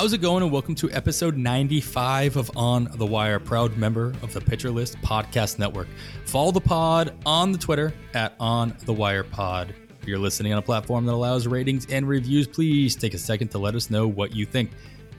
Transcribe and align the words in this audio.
How's 0.00 0.14
it 0.14 0.22
going? 0.22 0.42
And 0.42 0.50
welcome 0.50 0.74
to 0.76 0.90
episode 0.92 1.36
95 1.36 2.38
of 2.38 2.50
On 2.56 2.88
the 2.94 3.04
Wire, 3.04 3.38
proud 3.38 3.76
member 3.76 4.14
of 4.22 4.32
the 4.32 4.40
Pitcher 4.40 4.70
List 4.70 4.96
Podcast 5.02 5.58
Network. 5.58 5.88
Follow 6.24 6.52
the 6.52 6.60
pod 6.62 7.12
on 7.26 7.52
the 7.52 7.58
Twitter 7.58 7.92
at 8.14 8.34
On 8.40 8.74
the 8.86 8.94
Wire 8.94 9.24
Pod. 9.24 9.74
If 10.00 10.08
you're 10.08 10.18
listening 10.18 10.54
on 10.54 10.58
a 10.58 10.62
platform 10.62 11.04
that 11.04 11.12
allows 11.12 11.46
ratings 11.46 11.86
and 11.90 12.08
reviews, 12.08 12.46
please 12.48 12.96
take 12.96 13.12
a 13.12 13.18
second 13.18 13.48
to 13.48 13.58
let 13.58 13.74
us 13.74 13.90
know 13.90 14.08
what 14.08 14.34
you 14.34 14.46
think. 14.46 14.70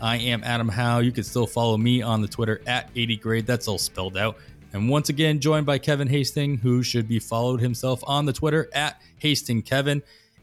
I 0.01 0.17
am 0.17 0.43
Adam 0.43 0.67
Howe. 0.67 0.97
You 0.97 1.11
can 1.11 1.25
still 1.25 1.45
follow 1.45 1.77
me 1.77 2.01
on 2.01 2.23
the 2.23 2.27
Twitter 2.27 2.59
at 2.65 2.89
80 2.95 3.17
grade. 3.17 3.45
That's 3.45 3.67
all 3.67 3.77
spelled 3.77 4.17
out. 4.17 4.37
And 4.73 4.89
once 4.89 5.09
again, 5.09 5.41
joined 5.41 5.67
by 5.67 5.77
Kevin 5.77 6.07
Hasting, 6.07 6.57
who 6.57 6.81
should 6.81 7.07
be 7.07 7.19
followed 7.19 7.61
himself 7.61 8.03
on 8.07 8.25
the 8.25 8.33
Twitter 8.33 8.67
at 8.73 8.99
Hasting 9.19 9.61
Kevin. 9.61 10.01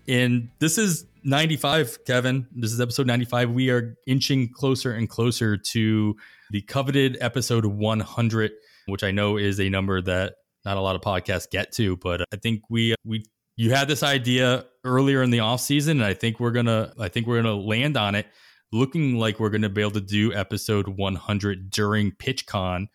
And 0.08 0.48
this 0.58 0.78
is 0.78 1.04
95, 1.24 2.04
Kevin. 2.06 2.46
This 2.50 2.72
is 2.72 2.80
episode 2.80 3.06
95. 3.06 3.50
We 3.50 3.68
are 3.68 3.94
inching 4.06 4.50
closer 4.50 4.92
and 4.92 5.08
closer 5.08 5.58
to 5.58 6.16
the 6.50 6.62
coveted 6.62 7.18
episode 7.20 7.66
100, 7.66 8.52
which 8.86 9.04
I 9.04 9.10
know 9.10 9.36
is 9.36 9.60
a 9.60 9.68
number 9.68 10.00
that 10.00 10.36
not 10.64 10.78
a 10.78 10.80
lot 10.80 10.96
of 10.96 11.02
podcasts 11.02 11.50
get 11.50 11.72
to, 11.72 11.96
but 11.98 12.22
I 12.32 12.36
think 12.36 12.62
we 12.70 12.94
we 13.04 13.24
you 13.56 13.70
had 13.70 13.86
this 13.88 14.02
idea 14.02 14.64
earlier 14.84 15.22
in 15.22 15.30
the 15.30 15.40
off 15.40 15.60
season, 15.60 15.98
and 15.98 16.06
I 16.06 16.14
think 16.14 16.40
we're 16.40 16.52
gonna 16.52 16.92
I 16.98 17.08
think 17.08 17.26
we're 17.26 17.42
gonna 17.42 17.56
land 17.56 17.98
on 17.98 18.14
it, 18.14 18.26
looking 18.72 19.16
like 19.16 19.38
we're 19.38 19.50
gonna 19.50 19.68
be 19.68 19.82
able 19.82 19.90
to 19.92 20.00
do 20.00 20.32
episode 20.32 20.88
100 20.88 21.70
during 21.70 22.12
PitchCon 22.12 22.86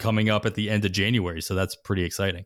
coming 0.00 0.30
up 0.30 0.44
at 0.44 0.54
the 0.54 0.68
end 0.68 0.84
of 0.84 0.92
January. 0.92 1.40
So 1.40 1.54
that's 1.54 1.76
pretty 1.76 2.02
exciting. 2.02 2.44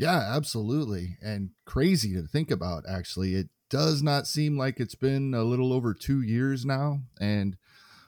Yeah, 0.00 0.34
absolutely. 0.34 1.18
And 1.20 1.50
crazy 1.66 2.14
to 2.14 2.22
think 2.22 2.50
about, 2.50 2.84
actually. 2.88 3.34
It 3.34 3.50
does 3.68 4.02
not 4.02 4.26
seem 4.26 4.56
like 4.56 4.80
it's 4.80 4.94
been 4.94 5.34
a 5.34 5.44
little 5.44 5.74
over 5.74 5.92
two 5.92 6.22
years 6.22 6.64
now 6.64 7.00
and 7.20 7.58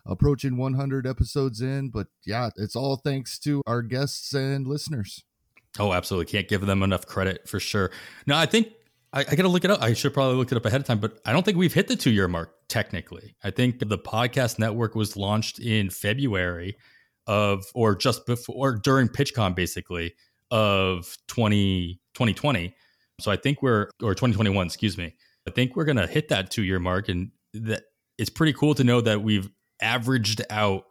approaching 0.06 0.56
100 0.56 1.06
episodes 1.06 1.60
in. 1.60 1.90
But 1.90 2.06
yeah, 2.24 2.48
it's 2.56 2.74
all 2.74 2.96
thanks 2.96 3.38
to 3.40 3.60
our 3.66 3.82
guests 3.82 4.32
and 4.32 4.66
listeners. 4.66 5.22
Oh, 5.78 5.92
absolutely. 5.92 6.32
Can't 6.32 6.48
give 6.48 6.64
them 6.64 6.82
enough 6.82 7.04
credit 7.04 7.46
for 7.46 7.60
sure. 7.60 7.90
Now, 8.26 8.38
I 8.38 8.46
think 8.46 8.68
I, 9.12 9.20
I 9.20 9.34
got 9.34 9.42
to 9.42 9.48
look 9.48 9.66
it 9.66 9.70
up. 9.70 9.82
I 9.82 9.92
should 9.92 10.14
probably 10.14 10.36
look 10.36 10.50
it 10.50 10.56
up 10.56 10.64
ahead 10.64 10.80
of 10.80 10.86
time, 10.86 10.98
but 10.98 11.20
I 11.26 11.34
don't 11.34 11.44
think 11.44 11.58
we've 11.58 11.74
hit 11.74 11.88
the 11.88 11.96
two 11.96 12.10
year 12.10 12.26
mark 12.26 12.54
technically. 12.68 13.36
I 13.44 13.50
think 13.50 13.80
the 13.86 13.98
podcast 13.98 14.58
network 14.58 14.94
was 14.94 15.14
launched 15.14 15.58
in 15.58 15.90
February 15.90 16.78
of, 17.26 17.66
or 17.74 17.94
just 17.94 18.24
before, 18.24 18.54
or 18.56 18.76
during 18.76 19.08
PitchCon 19.08 19.54
basically 19.54 20.14
of 20.52 21.16
20, 21.28 21.98
2020. 22.14 22.74
So 23.20 23.30
I 23.32 23.36
think 23.36 23.62
we're, 23.62 23.88
or 24.02 24.14
2021, 24.14 24.66
excuse 24.66 24.96
me. 24.98 25.14
I 25.48 25.50
think 25.50 25.74
we're 25.74 25.84
going 25.84 25.96
to 25.96 26.06
hit 26.06 26.28
that 26.28 26.50
two 26.50 26.62
year 26.62 26.78
mark. 26.78 27.08
And 27.08 27.30
that 27.54 27.84
it's 28.18 28.30
pretty 28.30 28.52
cool 28.52 28.74
to 28.74 28.84
know 28.84 29.00
that 29.00 29.22
we've 29.22 29.50
averaged 29.80 30.42
out 30.50 30.84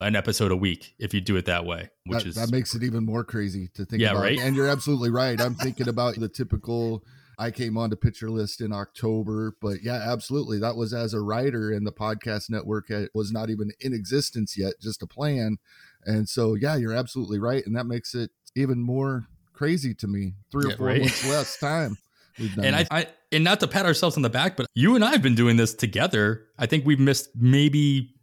an 0.00 0.14
episode 0.14 0.52
a 0.52 0.56
week 0.56 0.94
if 0.98 1.12
you 1.12 1.20
do 1.20 1.36
it 1.36 1.46
that 1.46 1.64
way, 1.64 1.90
which 2.04 2.22
that, 2.22 2.28
is 2.28 2.34
that 2.36 2.50
makes 2.50 2.74
it 2.74 2.82
even 2.82 3.04
more 3.04 3.24
crazy 3.24 3.68
to 3.74 3.84
think 3.84 4.00
Yeah, 4.00 4.12
about. 4.12 4.22
right? 4.22 4.38
And 4.38 4.54
you're 4.54 4.68
absolutely 4.68 5.10
right. 5.10 5.40
I'm 5.40 5.54
thinking 5.54 5.88
about 5.88 6.14
the 6.16 6.28
typical. 6.28 7.02
I 7.38 7.50
came 7.50 7.76
on 7.76 7.90
to 7.90 7.96
Pitcher 7.96 8.30
List 8.30 8.60
in 8.62 8.72
October, 8.72 9.56
but 9.60 9.82
yeah, 9.82 10.00
absolutely. 10.10 10.58
That 10.58 10.76
was 10.76 10.94
as 10.94 11.12
a 11.12 11.20
writer, 11.20 11.70
and 11.70 11.86
the 11.86 11.92
podcast 11.92 12.48
network 12.48 12.88
had- 12.88 13.08
was 13.14 13.30
not 13.30 13.50
even 13.50 13.72
in 13.80 13.92
existence 13.92 14.56
yet, 14.56 14.74
just 14.80 15.02
a 15.02 15.06
plan. 15.06 15.58
And 16.04 16.28
so, 16.28 16.54
yeah, 16.54 16.76
you're 16.76 16.94
absolutely 16.94 17.38
right, 17.38 17.66
and 17.66 17.76
that 17.76 17.84
makes 17.86 18.14
it 18.14 18.30
even 18.56 18.80
more 18.80 19.26
crazy 19.52 19.94
to 19.94 20.06
me. 20.06 20.34
Three 20.50 20.68
Yeah, 20.68 20.74
or 20.74 20.76
four 20.76 20.86
right? 20.88 21.00
months 21.00 21.28
less 21.28 21.56
time. 21.60 21.96
and 22.38 22.74
I. 22.76 22.86
I 22.90 23.06
and 23.32 23.42
not 23.42 23.58
to 23.60 23.66
pat 23.66 23.84
ourselves 23.86 24.16
on 24.16 24.22
the 24.22 24.30
back, 24.30 24.56
but 24.56 24.66
you 24.74 24.94
and 24.94 25.04
I 25.04 25.10
have 25.10 25.20
been 25.22 25.34
doing 25.34 25.56
this 25.56 25.74
together. 25.74 26.46
I 26.58 26.66
think 26.66 26.86
we've 26.86 27.00
missed 27.00 27.28
maybe 27.34 28.14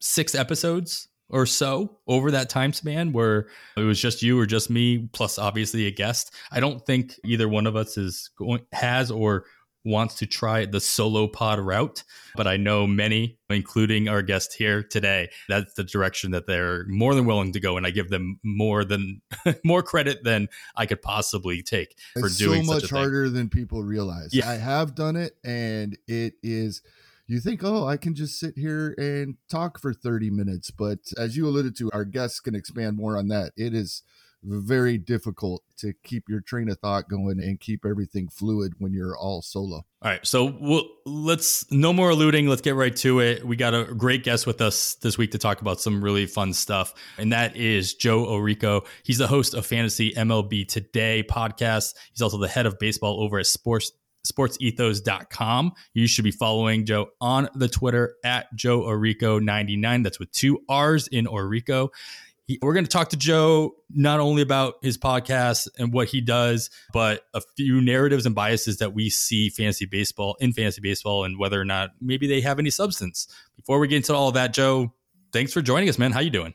six 0.00 0.34
episodes 0.34 1.08
or 1.30 1.46
so 1.46 1.96
over 2.06 2.30
that 2.30 2.50
time 2.50 2.72
span 2.74 3.12
where 3.12 3.48
it 3.76 3.80
was 3.82 3.98
just 4.00 4.22
you 4.22 4.38
or 4.38 4.44
just 4.44 4.68
me, 4.68 5.08
plus 5.12 5.38
obviously 5.38 5.86
a 5.86 5.90
guest. 5.90 6.34
I 6.52 6.60
don't 6.60 6.84
think 6.84 7.14
either 7.24 7.48
one 7.48 7.66
of 7.66 7.74
us 7.74 7.96
is 7.96 8.30
going 8.36 8.60
has 8.72 9.10
or 9.10 9.44
wants 9.84 10.16
to 10.16 10.26
try 10.26 10.66
the 10.66 10.80
solo 10.80 11.26
pod 11.26 11.58
route, 11.58 12.04
but 12.36 12.46
I 12.46 12.56
know 12.56 12.86
many, 12.86 13.38
including 13.48 14.08
our 14.08 14.22
guest 14.22 14.54
here 14.54 14.82
today, 14.82 15.30
that's 15.48 15.74
the 15.74 15.84
direction 15.84 16.32
that 16.32 16.46
they're 16.46 16.84
more 16.86 17.14
than 17.14 17.24
willing 17.24 17.52
to 17.52 17.60
go, 17.60 17.76
and 17.76 17.86
I 17.86 17.90
give 17.90 18.10
them 18.10 18.38
more 18.42 18.84
than 18.84 19.22
more 19.64 19.82
credit 19.82 20.24
than 20.24 20.48
I 20.76 20.86
could 20.86 21.02
possibly 21.02 21.62
take 21.62 21.96
for 22.14 22.26
it's 22.26 22.36
doing 22.36 22.64
so 22.64 22.74
such 22.74 22.82
much 22.82 22.84
a 22.84 22.94
thing. 22.94 22.98
harder 22.98 23.28
than 23.30 23.48
people 23.48 23.82
realize. 23.82 24.30
Yeah. 24.32 24.48
I 24.50 24.54
have 24.54 24.94
done 24.94 25.16
it, 25.16 25.36
and 25.44 25.96
it 26.06 26.34
is. 26.42 26.82
You 27.26 27.38
think, 27.38 27.62
oh, 27.62 27.86
I 27.86 27.96
can 27.96 28.16
just 28.16 28.40
sit 28.40 28.58
here 28.58 28.92
and 28.98 29.36
talk 29.48 29.78
for 29.78 29.94
30 29.94 30.30
minutes. 30.30 30.72
But 30.72 30.98
as 31.16 31.36
you 31.36 31.46
alluded 31.46 31.76
to, 31.76 31.88
our 31.92 32.04
guests 32.04 32.40
can 32.40 32.56
expand 32.56 32.96
more 32.96 33.16
on 33.16 33.28
that. 33.28 33.52
It 33.56 33.72
is 33.72 34.02
very 34.42 34.98
difficult 34.98 35.62
to 35.78 35.92
keep 36.04 36.28
your 36.28 36.40
train 36.40 36.68
of 36.68 36.78
thought 36.78 37.08
going 37.08 37.40
and 37.40 37.60
keep 37.60 37.84
everything 37.84 38.28
fluid 38.28 38.72
when 38.78 38.92
you're 38.92 39.16
all 39.16 39.42
solo. 39.42 39.76
All 39.76 40.10
right, 40.10 40.24
so 40.26 40.56
we'll, 40.60 40.88
let's 41.04 41.70
no 41.70 41.92
more 41.92 42.10
alluding. 42.10 42.48
Let's 42.48 42.62
get 42.62 42.74
right 42.74 42.94
to 42.96 43.20
it. 43.20 43.46
We 43.46 43.56
got 43.56 43.74
a 43.74 43.84
great 43.94 44.24
guest 44.24 44.46
with 44.46 44.60
us 44.60 44.94
this 44.96 45.18
week 45.18 45.32
to 45.32 45.38
talk 45.38 45.60
about 45.60 45.80
some 45.80 46.02
really 46.02 46.26
fun 46.26 46.52
stuff, 46.52 46.94
and 47.18 47.32
that 47.32 47.56
is 47.56 47.94
Joe 47.94 48.26
Orrico. 48.26 48.86
He's 49.02 49.18
the 49.18 49.26
host 49.26 49.54
of 49.54 49.66
Fantasy 49.66 50.12
MLB 50.12 50.66
Today 50.66 51.22
podcast. 51.22 51.94
He's 52.12 52.22
also 52.22 52.38
the 52.38 52.48
head 52.48 52.66
of 52.66 52.78
baseball 52.78 53.22
over 53.22 53.38
at 53.38 53.46
Sports 53.46 53.92
sportsethos.com. 54.26 55.72
You 55.94 56.06
should 56.06 56.24
be 56.24 56.30
following 56.30 56.84
Joe 56.84 57.08
on 57.20 57.48
the 57.54 57.68
Twitter 57.68 58.16
at 58.24 58.54
Joe 58.54 58.82
Orrico99. 58.82 60.04
That's 60.04 60.18
with 60.18 60.30
two 60.32 60.60
R's 60.68 61.08
in 61.08 61.26
Orrico. 61.26 61.88
He, 62.50 62.58
we're 62.62 62.74
going 62.74 62.84
to 62.84 62.90
talk 62.90 63.10
to 63.10 63.16
Joe 63.16 63.76
not 63.90 64.18
only 64.18 64.42
about 64.42 64.74
his 64.82 64.98
podcast 64.98 65.68
and 65.78 65.92
what 65.92 66.08
he 66.08 66.20
does, 66.20 66.68
but 66.92 67.22
a 67.32 67.40
few 67.56 67.80
narratives 67.80 68.26
and 68.26 68.34
biases 68.34 68.78
that 68.78 68.92
we 68.92 69.08
see 69.08 69.50
fantasy 69.50 69.86
baseball 69.86 70.36
in 70.40 70.52
fantasy 70.52 70.80
baseball 70.80 71.22
and 71.22 71.38
whether 71.38 71.60
or 71.60 71.64
not 71.64 71.90
maybe 72.00 72.26
they 72.26 72.40
have 72.40 72.58
any 72.58 72.70
substance. 72.70 73.28
Before 73.54 73.78
we 73.78 73.86
get 73.86 73.98
into 73.98 74.16
all 74.16 74.26
of 74.26 74.34
that, 74.34 74.52
Joe, 74.52 74.92
thanks 75.32 75.52
for 75.52 75.62
joining 75.62 75.88
us, 75.88 75.96
man. 75.96 76.10
How 76.10 76.18
you 76.18 76.30
doing? 76.30 76.54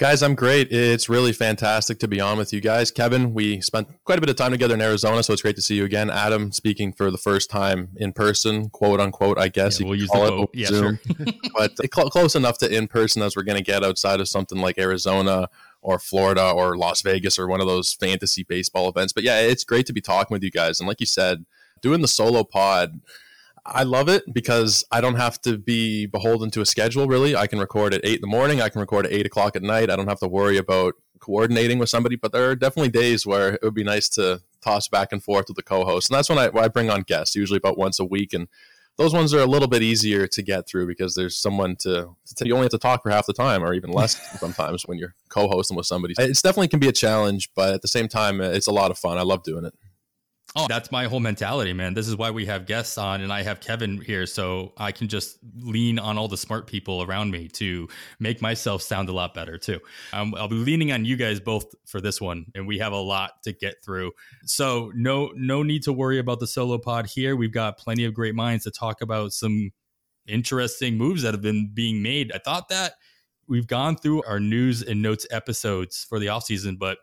Guys, 0.00 0.22
I'm 0.22 0.34
great. 0.34 0.72
It's 0.72 1.10
really 1.10 1.34
fantastic 1.34 1.98
to 1.98 2.08
be 2.08 2.22
on 2.22 2.38
with 2.38 2.54
you 2.54 2.62
guys. 2.62 2.90
Kevin, 2.90 3.34
we 3.34 3.60
spent 3.60 3.86
quite 4.04 4.16
a 4.16 4.20
bit 4.22 4.30
of 4.30 4.36
time 4.36 4.50
together 4.50 4.72
in 4.72 4.80
Arizona, 4.80 5.22
so 5.22 5.34
it's 5.34 5.42
great 5.42 5.56
to 5.56 5.60
see 5.60 5.74
you 5.74 5.84
again. 5.84 6.08
Adam, 6.08 6.52
speaking 6.52 6.90
for 6.90 7.10
the 7.10 7.18
first 7.18 7.50
time 7.50 7.90
in 7.96 8.14
person, 8.14 8.70
quote 8.70 8.98
unquote, 8.98 9.38
I 9.38 9.48
guess. 9.48 9.78
Yeah, 9.78 9.84
you 9.84 9.90
we'll 9.90 9.98
use 9.98 10.08
the 10.08 10.14
call 10.14 10.24
it, 10.24 10.30
quote. 10.30 10.50
Yeah, 10.54 10.68
Zoom. 10.68 10.98
sure. 11.06 11.26
but 11.54 11.72
uh, 11.72 11.86
cl- 11.94 12.08
close 12.08 12.34
enough 12.34 12.56
to 12.60 12.74
in 12.74 12.88
person 12.88 13.20
as 13.20 13.36
we're 13.36 13.42
going 13.42 13.58
to 13.58 13.62
get 13.62 13.84
outside 13.84 14.20
of 14.20 14.28
something 14.28 14.56
like 14.56 14.78
Arizona 14.78 15.50
or 15.82 15.98
Florida 15.98 16.50
or 16.50 16.78
Las 16.78 17.02
Vegas 17.02 17.38
or 17.38 17.46
one 17.46 17.60
of 17.60 17.66
those 17.66 17.92
fantasy 17.92 18.42
baseball 18.42 18.88
events. 18.88 19.12
But 19.12 19.24
yeah, 19.24 19.40
it's 19.40 19.64
great 19.64 19.84
to 19.84 19.92
be 19.92 20.00
talking 20.00 20.34
with 20.34 20.42
you 20.42 20.50
guys. 20.50 20.80
And 20.80 20.88
like 20.88 21.00
you 21.00 21.06
said, 21.06 21.44
doing 21.82 22.00
the 22.00 22.08
solo 22.08 22.42
pod, 22.42 23.02
I 23.70 23.84
love 23.84 24.08
it 24.08 24.24
because 24.32 24.84
I 24.90 25.00
don't 25.00 25.14
have 25.14 25.40
to 25.42 25.56
be 25.56 26.06
beholden 26.06 26.50
to 26.52 26.60
a 26.60 26.66
schedule. 26.66 27.06
Really, 27.06 27.36
I 27.36 27.46
can 27.46 27.58
record 27.58 27.94
at 27.94 28.00
eight 28.04 28.16
in 28.16 28.20
the 28.22 28.26
morning. 28.26 28.60
I 28.60 28.68
can 28.68 28.80
record 28.80 29.06
at 29.06 29.12
eight 29.12 29.26
o'clock 29.26 29.54
at 29.54 29.62
night. 29.62 29.90
I 29.90 29.96
don't 29.96 30.08
have 30.08 30.20
to 30.20 30.28
worry 30.28 30.56
about 30.56 30.94
coordinating 31.20 31.78
with 31.78 31.88
somebody. 31.88 32.16
But 32.16 32.32
there 32.32 32.50
are 32.50 32.56
definitely 32.56 32.90
days 32.90 33.24
where 33.24 33.54
it 33.54 33.60
would 33.62 33.74
be 33.74 33.84
nice 33.84 34.08
to 34.10 34.42
toss 34.60 34.88
back 34.88 35.12
and 35.12 35.22
forth 35.22 35.46
with 35.48 35.56
the 35.56 35.62
co-host, 35.62 36.10
and 36.10 36.16
that's 36.16 36.28
when 36.28 36.38
I, 36.38 36.48
when 36.48 36.64
I 36.64 36.68
bring 36.68 36.90
on 36.90 37.02
guests, 37.02 37.36
usually 37.36 37.58
about 37.58 37.78
once 37.78 38.00
a 38.00 38.04
week, 38.04 38.32
and 38.32 38.48
those 38.96 39.14
ones 39.14 39.32
are 39.32 39.40
a 39.40 39.46
little 39.46 39.68
bit 39.68 39.82
easier 39.82 40.26
to 40.26 40.42
get 40.42 40.68
through 40.68 40.86
because 40.86 41.14
there's 41.14 41.36
someone 41.36 41.76
to, 41.76 42.10
to 42.36 42.46
you 42.46 42.52
only 42.52 42.64
have 42.64 42.72
to 42.72 42.78
talk 42.78 43.02
for 43.02 43.10
half 43.10 43.24
the 43.24 43.32
time 43.32 43.62
or 43.62 43.72
even 43.72 43.90
less 43.90 44.20
sometimes 44.40 44.82
when 44.82 44.98
you're 44.98 45.14
co-hosting 45.30 45.76
with 45.76 45.86
somebody. 45.86 46.14
It's 46.18 46.42
definitely 46.42 46.68
can 46.68 46.80
be 46.80 46.88
a 46.88 46.92
challenge, 46.92 47.50
but 47.54 47.72
at 47.72 47.82
the 47.82 47.88
same 47.88 48.08
time, 48.08 48.40
it's 48.40 48.66
a 48.66 48.72
lot 48.72 48.90
of 48.90 48.98
fun. 48.98 49.16
I 49.16 49.22
love 49.22 49.42
doing 49.42 49.64
it. 49.64 49.74
Oh, 50.56 50.66
that's 50.68 50.90
my 50.90 51.04
whole 51.04 51.20
mentality, 51.20 51.72
man. 51.72 51.94
This 51.94 52.08
is 52.08 52.16
why 52.16 52.30
we 52.32 52.44
have 52.46 52.66
guests 52.66 52.98
on 52.98 53.20
and 53.20 53.32
I 53.32 53.42
have 53.42 53.60
Kevin 53.60 54.00
here 54.00 54.26
so 54.26 54.72
I 54.76 54.90
can 54.90 55.06
just 55.06 55.38
lean 55.56 55.98
on 56.00 56.18
all 56.18 56.26
the 56.26 56.36
smart 56.36 56.66
people 56.66 57.04
around 57.04 57.30
me 57.30 57.46
to 57.48 57.88
make 58.18 58.42
myself 58.42 58.82
sound 58.82 59.08
a 59.08 59.12
lot 59.12 59.32
better 59.32 59.58
too. 59.58 59.78
Um, 60.12 60.34
I'll 60.36 60.48
be 60.48 60.56
leaning 60.56 60.90
on 60.90 61.04
you 61.04 61.16
guys 61.16 61.38
both 61.38 61.72
for 61.86 62.00
this 62.00 62.20
one 62.20 62.46
and 62.56 62.66
we 62.66 62.78
have 62.78 62.92
a 62.92 62.96
lot 62.96 63.42
to 63.44 63.52
get 63.52 63.76
through. 63.84 64.10
So 64.44 64.90
no 64.96 65.30
no 65.36 65.62
need 65.62 65.84
to 65.84 65.92
worry 65.92 66.18
about 66.18 66.40
the 66.40 66.48
solo 66.48 66.78
pod 66.78 67.06
here. 67.06 67.36
We've 67.36 67.52
got 67.52 67.78
plenty 67.78 68.04
of 68.04 68.12
great 68.12 68.34
minds 68.34 68.64
to 68.64 68.72
talk 68.72 69.02
about 69.02 69.32
some 69.32 69.70
interesting 70.26 70.98
moves 70.98 71.22
that 71.22 71.32
have 71.32 71.42
been 71.42 71.70
being 71.72 72.02
made. 72.02 72.32
I 72.32 72.38
thought 72.38 72.68
that 72.70 72.94
we've 73.46 73.68
gone 73.68 73.96
through 73.96 74.24
our 74.24 74.40
news 74.40 74.82
and 74.82 75.00
notes 75.00 75.26
episodes 75.30 76.04
for 76.08 76.18
the 76.18 76.26
offseason, 76.26 76.76
but 76.76 76.98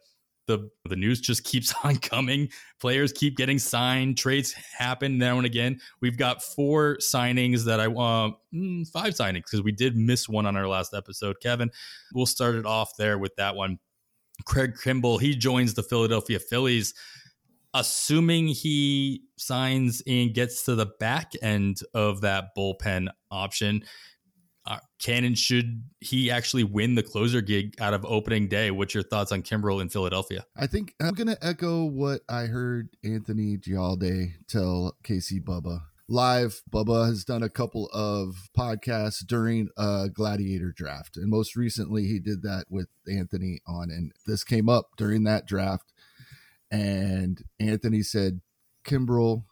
the 0.48 0.70
the 0.86 0.96
news 0.96 1.22
just 1.22 1.44
keeps 1.44 1.74
on 1.84 1.98
coming. 1.98 2.50
Players 2.80 3.12
keep 3.14 3.38
getting 3.38 3.60
signed. 3.60 4.18
Trades 4.18 4.54
happen 4.54 5.18
now 5.18 5.38
and 5.38 5.46
again. 5.46 5.80
We've 6.02 6.18
got 6.18 6.42
four 6.42 6.98
signings 6.98 7.66
that 7.66 7.80
I 7.80 7.88
want, 7.88 8.36
mm, 8.54 8.88
five 8.90 9.14
signings 9.14 9.44
because 9.44 9.62
we 9.62 9.72
did 9.72 9.96
miss 9.96 10.28
one 10.28 10.46
on 10.46 10.58
our 10.58 10.68
last 10.68 10.94
episode. 10.94 11.38
Kevin, 11.42 11.70
we'll 12.14 12.26
start 12.26 12.56
it 12.56 12.66
off 12.66 12.98
there 12.98 13.18
with 13.18 13.36
that 13.36 13.56
one. 13.56 13.80
Craig 14.46 14.76
Kimbrel, 14.76 15.20
he 15.20 15.36
joins 15.36 15.74
the 15.74 15.84
Philadelphia 15.84 16.40
Phillies. 16.40 16.94
Assuming 17.74 18.48
he 18.48 19.24
signs 19.38 20.02
and 20.08 20.34
gets 20.34 20.64
to 20.64 20.74
the 20.74 20.88
back 21.00 21.34
end 21.44 21.82
of 21.94 22.22
that 22.22 22.56
bullpen 22.58 23.10
option, 23.30 23.84
uh, 24.68 24.80
Cannon 25.00 25.34
should 25.34 25.84
he 26.02 26.30
actually 26.30 26.66
win 26.66 26.96
the 26.96 27.04
closer 27.04 27.42
gig 27.42 27.76
out 27.80 27.94
of 27.94 28.06
opening 28.06 28.50
day? 28.50 28.70
What's 28.70 28.94
your 28.94 29.04
thoughts 29.04 29.32
on 29.32 29.42
Kimbrel 29.42 29.82
in 29.82 29.88
Philadelphia? 29.88 30.46
I 30.58 30.68
think 30.68 30.94
I'm 31.02 31.14
going 31.14 31.28
to 31.28 31.38
echo 31.46 31.86
what 31.86 32.22
I 32.28 32.44
heard 32.44 32.90
Anthony 33.04 33.58
Gialde 33.58 34.34
tell 34.48 34.98
Casey 35.04 35.40
Bubba 35.40 35.84
live. 36.10 36.62
Bubba 36.70 37.08
has 37.08 37.24
done 37.24 37.44
a 37.44 37.50
couple 37.50 37.90
of 37.94 38.50
podcasts 38.58 39.26
during 39.26 39.70
a 39.78 40.10
gladiator 40.14 40.74
draft, 40.74 41.16
and 41.16 41.30
most 41.30 41.56
recently 41.56 42.06
he 42.06 42.20
did 42.20 42.42
that 42.44 42.66
with 42.70 42.90
Anthony 43.10 43.62
on, 43.66 43.90
and 43.90 44.12
this 44.26 44.44
came 44.44 44.68
up 44.68 44.90
during 44.98 45.24
that 45.24 45.46
draft, 45.46 45.94
and 46.70 47.42
Anthony 47.58 48.04
said 48.04 48.42
Kimbrel 48.86 49.46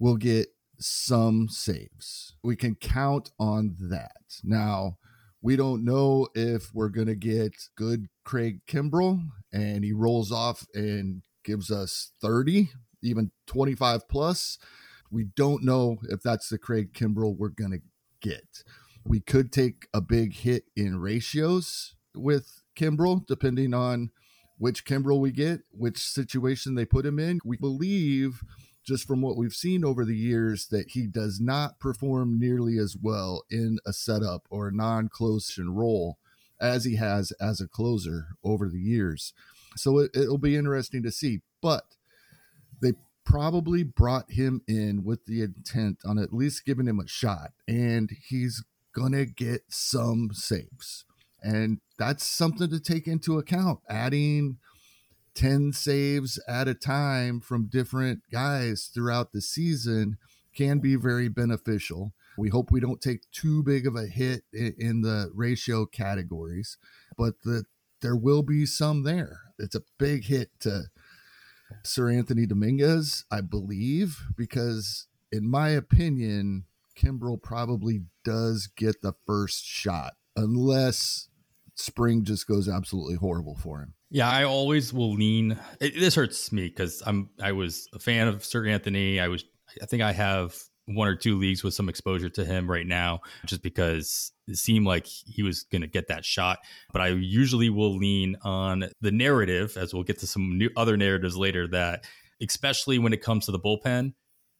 will 0.00 0.16
get 0.16 0.48
some 0.84 1.48
saves. 1.48 2.34
We 2.42 2.56
can 2.56 2.74
count 2.74 3.30
on 3.38 3.76
that. 3.80 4.40
Now, 4.42 4.98
we 5.40 5.56
don't 5.56 5.84
know 5.84 6.28
if 6.34 6.72
we're 6.72 6.88
going 6.88 7.08
to 7.08 7.16
get 7.16 7.52
good 7.76 8.06
Craig 8.24 8.60
Kimbrel 8.66 9.20
and 9.52 9.84
he 9.84 9.92
rolls 9.92 10.30
off 10.30 10.66
and 10.74 11.22
gives 11.44 11.70
us 11.70 12.12
30, 12.20 12.70
even 13.02 13.32
25 13.46 14.08
plus. 14.08 14.58
We 15.10 15.24
don't 15.24 15.64
know 15.64 15.98
if 16.08 16.22
that's 16.22 16.48
the 16.48 16.58
Craig 16.58 16.92
Kimbrel 16.94 17.36
we're 17.36 17.48
going 17.48 17.72
to 17.72 17.82
get. 18.20 18.62
We 19.04 19.20
could 19.20 19.52
take 19.52 19.88
a 19.92 20.00
big 20.00 20.34
hit 20.34 20.64
in 20.76 21.00
ratios 21.00 21.96
with 22.14 22.62
Kimbrel, 22.76 23.26
depending 23.26 23.74
on 23.74 24.10
which 24.58 24.84
Kimbrel 24.84 25.18
we 25.18 25.32
get, 25.32 25.62
which 25.72 25.98
situation 25.98 26.76
they 26.76 26.84
put 26.84 27.04
him 27.04 27.18
in. 27.18 27.40
We 27.44 27.56
believe 27.56 28.42
just 28.84 29.06
from 29.06 29.20
what 29.20 29.36
we've 29.36 29.54
seen 29.54 29.84
over 29.84 30.04
the 30.04 30.16
years 30.16 30.66
that 30.66 30.90
he 30.90 31.06
does 31.06 31.40
not 31.40 31.78
perform 31.78 32.38
nearly 32.38 32.78
as 32.78 32.96
well 33.00 33.44
in 33.50 33.78
a 33.86 33.92
setup 33.92 34.46
or 34.50 34.68
a 34.68 34.74
non-close 34.74 35.58
role 35.58 36.18
as 36.60 36.84
he 36.84 36.96
has 36.96 37.32
as 37.32 37.60
a 37.60 37.68
closer 37.68 38.28
over 38.44 38.68
the 38.68 38.80
years. 38.80 39.32
So 39.76 39.98
it, 39.98 40.10
it'll 40.14 40.38
be 40.38 40.56
interesting 40.56 41.02
to 41.02 41.10
see. 41.10 41.40
But 41.60 41.84
they 42.80 42.92
probably 43.24 43.82
brought 43.82 44.30
him 44.30 44.62
in 44.66 45.04
with 45.04 45.26
the 45.26 45.42
intent 45.42 45.98
on 46.04 46.18
at 46.18 46.32
least 46.32 46.64
giving 46.64 46.86
him 46.86 47.00
a 47.00 47.08
shot, 47.08 47.52
and 47.68 48.10
he's 48.28 48.64
gonna 48.94 49.24
get 49.24 49.62
some 49.68 50.30
saves. 50.32 51.04
And 51.42 51.80
that's 51.98 52.24
something 52.24 52.70
to 52.70 52.78
take 52.78 53.08
into 53.08 53.38
account. 53.38 53.80
Adding 53.88 54.58
10 55.34 55.72
saves 55.72 56.38
at 56.46 56.68
a 56.68 56.74
time 56.74 57.40
from 57.40 57.66
different 57.66 58.22
guys 58.30 58.90
throughout 58.92 59.32
the 59.32 59.40
season 59.40 60.18
can 60.54 60.78
be 60.78 60.96
very 60.96 61.28
beneficial. 61.28 62.12
We 62.36 62.48
hope 62.48 62.70
we 62.70 62.80
don't 62.80 63.00
take 63.00 63.30
too 63.30 63.62
big 63.62 63.86
of 63.86 63.96
a 63.96 64.06
hit 64.06 64.42
in 64.52 65.02
the 65.02 65.30
ratio 65.34 65.86
categories, 65.86 66.78
but 67.16 67.34
the, 67.44 67.64
there 68.00 68.16
will 68.16 68.42
be 68.42 68.66
some 68.66 69.02
there. 69.02 69.40
It's 69.58 69.74
a 69.74 69.82
big 69.98 70.24
hit 70.24 70.50
to 70.60 70.84
Seranthony 71.84 72.48
Dominguez, 72.48 73.24
I 73.30 73.40
believe, 73.40 74.22
because 74.36 75.06
in 75.30 75.48
my 75.48 75.70
opinion, 75.70 76.64
Kimbrel 76.96 77.40
probably 77.40 78.02
does 78.24 78.66
get 78.66 79.02
the 79.02 79.14
first 79.26 79.64
shot 79.64 80.14
unless 80.36 81.28
spring 81.82 82.24
just 82.24 82.46
goes 82.46 82.68
absolutely 82.68 83.16
horrible 83.16 83.56
for 83.56 83.80
him. 83.80 83.94
Yeah, 84.10 84.30
I 84.30 84.44
always 84.44 84.92
will 84.92 85.14
lean. 85.14 85.58
It, 85.80 85.98
this 85.98 86.14
hurts 86.14 86.52
me 86.52 86.68
because 86.68 87.02
I'm 87.06 87.30
I 87.42 87.52
was 87.52 87.88
a 87.94 87.98
fan 87.98 88.28
of 88.28 88.38
Seranthony. 88.42 89.20
I 89.20 89.28
was 89.28 89.44
I 89.80 89.86
think 89.86 90.02
I 90.02 90.12
have 90.12 90.56
one 90.86 91.08
or 91.08 91.16
two 91.16 91.38
leagues 91.38 91.62
with 91.62 91.74
some 91.74 91.88
exposure 91.88 92.28
to 92.28 92.44
him 92.44 92.70
right 92.70 92.86
now, 92.86 93.20
just 93.46 93.62
because 93.62 94.32
it 94.48 94.56
seemed 94.56 94.86
like 94.86 95.06
he 95.06 95.42
was 95.42 95.62
going 95.64 95.82
to 95.82 95.88
get 95.88 96.08
that 96.08 96.24
shot. 96.24 96.58
But 96.92 97.02
I 97.02 97.08
usually 97.08 97.70
will 97.70 97.96
lean 97.96 98.36
on 98.42 98.84
the 99.00 99.12
narrative, 99.12 99.76
as 99.76 99.94
we'll 99.94 100.02
get 100.02 100.18
to 100.20 100.26
some 100.26 100.58
new 100.58 100.70
other 100.76 100.96
narratives 100.96 101.36
later. 101.36 101.66
That 101.68 102.04
especially 102.40 102.98
when 102.98 103.12
it 103.12 103.22
comes 103.22 103.46
to 103.46 103.52
the 103.52 103.60
bullpen, 103.60 104.12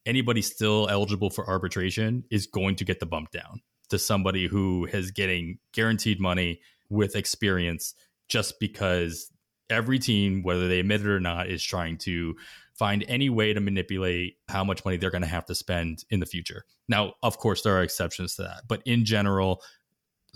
anybody 0.07 0.43
still 0.43 0.89
eligible 0.89 1.31
for 1.31 1.49
arbitration 1.49 2.25
is 2.31 2.47
going 2.47 2.77
to 2.77 2.85
get 2.85 3.01
the 3.01 3.07
bump 3.07 3.31
down 3.31 3.61
to 3.91 3.99
somebody 3.99 4.47
who 4.47 4.89
is 4.91 5.11
getting 5.11 5.59
guaranteed 5.73 6.19
money 6.19 6.61
with 6.93 7.17
experience 7.17 7.95
just 8.29 8.61
because 8.61 9.31
every 9.71 9.99
team, 9.99 10.43
whether 10.43 10.69
they 10.69 10.81
admit 10.81 11.01
it 11.01 11.09
or 11.09 11.21
not, 11.21 11.49
is 11.49 11.63
trying 11.63 11.97
to 11.97 12.35
find 12.79 13.05
any 13.09 13.31
way 13.31 13.53
to 13.53 13.61
manipulate 13.61 14.37
how 14.49 14.63
much 14.63 14.85
money 14.85 14.97
they're 14.97 15.11
going 15.11 15.23
to 15.23 15.29
have 15.29 15.47
to 15.47 15.55
spend 15.55 16.05
in 16.11 16.21
the 16.21 16.27
future. 16.27 16.65
Now, 16.89 17.15
of 17.23 17.39
course, 17.39 17.63
there 17.63 17.77
are 17.77 17.83
exceptions 17.83 18.37
to 18.37 18.43
that, 18.43 18.63
but 18.69 18.83
in 18.85 19.05
general, 19.05 19.63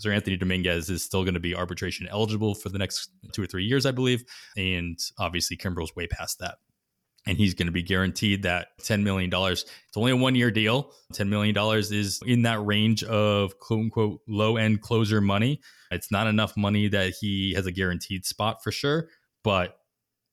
Seranthony 0.03 0.39
Dominguez 0.39 0.89
is 0.89 1.03
still 1.03 1.23
going 1.23 1.33
to 1.33 1.39
be 1.39 1.55
arbitration 1.55 2.07
eligible 2.09 2.53
for 2.53 2.69
the 2.69 2.77
next 2.77 3.09
two 3.33 3.41
or 3.41 3.47
three 3.47 3.65
years, 3.65 3.85
I 3.85 3.91
believe. 3.91 4.23
And 4.55 4.97
obviously, 5.17 5.57
Kimbrel's 5.57 5.95
way 5.95 6.07
past 6.07 6.39
that. 6.39 6.57
And 7.27 7.37
he's 7.37 7.53
going 7.53 7.67
to 7.67 7.73
be 7.73 7.83
guaranteed 7.83 8.43
that 8.43 8.69
$10 8.81 9.03
million. 9.03 9.29
It's 9.33 9.65
only 9.97 10.13
a 10.13 10.15
one 10.15 10.35
year 10.35 10.49
deal. 10.49 10.93
$10 11.13 11.27
million 11.27 11.55
is 11.77 12.21
in 12.25 12.43
that 12.43 12.65
range 12.65 13.03
of 13.03 13.59
quote 13.59 13.81
unquote 13.81 14.21
low 14.27 14.55
end 14.55 14.81
closer 14.81 15.19
money. 15.19 15.59
It's 15.91 16.09
not 16.09 16.27
enough 16.27 16.55
money 16.55 16.87
that 16.87 17.13
he 17.19 17.53
has 17.53 17.65
a 17.65 17.71
guaranteed 17.71 18.25
spot 18.25 18.63
for 18.63 18.71
sure, 18.71 19.09
but 19.43 19.77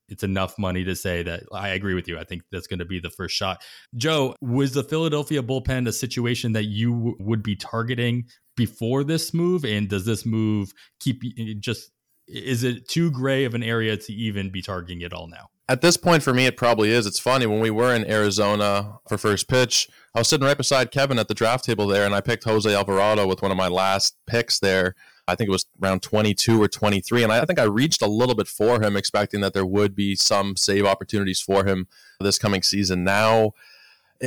it's 0.07 0.23
enough 0.23 0.57
money 0.57 0.83
to 0.83 0.95
say 0.95 1.23
that 1.23 1.43
I 1.51 1.69
agree 1.69 1.95
with 1.95 2.07
you. 2.07 2.17
I 2.17 2.23
think 2.23 2.43
that's 2.51 2.67
going 2.67 2.79
to 2.79 2.85
be 2.85 2.99
the 2.99 3.09
first 3.09 3.35
shot. 3.35 3.63
Joe, 3.95 4.35
was 4.39 4.73
the 4.73 4.83
Philadelphia 4.83 5.41
bullpen 5.41 5.87
a 5.87 5.93
situation 5.93 6.53
that 6.53 6.65
you 6.65 7.15
would 7.19 7.43
be 7.43 7.55
targeting 7.55 8.25
before 8.55 9.03
this 9.03 9.33
move? 9.33 9.65
And 9.65 9.89
does 9.89 10.05
this 10.05 10.25
move 10.25 10.71
keep 10.99 11.21
just, 11.59 11.91
is 12.27 12.63
it 12.63 12.87
too 12.87 13.11
gray 13.11 13.45
of 13.45 13.53
an 13.53 13.63
area 13.63 13.97
to 13.97 14.13
even 14.13 14.51
be 14.51 14.61
targeting 14.61 15.01
it 15.01 15.13
all 15.13 15.27
now? 15.27 15.49
At 15.67 15.81
this 15.81 15.97
point, 15.97 16.21
for 16.21 16.31
me, 16.31 16.45
it 16.45 16.57
probably 16.57 16.91
is. 16.91 17.07
It's 17.07 17.17
funny 17.17 17.47
when 17.47 17.59
we 17.59 17.71
were 17.71 17.93
in 17.93 18.09
Arizona 18.09 18.99
for 19.07 19.17
first 19.17 19.47
pitch. 19.47 19.89
I 20.13 20.19
was 20.19 20.27
sitting 20.27 20.45
right 20.45 20.57
beside 20.57 20.91
Kevin 20.91 21.17
at 21.17 21.27
the 21.27 21.33
draft 21.33 21.65
table 21.65 21.87
there, 21.87 22.05
and 22.05 22.13
I 22.13 22.21
picked 22.21 22.43
Jose 22.43 22.71
Alvarado 22.71 23.25
with 23.25 23.41
one 23.41 23.49
of 23.49 23.57
my 23.57 23.67
last 23.67 24.15
picks 24.27 24.59
there. 24.59 24.93
I 25.27 25.33
think 25.33 25.47
it 25.47 25.51
was 25.51 25.65
around 25.81 26.03
22 26.03 26.61
or 26.61 26.67
23. 26.67 27.23
And 27.23 27.31
I 27.31 27.43
think 27.45 27.57
I 27.57 27.63
reached 27.63 28.03
a 28.03 28.07
little 28.07 28.35
bit 28.35 28.47
for 28.47 28.79
him, 28.79 28.95
expecting 28.95 29.41
that 29.41 29.53
there 29.53 29.65
would 29.65 29.95
be 29.95 30.15
some 30.15 30.55
save 30.55 30.85
opportunities 30.85 31.41
for 31.41 31.65
him 31.65 31.87
this 32.19 32.37
coming 32.37 32.61
season. 32.61 33.03
Now, 33.03 33.53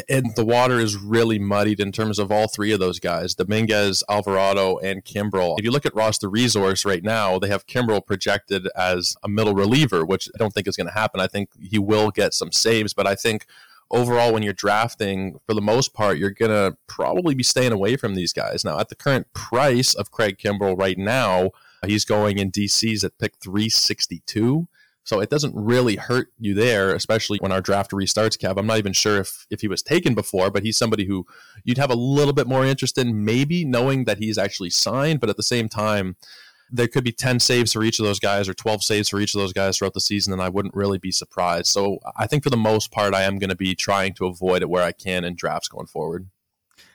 and 0.08 0.34
the 0.34 0.44
water 0.44 0.78
is 0.78 0.96
really 0.96 1.38
muddied 1.38 1.80
in 1.80 1.92
terms 1.92 2.18
of 2.18 2.30
all 2.30 2.48
three 2.48 2.72
of 2.72 2.80
those 2.80 3.00
guys 3.00 3.34
Dominguez, 3.34 4.02
Alvarado, 4.08 4.78
and 4.78 5.04
Kimbrel. 5.04 5.56
If 5.58 5.64
you 5.64 5.70
look 5.70 5.86
at 5.86 5.94
roster 5.94 6.28
resource 6.28 6.84
right 6.84 7.02
now, 7.02 7.38
they 7.38 7.48
have 7.48 7.66
Kimbrel 7.66 8.04
projected 8.04 8.68
as 8.76 9.16
a 9.22 9.28
middle 9.28 9.54
reliever, 9.54 10.04
which 10.04 10.28
I 10.34 10.38
don't 10.38 10.52
think 10.52 10.66
is 10.66 10.76
going 10.76 10.88
to 10.88 10.92
happen. 10.92 11.20
I 11.20 11.26
think 11.26 11.50
he 11.60 11.78
will 11.78 12.10
get 12.10 12.34
some 12.34 12.52
saves, 12.52 12.94
but 12.94 13.06
I 13.06 13.14
think 13.14 13.46
overall, 13.90 14.32
when 14.32 14.42
you're 14.42 14.52
drafting, 14.52 15.38
for 15.46 15.54
the 15.54 15.62
most 15.62 15.94
part, 15.94 16.18
you're 16.18 16.30
going 16.30 16.50
to 16.50 16.76
probably 16.86 17.34
be 17.34 17.42
staying 17.42 17.72
away 17.72 17.96
from 17.96 18.14
these 18.14 18.32
guys. 18.32 18.64
Now, 18.64 18.78
at 18.78 18.88
the 18.88 18.94
current 18.94 19.32
price 19.32 19.94
of 19.94 20.10
Craig 20.10 20.38
Kimbrel 20.38 20.78
right 20.78 20.98
now, 20.98 21.50
he's 21.86 22.04
going 22.04 22.38
in 22.38 22.50
DCs 22.50 23.04
at 23.04 23.18
pick 23.18 23.36
362. 23.40 24.68
So 25.08 25.20
it 25.20 25.30
doesn't 25.30 25.54
really 25.56 25.96
hurt 25.96 26.34
you 26.38 26.52
there, 26.52 26.94
especially 26.94 27.38
when 27.38 27.50
our 27.50 27.62
draft 27.62 27.92
restarts, 27.92 28.36
Kev. 28.36 28.58
I'm 28.58 28.66
not 28.66 28.76
even 28.76 28.92
sure 28.92 29.16
if, 29.16 29.46
if 29.48 29.62
he 29.62 29.66
was 29.66 29.82
taken 29.82 30.14
before, 30.14 30.50
but 30.50 30.62
he's 30.62 30.76
somebody 30.76 31.06
who 31.06 31.24
you'd 31.64 31.78
have 31.78 31.90
a 31.90 31.94
little 31.94 32.34
bit 32.34 32.46
more 32.46 32.62
interest 32.62 32.98
in, 32.98 33.24
maybe 33.24 33.64
knowing 33.64 34.04
that 34.04 34.18
he's 34.18 34.36
actually 34.36 34.68
signed. 34.68 35.20
But 35.20 35.30
at 35.30 35.38
the 35.38 35.42
same 35.42 35.66
time, 35.66 36.16
there 36.70 36.88
could 36.88 37.04
be 37.04 37.12
10 37.12 37.40
saves 37.40 37.72
for 37.72 37.82
each 37.82 37.98
of 37.98 38.04
those 38.04 38.20
guys 38.20 38.50
or 38.50 38.52
12 38.52 38.82
saves 38.82 39.08
for 39.08 39.18
each 39.18 39.34
of 39.34 39.40
those 39.40 39.54
guys 39.54 39.78
throughout 39.78 39.94
the 39.94 40.00
season, 40.02 40.34
and 40.34 40.42
I 40.42 40.50
wouldn't 40.50 40.74
really 40.74 40.98
be 40.98 41.10
surprised. 41.10 41.68
So 41.68 42.00
I 42.18 42.26
think 42.26 42.44
for 42.44 42.50
the 42.50 42.58
most 42.58 42.90
part, 42.90 43.14
I 43.14 43.22
am 43.22 43.38
going 43.38 43.48
to 43.48 43.56
be 43.56 43.74
trying 43.74 44.12
to 44.16 44.26
avoid 44.26 44.60
it 44.60 44.68
where 44.68 44.84
I 44.84 44.92
can 44.92 45.24
in 45.24 45.36
drafts 45.36 45.68
going 45.68 45.86
forward. 45.86 46.28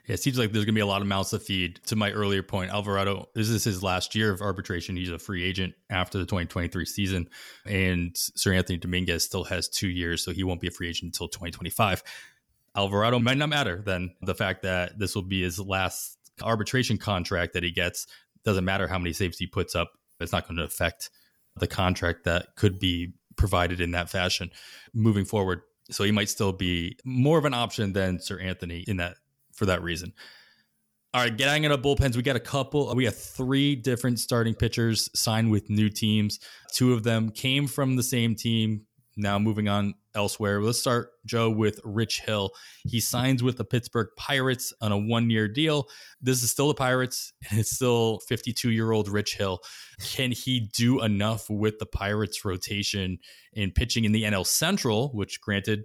Yeah, 0.06 0.14
it 0.14 0.22
seems 0.22 0.38
like 0.38 0.52
there's 0.52 0.66
going 0.66 0.74
to 0.74 0.78
be 0.78 0.82
a 0.82 0.86
lot 0.86 1.00
of 1.00 1.08
mouths 1.08 1.30
to 1.30 1.38
feed. 1.38 1.80
To 1.86 1.96
my 1.96 2.10
earlier 2.10 2.42
point, 2.42 2.70
Alvarado, 2.70 3.28
this 3.34 3.48
is 3.48 3.64
his 3.64 3.82
last 3.82 4.14
year 4.14 4.30
of 4.30 4.42
arbitration. 4.42 4.96
He's 4.96 5.10
a 5.10 5.18
free 5.18 5.42
agent 5.42 5.74
after 5.88 6.18
the 6.18 6.26
2023 6.26 6.84
season. 6.84 7.28
And 7.64 8.12
Seranthony 8.14 8.78
Dominguez 8.78 9.24
still 9.24 9.44
has 9.44 9.68
two 9.68 9.88
years, 9.88 10.22
so 10.22 10.32
he 10.32 10.44
won't 10.44 10.60
be 10.60 10.68
a 10.68 10.70
free 10.70 10.88
agent 10.88 11.14
until 11.14 11.28
2025. 11.28 12.02
Alvarado 12.76 13.18
might 13.18 13.38
not 13.38 13.48
matter 13.48 13.82
then. 13.84 14.14
The 14.20 14.34
fact 14.34 14.62
that 14.62 14.98
this 14.98 15.14
will 15.14 15.22
be 15.22 15.42
his 15.42 15.58
last 15.58 16.18
arbitration 16.42 16.98
contract 16.98 17.54
that 17.54 17.62
he 17.62 17.70
gets 17.70 18.06
doesn't 18.44 18.64
matter 18.64 18.86
how 18.86 18.98
many 18.98 19.14
saves 19.14 19.38
he 19.38 19.46
puts 19.46 19.74
up. 19.74 19.92
It's 20.20 20.32
not 20.32 20.46
going 20.46 20.58
to 20.58 20.64
affect 20.64 21.08
the 21.56 21.66
contract 21.66 22.24
that 22.24 22.56
could 22.56 22.78
be 22.78 23.14
provided 23.36 23.80
in 23.80 23.92
that 23.92 24.10
fashion 24.10 24.50
moving 24.92 25.24
forward. 25.24 25.62
So 25.90 26.04
he 26.04 26.12
might 26.12 26.28
still 26.28 26.52
be 26.52 26.98
more 27.04 27.38
of 27.38 27.44
an 27.44 27.54
option 27.54 27.92
than 27.92 28.18
Seranthony 28.18 28.84
in 28.84 28.98
that 28.98 29.16
for 29.54 29.66
that 29.66 29.82
reason. 29.82 30.12
All 31.14 31.20
right, 31.20 31.36
getting 31.36 31.62
into 31.62 31.78
bullpens, 31.78 32.16
we 32.16 32.22
got 32.22 32.34
a 32.34 32.40
couple. 32.40 32.92
We 32.94 33.04
have 33.04 33.16
three 33.16 33.76
different 33.76 34.18
starting 34.18 34.52
pitchers 34.52 35.08
signed 35.14 35.48
with 35.48 35.70
new 35.70 35.88
teams. 35.88 36.40
Two 36.72 36.92
of 36.92 37.04
them 37.04 37.30
came 37.30 37.68
from 37.68 37.94
the 37.94 38.02
same 38.02 38.34
team. 38.34 38.86
Now 39.16 39.38
moving 39.38 39.68
on 39.68 39.94
elsewhere. 40.16 40.60
Let's 40.60 40.80
start, 40.80 41.10
Joe, 41.24 41.50
with 41.50 41.80
Rich 41.84 42.22
Hill. 42.22 42.50
He 42.82 42.98
signs 42.98 43.44
with 43.44 43.58
the 43.58 43.64
Pittsburgh 43.64 44.08
Pirates 44.16 44.72
on 44.80 44.90
a 44.90 44.98
one 44.98 45.30
year 45.30 45.46
deal. 45.46 45.88
This 46.20 46.42
is 46.42 46.50
still 46.50 46.66
the 46.66 46.74
Pirates, 46.74 47.32
and 47.48 47.60
it's 47.60 47.70
still 47.70 48.18
52 48.26 48.70
year 48.70 48.90
old 48.90 49.08
Rich 49.08 49.36
Hill. 49.36 49.60
Can 50.00 50.32
he 50.32 50.68
do 50.74 51.00
enough 51.00 51.48
with 51.48 51.78
the 51.78 51.86
Pirates 51.86 52.44
rotation 52.44 53.18
in 53.52 53.70
pitching 53.70 54.04
in 54.04 54.10
the 54.10 54.24
NL 54.24 54.46
Central, 54.46 55.10
which 55.10 55.40
granted, 55.40 55.84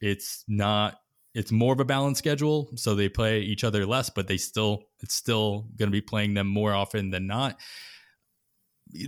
it's 0.00 0.42
not 0.48 1.00
it's 1.34 1.52
more 1.52 1.72
of 1.72 1.80
a 1.80 1.84
balanced 1.84 2.18
schedule, 2.18 2.70
so 2.74 2.94
they 2.94 3.08
play 3.08 3.40
each 3.40 3.64
other 3.64 3.86
less, 3.86 4.10
but 4.10 4.26
they 4.26 4.36
still 4.36 4.84
it's 5.00 5.14
still 5.14 5.66
going 5.76 5.88
to 5.88 5.92
be 5.92 6.00
playing 6.00 6.34
them 6.34 6.46
more 6.46 6.74
often 6.74 7.10
than 7.10 7.26
not. 7.26 7.58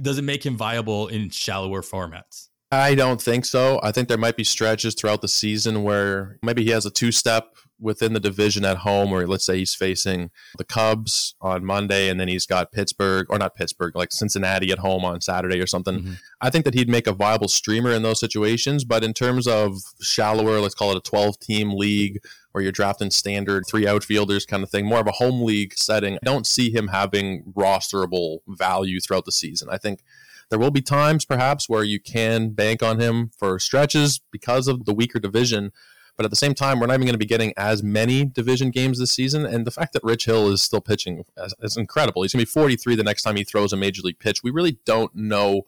Does 0.00 0.18
it 0.18 0.22
make 0.22 0.46
him 0.46 0.56
viable 0.56 1.08
in 1.08 1.30
shallower 1.30 1.82
formats? 1.82 2.48
I 2.70 2.94
don't 2.94 3.20
think 3.20 3.44
so. 3.44 3.80
I 3.82 3.92
think 3.92 4.08
there 4.08 4.16
might 4.16 4.36
be 4.36 4.44
stretches 4.44 4.94
throughout 4.94 5.20
the 5.20 5.28
season 5.28 5.82
where 5.82 6.38
maybe 6.42 6.64
he 6.64 6.70
has 6.70 6.86
a 6.86 6.90
two 6.90 7.12
step 7.12 7.56
within 7.82 8.12
the 8.12 8.20
division 8.20 8.64
at 8.64 8.78
home, 8.78 9.12
or 9.12 9.26
let's 9.26 9.44
say 9.44 9.58
he's 9.58 9.74
facing 9.74 10.30
the 10.56 10.64
Cubs 10.64 11.34
on 11.40 11.64
Monday 11.64 12.08
and 12.08 12.18
then 12.18 12.28
he's 12.28 12.46
got 12.46 12.72
Pittsburgh, 12.72 13.26
or 13.28 13.38
not 13.38 13.54
Pittsburgh, 13.54 13.96
like 13.96 14.12
Cincinnati 14.12 14.70
at 14.70 14.78
home 14.78 15.04
on 15.04 15.20
Saturday 15.20 15.60
or 15.60 15.66
something. 15.66 15.98
Mm-hmm. 15.98 16.12
I 16.40 16.50
think 16.50 16.64
that 16.64 16.74
he'd 16.74 16.88
make 16.88 17.06
a 17.06 17.12
viable 17.12 17.48
streamer 17.48 17.90
in 17.90 18.02
those 18.02 18.20
situations. 18.20 18.84
But 18.84 19.04
in 19.04 19.12
terms 19.12 19.46
of 19.46 19.78
shallower, 20.00 20.60
let's 20.60 20.74
call 20.74 20.92
it 20.92 20.96
a 20.96 21.00
12 21.00 21.38
team 21.40 21.72
league 21.72 22.20
where 22.52 22.62
you're 22.62 22.72
drafting 22.72 23.10
standard 23.10 23.64
three 23.66 23.86
outfielders 23.86 24.46
kind 24.46 24.62
of 24.62 24.70
thing, 24.70 24.86
more 24.86 25.00
of 25.00 25.06
a 25.06 25.12
home 25.12 25.42
league 25.42 25.74
setting, 25.74 26.14
I 26.14 26.18
don't 26.22 26.46
see 26.46 26.70
him 26.70 26.88
having 26.88 27.52
rosterable 27.56 28.40
value 28.46 29.00
throughout 29.00 29.24
the 29.24 29.32
season. 29.32 29.68
I 29.70 29.78
think 29.78 30.02
there 30.50 30.58
will 30.58 30.70
be 30.70 30.82
times, 30.82 31.24
perhaps, 31.24 31.68
where 31.68 31.82
you 31.82 31.98
can 31.98 32.50
bank 32.50 32.82
on 32.82 33.00
him 33.00 33.30
for 33.38 33.58
stretches 33.58 34.20
because 34.30 34.68
of 34.68 34.84
the 34.84 34.92
weaker 34.92 35.18
division. 35.18 35.72
But 36.16 36.24
at 36.24 36.30
the 36.30 36.36
same 36.36 36.54
time, 36.54 36.78
we're 36.78 36.86
not 36.86 36.94
even 36.94 37.06
going 37.06 37.14
to 37.14 37.18
be 37.18 37.26
getting 37.26 37.54
as 37.56 37.82
many 37.82 38.24
division 38.24 38.70
games 38.70 38.98
this 38.98 39.12
season. 39.12 39.46
And 39.46 39.66
the 39.66 39.70
fact 39.70 39.92
that 39.94 40.04
Rich 40.04 40.26
Hill 40.26 40.50
is 40.52 40.62
still 40.62 40.80
pitching 40.80 41.24
is, 41.60 41.76
incredible. 41.76 42.22
He's 42.22 42.32
going 42.32 42.44
to 42.44 42.46
be 42.46 42.52
43 42.52 42.96
the 42.96 43.02
next 43.02 43.22
time 43.22 43.36
he 43.36 43.44
throws 43.44 43.72
a 43.72 43.76
major 43.76 44.02
league 44.02 44.18
pitch. 44.18 44.42
We 44.42 44.50
really 44.50 44.78
don't 44.84 45.14
know 45.14 45.62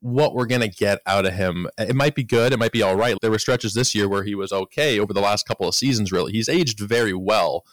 what 0.00 0.34
we're 0.34 0.46
going 0.46 0.60
to 0.60 0.68
get 0.68 0.98
out 1.06 1.24
of 1.24 1.32
him. 1.32 1.68
It 1.78 1.94
might 1.94 2.14
be 2.14 2.24
good. 2.24 2.52
It 2.52 2.58
might 2.58 2.72
be 2.72 2.82
all 2.82 2.96
right. 2.96 3.16
There 3.22 3.30
were 3.30 3.38
stretches 3.38 3.72
this 3.72 3.94
year 3.94 4.08
where 4.08 4.24
he 4.24 4.34
was 4.34 4.52
okay 4.52 4.98
over 4.98 5.12
the 5.12 5.20
last 5.20 5.46
couple 5.46 5.66
of 5.66 5.74
seasons, 5.74 6.12
really. 6.12 6.32
He's 6.32 6.48
aged 6.48 6.80
very 6.80 7.14
well. 7.14 7.64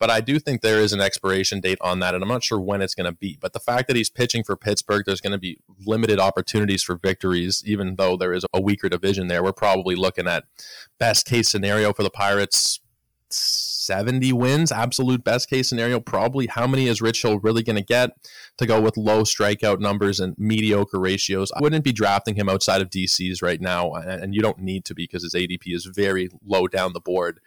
But 0.00 0.08
I 0.08 0.22
do 0.22 0.38
think 0.38 0.62
there 0.62 0.80
is 0.80 0.94
an 0.94 1.00
expiration 1.00 1.60
date 1.60 1.78
on 1.82 2.00
that, 2.00 2.14
and 2.14 2.24
I'm 2.24 2.28
not 2.28 2.42
sure 2.42 2.58
when 2.58 2.80
it's 2.80 2.94
going 2.94 3.04
to 3.04 3.16
be. 3.16 3.36
But 3.38 3.52
the 3.52 3.60
fact 3.60 3.86
that 3.86 3.96
he's 3.96 4.08
pitching 4.08 4.42
for 4.42 4.56
Pittsburgh, 4.56 5.04
there's 5.04 5.20
going 5.20 5.32
to 5.32 5.38
be 5.38 5.58
limited 5.84 6.18
opportunities 6.18 6.82
for 6.82 6.96
victories, 6.96 7.62
even 7.66 7.96
though 7.96 8.16
there 8.16 8.32
is 8.32 8.46
a 8.54 8.62
weaker 8.62 8.88
division 8.88 9.28
there. 9.28 9.44
We're 9.44 9.52
probably 9.52 9.94
looking 9.94 10.26
at 10.26 10.44
best 10.98 11.26
case 11.26 11.50
scenario 11.50 11.92
for 11.92 12.02
the 12.02 12.10
Pirates 12.10 12.80
70 13.28 14.32
wins, 14.32 14.72
absolute 14.72 15.22
best 15.22 15.50
case 15.50 15.68
scenario. 15.68 16.00
Probably 16.00 16.46
how 16.46 16.66
many 16.66 16.86
is 16.86 17.02
Rich 17.02 17.20
Hill 17.20 17.38
really 17.38 17.62
going 17.62 17.76
to 17.76 17.84
get 17.84 18.10
to 18.56 18.64
go 18.64 18.80
with 18.80 18.96
low 18.96 19.22
strikeout 19.22 19.80
numbers 19.80 20.18
and 20.18 20.34
mediocre 20.38 20.98
ratios? 20.98 21.52
I 21.52 21.60
wouldn't 21.60 21.84
be 21.84 21.92
drafting 21.92 22.36
him 22.36 22.48
outside 22.48 22.80
of 22.80 22.88
DCs 22.88 23.42
right 23.42 23.60
now, 23.60 23.92
and 23.92 24.34
you 24.34 24.40
don't 24.40 24.60
need 24.60 24.86
to 24.86 24.94
be 24.94 25.04
because 25.04 25.24
his 25.24 25.34
ADP 25.34 25.62
is 25.66 25.84
very 25.84 26.30
low 26.42 26.66
down 26.66 26.94
the 26.94 27.00
board 27.00 27.40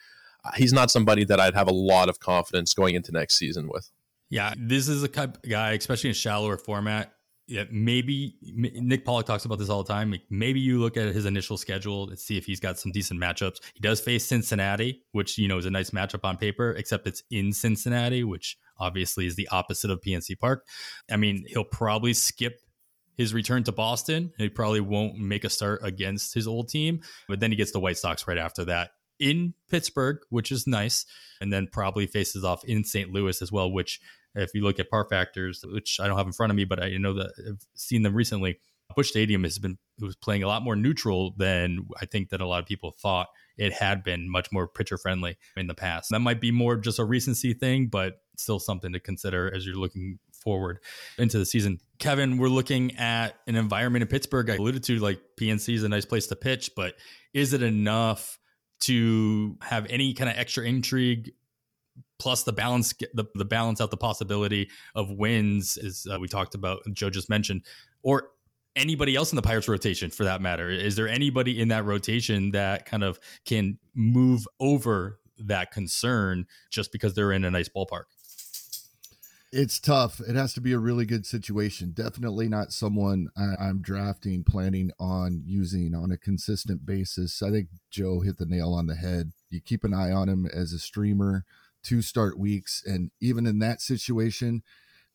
he's 0.55 0.73
not 0.73 0.91
somebody 0.91 1.23
that 1.25 1.39
I'd 1.39 1.55
have 1.55 1.67
a 1.67 1.73
lot 1.73 2.09
of 2.09 2.19
confidence 2.19 2.73
going 2.73 2.95
into 2.95 3.11
next 3.11 3.35
season 3.35 3.67
with. 3.67 3.89
Yeah, 4.29 4.53
this 4.57 4.87
is 4.87 5.03
a 5.03 5.07
guy, 5.07 5.73
especially 5.73 6.09
in 6.09 6.15
shallower 6.15 6.57
format. 6.57 7.13
Yeah, 7.45 7.65
maybe 7.69 8.37
Nick 8.41 9.05
Pollack 9.05 9.25
talks 9.25 9.43
about 9.43 9.59
this 9.59 9.69
all 9.69 9.83
the 9.83 9.93
time. 9.93 10.15
Maybe 10.29 10.61
you 10.61 10.79
look 10.79 10.95
at 10.95 11.13
his 11.13 11.25
initial 11.25 11.57
schedule 11.57 12.09
and 12.09 12.17
see 12.17 12.37
if 12.37 12.45
he's 12.45 12.59
got 12.59 12.79
some 12.79 12.91
decent 12.91 13.19
matchups. 13.19 13.57
He 13.73 13.81
does 13.81 13.99
face 13.99 14.25
Cincinnati, 14.25 15.03
which 15.11 15.37
you 15.37 15.47
know 15.47 15.57
is 15.57 15.65
a 15.65 15.69
nice 15.69 15.91
matchup 15.91 16.23
on 16.23 16.37
paper, 16.37 16.71
except 16.71 17.05
it's 17.05 17.21
in 17.29 17.51
Cincinnati, 17.51 18.23
which 18.23 18.57
obviously 18.79 19.27
is 19.27 19.35
the 19.35 19.47
opposite 19.49 19.91
of 19.91 19.99
PNC 20.01 20.39
Park. 20.39 20.65
I 21.11 21.17
mean, 21.17 21.43
he'll 21.47 21.65
probably 21.65 22.13
skip 22.13 22.61
his 23.17 23.33
return 23.33 23.63
to 23.65 23.71
Boston. 23.71 24.31
He 24.37 24.49
probably 24.49 24.81
won't 24.81 25.17
make 25.17 25.43
a 25.43 25.49
start 25.49 25.81
against 25.83 26.33
his 26.33 26.47
old 26.47 26.69
team, 26.69 27.01
but 27.27 27.39
then 27.39 27.51
he 27.51 27.57
gets 27.57 27.71
the 27.71 27.79
White 27.79 27.97
Sox 27.97 28.25
right 28.25 28.37
after 28.37 28.65
that 28.65 28.91
in 29.19 29.53
Pittsburgh, 29.69 30.17
which 30.29 30.51
is 30.51 30.67
nice, 30.67 31.05
and 31.41 31.51
then 31.51 31.67
probably 31.71 32.07
faces 32.07 32.43
off 32.43 32.63
in 32.65 32.83
St. 32.83 33.11
Louis 33.11 33.41
as 33.41 33.51
well. 33.51 33.71
Which, 33.71 33.99
if 34.35 34.51
you 34.53 34.63
look 34.63 34.79
at 34.79 34.89
park 34.89 35.09
factors, 35.09 35.63
which 35.65 35.99
I 35.99 36.07
don't 36.07 36.17
have 36.17 36.27
in 36.27 36.33
front 36.33 36.51
of 36.51 36.55
me, 36.55 36.65
but 36.65 36.81
I 36.81 36.97
know 36.97 37.13
that 37.13 37.31
I've 37.47 37.65
seen 37.75 38.03
them 38.03 38.15
recently. 38.15 38.59
Busch 38.95 39.09
Stadium 39.09 39.43
has 39.43 39.57
been 39.57 39.77
was 39.99 40.15
playing 40.15 40.43
a 40.43 40.47
lot 40.47 40.63
more 40.63 40.75
neutral 40.75 41.33
than 41.37 41.87
I 41.99 42.05
think 42.05 42.29
that 42.29 42.41
a 42.41 42.47
lot 42.47 42.59
of 42.59 42.65
people 42.65 42.91
thought 42.91 43.27
it 43.57 43.73
had 43.73 44.03
been. 44.03 44.29
Much 44.29 44.51
more 44.51 44.67
pitcher 44.67 44.97
friendly 44.97 45.37
in 45.55 45.67
the 45.67 45.73
past. 45.73 46.09
That 46.11 46.19
might 46.19 46.41
be 46.41 46.51
more 46.51 46.75
just 46.75 46.99
a 46.99 47.05
recency 47.05 47.53
thing, 47.53 47.87
but 47.87 48.21
still 48.37 48.59
something 48.59 48.93
to 48.93 48.99
consider 48.99 49.53
as 49.53 49.65
you're 49.65 49.75
looking 49.75 50.19
forward 50.31 50.79
into 51.17 51.37
the 51.37 51.45
season. 51.45 51.79
Kevin, 51.99 52.37
we're 52.37 52.49
looking 52.49 52.95
at 52.97 53.35
an 53.47 53.55
environment 53.55 54.01
in 54.01 54.07
Pittsburgh. 54.07 54.49
I 54.49 54.55
alluded 54.55 54.83
to 54.83 54.99
like 54.99 55.19
PNC 55.39 55.75
is 55.75 55.83
a 55.83 55.89
nice 55.89 56.05
place 56.05 56.27
to 56.27 56.35
pitch, 56.35 56.71
but 56.75 56.95
is 57.33 57.53
it 57.53 57.63
enough? 57.63 58.39
To 58.83 59.57
have 59.61 59.85
any 59.89 60.13
kind 60.13 60.29
of 60.29 60.37
extra 60.37 60.65
intrigue 60.65 61.31
plus 62.19 62.43
the 62.43 62.53
balance 62.53 62.93
the, 63.13 63.25
the 63.35 63.45
balance 63.45 63.81
out 63.81 63.91
the 63.91 63.97
possibility 63.97 64.69
of 64.95 65.11
wins 65.11 65.77
as 65.77 66.07
uh, 66.11 66.17
we 66.19 66.27
talked 66.27 66.55
about 66.55 66.79
joe 66.93 67.09
just 67.09 67.29
mentioned 67.29 67.61
or 68.01 68.29
anybody 68.75 69.15
else 69.15 69.31
in 69.31 69.35
the 69.35 69.41
pirates 69.41 69.67
rotation 69.67 70.09
for 70.09 70.23
that 70.23 70.41
matter. 70.41 70.69
Is 70.69 70.95
there 70.95 71.07
anybody 71.07 71.59
in 71.59 71.67
that 71.69 71.85
rotation 71.85 72.51
that 72.51 72.85
kind 72.85 73.03
of 73.03 73.19
can 73.45 73.77
move 73.93 74.47
over 74.59 75.19
that 75.37 75.71
concern 75.71 76.45
just 76.69 76.91
because 76.91 77.13
they're 77.13 77.31
in 77.31 77.43
a 77.43 77.51
nice 77.51 77.69
ballpark 77.69 78.03
it's 79.53 79.79
tough. 79.79 80.19
It 80.19 80.35
has 80.35 80.53
to 80.55 80.61
be 80.61 80.73
a 80.73 80.79
really 80.79 81.05
good 81.05 81.27
situation. 81.27 81.91
Definitely 81.91 82.49
not 82.49 82.73
someone 82.73 83.29
I, 83.37 83.69
am 83.69 83.83
drafting, 83.83 84.43
planning 84.43 84.91
on 84.99 85.43
using 85.45 85.93
on 85.93 86.11
a 86.11 86.17
consistent 86.17 86.87
basis. 86.87 87.43
I 87.43 87.51
think 87.51 87.67
Joe 87.91 88.21
hit 88.21 88.39
the 88.39 88.47
nail 88.47 88.73
on 88.73 88.87
the 88.87 88.95
head. 88.95 89.31
You 89.51 89.61
keep 89.61 89.83
an 89.83 89.93
eye 89.93 90.11
on 90.11 90.27
him 90.27 90.47
as 90.47 90.73
a 90.73 90.79
streamer, 90.79 91.45
two 91.83 92.01
start 92.01 92.39
weeks, 92.39 92.83
and 92.83 93.11
even 93.21 93.45
in 93.45 93.59
that 93.59 93.79
situation, 93.79 94.63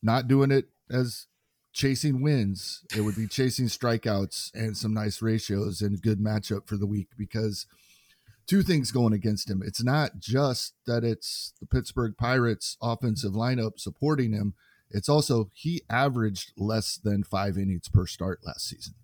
not 0.05 0.29
doing 0.29 0.53
it 0.53 0.69
as 0.89 1.27
chasing 1.73 2.23
wins. 2.23 2.85
It 2.97 3.01
would 3.01 3.17
be 3.17 3.27
chasing 3.27 3.67
strikeouts 3.67 4.55
and 4.55 4.77
some 4.77 4.95
nice 4.95 5.21
ratios 5.21 5.81
and 5.81 6.01
good 6.01 6.21
matchup 6.21 6.69
for 6.69 6.77
the 6.77 6.87
week 6.87 7.09
because– 7.17 7.67
two 8.49 8.63
things 8.63 8.91
going 8.91 9.13
against 9.13 9.49
him. 9.49 9.63
It's 9.65 9.85
not 9.85 10.19
just 10.19 10.75
that 10.87 11.05
it's 11.05 11.53
the 11.61 11.67
Pittsburgh 11.67 12.15
Pirates 12.17 12.77
offensive 12.83 13.33
lineup 13.33 13.79
supporting 13.79 14.33
him. 14.33 14.55
It's 14.91 15.09
also 15.09 15.51
he 15.53 15.83
averaged 15.91 16.53
less 16.57 16.97
than 16.97 17.23
five 17.23 17.59
innings 17.59 17.89
per 17.89 18.07
start 18.07 18.41
last 18.45 18.67
season. 18.67 18.95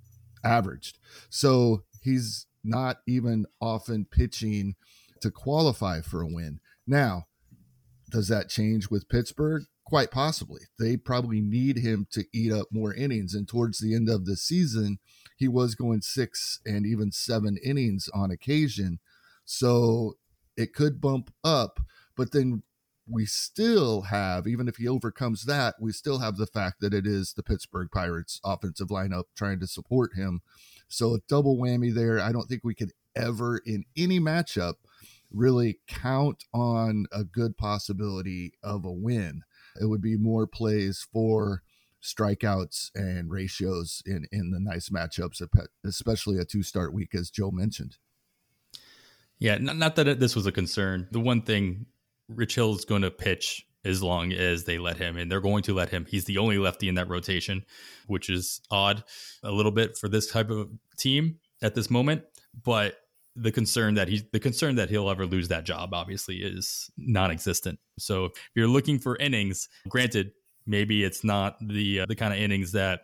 Averaged. 0.43 0.99
So 1.29 1.85
he's 2.03 2.47
not 2.65 2.99
even 3.07 3.45
often 3.61 4.07
pitching 4.07 4.77
to 5.21 5.31
qualify 5.31 6.01
for 6.01 6.23
a 6.23 6.27
win. 6.27 6.61
Now, 6.87 7.27
does 8.11 8.29
that 8.29 8.49
change 8.49 8.91
with 8.91 9.09
Pittsburgh? 9.09 9.65
Quite 9.85 10.11
possibly. 10.11 10.63
They 10.79 10.97
probably 10.97 11.43
need 11.43 11.79
him 11.79 12.07
to 12.13 12.25
eat 12.33 12.51
up 12.51 12.69
more 12.71 12.95
innings. 12.95 13.35
And 13.35 13.47
towards 13.47 13.79
the 13.79 13.95
end 13.95 14.09
of 14.09 14.25
the 14.25 14.37
season, 14.37 14.99
he 15.37 15.49
was 15.49 15.75
going 15.75 16.01
six 16.01 16.61
and 16.65 16.87
even 16.87 17.13
seven 17.13 17.59
innings 17.63 18.09
on 18.15 18.31
occasion. 18.31 19.01
So 19.45 20.15
it 20.57 20.75
could 20.75 21.01
bump 21.01 21.33
up. 21.43 21.81
But 22.17 22.33
then 22.33 22.63
we 23.07 23.27
still 23.27 24.03
have, 24.03 24.47
even 24.47 24.69
if 24.69 24.77
he 24.77 24.89
overcomes 24.89 25.45
that, 25.45 25.75
we 25.81 25.93
still 25.93 26.19
have 26.19 26.37
the 26.37 26.47
fact 26.47 26.81
that 26.81 26.95
it 26.95 27.07
is 27.07 27.35
the 27.35 27.43
Pittsburgh 27.43 27.89
Pirates 27.93 28.41
offensive 28.45 28.89
lineup 28.89 29.25
trying 29.37 29.61
to 29.61 29.67
support 29.67 30.15
him. 30.15 30.41
So 30.89 31.15
a 31.15 31.21
double 31.29 31.57
whammy 31.57 31.93
there. 31.93 32.21
I 32.21 32.33
don't 32.33 32.49
think 32.49 32.63
we 32.65 32.75
could 32.75 32.93
ever 33.15 33.59
in 33.59 33.85
any 33.97 34.21
matchup 34.21 34.75
really 35.31 35.81
count 35.87 36.45
on 36.53 37.07
a 37.13 37.25
good 37.25 37.57
possibility 37.57 38.53
of 38.63 38.85
a 38.85 38.93
win. 38.93 39.43
It 39.81 39.87
would 39.87 40.01
be 40.01 40.17
more 40.17 40.47
plays 40.47 41.07
for 41.13 41.63
strikeouts 42.03 42.91
and 42.95 43.31
ratios 43.31 44.03
in 44.07 44.27
in 44.31 44.51
the 44.51 44.61
nice 44.61 44.91
matchups, 44.91 45.43
especially 45.85 46.39
a 46.39 46.45
two 46.45 46.63
start 46.63 46.93
week, 46.95 47.15
as 47.15 47.31
Joe 47.31 47.51
mentioned. 47.51 47.97
Yeah, 49.39 49.59
not, 49.59 49.77
not 49.77 49.97
that 49.97 50.21
this 50.21 50.37
was 50.37 50.47
a 50.47 50.53
concern. 50.53 51.09
The 51.11 51.21
one 51.21 51.43
thing 51.43 51.87
Rich 52.29 52.55
Hill 52.55 52.75
is 52.75 52.85
going 52.85 53.03
to 53.03 53.11
pitch 53.11 53.67
as 53.85 54.03
long 54.03 54.33
as 54.33 54.65
they 54.65 54.79
let 54.79 54.97
him, 54.97 55.17
and 55.17 55.31
they're 55.31 55.41
going 55.41 55.63
to 55.65 55.75
let 55.75 55.91
him. 55.91 56.07
He's 56.09 56.25
the 56.25 56.39
only 56.39 56.59
lefty 56.59 56.89
in 56.89 56.95
that 56.95 57.09
rotation, 57.09 57.65
which 58.07 58.31
is 58.31 58.61
odd 58.71 59.05
a 59.43 59.51
little 59.51 59.73
bit 59.73 59.99
for 59.99 60.09
this 60.09 60.31
type 60.31 60.51
of 60.51 60.71
team 60.97 61.39
at 61.63 61.75
this 61.75 61.91
moment. 61.91 62.23
But 62.63 62.97
the 63.37 63.53
concern 63.53 63.95
that 63.95 64.09
he 64.09 64.23
the 64.33 64.41
concern 64.41 64.77
that 64.77 64.91
he'll 64.91 65.11
ever 65.11 65.27
lose 65.27 65.49
that 65.49 65.65
job 65.65 65.93
obviously 65.93 66.37
is 66.37 66.91
non-existent. 66.97 67.79
So 67.99 68.27
if 68.27 68.33
you're 68.55 68.69
looking 68.69 68.99
for 68.99 69.17
innings, 69.17 69.69
granted, 69.89 70.33
maybe 70.67 71.05
it's 71.05 71.25
not 71.25 71.57
the 71.61 72.01
uh, 72.01 72.07
the 72.07 72.15
kind 72.15 72.33
of 72.33 72.39
innings 72.39 72.73
that 72.73 73.03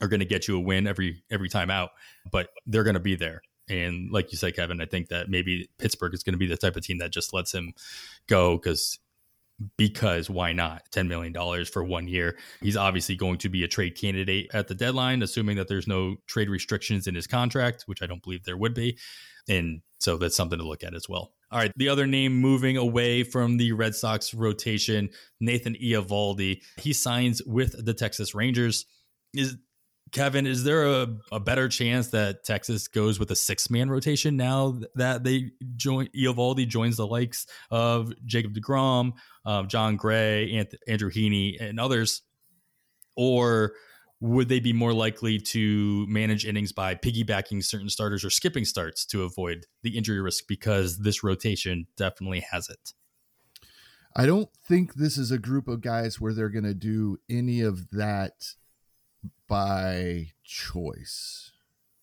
are 0.00 0.08
going 0.08 0.20
to 0.20 0.26
get 0.26 0.48
you 0.48 0.56
a 0.56 0.60
win 0.60 0.86
every 0.86 1.22
every 1.30 1.48
time 1.48 1.70
out, 1.70 1.90
but 2.30 2.48
they're 2.66 2.84
going 2.84 2.94
to 2.94 3.00
be 3.00 3.14
there. 3.14 3.42
And 3.68 4.10
like 4.10 4.32
you 4.32 4.38
said, 4.38 4.56
Kevin, 4.56 4.80
I 4.80 4.86
think 4.86 5.08
that 5.08 5.28
maybe 5.28 5.68
Pittsburgh 5.78 6.14
is 6.14 6.22
going 6.22 6.34
to 6.34 6.38
be 6.38 6.46
the 6.46 6.56
type 6.56 6.76
of 6.76 6.84
team 6.84 6.98
that 6.98 7.12
just 7.12 7.32
lets 7.32 7.52
him 7.52 7.74
go 8.26 8.56
because 8.56 8.98
because 9.76 10.28
why 10.28 10.52
not? 10.52 10.82
$10 10.90 11.08
million 11.08 11.64
for 11.66 11.84
one 11.84 12.08
year. 12.08 12.36
He's 12.60 12.76
obviously 12.76 13.16
going 13.16 13.38
to 13.38 13.48
be 13.48 13.64
a 13.64 13.68
trade 13.68 13.96
candidate 13.96 14.50
at 14.52 14.68
the 14.68 14.74
deadline, 14.74 15.22
assuming 15.22 15.56
that 15.56 15.68
there's 15.68 15.86
no 15.86 16.16
trade 16.26 16.48
restrictions 16.48 17.06
in 17.06 17.14
his 17.14 17.26
contract, 17.26 17.84
which 17.86 18.02
I 18.02 18.06
don't 18.06 18.22
believe 18.22 18.44
there 18.44 18.56
would 18.56 18.74
be. 18.74 18.98
And 19.48 19.82
so 19.98 20.16
that's 20.16 20.36
something 20.36 20.58
to 20.58 20.66
look 20.66 20.82
at 20.82 20.94
as 20.94 21.08
well. 21.08 21.32
All 21.50 21.58
right. 21.58 21.72
The 21.76 21.88
other 21.88 22.06
name 22.06 22.40
moving 22.40 22.76
away 22.76 23.24
from 23.24 23.58
the 23.58 23.72
Red 23.72 23.94
Sox 23.94 24.32
rotation, 24.32 25.10
Nathan 25.40 25.74
Eovaldi. 25.74 26.62
He 26.78 26.92
signs 26.92 27.42
with 27.44 27.84
the 27.84 27.94
Texas 27.94 28.34
Rangers. 28.34 28.86
Is 29.34 29.56
Kevin, 30.12 30.46
is 30.46 30.62
there 30.62 30.86
a, 30.86 31.08
a 31.32 31.40
better 31.40 31.68
chance 31.68 32.08
that 32.08 32.44
Texas 32.44 32.86
goes 32.86 33.18
with 33.18 33.30
a 33.30 33.36
six 33.36 33.70
man 33.70 33.88
rotation 33.88 34.36
now 34.36 34.78
that 34.94 35.24
they 35.24 35.52
join 35.76 36.06
Eovaldi 36.08 36.68
joins 36.68 36.98
the 36.98 37.06
likes 37.06 37.46
of 37.70 38.12
Jacob 38.26 38.54
DeGrom, 38.54 39.12
uh, 39.46 39.62
Jon 39.64 39.96
Gray, 39.96 40.66
Andrew 40.86 41.10
Heaney, 41.10 41.56
and 41.58 41.80
others? 41.80 42.22
Or 43.16 43.72
would 44.20 44.48
they 44.48 44.60
be 44.60 44.74
more 44.74 44.92
likely 44.92 45.38
to 45.38 46.06
manage 46.06 46.46
innings 46.46 46.72
by 46.72 46.94
piggybacking 46.94 47.64
certain 47.64 47.88
starters 47.88 48.24
or 48.24 48.30
skipping 48.30 48.66
starts 48.66 49.06
to 49.06 49.22
avoid 49.22 49.66
the 49.82 49.96
injury 49.96 50.20
risk 50.20 50.44
because 50.46 50.98
this 50.98 51.24
rotation 51.24 51.86
definitely 51.96 52.44
has 52.50 52.68
it? 52.68 52.92
I 54.14 54.26
don't 54.26 54.50
think 54.68 54.94
this 54.94 55.16
is 55.16 55.30
a 55.30 55.38
group 55.38 55.68
of 55.68 55.80
guys 55.80 56.20
where 56.20 56.34
they're 56.34 56.50
going 56.50 56.64
to 56.64 56.74
do 56.74 57.16
any 57.30 57.62
of 57.62 57.88
that 57.92 58.34
by 59.48 60.32
choice. 60.44 61.52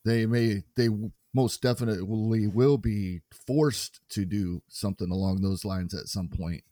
They 0.05 0.25
may, 0.25 0.63
they 0.75 0.89
most 1.33 1.61
definitely 1.61 2.47
will 2.47 2.77
be 2.77 3.21
forced 3.45 4.01
to 4.09 4.25
do 4.25 4.61
something 4.67 5.11
along 5.11 5.41
those 5.41 5.65
lines 5.65 5.93
at 5.93 6.07
some 6.07 6.29
point. 6.29 6.63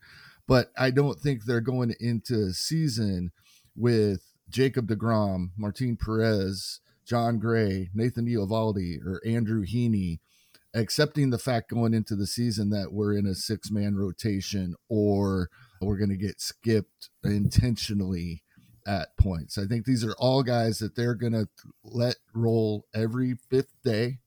But 0.47 0.71
I 0.77 0.91
don't 0.91 1.19
think 1.19 1.43
they're 1.43 1.61
going 1.61 1.93
into 1.99 2.53
season 2.53 3.31
with 3.75 4.21
Jacob 4.49 4.87
DeGrom, 4.87 5.49
Martin 5.57 5.97
Perez, 5.97 6.79
Jon 7.05 7.37
Gray, 7.37 7.89
Nathan 7.93 8.27
Eovaldi, 8.27 9.05
or 9.05 9.21
Andrew 9.25 9.65
Heaney, 9.65 10.19
accepting 10.73 11.29
the 11.29 11.37
fact 11.37 11.71
going 11.71 11.93
into 11.93 12.15
the 12.15 12.27
season 12.27 12.69
that 12.69 12.91
we're 12.91 13.13
in 13.13 13.25
a 13.25 13.35
six 13.35 13.71
man 13.71 13.95
rotation 13.95 14.75
or 14.89 15.49
we're 15.81 15.97
going 15.97 16.09
to 16.09 16.17
get 16.17 16.41
skipped 16.41 17.09
intentionally 17.23 18.43
at 18.87 19.15
points. 19.17 19.57
I 19.57 19.65
think 19.65 19.85
these 19.85 20.03
are 20.03 20.15
all 20.17 20.41
guys 20.41 20.79
that 20.79 20.95
they're 20.95 21.13
going 21.13 21.33
to 21.33 21.47
let 21.83 22.15
roll 22.33 22.85
every 22.95 23.35
fifth 23.49 23.73
day 23.83 24.19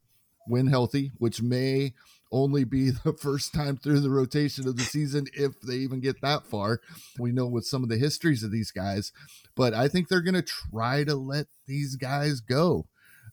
when 0.47 0.67
healthy, 0.67 1.13
which 1.19 1.43
may 1.43 1.95
only 2.31 2.65
be 2.65 2.91
the 3.05 3.15
first 3.15 3.55
time 3.55 3.77
through 3.77 4.01
the 4.01 4.11
rotation 4.11 4.69
of 4.69 4.77
the 4.77 4.83
season 4.83 5.27
if 5.33 5.61
they 5.61 5.77
even 5.77 6.01
get 6.01 6.21
that 6.21 6.47
far. 6.47 6.81
We 7.19 7.33
know 7.33 7.47
with 7.47 7.65
some 7.65 7.83
of 7.83 7.89
the 7.89 7.97
histories 7.99 8.43
of 8.43 8.53
these 8.53 8.71
guys, 8.71 9.13
but 9.57 9.75
I 9.75 9.89
think 9.89 10.09
they're 10.09 10.21
going 10.21 10.35
to 10.35 10.43
try 10.43 11.05
to 11.05 11.15
let 11.15 11.47
these 11.67 11.97
guys 11.97 12.41
go. 12.41 12.87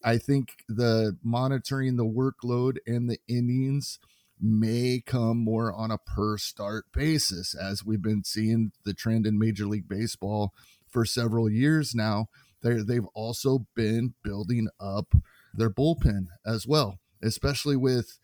I 0.03 0.17
think 0.17 0.63
the 0.69 1.17
monitoring 1.23 1.97
the 1.97 2.05
workload 2.05 2.77
and 2.85 3.09
the 3.09 3.19
innings 3.27 3.99
may 4.39 5.01
come 5.03 5.37
more 5.39 5.73
on 5.73 5.89
a 5.89 5.97
per 5.97 6.37
start 6.37 6.85
basis 6.93 7.55
as 7.55 7.83
we've 7.83 8.01
been 8.01 8.23
seeing 8.23 8.71
the 8.85 8.93
trend 8.93 9.25
in 9.25 9.39
Major 9.39 9.65
League 9.65 9.87
Baseball 9.87 10.53
for 10.89 11.05
several 11.05 11.49
years 11.49 11.93
now. 11.93 12.27
they 12.61 12.81
they've 12.81 13.07
also 13.13 13.67
been 13.75 14.13
building 14.23 14.67
up 14.79 15.13
their 15.53 15.69
bullpen 15.69 16.27
as 16.45 16.67
well, 16.67 16.99
especially 17.21 17.75
with 17.75 18.19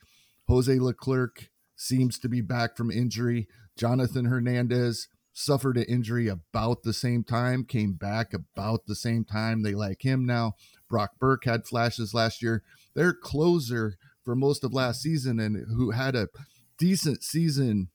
Jose 0.47 0.79
Leclerc 0.79 1.49
seems 1.75 2.19
to 2.19 2.29
be 2.29 2.41
back 2.41 2.77
from 2.77 2.91
injury. 2.91 3.47
Jonathan 3.77 4.25
Hernandez 4.25 5.07
suffered 5.33 5.77
an 5.77 5.83
injury 5.83 6.27
about 6.27 6.83
the 6.83 6.93
same 6.93 7.23
time, 7.23 7.65
came 7.65 7.93
back 7.93 8.33
about 8.33 8.85
the 8.85 8.95
same 8.95 9.25
time. 9.25 9.63
They 9.63 9.73
like 9.73 10.03
him 10.03 10.25
now. 10.25 10.53
Brock 10.89 11.11
Burke 11.19 11.45
had 11.45 11.65
flashes 11.65 12.13
last 12.13 12.41
year. 12.41 12.63
Their 12.93 13.13
closer 13.13 13.97
for 14.23 14.35
most 14.35 14.63
of 14.63 14.73
last 14.73 15.01
season 15.01 15.39
and 15.39 15.65
who 15.75 15.91
had 15.91 16.15
a 16.15 16.29
decent 16.77 17.23
season 17.23 17.89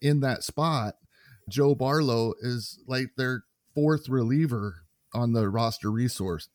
in 0.00 0.20
that 0.20 0.42
spot, 0.42 0.94
Joe 1.48 1.74
Barlow, 1.74 2.34
is 2.40 2.82
like 2.86 3.10
their 3.16 3.44
fourth 3.76 4.08
reliever 4.08 4.86
on 5.14 5.34
the 5.34 5.48
roster 5.48 5.92
resource 5.92 6.48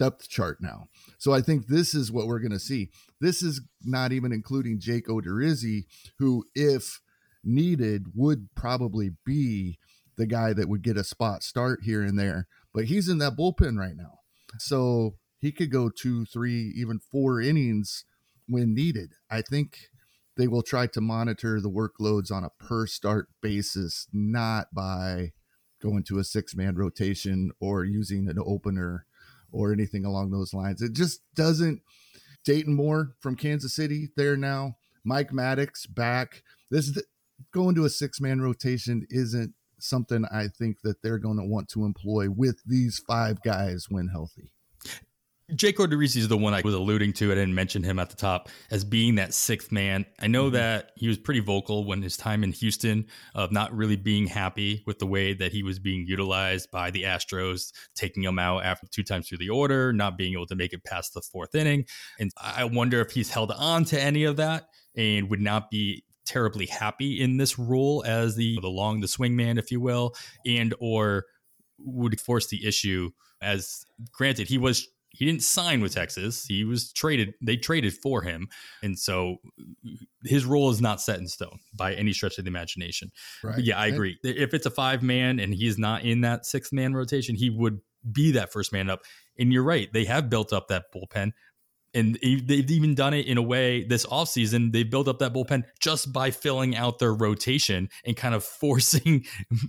depth 0.00 0.28
chart 0.28 0.58
now. 0.60 0.86
So 1.18 1.32
I 1.32 1.42
think 1.42 1.66
this 1.66 1.94
is 1.94 2.10
what 2.10 2.26
we're 2.26 2.40
going 2.40 2.50
to 2.50 2.58
see. 2.58 2.88
This 3.20 3.42
is 3.42 3.60
not 3.82 4.12
even 4.12 4.32
including 4.32 4.80
Jake 4.80 5.06
Odorizzi, 5.06 5.84
who, 6.18 6.44
if 6.54 7.00
needed, 7.44 8.06
would 8.14 8.48
probably 8.56 9.10
be 9.24 9.78
the 10.16 10.26
guy 10.26 10.54
that 10.54 10.68
would 10.68 10.82
get 10.82 10.96
a 10.96 11.04
spot 11.04 11.42
start 11.42 11.80
here 11.84 12.02
and 12.02 12.18
there. 12.18 12.46
But 12.72 12.86
he's 12.86 13.08
in 13.08 13.18
that 13.18 13.36
bullpen 13.36 13.78
right 13.78 13.96
now. 13.96 14.20
So 14.58 15.16
he 15.38 15.52
could 15.52 15.70
go 15.70 15.90
two, 15.90 16.24
three, 16.24 16.72
even 16.74 16.98
four 16.98 17.40
innings 17.40 18.04
when 18.48 18.74
needed. 18.74 19.12
I 19.30 19.42
think 19.42 19.76
they 20.36 20.48
will 20.48 20.62
try 20.62 20.86
to 20.88 21.00
monitor 21.00 21.60
the 21.60 21.70
workloads 21.70 22.32
on 22.32 22.42
a 22.42 22.50
per 22.58 22.86
start 22.86 23.28
basis, 23.42 24.06
not 24.12 24.68
by 24.74 25.32
going 25.80 26.02
to 26.04 26.18
a 26.18 26.24
six 26.24 26.54
man 26.54 26.76
rotation 26.76 27.50
or 27.60 27.84
using 27.84 28.28
an 28.28 28.38
opener 28.44 29.06
or 29.52 29.72
anything 29.72 30.04
along 30.04 30.30
those 30.30 30.54
lines. 30.54 30.82
It 30.82 30.92
just 30.92 31.22
doesn't. 31.34 31.80
Dayton 32.44 32.74
Moore 32.74 33.14
from 33.20 33.36
Kansas 33.36 33.74
City 33.74 34.08
there 34.16 34.36
now. 34.36 34.76
Mike 35.04 35.30
Maddux 35.30 35.92
back. 35.92 36.42
This 36.70 37.00
going 37.52 37.74
to 37.74 37.84
a 37.84 37.90
six 37.90 38.20
man 38.20 38.40
rotation 38.40 39.06
isn't 39.10 39.54
something 39.78 40.24
I 40.30 40.48
think 40.48 40.82
that 40.82 41.02
they're 41.02 41.18
going 41.18 41.38
to 41.38 41.44
want 41.44 41.68
to 41.70 41.84
employ 41.84 42.30
with 42.30 42.62
these 42.66 42.98
five 42.98 43.42
guys 43.42 43.86
when 43.88 44.08
healthy. 44.08 44.52
Jake 45.54 45.78
Odorizzi 45.78 46.18
is 46.18 46.28
the 46.28 46.36
one 46.36 46.54
I 46.54 46.62
was 46.64 46.74
alluding 46.74 47.12
to. 47.14 47.32
I 47.32 47.34
didn't 47.34 47.54
mention 47.54 47.82
him 47.82 47.98
at 47.98 48.10
the 48.10 48.16
top 48.16 48.48
as 48.70 48.84
being 48.84 49.16
that 49.16 49.34
sixth 49.34 49.72
man. 49.72 50.06
I 50.20 50.26
know 50.26 50.44
mm-hmm. 50.44 50.54
that 50.54 50.92
he 50.96 51.08
was 51.08 51.18
pretty 51.18 51.40
vocal 51.40 51.84
when 51.84 52.02
his 52.02 52.16
time 52.16 52.44
in 52.44 52.52
Houston 52.52 53.06
of 53.34 53.52
not 53.52 53.74
really 53.74 53.96
being 53.96 54.26
happy 54.26 54.82
with 54.86 54.98
the 54.98 55.06
way 55.06 55.34
that 55.34 55.52
he 55.52 55.62
was 55.62 55.78
being 55.78 56.06
utilized 56.06 56.70
by 56.70 56.90
the 56.90 57.04
Astros, 57.04 57.72
taking 57.94 58.22
him 58.22 58.38
out 58.38 58.64
after 58.64 58.86
two 58.86 59.02
times 59.02 59.28
through 59.28 59.38
the 59.38 59.50
order, 59.50 59.92
not 59.92 60.16
being 60.16 60.32
able 60.34 60.46
to 60.46 60.56
make 60.56 60.72
it 60.72 60.84
past 60.84 61.14
the 61.14 61.22
fourth 61.22 61.54
inning. 61.54 61.84
And 62.18 62.30
I 62.40 62.64
wonder 62.64 63.00
if 63.00 63.10
he's 63.10 63.30
held 63.30 63.50
on 63.52 63.84
to 63.86 64.00
any 64.00 64.24
of 64.24 64.36
that 64.36 64.68
and 64.94 65.30
would 65.30 65.40
not 65.40 65.70
be 65.70 66.04
terribly 66.26 66.66
happy 66.66 67.20
in 67.20 67.38
this 67.38 67.58
role 67.58 68.04
as 68.06 68.36
the 68.36 68.58
the 68.60 68.68
long 68.68 69.00
the 69.00 69.08
swing 69.08 69.36
man, 69.36 69.58
if 69.58 69.70
you 69.72 69.80
will, 69.80 70.14
and 70.46 70.74
or 70.78 71.24
would 71.78 72.20
force 72.20 72.46
the 72.48 72.66
issue 72.66 73.10
as 73.40 73.84
granted 74.12 74.48
he 74.48 74.58
was 74.58 74.86
he 75.10 75.24
didn't 75.26 75.42
sign 75.42 75.80
with 75.80 75.94
Texas. 75.94 76.46
He 76.46 76.64
was 76.64 76.92
traded. 76.92 77.34
They 77.42 77.56
traded 77.56 77.94
for 77.94 78.22
him, 78.22 78.48
and 78.82 78.98
so 78.98 79.36
his 80.24 80.44
role 80.44 80.70
is 80.70 80.80
not 80.80 81.00
set 81.00 81.18
in 81.18 81.26
stone 81.26 81.58
by 81.74 81.94
any 81.94 82.12
stretch 82.12 82.38
of 82.38 82.44
the 82.44 82.48
imagination. 82.48 83.10
Right. 83.42 83.58
Yeah, 83.58 83.78
I 83.78 83.88
agree. 83.88 84.18
If 84.22 84.54
it's 84.54 84.66
a 84.66 84.70
five 84.70 85.02
man 85.02 85.40
and 85.40 85.52
he's 85.52 85.78
not 85.78 86.04
in 86.04 86.20
that 86.22 86.46
sixth 86.46 86.72
man 86.72 86.94
rotation, 86.94 87.34
he 87.34 87.50
would 87.50 87.80
be 88.10 88.32
that 88.32 88.52
first 88.52 88.72
man 88.72 88.88
up. 88.88 89.00
And 89.38 89.52
you're 89.52 89.64
right; 89.64 89.92
they 89.92 90.04
have 90.04 90.30
built 90.30 90.52
up 90.52 90.68
that 90.68 90.86
bullpen 90.94 91.32
and 91.94 92.18
they've 92.22 92.70
even 92.70 92.94
done 92.94 93.14
it 93.14 93.26
in 93.26 93.36
a 93.38 93.42
way 93.42 93.84
this 93.84 94.06
offseason 94.06 94.72
they 94.72 94.82
built 94.82 95.08
up 95.08 95.18
that 95.18 95.32
bullpen 95.32 95.64
just 95.80 96.12
by 96.12 96.30
filling 96.30 96.76
out 96.76 96.98
their 96.98 97.12
rotation 97.12 97.88
and 98.04 98.16
kind 98.16 98.34
of 98.34 98.44
forcing 98.60 99.24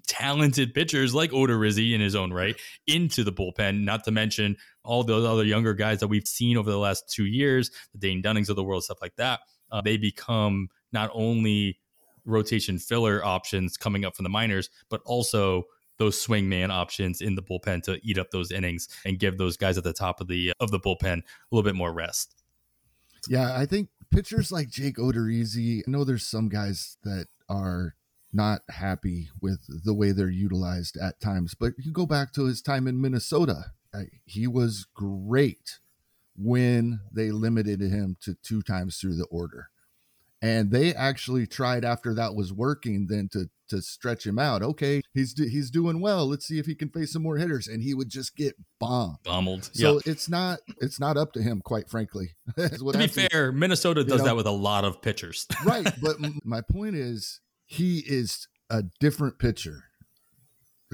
talented 0.08 0.74
pitchers 0.74 1.14
like 1.16 1.32
Odorizzi 1.32 1.94
in 1.94 2.02
his 2.02 2.16
own 2.16 2.32
right 2.32 2.56
into 2.88 3.24
the 3.24 3.32
bullpen 3.32 3.84
not 3.84 4.04
to 4.04 4.12
mention 4.12 4.56
all 4.84 5.04
those 5.04 5.26
other 5.26 5.44
younger 5.44 5.74
guys 5.74 6.00
that 6.00 6.08
we've 6.08 6.28
seen 6.28 6.58
over 6.58 6.70
the 6.70 6.78
last 6.78 7.10
two 7.10 7.26
years 7.26 7.72
the 7.94 8.00
Dane 8.00 8.22
Dunnings 8.22 8.50
of 8.50 8.56
the 8.56 8.64
world 8.64 8.84
stuff 8.84 9.00
like 9.02 9.16
that. 9.16 9.40
Uh, 9.72 9.82
they 9.82 9.98
become 9.98 10.68
not 10.92 11.10
only 11.14 11.80
rotation 12.26 12.78
filler 12.78 13.24
options 13.24 13.78
coming 13.78 14.06
up 14.06 14.16
from 14.16 14.24
the 14.24 14.30
minors 14.30 14.70
but 14.90 15.02
also 15.06 15.64
those 16.02 16.20
swing 16.20 16.50
man 16.50 16.72
options 16.72 17.22
in 17.22 17.36
the 17.36 17.44
bullpen 17.44 17.84
to 17.84 18.00
eat 18.02 18.18
up 18.18 18.32
those 18.32 18.52
innings 18.52 18.90
and 19.06 19.20
give 19.20 19.38
those 19.38 19.56
guys 19.56 19.78
at 19.78 19.84
the 19.84 19.94
top 19.94 20.20
of 20.20 20.28
the 20.28 20.52
of 20.60 20.72
the 20.72 20.80
bullpen 20.80 21.20
a 21.20 21.24
little 21.52 21.64
bit 21.64 21.76
more 21.76 21.94
rest. 21.94 22.36
Yeah, 23.30 23.56
I 23.56 23.68
think 23.68 23.90
pitchers 24.10 24.52
like 24.52 24.68
Jake 24.68 24.98
Odorizzi, 24.98 25.82
I 25.88 25.92
know 25.92 26.04
there's 26.04 26.26
some 26.26 26.50
guys 26.50 26.98
that 27.04 27.28
are 27.48 27.96
not 28.34 28.62
happy 28.70 29.30
with 29.40 29.60
the 29.86 29.94
way 29.94 30.12
they're 30.12 30.28
utilized 30.28 30.98
at 30.98 31.22
times, 31.22 31.54
but 31.54 31.74
you 31.78 31.92
go 31.92 32.08
back 32.08 32.34
to 32.34 32.46
his 32.46 32.64
time 32.64 32.88
in 32.88 33.00
Minnesota. 33.00 33.66
Uh, 33.94 34.06
he 34.26 34.48
was 34.48 34.88
great 34.96 35.78
when 36.36 37.02
they 37.12 37.30
limited 37.30 37.80
him 37.80 38.18
to 38.22 38.36
two 38.42 38.64
times 38.64 38.98
through 38.98 39.18
the 39.18 39.26
order. 39.26 39.70
And 40.42 40.72
they 40.72 40.94
actually 40.94 41.46
tried 41.46 41.86
after 41.86 42.16
that 42.16 42.34
was 42.34 42.52
working 42.52 43.08
then 43.08 43.30
to 43.34 43.50
to 43.72 43.82
stretch 43.82 44.26
him 44.26 44.38
out. 44.38 44.62
Okay, 44.62 45.02
he's 45.14 45.34
he's 45.34 45.72
doing 45.72 46.02
well. 46.02 46.28
Let's 46.28 46.46
see 46.46 46.60
if 46.60 46.66
he 46.66 46.76
can 46.76 46.90
face 46.90 47.14
some 47.14 47.24
more 47.24 47.38
hitters, 47.38 47.68
and 47.68 47.82
he 47.82 47.94
would 47.94 48.10
just 48.10 48.36
get 48.36 48.56
bombed, 48.80 49.18
bombled. 49.24 49.70
So 49.74 49.96
yep. 49.96 50.04
it's 50.06 50.30
not 50.30 50.60
it's 50.80 51.00
not 51.00 51.18
up 51.18 51.34
to 51.34 51.42
him, 51.42 51.62
quite 51.64 51.90
frankly. 51.90 52.36
to 52.58 52.98
be 52.98 53.08
fair, 53.08 53.52
Minnesota 53.52 54.04
does 54.04 54.20
know, 54.20 54.26
that 54.26 54.36
with 54.36 54.46
a 54.48 54.52
lot 54.52 54.84
of 54.84 55.02
pitchers, 55.02 55.48
right? 55.66 55.88
But 56.02 56.18
my 56.44 56.62
point 56.62 56.96
is, 56.96 57.40
he 57.66 58.00
is 58.00 58.48
a 58.70 58.84
different 59.00 59.40
pitcher, 59.40 59.86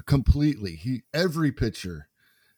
completely. 0.05 0.75
He 0.75 1.03
every 1.13 1.51
pitcher 1.51 2.07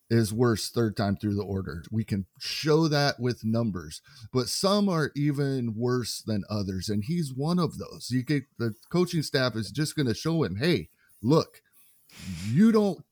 is 0.09 0.33
worse 0.33 0.69
third 0.69 0.97
time 0.97 1.15
through 1.15 1.35
the 1.35 1.43
order. 1.43 1.83
We 1.91 2.03
can 2.03 2.25
show 2.39 2.87
that 2.87 3.19
with 3.19 3.45
numbers, 3.45 4.01
but 4.33 4.49
some 4.49 4.89
are 4.89 5.11
even 5.15 5.75
worse 5.75 6.21
than 6.21 6.43
others. 6.49 6.89
And 6.89 7.03
he's 7.03 7.33
one 7.33 7.59
of 7.59 7.77
those. 7.77 8.09
You 8.09 8.23
get 8.23 8.43
the 8.57 8.73
coaching 8.89 9.23
staff 9.23 9.55
is 9.55 9.71
just 9.71 9.95
going 9.95 10.07
to 10.07 10.15
show 10.15 10.43
him, 10.43 10.55
hey, 10.57 10.89
look, 11.21 11.61
you 12.47 12.71
don't 12.71 13.03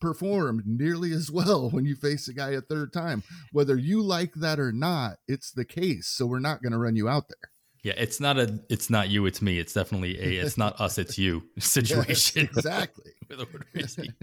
perform 0.00 0.62
nearly 0.66 1.12
as 1.12 1.30
well 1.30 1.70
when 1.72 1.86
you 1.86 1.94
face 1.94 2.28
a 2.28 2.34
guy 2.34 2.50
a 2.50 2.60
third 2.60 2.92
time. 2.92 3.22
Whether 3.52 3.76
you 3.76 4.02
like 4.02 4.34
that 4.34 4.60
or 4.60 4.72
not, 4.72 5.16
it's 5.26 5.50
the 5.50 5.64
case. 5.64 6.08
So 6.08 6.26
we're 6.26 6.40
not 6.40 6.62
going 6.62 6.72
to 6.72 6.78
run 6.78 6.96
you 6.96 7.08
out 7.08 7.28
there. 7.28 7.50
Yeah, 7.84 7.92
it's 7.98 8.18
not 8.18 8.38
a 8.38 8.58
it's 8.70 8.88
not 8.88 9.10
you, 9.10 9.26
it's 9.26 9.42
me. 9.42 9.58
It's 9.58 9.74
definitely 9.74 10.18
a 10.18 10.42
it's 10.42 10.56
not 10.56 10.80
us, 10.80 10.96
it's 10.96 11.18
you 11.18 11.42
situation. 11.58 12.48
exactly. 12.56 13.12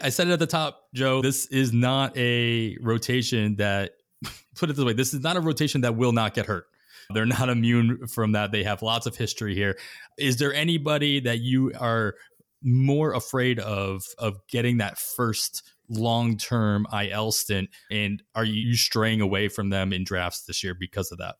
I 0.00 0.08
said 0.08 0.28
it 0.28 0.32
at 0.32 0.38
the 0.38 0.46
top, 0.46 0.84
Joe. 0.94 1.20
This 1.20 1.46
is 1.46 1.72
not 1.72 2.16
a 2.16 2.78
rotation 2.80 3.56
that 3.56 3.94
put 4.54 4.70
it 4.70 4.76
this 4.76 4.84
way, 4.84 4.92
this 4.92 5.12
is 5.12 5.20
not 5.20 5.36
a 5.36 5.40
rotation 5.40 5.80
that 5.80 5.96
will 5.96 6.12
not 6.12 6.32
get 6.32 6.46
hurt. 6.46 6.66
They're 7.10 7.26
not 7.26 7.48
immune 7.48 8.06
from 8.06 8.32
that. 8.32 8.52
They 8.52 8.62
have 8.62 8.82
lots 8.82 9.06
of 9.06 9.16
history 9.16 9.54
here. 9.54 9.76
Is 10.16 10.36
there 10.36 10.54
anybody 10.54 11.20
that 11.20 11.40
you 11.40 11.72
are 11.78 12.14
more 12.62 13.14
afraid 13.14 13.58
of 13.58 14.04
of 14.18 14.46
getting 14.46 14.78
that 14.78 14.96
first 14.96 15.64
long 15.88 16.36
term 16.36 16.86
IL 16.92 17.32
stint? 17.32 17.68
And 17.90 18.22
are 18.36 18.44
you 18.44 18.76
straying 18.76 19.20
away 19.20 19.48
from 19.48 19.70
them 19.70 19.92
in 19.92 20.04
drafts 20.04 20.42
this 20.42 20.62
year 20.62 20.74
because 20.74 21.10
of 21.10 21.18
that? 21.18 21.34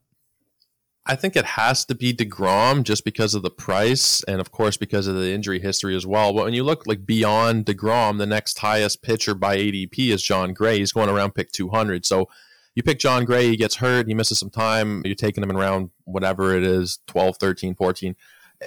I 1.09 1.15
think 1.15 1.37
it 1.37 1.45
has 1.45 1.85
to 1.85 1.95
be 1.95 2.13
DeGrom 2.13 2.83
just 2.83 3.05
because 3.05 3.37
of 3.37 3.43
the 3.43 3.51
price 3.51 4.25
and 4.25 4.41
of 4.41 4.51
course 4.51 4.77
because 4.77 5.07
of 5.07 5.15
the 5.15 5.33
injury 5.33 5.61
history 5.61 5.95
as 5.95 6.05
well. 6.05 6.33
But 6.33 6.45
when 6.45 6.55
you 6.55 6.65
look 6.65 6.85
like 6.87 7.07
beyond 7.07 7.67
DeGrom, 7.67 8.19
the 8.19 8.27
next 8.27 8.59
highest 8.59 9.03
pitcher 9.03 9.35
by 9.35 9.57
ADP 9.57 10.09
is 10.09 10.21
Jon 10.21 10.53
Gray. 10.53 10.79
He's 10.79 10.93
going 10.93 11.09
around 11.09 11.37
pick 11.37 11.53
200. 11.53 12.05
So 12.05 12.29
you 12.75 12.83
pick 12.83 12.99
Jon 12.99 13.25
Gray, 13.25 13.49
he 13.49 13.57
gets 13.57 13.77
hurt, 13.77 14.09
he 14.09 14.15
misses 14.15 14.41
some 14.41 14.51
time, 14.51 15.03
you're 15.05 15.15
taking 15.15 15.45
him 15.45 15.51
in 15.51 15.57
round 15.57 15.91
whatever 16.05 16.55
it 16.57 16.65
is, 16.65 16.99
12, 17.07 17.37
13, 17.37 17.77
14. 17.77 18.17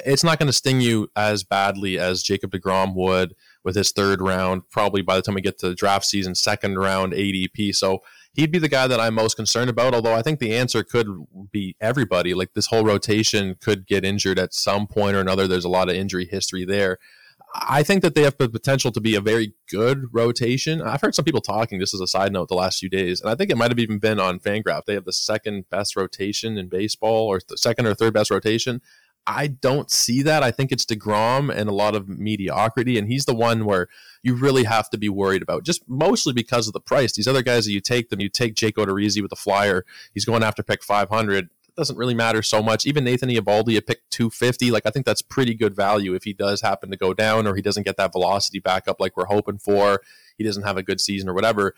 It's 0.06 0.24
not 0.24 0.40
going 0.40 0.48
to 0.48 0.54
sting 0.54 0.80
you 0.80 1.12
as 1.18 1.44
badly 1.44 2.00
as 2.00 2.24
Jacob 2.24 2.52
DeGrom 2.52 2.96
would 2.96 3.36
with 3.64 3.76
his 3.76 3.92
third 3.92 4.22
round, 4.22 4.70
probably 4.70 5.02
by 5.02 5.18
the 5.18 5.22
time 5.22 5.36
we 5.36 5.42
get 5.42 5.60
to 5.60 5.70
the 5.70 5.76
draft 5.76 6.06
season, 6.06 6.36
second 6.36 6.78
round 6.80 7.12
ADP. 7.12 7.76
So 7.76 8.00
he'd 8.34 8.52
be 8.52 8.60
the 8.60 8.70
guy 8.70 8.88
that 8.88 9.00
I'm 9.00 9.16
most 9.16 9.36
concerned 9.36 9.70
about. 9.70 9.94
Although 9.94 10.16
I 10.16 10.22
think 10.22 10.40
the 10.40 10.56
answer 10.56 10.84
could 10.84 11.08
be 11.52 11.76
everybody. 11.80 12.34
Like 12.34 12.54
this 12.54 12.68
whole 12.68 12.84
rotation 12.84 13.56
could 13.60 13.88
get 13.88 14.06
injured 14.06 14.40
at 14.40 14.54
some 14.54 14.88
point 14.88 15.16
or 15.16 15.20
another. 15.20 15.48
There's 15.48 15.66
a 15.66 15.70
lot 15.70 15.90
of 15.90 15.96
injury 15.96 16.26
history 16.26 16.66
there. 16.66 16.98
I 17.56 17.84
think 17.84 18.04
that 18.04 18.14
they 18.14 18.22
have 18.24 18.38
the 18.38 18.48
potential 18.48 18.92
to 18.92 19.02
be 19.02 19.16
a 19.16 19.22
very 19.22 19.54
good 19.70 20.06
rotation. 20.12 20.82
I've 20.82 21.02
heard 21.02 21.16
some 21.16 21.26
people 21.26 21.42
talking, 21.42 21.80
just 21.80 21.94
as 21.94 22.00
a 22.00 22.08
side 22.08 22.32
note, 22.32 22.48
the 22.48 22.56
last 22.56 22.80
few 22.80 22.90
days, 22.90 23.22
and 23.22 23.30
I 23.30 23.36
think 23.36 23.50
it 23.50 23.58
might 23.58 23.72
have 23.72 23.80
even 23.80 23.98
been 23.98 24.20
on 24.20 24.40
Fangraph. 24.40 24.86
They 24.86 24.94
have 24.94 25.06
the 25.06 25.14
second 25.14 25.68
best 25.70 25.96
rotation 25.96 26.58
in 26.58 26.70
baseball, 26.70 27.28
or 27.28 27.40
the 27.48 27.58
second 27.58 27.88
or 27.88 27.96
third 27.96 28.14
best 28.14 28.30
rotation. 28.30 28.82
I 29.28 29.48
don't 29.48 29.92
see 29.92 30.24
that. 30.24 30.42
I 30.42 30.52
think 30.52 30.72
it's 30.72 30.86
DeGrom 30.86 31.54
and 31.54 31.70
a 31.70 31.74
lot 31.74 31.96
of 31.96 32.10
mediocrity. 32.10 32.98
And 32.98 33.08
he's 33.08 33.26
the 33.26 33.36
one 33.36 33.66
where 33.66 33.88
you 34.24 34.36
really 34.36 34.64
have 34.64 34.90
to 34.90 34.98
be 34.98 35.10
worried 35.10 35.42
about, 35.42 35.64
just 35.64 35.88
mostly 35.88 36.34
because 36.34 36.68
of 36.68 36.74
the 36.74 36.80
price. 36.80 37.14
These 37.14 37.28
other 37.28 37.44
guys 37.44 37.66
that 37.66 37.72
you 37.72 37.82
take 37.82 38.10
them, 38.10 38.20
you 38.20 38.30
take 38.30 38.56
Jake 38.56 38.76
Odorizzi 38.76 39.22
with 39.22 39.30
the 39.30 39.36
flyer, 39.36 39.86
he's 40.14 40.26
going 40.26 40.44
after 40.44 40.64
pick 40.64 40.84
500. 40.84 41.46
It 41.46 41.76
doesn't 41.76 41.98
really 41.98 42.16
matter 42.16 42.42
so 42.42 42.64
much. 42.64 42.86
Even 42.86 43.04
Nathan 43.04 43.30
Eovaldi 43.30 43.78
at 43.78 43.86
pick 43.86 44.10
250, 44.10 44.72
like 44.72 44.86
I 44.86 44.90
think 44.90 45.06
that's 45.06 45.22
pretty 45.22 45.54
good 45.54 45.76
value 45.76 46.16
if 46.16 46.24
he 46.24 46.34
does 46.34 46.62
happen 46.62 46.90
to 46.90 46.98
go 46.98 47.14
down 47.14 47.46
or 47.46 47.56
he 47.56 47.62
doesn't 47.62 47.84
get 47.84 47.98
that 47.98 48.12
velocity 48.12 48.60
back 48.60 48.88
up 48.88 49.00
like 49.00 49.16
we're 49.16 49.26
hoping 49.26 49.60
for. 49.60 50.02
He 50.38 50.44
doesn't 50.44 50.64
have 50.64 50.78
a 50.78 50.84
good 50.84 51.00
season 51.00 51.30
or 51.30 51.34
whatever. 51.34 51.76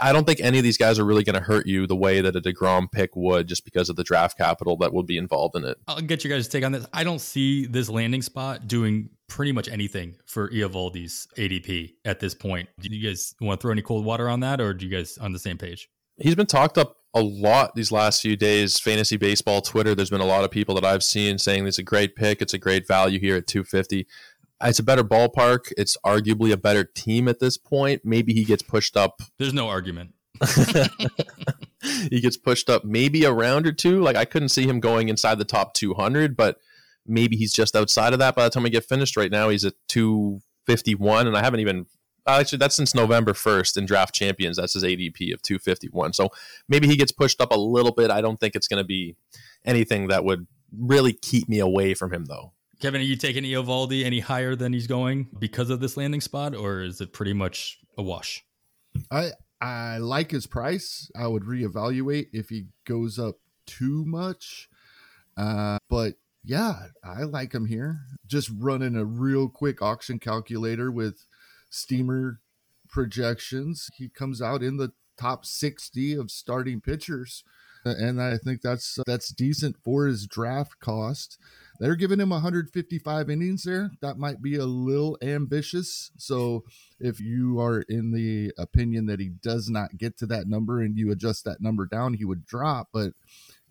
I 0.00 0.12
don't 0.12 0.26
think 0.26 0.40
any 0.40 0.58
of 0.58 0.64
these 0.64 0.76
guys 0.76 0.98
are 0.98 1.04
really 1.04 1.22
going 1.22 1.34
to 1.34 1.40
hurt 1.40 1.66
you 1.66 1.86
the 1.86 1.96
way 1.96 2.20
that 2.20 2.34
a 2.34 2.40
DeGrom 2.40 2.90
pick 2.90 3.14
would 3.14 3.46
just 3.46 3.64
because 3.64 3.88
of 3.88 3.96
the 3.96 4.02
draft 4.02 4.36
capital 4.36 4.76
that 4.78 4.92
would 4.92 5.06
be 5.06 5.16
involved 5.16 5.54
in 5.56 5.64
it. 5.64 5.78
I'll 5.86 6.00
get 6.00 6.24
your 6.24 6.36
guys' 6.36 6.48
take 6.48 6.64
on 6.64 6.72
this. 6.72 6.86
I 6.92 7.04
don't 7.04 7.20
see 7.20 7.66
this 7.66 7.88
landing 7.88 8.22
spot 8.22 8.66
doing 8.66 9.10
pretty 9.28 9.52
much 9.52 9.68
anything 9.68 10.16
for 10.26 10.48
Eovaldi's 10.50 11.28
ADP 11.36 11.94
at 12.04 12.20
this 12.20 12.34
point. 12.34 12.68
Do 12.80 12.94
you 12.94 13.08
guys 13.08 13.34
want 13.40 13.60
to 13.60 13.62
throw 13.62 13.72
any 13.72 13.82
cold 13.82 14.04
water 14.04 14.28
on 14.28 14.40
that 14.40 14.60
or 14.60 14.74
do 14.74 14.86
you 14.86 14.94
guys 14.94 15.16
on 15.18 15.32
the 15.32 15.38
same 15.38 15.58
page? 15.58 15.88
He's 16.16 16.34
been 16.34 16.46
talked 16.46 16.76
up 16.78 16.96
a 17.14 17.22
lot 17.22 17.74
these 17.74 17.92
last 17.92 18.20
few 18.20 18.36
days. 18.36 18.78
Fantasy 18.78 19.16
baseball, 19.16 19.60
Twitter, 19.60 19.94
there's 19.94 20.10
been 20.10 20.20
a 20.20 20.26
lot 20.26 20.44
of 20.44 20.50
people 20.50 20.74
that 20.74 20.84
I've 20.84 21.02
seen 21.04 21.38
saying 21.38 21.66
it's 21.66 21.78
a 21.78 21.82
great 21.82 22.16
pick. 22.16 22.42
It's 22.42 22.54
a 22.54 22.58
great 22.58 22.86
value 22.86 23.20
here 23.20 23.36
at 23.36 23.46
250 23.46 24.06
it's 24.64 24.78
a 24.78 24.82
better 24.82 25.04
ballpark. 25.04 25.72
It's 25.76 25.96
arguably 26.04 26.52
a 26.52 26.56
better 26.56 26.84
team 26.84 27.28
at 27.28 27.40
this 27.40 27.56
point. 27.56 28.02
Maybe 28.04 28.32
he 28.32 28.44
gets 28.44 28.62
pushed 28.62 28.96
up. 28.96 29.20
There's 29.38 29.54
no 29.54 29.68
argument. 29.68 30.14
he 32.10 32.20
gets 32.20 32.36
pushed 32.36 32.68
up 32.70 32.84
maybe 32.84 33.24
a 33.24 33.32
round 33.32 33.66
or 33.66 33.72
two. 33.72 34.00
Like 34.00 34.16
I 34.16 34.24
couldn't 34.24 34.48
see 34.48 34.66
him 34.66 34.80
going 34.80 35.08
inside 35.08 35.38
the 35.38 35.44
top 35.44 35.74
200, 35.74 36.36
but 36.36 36.58
maybe 37.06 37.36
he's 37.36 37.52
just 37.52 37.76
outside 37.76 38.12
of 38.12 38.18
that 38.18 38.34
by 38.34 38.44
the 38.44 38.50
time 38.50 38.62
we 38.62 38.70
get 38.70 38.84
finished. 38.84 39.16
Right 39.16 39.30
now, 39.30 39.48
he's 39.48 39.64
at 39.64 39.74
251, 39.88 41.26
and 41.26 41.36
I 41.36 41.42
haven't 41.42 41.60
even. 41.60 41.86
Actually, 42.26 42.56
that's 42.56 42.74
since 42.74 42.94
November 42.94 43.34
1st 43.34 43.76
in 43.76 43.84
Draft 43.84 44.14
Champions. 44.14 44.56
That's 44.56 44.72
his 44.72 44.82
ADP 44.82 45.34
of 45.34 45.42
251. 45.42 46.14
So 46.14 46.30
maybe 46.70 46.86
he 46.86 46.96
gets 46.96 47.12
pushed 47.12 47.38
up 47.38 47.52
a 47.52 47.58
little 47.58 47.92
bit. 47.92 48.10
I 48.10 48.22
don't 48.22 48.40
think 48.40 48.56
it's 48.56 48.66
going 48.66 48.82
to 48.82 48.86
be 48.86 49.14
anything 49.62 50.08
that 50.08 50.24
would 50.24 50.46
really 50.74 51.12
keep 51.12 51.50
me 51.50 51.58
away 51.58 51.92
from 51.92 52.14
him, 52.14 52.24
though. 52.24 52.53
Kevin, 52.80 53.00
are 53.00 53.04
you 53.04 53.16
taking 53.16 53.44
Eovaldi 53.44 54.04
any 54.04 54.20
higher 54.20 54.56
than 54.56 54.72
he's 54.72 54.86
going 54.86 55.28
because 55.38 55.70
of 55.70 55.80
this 55.80 55.96
landing 55.96 56.20
spot, 56.20 56.54
or 56.54 56.82
is 56.82 57.00
it 57.00 57.12
pretty 57.12 57.32
much 57.32 57.78
a 57.96 58.02
wash? 58.02 58.44
I 59.10 59.30
I 59.60 59.98
like 59.98 60.30
his 60.30 60.46
price. 60.46 61.10
I 61.16 61.26
would 61.26 61.44
reevaluate 61.44 62.28
if 62.32 62.48
he 62.48 62.66
goes 62.84 63.18
up 63.18 63.36
too 63.66 64.04
much. 64.06 64.68
Uh, 65.36 65.78
but 65.88 66.14
yeah, 66.44 66.86
I 67.02 67.22
like 67.22 67.54
him 67.54 67.66
here. 67.66 68.00
Just 68.26 68.50
running 68.54 68.96
a 68.96 69.04
real 69.04 69.48
quick 69.48 69.80
auction 69.80 70.18
calculator 70.18 70.90
with 70.90 71.26
steamer 71.70 72.40
projections. 72.88 73.90
He 73.96 74.08
comes 74.08 74.42
out 74.42 74.62
in 74.62 74.76
the 74.76 74.92
top 75.18 75.46
60 75.46 76.14
of 76.14 76.30
starting 76.30 76.80
pitchers 76.80 77.44
and 77.84 78.20
I 78.20 78.38
think 78.38 78.62
that's 78.62 78.98
that's 79.06 79.28
decent 79.28 79.76
for 79.82 80.06
his 80.06 80.26
draft 80.26 80.80
cost. 80.80 81.38
They're 81.80 81.96
giving 81.96 82.20
him 82.20 82.30
155 82.30 83.30
innings 83.30 83.64
there. 83.64 83.90
That 84.00 84.18
might 84.18 84.40
be 84.40 84.56
a 84.56 84.64
little 84.64 85.18
ambitious. 85.20 86.10
So 86.16 86.64
if 87.00 87.20
you 87.20 87.60
are 87.60 87.80
in 87.88 88.12
the 88.12 88.52
opinion 88.56 89.06
that 89.06 89.20
he 89.20 89.28
does 89.28 89.68
not 89.68 89.98
get 89.98 90.16
to 90.18 90.26
that 90.26 90.46
number 90.46 90.80
and 90.80 90.96
you 90.96 91.10
adjust 91.10 91.44
that 91.44 91.60
number 91.60 91.86
down, 91.86 92.14
he 92.14 92.24
would 92.24 92.46
drop. 92.46 92.88
But 92.92 93.12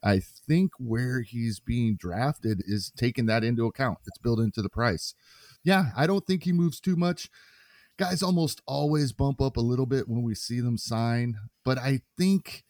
I 0.04 0.20
think 0.20 0.72
where 0.78 1.22
he's 1.22 1.62
being 1.62 1.96
drafted 1.96 2.62
is 2.66 2.92
taking 2.96 3.26
that 3.28 3.44
into 3.44 3.66
account. 3.66 4.00
It's 4.06 4.18
built 4.18 4.40
into 4.40 4.62
the 4.62 4.70
price. 4.70 5.14
Yeah, 5.64 5.92
I 5.96 6.06
don't 6.08 6.28
think 6.28 6.44
he 6.44 6.52
moves 6.52 6.82
too 6.82 6.98
much. 6.98 7.30
Guys 7.96 8.22
almost 8.22 8.62
always 8.66 9.14
bump 9.14 9.40
up 9.40 9.56
a 9.56 9.62
little 9.62 9.86
bit 9.86 10.10
when 10.10 10.24
we 10.24 10.36
see 10.36 10.60
them 10.60 10.78
sign, 10.78 11.38
but 11.64 11.78
I 11.78 12.02
think 12.18 12.64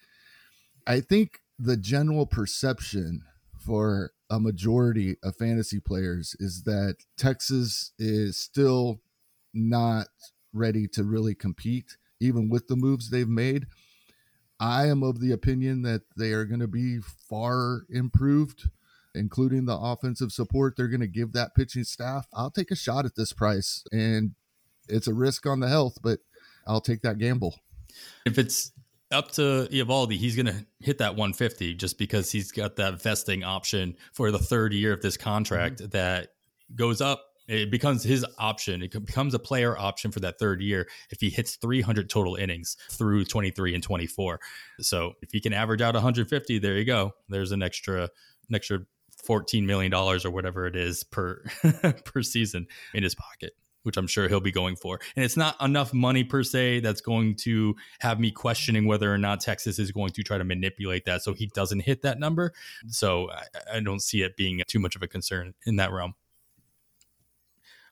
I 0.86 1.00
think 1.00 1.39
the 1.58 1.78
general 1.78 2.26
perception 2.26 3.24
for 3.58 4.12
a 4.34 4.39
majority 4.39 5.15
of 5.24 5.36
fantasy 5.36 5.80
players 5.80 6.36
is 6.39 6.63
that 6.63 6.96
Texas 7.17 7.91
is 8.00 8.36
still 8.36 9.00
not 9.54 10.08
ready 10.52 10.88
to 10.88 11.04
really 11.04 11.36
compete, 11.36 11.98
even 12.19 12.50
with 12.50 12.67
the 12.67 12.76
moves 12.76 13.12
they've 13.12 13.30
made. 13.30 13.67
I 14.60 14.88
am 14.88 15.04
of 15.04 15.19
the 15.19 15.32
opinion 15.32 15.84
that 15.84 16.02
they 16.17 16.32
are 16.32 16.46
going 16.46 16.62
to 16.62 16.67
be 16.67 16.98
far 17.30 17.84
improved, 17.91 18.69
including 19.13 19.65
the 19.65 19.78
offensive 19.78 20.32
support 20.32 20.74
they're 20.76 20.88
going 20.88 21.02
to 21.02 21.08
give 21.08 21.34
that 21.34 21.54
pitching 21.54 21.84
staff. 21.84 22.26
I'll 22.34 22.50
take 22.50 22.72
a 22.72 22.76
shot 22.76 23.06
at 23.06 23.15
this 23.15 23.34
price, 23.34 23.84
and 23.91 24.32
it's 24.89 25.08
a 25.08 25.13
risk 25.13 25.46
on 25.46 25.60
the 25.60 25.69
health, 25.69 26.00
but 26.02 26.22
I'll 26.65 26.82
take 26.82 27.04
that 27.04 27.19
gamble. 27.19 27.60
If 28.26 28.39
it's 28.39 28.72
up 29.13 29.32
to 29.34 29.67
Eovaldi, 29.71 30.17
he's 30.17 30.36
going 30.36 30.47
to 30.47 30.65
hit 30.80 30.97
that 30.97 31.15
150 31.15 31.76
just 31.76 31.97
because 31.97 32.32
he's 32.32 32.52
got 32.52 32.76
that 32.78 33.02
vesting 33.02 33.43
option 33.43 33.95
for 34.12 34.32
the 34.32 34.39
third 34.39 34.73
year 34.73 34.93
of 34.93 35.02
this 35.02 35.17
contract 35.17 35.78
mm-hmm. 35.78 35.89
that 35.89 36.30
goes 36.76 37.02
up. 37.02 37.23
It 37.47 37.71
becomes 37.71 38.04
his 38.04 38.26
option. 38.38 38.82
It 38.82 38.91
becomes 39.06 39.34
a 39.34 39.39
player 39.39 39.78
option 39.78 40.12
for 40.12 40.21
that 40.21 40.39
third 40.39 40.62
year 40.62 40.88
if 41.10 41.19
he 41.19 41.30
hits 41.30 41.58
300 41.58 42.10
total 42.10 42.36
innings 42.36 42.78
through 42.89 43.26
23 43.26 43.76
and 43.76 43.84
24. 43.84 44.39
So 44.80 45.13
if 45.21 45.32
he 45.32 45.41
can 45.41 45.52
average 45.52 45.82
out 45.82 45.93
150, 45.93 46.60
there 46.60 46.78
you 46.78 46.86
go. 46.86 47.12
There's 47.28 47.52
an 47.52 47.62
extra, 47.62 48.04
an 48.04 48.56
extra 48.56 48.80
14 49.26 49.65
million 49.65 49.91
dollars 49.91 50.26
or 50.26 50.32
whatever 50.32 50.67
it 50.67 50.76
is 50.76 51.04
per 51.04 51.43
per 52.06 52.21
season 52.21 52.67
in 52.93 53.04
his 53.04 53.15
pocket 53.15 53.54
which 53.84 53.98
I'm 53.98 54.08
sure 54.08 54.28
he'll 54.28 54.39
be 54.39 54.52
going 54.52 54.76
for. 54.76 55.00
And 55.15 55.24
it's 55.24 55.38
not 55.38 55.56
enough 55.62 55.93
money 55.93 56.24
per 56.24 56.43
se 56.43 56.82
that's 56.82 57.02
going 57.02 57.36
to 57.38 57.76
have 58.00 58.19
me 58.19 58.32
questioning 58.32 58.86
whether 58.88 59.13
or 59.13 59.17
not 59.17 59.41
Texas 59.41 59.80
is 59.80 59.91
going 59.91 60.12
to 60.13 60.24
try 60.24 60.38
to 60.38 60.43
manipulate 60.43 61.06
that 61.06 61.22
so 61.22 61.34
he 61.34 61.48
doesn't 61.48 61.82
hit 61.82 62.02
that 62.02 62.19
number. 62.19 62.54
So 62.88 63.30
I, 63.32 63.78
I 63.78 63.80
don't 63.80 64.02
see 64.02 64.24
it 64.24 64.36
being 64.36 64.62
too 64.67 64.80
much 64.80 64.96
of 64.96 65.04
a 65.04 65.08
concern 65.08 65.54
in 65.65 65.78
that 65.78 65.91
realm. 65.91 66.15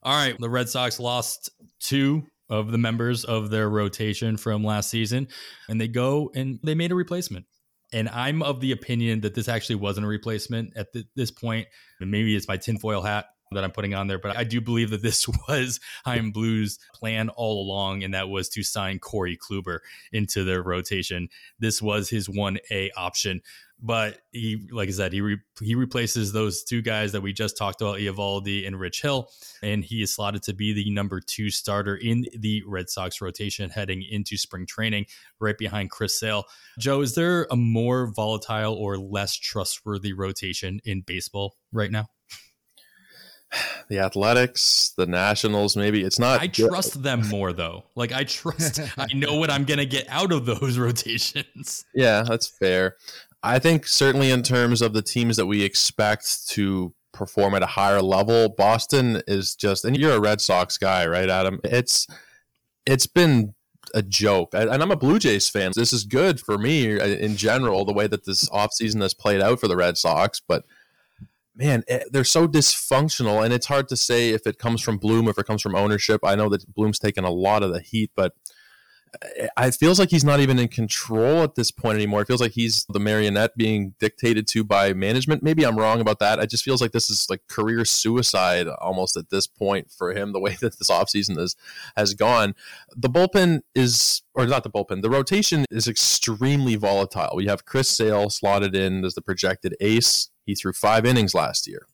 All 0.04 0.16
right, 0.16 0.36
the 0.40 0.50
Red 0.50 0.68
Sox 0.68 1.00
lost 1.00 1.52
two 1.80 2.26
of 2.50 2.72
the 2.72 2.78
members 2.78 3.24
of 3.24 3.52
their 3.52 3.70
rotation 3.70 4.36
from 4.36 4.64
last 4.64 4.90
season, 4.90 5.28
and 5.70 5.80
they 5.80 5.88
go 5.88 6.32
and 6.34 6.60
they 6.64 6.74
made 6.74 6.92
a 6.92 6.96
replacement. 6.96 7.46
And 7.94 8.10
I'm 8.10 8.42
of 8.42 8.62
the 8.62 8.72
opinion 8.72 9.22
that 9.22 9.36
this 9.36 9.48
actually 9.48 9.76
wasn't 9.76 10.06
a 10.06 10.10
replacement 10.10 10.76
at 10.76 10.88
this 11.16 11.30
point. 11.30 11.68
And 12.00 12.10
maybe 12.10 12.36
it's 12.36 12.48
my 12.48 12.58
tinfoil 12.58 13.02
hat 13.02 13.28
that 13.52 13.64
I'm 13.64 13.72
putting 13.72 13.94
on 13.94 14.08
there, 14.08 14.20
but 14.20 14.38
I 14.38 14.44
do 14.44 14.62
believe 14.62 14.90
that 14.92 15.02
this 15.02 15.28
was 15.48 15.80
Chaim 16.06 16.32
Bloom's 16.32 16.80
plan 16.94 17.30
all 17.30 17.62
along, 17.62 18.04
and 18.04 18.14
that 18.14 18.30
was 18.30 18.50
to 18.50 18.64
sign 18.64 19.00
Corey 19.00 19.38
Kluber 19.38 19.80
into 20.12 20.44
their 20.44 20.62
rotation. 20.62 21.30
This 21.60 21.82
was 21.82 22.10
his 22.10 22.28
1A 22.28 22.90
option. 22.96 23.42
But 23.84 24.20
he, 24.32 24.68
like 24.72 24.90
I 24.90 24.92
said, 24.92 25.12
he 25.12 25.22
re- 25.22 25.42
he 25.60 25.74
replaces 25.74 26.32
those 26.32 26.64
two 26.64 26.84
guys 26.84 27.14
that 27.14 27.22
we 27.22 27.34
just 27.34 27.58
talked 27.58 27.82
about, 27.82 27.98
Eovaldi 27.98 28.68
and 28.68 28.80
Rich 28.80 29.02
Hill, 29.02 29.32
and 29.64 29.84
he 29.84 30.04
is 30.04 30.14
slotted 30.14 30.44
to 30.44 30.54
be 30.54 30.72
the 30.72 30.92
number 30.92 31.20
two 31.20 31.50
starter 31.50 31.96
in 31.96 32.28
the 32.38 32.62
Red 32.68 32.92
Sox 32.92 33.22
rotation 33.22 33.72
heading 33.72 34.04
into 34.04 34.38
spring 34.38 34.68
training, 34.68 35.08
right 35.40 35.58
behind 35.58 35.90
Chris 35.90 36.20
Sale. 36.20 36.44
Joe, 36.78 37.02
is 37.02 37.16
there 37.16 37.48
a 37.50 37.56
more 37.56 38.14
volatile 38.14 38.76
or 38.76 39.00
less 39.00 39.36
trustworthy 39.36 40.14
rotation 40.14 40.80
in 40.86 41.02
baseball 41.02 41.56
right 41.72 41.90
now? 41.90 42.08
the 43.90 44.00
Athletics, 44.00 44.94
the 44.98 45.06
Nationals, 45.06 45.76
maybe 45.76 46.04
it's 46.04 46.20
not. 46.20 46.42
I 46.42 46.48
trust 46.48 47.04
them 47.04 47.28
more 47.30 47.54
though. 47.54 47.84
Like 47.96 48.12
I 48.12 48.24
trust, 48.24 48.80
I 48.98 49.08
know 49.14 49.36
what 49.36 49.50
I'm 49.50 49.66
gonna 49.66 49.86
get 49.86 50.08
out 50.10 50.32
of 50.32 50.46
those 50.46 50.78
rotations. 50.80 51.86
Yeah, 51.94 52.24
that's 52.24 52.48
fair. 52.48 52.98
I 53.44 53.60
think 53.60 53.88
certainly 53.88 54.30
in 54.30 54.44
terms 54.44 54.82
of 54.82 54.94
the 54.94 55.02
teams 55.02 55.36
that 55.38 55.48
we 55.48 55.64
expect 55.64 56.48
to 56.50 56.94
perform 57.12 57.56
at 57.56 57.64
a 57.64 57.68
higher 57.68 58.02
level, 58.02 58.50
Boston 58.50 59.22
is 59.28 59.56
just. 59.56 59.84
And 59.86 59.98
you're 59.98 60.14
a 60.14 60.20
Red 60.20 60.42
Sox 60.42 60.78
guy, 60.78 61.06
right, 61.08 61.30
Adam? 61.30 61.60
It's 61.64 62.08
it's 62.86 63.08
been 63.08 63.54
a 63.94 64.02
joke. 64.02 64.54
And 64.54 64.70
I'm 64.70 64.92
a 64.92 64.96
Blue 64.96 65.20
Jays 65.20 65.50
fan. 65.50 65.72
This 65.76 65.94
is 65.94 66.04
good 66.04 66.40
for 66.40 66.58
me 66.58 67.00
uh, 67.00 67.06
in 67.06 67.36
general, 67.36 67.86
the 67.86 67.94
way 67.94 68.08
that 68.08 68.26
this 68.26 68.48
offseason 68.50 69.02
has 69.02 69.14
played 69.14 69.42
out 69.42 69.60
for 69.60 69.68
the 69.68 69.76
Red 69.76 69.98
Sox, 69.98 70.40
but 70.40 70.66
man, 71.56 71.84
eh, 71.88 72.04
they're 72.12 72.24
so 72.24 72.48
dysfunctional, 72.48 73.44
and 73.44 73.54
it's 73.54 73.68
hard 73.68 73.88
to 73.90 73.98
say 73.98 74.30
if 74.30 74.48
it 74.48 74.58
comes 74.58 74.82
from 74.82 74.98
Bloom, 74.98 75.28
if 75.28 75.38
it 75.38 75.46
comes 75.46 75.62
from 75.62 75.76
ownership. 75.76 76.22
I 76.24 76.36
know 76.36 76.50
that 76.50 76.74
Bloom's 76.74 77.00
taken 77.00 77.24
a 77.24 77.32
lot 77.32 77.64
of 77.64 77.74
the 77.74 77.82
heat, 77.82 78.12
but 78.16 78.34
it 79.22 79.76
feels 79.76 80.00
like 80.00 80.10
he's 80.10 80.24
not 80.24 80.40
even 80.40 80.58
in 80.58 80.70
control 80.70 81.44
at 81.44 81.56
this 81.56 81.70
point 81.70 81.96
anymore. 81.96 82.22
It 82.22 82.28
feels 82.28 82.42
like 82.42 82.54
he's 82.54 82.86
the 82.90 83.00
marionette 83.00 83.58
being 83.58 83.94
dictated 84.00 84.48
to 84.50 84.64
by 84.64 84.94
management. 84.94 85.44
Maybe 85.44 85.66
I'm 85.66 85.78
wrong 85.78 86.00
about 86.00 86.20
that. 86.20 86.40
It 86.40 86.50
just 86.50 86.64
feels 86.64 86.82
like 86.82 86.92
this 86.92 87.10
is 87.10 87.30
like 87.30 87.42
career 87.48 87.84
suicide 87.84 88.68
almost 88.68 89.18
at 89.18 89.30
this 89.30 89.48
point 89.48 89.92
for 89.92 90.14
him, 90.14 90.32
the 90.32 90.40
way 90.40 90.56
that 90.62 90.78
this 90.80 90.90
offseason 90.90 91.38
is, 91.38 91.56
has 91.98 92.14
gone. 92.14 92.56
The 92.96 93.10
bullpen 93.10 93.62
is, 93.76 94.22
or 94.34 94.46
not 94.46 94.64
the 94.64 94.72
bullpen, 94.72 95.02
the 95.02 95.10
rotation 95.10 95.66
is 95.70 95.88
extremely 95.88 96.76
volatile. 96.76 97.36
We 97.36 97.48
have 97.48 97.66
Chris 97.66 97.90
Sale 97.90 98.30
slotted 98.30 98.76
in 98.76 99.04
as 99.04 99.16
the 99.16 99.22
projected 99.22 99.76
ace. 99.82 100.30
He 100.46 100.56
threw 100.56 100.74
five 100.74 101.06
innings 101.06 101.34
last 101.34 101.68
year. 101.68 101.88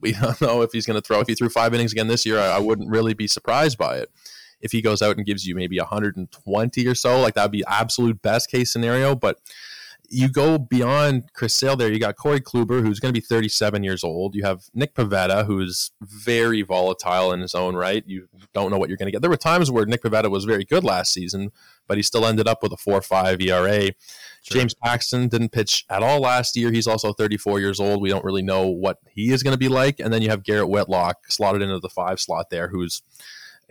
We 0.00 0.12
don't 0.20 0.40
know 0.40 0.60
if 0.62 0.72
he's 0.72 0.86
going 0.86 1.00
to 1.00 1.06
throw. 1.06 1.20
If 1.20 1.28
he 1.28 1.34
threw 1.34 1.48
five 1.48 1.72
innings 1.72 1.92
again 1.92 2.08
this 2.08 2.26
year, 2.26 2.38
I, 2.38 2.56
I 2.56 2.58
wouldn't 2.58 2.90
really 2.90 3.14
be 3.14 3.26
surprised 3.26 3.78
by 3.78 3.96
it. 3.96 4.10
If 4.60 4.72
he 4.72 4.82
goes 4.82 5.02
out 5.02 5.16
and 5.16 5.26
gives 5.26 5.46
you 5.46 5.54
maybe 5.54 5.78
120 5.78 6.86
or 6.86 6.94
so, 6.94 7.20
like 7.20 7.34
that 7.34 7.44
would 7.44 7.52
be 7.52 7.64
absolute 7.66 8.22
best 8.22 8.50
case 8.50 8.72
scenario. 8.72 9.14
But 9.14 9.38
you 10.10 10.28
go 10.28 10.58
beyond 10.58 11.32
Chris 11.34 11.54
Sale 11.54 11.76
there. 11.76 11.92
You 11.92 12.00
got 12.00 12.16
Corey 12.16 12.40
Kluber, 12.40 12.82
who's 12.82 12.98
going 12.98 13.12
to 13.12 13.20
be 13.20 13.24
37 13.24 13.84
years 13.84 14.02
old. 14.02 14.34
You 14.34 14.42
have 14.44 14.62
Nick 14.74 14.94
Pivetta, 14.94 15.44
who's 15.44 15.90
very 16.00 16.62
volatile 16.62 17.32
in 17.32 17.40
his 17.40 17.54
own 17.54 17.76
right. 17.76 18.02
You 18.06 18.26
don't 18.54 18.70
know 18.70 18.78
what 18.78 18.88
you're 18.88 18.96
going 18.96 19.08
to 19.08 19.12
get. 19.12 19.20
There 19.20 19.30
were 19.30 19.36
times 19.36 19.70
where 19.70 19.84
Nick 19.84 20.02
Pivetta 20.02 20.30
was 20.30 20.44
very 20.44 20.64
good 20.64 20.82
last 20.82 21.12
season, 21.12 21.52
but 21.86 21.98
he 21.98 22.02
still 22.02 22.24
ended 22.24 22.48
up 22.48 22.62
with 22.62 22.72
a 22.72 22.76
4 22.78 23.02
5 23.02 23.40
ERA. 23.42 23.80
Sure. 23.80 23.92
James 24.42 24.72
Paxton 24.72 25.28
didn't 25.28 25.52
pitch 25.52 25.84
at 25.90 26.02
all 26.02 26.20
last 26.20 26.56
year. 26.56 26.72
He's 26.72 26.86
also 26.86 27.12
34 27.12 27.60
years 27.60 27.78
old. 27.78 28.00
We 28.00 28.08
don't 28.08 28.24
really 28.24 28.42
know 28.42 28.66
what 28.66 28.98
he 29.10 29.30
is 29.30 29.42
going 29.42 29.54
to 29.54 29.58
be 29.58 29.68
like. 29.68 30.00
And 30.00 30.12
then 30.12 30.22
you 30.22 30.30
have 30.30 30.42
Garrett 30.42 30.70
Whitlock 30.70 31.30
slotted 31.30 31.60
into 31.60 31.80
the 31.80 31.88
five 31.90 32.18
slot 32.18 32.48
there, 32.50 32.68
who's 32.68 33.02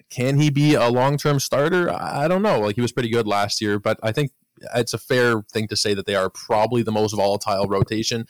can 0.09 0.39
he 0.39 0.49
be 0.49 0.73
a 0.73 0.87
long 0.89 1.17
term 1.17 1.39
starter? 1.39 1.91
I 1.91 2.27
don't 2.27 2.41
know. 2.41 2.59
Like 2.59 2.75
he 2.75 2.81
was 2.81 2.91
pretty 2.91 3.09
good 3.09 3.27
last 3.27 3.61
year, 3.61 3.79
but 3.79 3.99
I 4.03 4.11
think 4.11 4.31
it's 4.75 4.93
a 4.93 4.97
fair 4.97 5.41
thing 5.51 5.67
to 5.67 5.75
say 5.75 5.93
that 5.93 6.05
they 6.05 6.15
are 6.15 6.29
probably 6.29 6.83
the 6.83 6.91
most 6.91 7.13
volatile 7.13 7.67
rotation. 7.67 8.25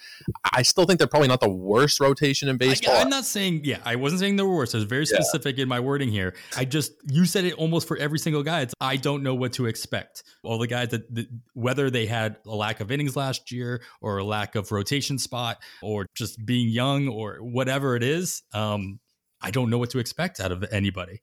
I 0.51 0.61
still 0.61 0.85
think 0.85 0.99
they're 0.99 1.07
probably 1.07 1.27
not 1.27 1.39
the 1.39 1.49
worst 1.49 1.99
rotation 1.99 2.49
in 2.49 2.57
baseball. 2.57 2.95
I, 2.95 3.01
am 3.01 3.09
not 3.09 3.25
saying, 3.25 3.61
yeah, 3.63 3.79
I 3.85 3.95
wasn't 3.95 4.19
saying 4.19 4.35
they 4.35 4.43
were 4.43 4.55
worse. 4.55 4.73
I 4.73 4.77
was 4.77 4.85
very 4.85 5.05
specific 5.05 5.57
yeah. 5.57 5.63
in 5.63 5.69
my 5.69 5.79
wording 5.79 6.09
here. 6.09 6.35
I 6.55 6.65
just, 6.65 6.93
you 7.09 7.25
said 7.25 7.45
it 7.45 7.53
almost 7.53 7.87
for 7.87 7.97
every 7.97 8.19
single 8.19 8.43
guy. 8.43 8.61
It's, 8.61 8.73
I 8.81 8.97
don't 8.97 9.23
know 9.23 9.35
what 9.35 9.53
to 9.53 9.65
expect. 9.65 10.23
All 10.43 10.57
the 10.57 10.67
guys 10.67 10.89
that, 10.89 11.13
that, 11.15 11.27
whether 11.53 11.89
they 11.89 12.05
had 12.05 12.37
a 12.45 12.55
lack 12.55 12.79
of 12.79 12.91
innings 12.91 13.15
last 13.15 13.51
year 13.51 13.81
or 14.01 14.17
a 14.17 14.23
lack 14.23 14.55
of 14.55 14.71
rotation 14.71 15.17
spot 15.17 15.61
or 15.81 16.05
just 16.15 16.43
being 16.45 16.69
young 16.69 17.07
or 17.07 17.37
whatever 17.37 17.95
it 17.95 18.03
is, 18.03 18.43
um, 18.53 18.99
I 19.41 19.51
don't 19.51 19.69
know 19.69 19.77
what 19.77 19.91
to 19.91 19.99
expect 19.99 20.39
out 20.39 20.51
of 20.51 20.65
anybody. 20.71 21.21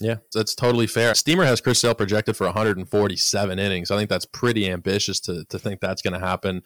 Yeah, 0.00 0.16
that's 0.32 0.54
totally 0.54 0.86
fair. 0.86 1.14
Steamer 1.14 1.44
has 1.44 1.60
Chris 1.60 1.78
Sale 1.78 1.94
projected 1.94 2.36
for 2.36 2.46
147 2.46 3.58
innings. 3.58 3.90
I 3.90 3.96
think 3.96 4.08
that's 4.10 4.26
pretty 4.26 4.70
ambitious 4.70 5.20
to, 5.20 5.44
to 5.44 5.58
think 5.58 5.80
that's 5.80 6.02
going 6.02 6.14
to 6.14 6.20
happen. 6.20 6.62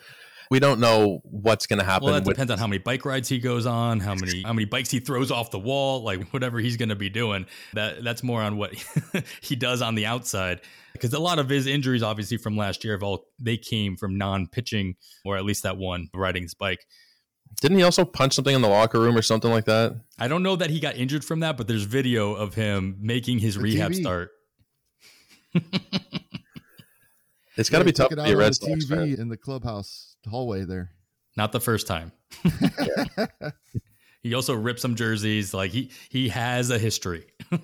We 0.51 0.61
don't 0.61 0.79
know 0.79 1.21
what's 1.25 1.67
going 1.67 1.79
to 1.79 1.85
happen. 1.85 2.05
Well, 2.05 2.15
that 2.15 2.25
with- 2.25 2.37
depends 2.37 2.53
on 2.53 2.59
how 2.59 2.67
many 2.67 2.79
bike 2.79 3.05
rides 3.05 3.29
he 3.29 3.39
goes 3.39 3.67
on, 3.67 4.01
how 4.01 4.15
many 4.15 4.43
how 4.43 4.53
many 4.53 4.67
bikes 4.67 4.91
he 4.91 5.01
throws 5.01 5.31
off 5.31 5.51
the 5.51 5.59
wall, 5.59 6.03
like 6.03 6.23
whatever 6.33 6.59
he's 6.59 6.77
going 6.77 6.91
to 6.91 6.97
be 6.97 7.09
doing. 7.09 7.47
That 7.73 8.05
that's 8.05 8.23
more 8.23 8.43
on 8.43 8.57
what 8.57 8.75
he 9.41 9.57
does 9.57 9.83
on 9.83 9.95
the 9.95 10.07
outside. 10.07 10.61
Because 10.93 11.13
a 11.13 11.19
lot 11.19 11.39
of 11.39 11.49
his 11.49 11.67
injuries, 11.67 12.03
obviously 12.03 12.37
from 12.37 12.57
last 12.57 12.85
year, 12.85 12.93
have 12.93 13.03
all 13.03 13.27
they 13.39 13.57
came 13.57 13.97
from 13.97 14.17
non-pitching, 14.17 14.95
or 15.25 15.37
at 15.37 15.45
least 15.45 15.65
that 15.65 15.77
one 15.77 16.09
riding 16.15 16.45
his 16.45 16.55
bike. 16.55 16.87
Didn't 17.61 17.79
he 17.79 17.83
also 17.85 18.05
punch 18.05 18.35
something 18.35 18.55
in 18.55 18.63
the 18.63 18.69
locker 18.69 19.01
room 19.01 19.17
or 19.17 19.23
something 19.23 19.51
like 19.51 19.65
that? 19.67 19.99
I 20.19 20.29
don't 20.29 20.43
know 20.43 20.57
that 20.57 20.71
he 20.71 20.81
got 20.81 20.97
injured 20.97 21.25
from 21.25 21.41
that, 21.41 21.57
but 21.57 21.67
there's 21.69 21.85
video 21.85 22.35
of 22.35 22.55
him 22.55 22.97
making 23.01 23.39
his 23.39 23.55
the 23.55 23.61
rehab 23.63 23.93
TV. 23.93 24.01
start. 24.01 24.31
It's 27.57 27.71
got 27.71 27.79
to 27.79 27.85
Yeah, 27.85 27.85
be 27.85 27.93
tough 27.93 28.09
to 28.11 28.17
be 28.17 28.23
a 28.23 28.25
out 28.33 28.37
Red 28.37 28.47
on 28.47 28.53
Sox 28.55 28.85
TV 28.85 28.89
fan. 28.89 29.21
in 29.21 29.29
the 29.29 29.37
clubhouse 29.37 30.17
hallway 30.29 30.65
there. 30.65 30.91
Not 31.37 31.53
the 31.53 31.61
first 31.61 31.87
time. 31.87 32.11
he 34.25 34.35
also 34.35 34.55
ripped 34.55 34.81
some 34.81 34.97
jerseys. 34.97 35.55
Like 35.55 35.71
he 35.71 35.91
he 36.09 36.29
has 36.31 36.71
a 36.71 36.79
history. 36.79 37.27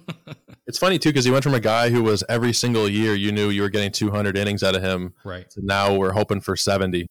It's 0.67 0.79
funny 0.79 1.01
too 1.01 1.09
because 1.09 1.25
he 1.25 1.33
went 1.33 1.43
from 1.43 1.55
a 1.55 1.59
guy 1.61 1.91
who 1.91 2.01
was 2.05 2.23
every 2.29 2.53
single 2.53 2.89
year 2.89 3.13
you 3.17 3.33
knew 3.33 3.49
you 3.49 3.63
were 3.63 3.69
getting 3.71 3.91
200 3.91 4.37
innings 4.37 4.63
out 4.63 4.77
of 4.77 4.83
him 4.83 5.15
right. 5.25 5.51
to 5.51 5.67
now 5.67 5.97
we're 5.97 6.13
hoping 6.13 6.41
for 6.41 6.55
70. 6.55 7.09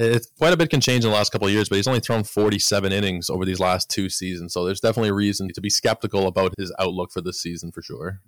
It's 0.00 0.30
quite 0.38 0.54
a 0.54 0.56
bit 0.56 0.70
can 0.70 0.80
change 0.80 1.04
in 1.04 1.10
the 1.10 1.16
last 1.16 1.30
couple 1.30 1.46
of 1.46 1.52
years, 1.52 1.68
but 1.68 1.76
he's 1.76 1.86
only 1.86 2.00
thrown 2.00 2.24
47 2.24 2.90
innings 2.90 3.28
over 3.28 3.44
these 3.44 3.60
last 3.60 3.90
two 3.90 4.08
seasons. 4.08 4.54
So 4.54 4.64
there's 4.64 4.80
definitely 4.80 5.10
a 5.10 5.14
reason 5.14 5.48
to 5.52 5.60
be 5.60 5.68
skeptical 5.68 6.26
about 6.26 6.54
his 6.56 6.72
outlook 6.78 7.12
for 7.12 7.20
this 7.20 7.40
season 7.40 7.70
for 7.70 7.82
sure. 7.82 8.20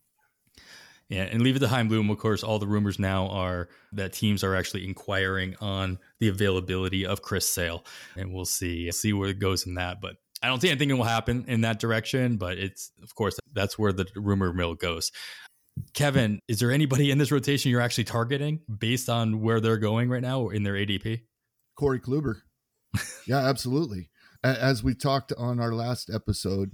Yeah, 1.08 1.22
and 1.22 1.40
leave 1.42 1.56
it 1.56 1.61
to 1.61 1.68
Chaim 1.68 1.88
Bloom. 1.88 2.11
Of 2.11 2.18
course, 2.18 2.42
all 2.42 2.58
the 2.58 2.66
rumors 2.66 2.98
now 2.98 3.28
are 3.28 3.68
that 3.92 4.12
teams 4.12 4.44
are 4.44 4.54
actually 4.54 4.87
inquiring 4.87 5.56
on 5.61 5.98
the 6.20 6.28
availability 6.28 7.06
of 7.06 7.22
Chris 7.22 7.48
Sale, 7.48 7.85
and 8.16 8.32
we'll 8.32 8.44
see 8.44 8.90
see 8.92 9.12
where 9.12 9.30
it 9.30 9.38
goes 9.38 9.66
in 9.66 9.74
that. 9.74 10.00
But 10.00 10.16
I 10.42 10.48
don't 10.48 10.61
think 10.61 10.72
anything 10.72 10.88
that 10.88 10.96
will 10.96 11.04
happen 11.04 11.44
in 11.48 11.62
that 11.62 11.80
direction. 11.80 12.37
But 12.37 12.58
it's 12.58 12.92
of 13.02 13.14
course 13.14 13.38
that's 13.52 13.78
where 13.78 13.92
the 13.92 14.06
rumor 14.14 14.52
mill 14.52 14.74
goes. 14.74 15.11
Kevin, 15.94 16.38
is 16.48 16.61
there 16.61 16.70
anybody 16.70 17.11
in 17.11 17.18
this 17.18 17.32
rotation 17.32 17.70
you're 17.70 17.80
actually 17.80 18.04
targeting 18.04 18.61
based 18.78 19.08
on 19.08 19.40
where 19.40 19.61
they're 19.61 19.78
going 19.78 20.08
right 20.08 20.22
now 20.22 20.48
in 20.48 20.62
their 20.62 20.74
ADP? 20.74 21.22
Corey 21.76 22.00
Kluber. 22.00 22.42
yeah, 23.26 23.38
absolutely. 23.38 24.11
As 24.44 24.82
we 24.82 24.94
talked 24.94 25.32
on 25.38 25.61
our 25.61 25.72
last 25.72 26.11
episode, 26.12 26.72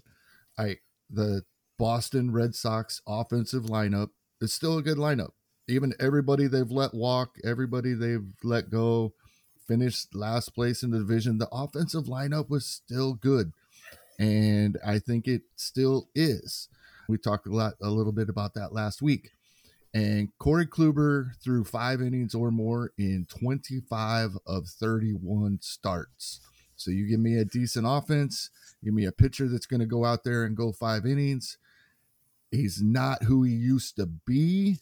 I 0.59 0.77
the 1.11 1.43
Boston 1.79 2.33
Red 2.33 2.55
Sox 2.55 3.01
offensive 3.07 3.65
lineup 3.65 4.09
is 4.41 4.53
still 4.53 4.79
a 4.79 4.83
good 4.83 4.99
lineup. 4.99 5.31
Even 5.69 5.93
everybody 6.01 6.47
they've 6.47 6.71
let 6.71 6.95
walk, 6.95 7.37
everybody 7.45 7.93
they've 7.93 8.27
let 8.43 8.71
go, 8.71 9.13
finished 9.67 10.15
last 10.15 10.55
place 10.55 10.83
in 10.83 10.91
the 10.91 10.99
division. 10.99 11.39
The 11.39 11.49
offensive 11.53 12.05
lineup 12.05 12.49
was 12.49 12.65
still 12.65 13.15
good, 13.15 13.53
and 14.19 14.79
I 14.85 14.99
think 14.99 15.29
it 15.29 15.43
still 15.57 16.09
is. 16.15 16.69
We 17.09 17.19
talked 17.19 17.47
a 17.47 17.55
lot, 17.55 17.75
a 17.83 17.91
little 17.91 18.13
bit 18.13 18.29
about 18.29 18.55
that 18.55 18.73
last 18.73 19.03
week. 19.03 19.31
And 19.95 20.29
Corey 20.39 20.67
Kluber 20.67 21.31
threw 21.43 21.65
five 21.65 22.03
innings 22.03 22.35
or 22.35 22.51
more 22.51 22.93
in 22.99 23.27
25 23.29 24.37
of 24.47 24.69
31 24.69 25.61
starts. 25.63 26.41
So 26.77 26.91
you 26.91 27.09
give 27.09 27.21
me 27.21 27.39
a 27.39 27.45
decent 27.45 27.87
offense, 27.89 28.51
give 28.85 28.95
me 28.95 29.05
a 29.05 29.13
pitcher 29.13 29.49
that's 29.49 29.67
going 29.67 29.81
to 29.81 29.87
go 29.87 30.05
out 30.05 30.25
there 30.25 30.45
and 30.45 30.57
go 30.57 30.73
five 30.73 31.07
innings. 31.07 31.59
He's 32.51 32.83
not 32.83 33.25
who 33.25 33.43
he 33.43 33.53
used 33.53 33.97
to 33.97 34.07
be, 34.07 34.79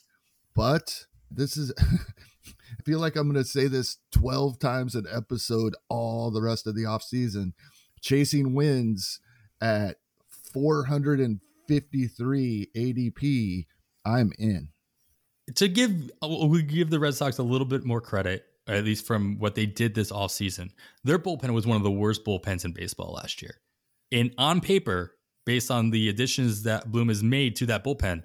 but 0.54 1.06
this 1.30 1.56
is, 1.56 1.72
I 1.78 2.82
feel 2.84 3.00
like 3.00 3.16
I'm 3.16 3.32
going 3.32 3.42
to 3.42 3.48
say 3.48 3.68
this 3.68 3.96
12 4.12 4.58
times 4.58 4.94
an 4.94 5.06
episode 5.10 5.74
all 5.88 6.30
the 6.30 6.42
rest 6.42 6.66
of 6.66 6.74
the 6.74 6.82
offseason. 6.82 7.54
Chasing 8.00 8.54
wins 8.54 9.20
at 9.60 9.96
453 10.52 12.70
ADP, 12.76 13.66
I'm 14.04 14.32
in. 14.38 14.68
To 15.54 15.68
give 15.68 16.10
uh, 16.22 16.46
we 16.48 16.62
give 16.62 16.90
the 16.90 16.98
Red 16.98 17.14
Sox 17.14 17.38
a 17.38 17.42
little 17.42 17.66
bit 17.66 17.84
more 17.84 18.00
credit, 18.00 18.44
at 18.66 18.84
least 18.84 19.06
from 19.06 19.38
what 19.38 19.54
they 19.54 19.66
did 19.66 19.94
this 19.94 20.10
offseason. 20.10 20.70
Their 21.04 21.18
bullpen 21.18 21.50
was 21.50 21.66
one 21.66 21.76
of 21.76 21.82
the 21.82 21.90
worst 21.90 22.24
bullpens 22.24 22.64
in 22.64 22.72
baseball 22.72 23.12
last 23.12 23.42
year. 23.42 23.56
And 24.12 24.32
on 24.38 24.60
paper, 24.60 25.14
based 25.44 25.70
on 25.70 25.90
the 25.90 26.08
additions 26.08 26.64
that 26.64 26.90
Bloom 26.90 27.08
has 27.08 27.22
made 27.22 27.56
to 27.56 27.66
that 27.66 27.84
bullpen, 27.84 28.24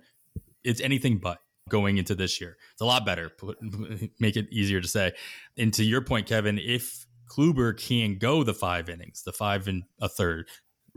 it's 0.63 0.81
anything 0.81 1.17
but 1.17 1.39
going 1.69 1.97
into 1.97 2.15
this 2.15 2.41
year. 2.41 2.57
It's 2.73 2.81
a 2.81 2.85
lot 2.85 3.05
better. 3.05 3.29
Put, 3.29 3.57
make 4.19 4.35
it 4.35 4.47
easier 4.51 4.81
to 4.81 4.87
say. 4.87 5.13
And 5.57 5.73
to 5.75 5.83
your 5.83 6.01
point, 6.01 6.27
Kevin, 6.27 6.59
if 6.59 7.05
Kluber 7.29 7.77
can 7.77 8.17
go 8.17 8.43
the 8.43 8.53
five 8.53 8.89
innings, 8.89 9.23
the 9.23 9.31
five 9.31 9.67
and 9.67 9.83
a 10.01 10.09
third, 10.09 10.49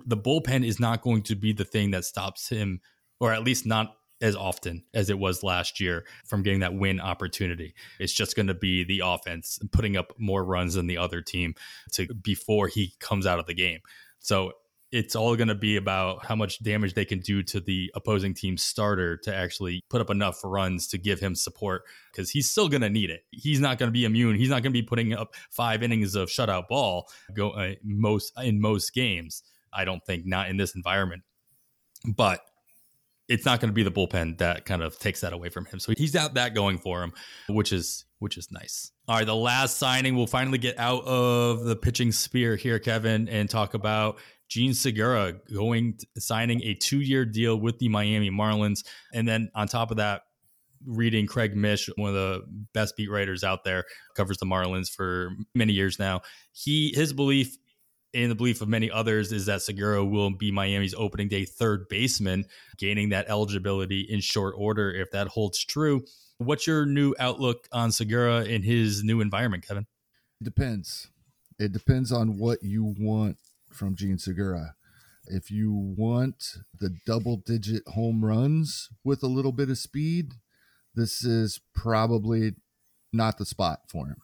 the 0.04 0.16
bullpen 0.16 0.66
is 0.66 0.80
not 0.80 1.02
going 1.02 1.22
to 1.22 1.36
be 1.36 1.52
the 1.52 1.64
thing 1.64 1.92
that 1.92 2.04
stops 2.04 2.48
him, 2.48 2.80
or 3.20 3.32
at 3.32 3.44
least 3.44 3.64
not 3.64 3.94
as 4.20 4.36
often 4.36 4.84
as 4.94 5.10
it 5.10 5.18
was 5.18 5.42
last 5.42 5.80
year 5.80 6.04
from 6.24 6.42
getting 6.42 6.60
that 6.60 6.74
win 6.74 7.00
opportunity. 7.00 7.74
It's 7.98 8.12
just 8.12 8.36
going 8.36 8.46
to 8.46 8.54
be 8.54 8.84
the 8.84 9.02
offense 9.04 9.58
putting 9.72 9.96
up 9.96 10.12
more 10.18 10.44
runs 10.44 10.74
than 10.74 10.86
the 10.86 10.98
other 10.98 11.20
team 11.20 11.54
to 11.92 12.06
before 12.14 12.68
he 12.68 12.94
comes 13.00 13.26
out 13.26 13.38
of 13.38 13.46
the 13.46 13.54
game. 13.54 13.80
So 14.20 14.52
it's 14.94 15.16
all 15.16 15.34
going 15.34 15.48
to 15.48 15.56
be 15.56 15.76
about 15.76 16.24
how 16.24 16.36
much 16.36 16.62
damage 16.62 16.94
they 16.94 17.04
can 17.04 17.18
do 17.18 17.42
to 17.42 17.58
the 17.58 17.90
opposing 17.96 18.32
team's 18.32 18.62
starter 18.62 19.16
to 19.16 19.34
actually 19.34 19.82
put 19.90 20.00
up 20.00 20.08
enough 20.08 20.38
runs 20.44 20.86
to 20.86 20.98
give 20.98 21.18
him 21.18 21.34
support 21.34 21.82
because 22.12 22.30
he's 22.30 22.48
still 22.48 22.68
going 22.68 22.80
to 22.80 22.88
need 22.88 23.10
it. 23.10 23.24
He's 23.32 23.58
not 23.58 23.78
going 23.78 23.88
to 23.88 23.92
be 23.92 24.04
immune. 24.04 24.36
He's 24.36 24.50
not 24.50 24.62
going 24.62 24.72
to 24.72 24.80
be 24.80 24.82
putting 24.82 25.12
up 25.12 25.34
five 25.50 25.82
innings 25.82 26.14
of 26.14 26.28
shutout 26.28 26.68
ball 26.68 27.08
go 27.34 27.50
uh, 27.50 27.74
most 27.82 28.32
in 28.40 28.60
most 28.60 28.94
games. 28.94 29.42
I 29.72 29.84
don't 29.84 30.04
think 30.06 30.26
not 30.26 30.48
in 30.48 30.58
this 30.58 30.76
environment. 30.76 31.24
But 32.06 32.40
it's 33.28 33.44
not 33.44 33.60
going 33.60 33.70
to 33.70 33.74
be 33.74 33.82
the 33.82 33.90
bullpen 33.90 34.38
that 34.38 34.64
kind 34.64 34.82
of 34.82 34.98
takes 34.98 35.20
that 35.22 35.32
away 35.32 35.48
from 35.48 35.64
him. 35.66 35.78
So 35.80 35.92
he's 35.96 36.12
got 36.12 36.34
that 36.34 36.54
going 36.54 36.78
for 36.78 37.02
him, 37.02 37.12
which 37.48 37.72
is 37.72 38.04
which 38.18 38.38
is 38.38 38.50
nice. 38.50 38.90
All 39.06 39.16
right, 39.16 39.26
the 39.26 39.36
last 39.36 39.76
signing 39.76 40.16
we'll 40.16 40.26
finally 40.26 40.58
get 40.58 40.78
out 40.78 41.04
of 41.04 41.64
the 41.64 41.76
pitching 41.76 42.12
spear 42.12 42.56
here, 42.56 42.78
Kevin, 42.78 43.28
and 43.28 43.50
talk 43.50 43.74
about 43.74 44.18
Jean 44.48 44.72
Segura 44.74 45.34
going 45.52 45.98
signing 46.18 46.62
a 46.62 46.74
two-year 46.74 47.24
deal 47.24 47.56
with 47.56 47.78
the 47.78 47.88
Miami 47.88 48.30
Marlins, 48.30 48.84
and 49.12 49.26
then 49.26 49.50
on 49.54 49.68
top 49.68 49.90
of 49.90 49.98
that, 49.98 50.22
reading 50.86 51.26
Craig 51.26 51.56
Mish, 51.56 51.88
one 51.96 52.10
of 52.10 52.14
the 52.14 52.42
best 52.74 52.96
beat 52.96 53.10
writers 53.10 53.42
out 53.42 53.64
there, 53.64 53.84
covers 54.16 54.38
the 54.38 54.46
Marlins 54.46 54.90
for 54.90 55.30
many 55.54 55.72
years 55.72 55.98
now. 55.98 56.20
He 56.52 56.92
his 56.94 57.12
belief 57.12 57.56
and 58.14 58.30
the 58.30 58.34
belief 58.34 58.60
of 58.60 58.68
many 58.68 58.90
others 58.90 59.32
is 59.32 59.46
that 59.46 59.62
Segura 59.62 60.04
will 60.04 60.30
be 60.30 60.50
Miami's 60.50 60.94
opening 60.94 61.28
day 61.28 61.44
third 61.44 61.88
baseman, 61.88 62.46
gaining 62.78 63.08
that 63.10 63.28
eligibility 63.28 64.00
in 64.02 64.20
short 64.20 64.54
order. 64.56 64.92
If 64.92 65.10
that 65.10 65.28
holds 65.28 65.64
true, 65.64 66.04
what's 66.38 66.66
your 66.66 66.86
new 66.86 67.14
outlook 67.18 67.68
on 67.72 67.92
Segura 67.92 68.44
in 68.44 68.62
his 68.62 69.02
new 69.02 69.20
environment, 69.20 69.66
Kevin? 69.66 69.86
It 70.40 70.44
depends. 70.44 71.08
It 71.58 71.72
depends 71.72 72.12
on 72.12 72.38
what 72.38 72.62
you 72.62 72.94
want 72.98 73.38
from 73.70 73.96
Jean 73.96 74.18
Segura. 74.18 74.74
If 75.26 75.50
you 75.50 75.72
want 75.72 76.58
the 76.78 76.96
double 77.06 77.36
digit 77.38 77.82
home 77.88 78.24
runs 78.24 78.90
with 79.02 79.22
a 79.22 79.28
little 79.28 79.52
bit 79.52 79.70
of 79.70 79.78
speed, 79.78 80.34
this 80.94 81.24
is 81.24 81.60
probably 81.74 82.52
not 83.12 83.38
the 83.38 83.46
spot 83.46 83.80
for 83.88 84.08
him. 84.08 84.16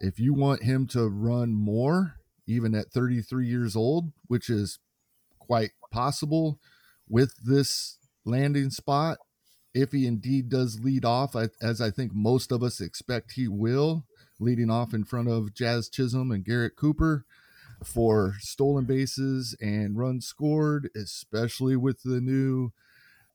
If 0.00 0.20
you 0.20 0.34
want 0.34 0.62
him 0.62 0.86
to 0.88 1.08
run 1.08 1.52
more, 1.52 2.16
even 2.46 2.74
at 2.74 2.92
33 2.92 3.46
years 3.46 3.76
old, 3.76 4.12
which 4.26 4.48
is 4.48 4.78
quite 5.38 5.70
possible 5.90 6.60
with 7.08 7.34
this 7.44 7.98
landing 8.24 8.70
spot, 8.70 9.18
if 9.74 9.92
he 9.92 10.06
indeed 10.06 10.48
does 10.48 10.80
lead 10.80 11.04
off, 11.04 11.36
as 11.60 11.80
I 11.80 11.90
think 11.90 12.12
most 12.14 12.50
of 12.50 12.62
us 12.62 12.80
expect 12.80 13.32
he 13.32 13.46
will, 13.46 14.06
leading 14.40 14.70
off 14.70 14.94
in 14.94 15.04
front 15.04 15.28
of 15.28 15.54
Jazz 15.54 15.88
Chisholm 15.88 16.30
and 16.30 16.44
Garrett 16.44 16.76
Cooper 16.76 17.24
for 17.84 18.34
stolen 18.38 18.86
bases 18.86 19.54
and 19.60 19.98
runs 19.98 20.26
scored, 20.26 20.88
especially 20.96 21.76
with 21.76 22.02
the 22.02 22.20
new 22.20 22.70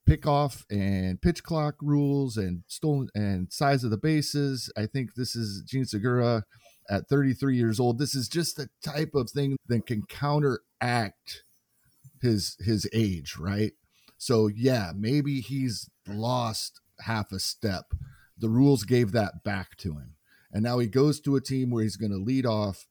pickoff 0.09 0.65
and 0.71 1.21
pitch 1.21 1.43
clock 1.43 1.75
rules 1.79 2.37
and 2.37 2.63
stolen 2.67 3.07
and 3.13 3.53
size 3.53 3.83
of 3.83 3.91
the 3.91 3.97
bases. 3.97 4.71
I 4.75 4.87
think 4.87 5.13
this 5.13 5.35
is 5.35 5.61
Jean 5.61 5.85
Segura 5.85 6.43
at 6.91 7.07
33 7.07 7.55
years 7.55 7.79
old. 7.79 7.97
This 7.97 8.13
is 8.13 8.27
just 8.27 8.57
the 8.57 8.69
type 8.83 9.15
of 9.15 9.29
thing 9.31 9.57
that 9.67 9.87
can 9.87 10.03
counteract 10.03 11.43
his 12.21 12.57
his 12.59 12.87
age, 12.93 13.37
right? 13.39 13.71
So 14.17 14.47
yeah, 14.47 14.91
maybe 14.95 15.39
he's 15.39 15.89
lost 16.07 16.81
half 16.99 17.31
a 17.31 17.39
step. 17.39 17.85
The 18.37 18.49
rules 18.49 18.83
gave 18.83 19.13
that 19.13 19.43
back 19.43 19.77
to 19.77 19.93
him. 19.93 20.15
And 20.51 20.63
now 20.63 20.79
he 20.79 20.87
goes 20.87 21.21
to 21.21 21.37
a 21.37 21.41
team 21.41 21.71
where 21.71 21.83
he's 21.83 21.95
going 21.95 22.11
to 22.11 22.17
lead 22.17 22.45
off, 22.45 22.87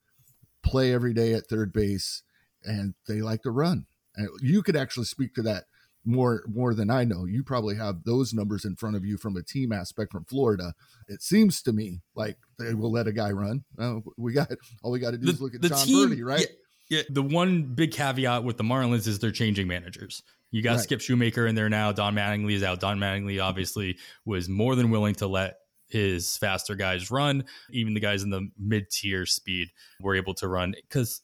play 0.64 0.94
every 0.94 1.12
day 1.12 1.34
at 1.34 1.46
third 1.46 1.72
base, 1.72 2.22
and 2.64 2.94
they 3.06 3.20
like 3.20 3.42
to 3.42 3.50
run. 3.50 3.86
And 4.16 4.28
you 4.40 4.62
could 4.62 4.76
actually 4.76 5.04
speak 5.04 5.34
to 5.34 5.42
that 5.42 5.64
more 6.04 6.42
more 6.48 6.74
than 6.74 6.90
I 6.90 7.04
know. 7.04 7.24
You 7.24 7.42
probably 7.44 7.76
have 7.76 8.04
those 8.04 8.32
numbers 8.32 8.64
in 8.64 8.76
front 8.76 8.96
of 8.96 9.04
you 9.04 9.16
from 9.16 9.36
a 9.36 9.42
team 9.42 9.72
aspect 9.72 10.12
from 10.12 10.24
Florida. 10.24 10.74
It 11.08 11.22
seems 11.22 11.62
to 11.62 11.72
me 11.72 12.00
like 12.14 12.36
they 12.58 12.74
will 12.74 12.90
let 12.90 13.06
a 13.06 13.12
guy 13.12 13.30
run. 13.30 13.64
Uh, 13.78 14.00
we 14.16 14.32
got 14.32 14.50
all 14.82 14.90
we 14.90 14.98
got 14.98 15.10
to 15.12 15.18
do 15.18 15.28
is 15.28 15.40
look 15.40 15.54
at 15.54 15.62
John 15.62 15.86
team, 15.86 16.10
Berti, 16.10 16.24
right? 16.24 16.46
Yeah, 16.88 16.98
yeah, 16.98 17.02
the 17.10 17.22
one 17.22 17.74
big 17.74 17.92
caveat 17.92 18.44
with 18.44 18.56
the 18.56 18.64
Marlins 18.64 19.06
is 19.06 19.18
they're 19.18 19.30
changing 19.30 19.68
managers. 19.68 20.22
You 20.50 20.62
got 20.62 20.72
Right. 20.72 20.80
Skip 20.80 21.00
Schumaker 21.00 21.48
in 21.48 21.54
there 21.54 21.68
now. 21.68 21.92
Don 21.92 22.14
Mattingly 22.14 22.54
is 22.54 22.64
out. 22.64 22.80
Don 22.80 22.98
Mattingly 22.98 23.42
obviously 23.42 23.98
was 24.24 24.48
more 24.48 24.74
than 24.74 24.90
willing 24.90 25.14
to 25.16 25.28
let 25.28 25.58
his 25.86 26.36
faster 26.36 26.74
guys 26.74 27.10
run. 27.10 27.44
Even 27.70 27.94
the 27.94 28.00
guys 28.00 28.22
in 28.22 28.30
the 28.30 28.48
mid 28.58 28.90
tier 28.90 29.26
speed 29.26 29.68
were 30.00 30.16
able 30.16 30.34
to 30.34 30.48
run 30.48 30.74
because 30.88 31.20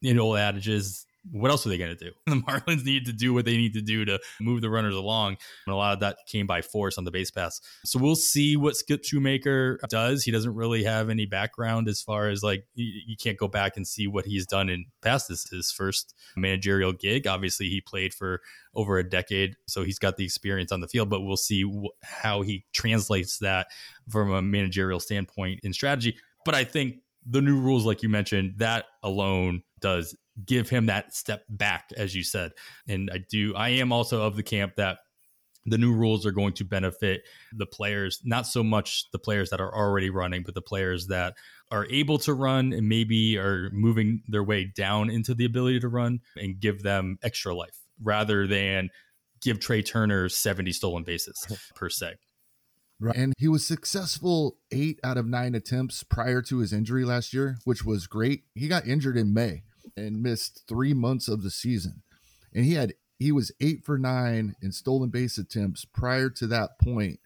you 0.00 0.14
know 0.14 0.22
old 0.22 0.38
adage 0.38 0.68
is 0.68 1.06
what 1.30 1.50
else 1.50 1.66
are 1.66 1.70
they 1.70 1.78
going 1.78 1.96
to 1.96 2.04
do? 2.04 2.10
The 2.34 2.40
Marlins 2.40 2.84
need 2.84 3.06
to 3.06 3.12
do 3.12 3.32
what 3.32 3.44
they 3.44 3.56
need 3.56 3.74
to 3.74 3.80
do 3.80 4.04
to 4.04 4.18
move 4.40 4.60
the 4.60 4.70
runners 4.70 4.94
along. 4.94 5.36
And 5.66 5.72
a 5.72 5.76
lot 5.76 5.92
of 5.94 6.00
that 6.00 6.18
came 6.26 6.46
by 6.46 6.62
force 6.62 6.98
on 6.98 7.04
the 7.04 7.10
base 7.10 7.30
pass. 7.30 7.60
So 7.84 7.98
we'll 7.98 8.16
see 8.16 8.56
what 8.56 8.76
Skip 8.76 9.02
Schumaker 9.02 9.78
does. 9.88 10.24
He 10.24 10.32
doesn't 10.32 10.54
really 10.54 10.82
have 10.82 11.10
any 11.10 11.26
background 11.26 11.88
as 11.88 12.02
far 12.02 12.28
as 12.28 12.42
like, 12.42 12.64
you, 12.74 13.16
can't 13.22 13.38
go 13.38 13.46
back 13.46 13.76
and 13.76 13.86
see 13.86 14.06
what 14.06 14.26
he's 14.26 14.46
done 14.46 14.68
in 14.68 14.86
past 15.00 15.28
this, 15.28 15.48
his 15.48 15.70
first 15.70 16.14
managerial 16.36 16.92
gig. 16.92 17.26
Obviously, 17.26 17.68
he 17.68 17.80
played 17.80 18.12
for 18.12 18.40
over 18.74 18.98
a 18.98 19.08
decade, 19.08 19.54
so 19.68 19.84
he's 19.84 19.98
got 19.98 20.16
the 20.16 20.24
experience 20.24 20.72
on 20.72 20.80
the 20.80 20.88
field, 20.88 21.08
but 21.08 21.22
we'll 21.22 21.36
see 21.36 21.64
how 22.02 22.42
he 22.42 22.64
translates 22.72 23.38
that 23.38 23.68
from 24.10 24.32
a 24.32 24.42
managerial 24.42 24.98
standpoint 24.98 25.60
in 25.62 25.72
strategy. 25.72 26.16
But 26.44 26.54
I 26.54 26.64
think 26.64 26.96
the 27.24 27.40
new 27.40 27.58
rules, 27.58 27.86
like 27.86 28.02
you 28.02 28.08
mentioned, 28.08 28.54
that 28.58 28.86
alone 29.02 29.62
does 29.80 30.16
give 30.44 30.68
him 30.68 30.86
that 30.86 31.14
step 31.14 31.44
back, 31.48 31.90
as 31.96 32.14
you 32.14 32.24
said. 32.24 32.52
And 32.88 33.10
I 33.12 33.18
do, 33.30 33.54
I 33.54 33.70
am 33.70 33.92
also 33.92 34.22
of 34.22 34.36
the 34.36 34.42
camp 34.42 34.76
that 34.76 34.98
the 35.66 35.78
new 35.78 35.94
rules 35.94 36.26
are 36.26 36.32
going 36.32 36.52
to 36.54 36.64
benefit 36.64 37.22
the 37.52 37.66
players, 37.66 38.20
not 38.24 38.46
so 38.46 38.62
much 38.62 39.10
the 39.12 39.18
players 39.18 39.50
that 39.50 39.60
are 39.60 39.74
already 39.74 40.10
running, 40.10 40.42
but 40.42 40.54
the 40.54 40.62
players 40.62 41.06
that 41.06 41.34
are 41.70 41.86
able 41.90 42.18
to 42.18 42.34
run 42.34 42.72
and 42.72 42.88
maybe 42.88 43.38
are 43.38 43.70
moving 43.72 44.22
their 44.28 44.44
way 44.44 44.64
down 44.64 45.08
into 45.10 45.34
the 45.34 45.44
ability 45.44 45.80
to 45.80 45.88
run 45.88 46.20
and 46.36 46.60
give 46.60 46.82
them 46.82 47.18
extra 47.22 47.54
life 47.54 47.78
rather 48.02 48.46
than 48.46 48.90
give 49.40 49.58
Trea 49.60 49.82
Turner 49.82 50.28
70 50.28 50.72
stolen 50.72 51.02
bases 51.02 51.46
per 51.74 51.88
se. 51.88 52.14
Right. 53.00 53.16
And 53.16 53.32
he 53.38 53.48
was 53.48 53.66
successful 53.66 54.58
eight 54.70 55.00
out 55.02 55.16
of 55.16 55.26
nine 55.26 55.54
attempts 55.54 56.04
prior 56.04 56.40
to 56.42 56.58
his 56.58 56.72
injury 56.72 57.04
last 57.04 57.34
year, 57.34 57.58
which 57.64 57.84
was 57.84 58.06
great. 58.06 58.44
He 58.54 58.68
got 58.68 58.86
injured 58.86 59.16
in 59.16 59.34
May 59.34 59.64
and 59.96 60.22
missed 60.22 60.64
three 60.68 60.94
months 60.94 61.28
of 61.28 61.42
the 61.42 61.50
season. 61.50 62.02
And 62.52 62.64
he 62.64 62.74
had 62.74 62.94
he 63.18 63.32
was 63.32 63.52
eight 63.60 63.84
for 63.84 63.96
nine 63.96 64.56
in 64.60 64.72
stolen 64.72 65.10
base 65.10 65.38
attempts 65.38 65.84
prior 65.84 66.28
to 66.30 66.46
that 66.48 66.78
point 66.80 67.20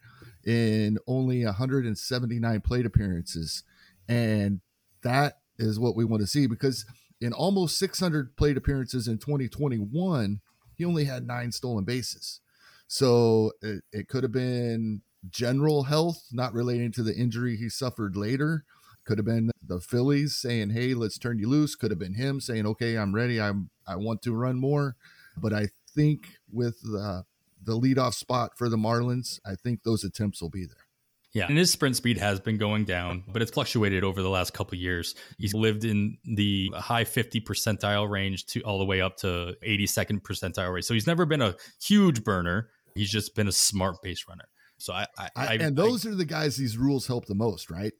in 0.44 0.98
only 1.06 1.44
179 1.44 2.60
plate 2.60 2.86
appearances. 2.86 3.64
And 4.08 4.60
that 5.02 5.38
is 5.58 5.78
what 5.78 5.96
we 5.96 6.04
want 6.04 6.20
to 6.22 6.26
see 6.26 6.46
because 6.46 6.84
in 7.20 7.32
almost 7.32 7.78
600 7.78 8.36
plate 8.36 8.56
appearances 8.56 9.08
in 9.08 9.18
2021, 9.18 10.40
he 10.74 10.84
only 10.84 11.04
had 11.04 11.26
nine 11.26 11.52
stolen 11.52 11.84
bases. 11.84 12.40
So 12.86 13.52
it, 13.60 13.82
it 13.92 14.08
could 14.08 14.22
have 14.22 14.32
been 14.32 15.02
general 15.28 15.84
health, 15.84 16.24
not 16.32 16.54
relating 16.54 16.92
to 16.92 17.02
the 17.02 17.14
injury 17.14 17.56
he 17.56 17.68
suffered 17.68 18.16
later. 18.16 18.64
Could 19.08 19.16
have 19.16 19.24
been 19.24 19.50
the 19.66 19.80
Phillies 19.80 20.36
saying, 20.36 20.68
"Hey, 20.68 20.92
let's 20.92 21.16
turn 21.16 21.38
you 21.38 21.48
loose." 21.48 21.74
Could 21.74 21.90
have 21.90 21.98
been 21.98 22.12
him 22.12 22.40
saying, 22.40 22.66
"Okay, 22.66 22.98
I'm 22.98 23.14
ready. 23.14 23.40
I'm 23.40 23.70
I 23.86 23.96
want 23.96 24.20
to 24.22 24.34
run 24.34 24.60
more." 24.60 24.96
But 25.34 25.54
I 25.54 25.68
think 25.94 26.34
with 26.52 26.82
the 26.82 27.24
the 27.64 27.72
leadoff 27.72 28.12
spot 28.12 28.58
for 28.58 28.68
the 28.68 28.76
Marlins, 28.76 29.40
I 29.46 29.54
think 29.54 29.82
those 29.82 30.04
attempts 30.04 30.42
will 30.42 30.50
be 30.50 30.66
there. 30.66 30.84
Yeah, 31.32 31.46
and 31.48 31.56
his 31.56 31.70
sprint 31.70 31.96
speed 31.96 32.18
has 32.18 32.38
been 32.38 32.58
going 32.58 32.84
down, 32.84 33.24
but 33.26 33.40
it's 33.40 33.50
fluctuated 33.50 34.04
over 34.04 34.20
the 34.20 34.28
last 34.28 34.52
couple 34.52 34.76
years. 34.76 35.14
He's 35.38 35.54
lived 35.54 35.86
in 35.86 36.18
the 36.24 36.70
high 36.76 37.04
50 37.04 37.40
percentile 37.40 38.10
range 38.10 38.44
to 38.48 38.60
all 38.60 38.78
the 38.78 38.84
way 38.84 39.00
up 39.00 39.16
to 39.18 39.56
82nd 39.66 40.20
percentile 40.20 40.70
range. 40.70 40.84
So 40.84 40.92
he's 40.92 41.06
never 41.06 41.24
been 41.24 41.40
a 41.40 41.54
huge 41.80 42.24
burner. 42.24 42.68
He's 42.94 43.10
just 43.10 43.34
been 43.34 43.48
a 43.48 43.52
smart 43.52 44.02
base 44.02 44.26
runner. 44.28 44.50
So 44.76 44.92
I, 44.92 45.06
I, 45.16 45.30
I 45.34 45.54
and 45.54 45.74
those 45.74 46.06
I, 46.06 46.10
are 46.10 46.14
the 46.14 46.26
guys 46.26 46.58
these 46.58 46.76
rules 46.76 47.06
help 47.06 47.24
the 47.24 47.34
most, 47.34 47.70
right? 47.70 47.94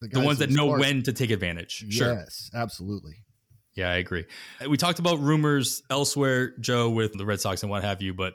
The, 0.00 0.08
the 0.08 0.20
ones 0.20 0.38
that 0.40 0.50
know 0.50 0.66
when 0.66 1.02
to 1.04 1.12
take 1.12 1.30
advantage. 1.30 1.86
Sure. 1.90 2.14
Yes, 2.14 2.50
absolutely. 2.54 3.24
Yeah, 3.74 3.90
I 3.90 3.96
agree. 3.96 4.24
We 4.68 4.76
talked 4.76 4.98
about 4.98 5.20
rumors 5.20 5.82
elsewhere, 5.90 6.56
Joe, 6.58 6.90
with 6.90 7.12
the 7.12 7.26
Red 7.26 7.40
Sox 7.40 7.62
and 7.62 7.70
what 7.70 7.84
have 7.84 8.00
you, 8.00 8.14
but 8.14 8.34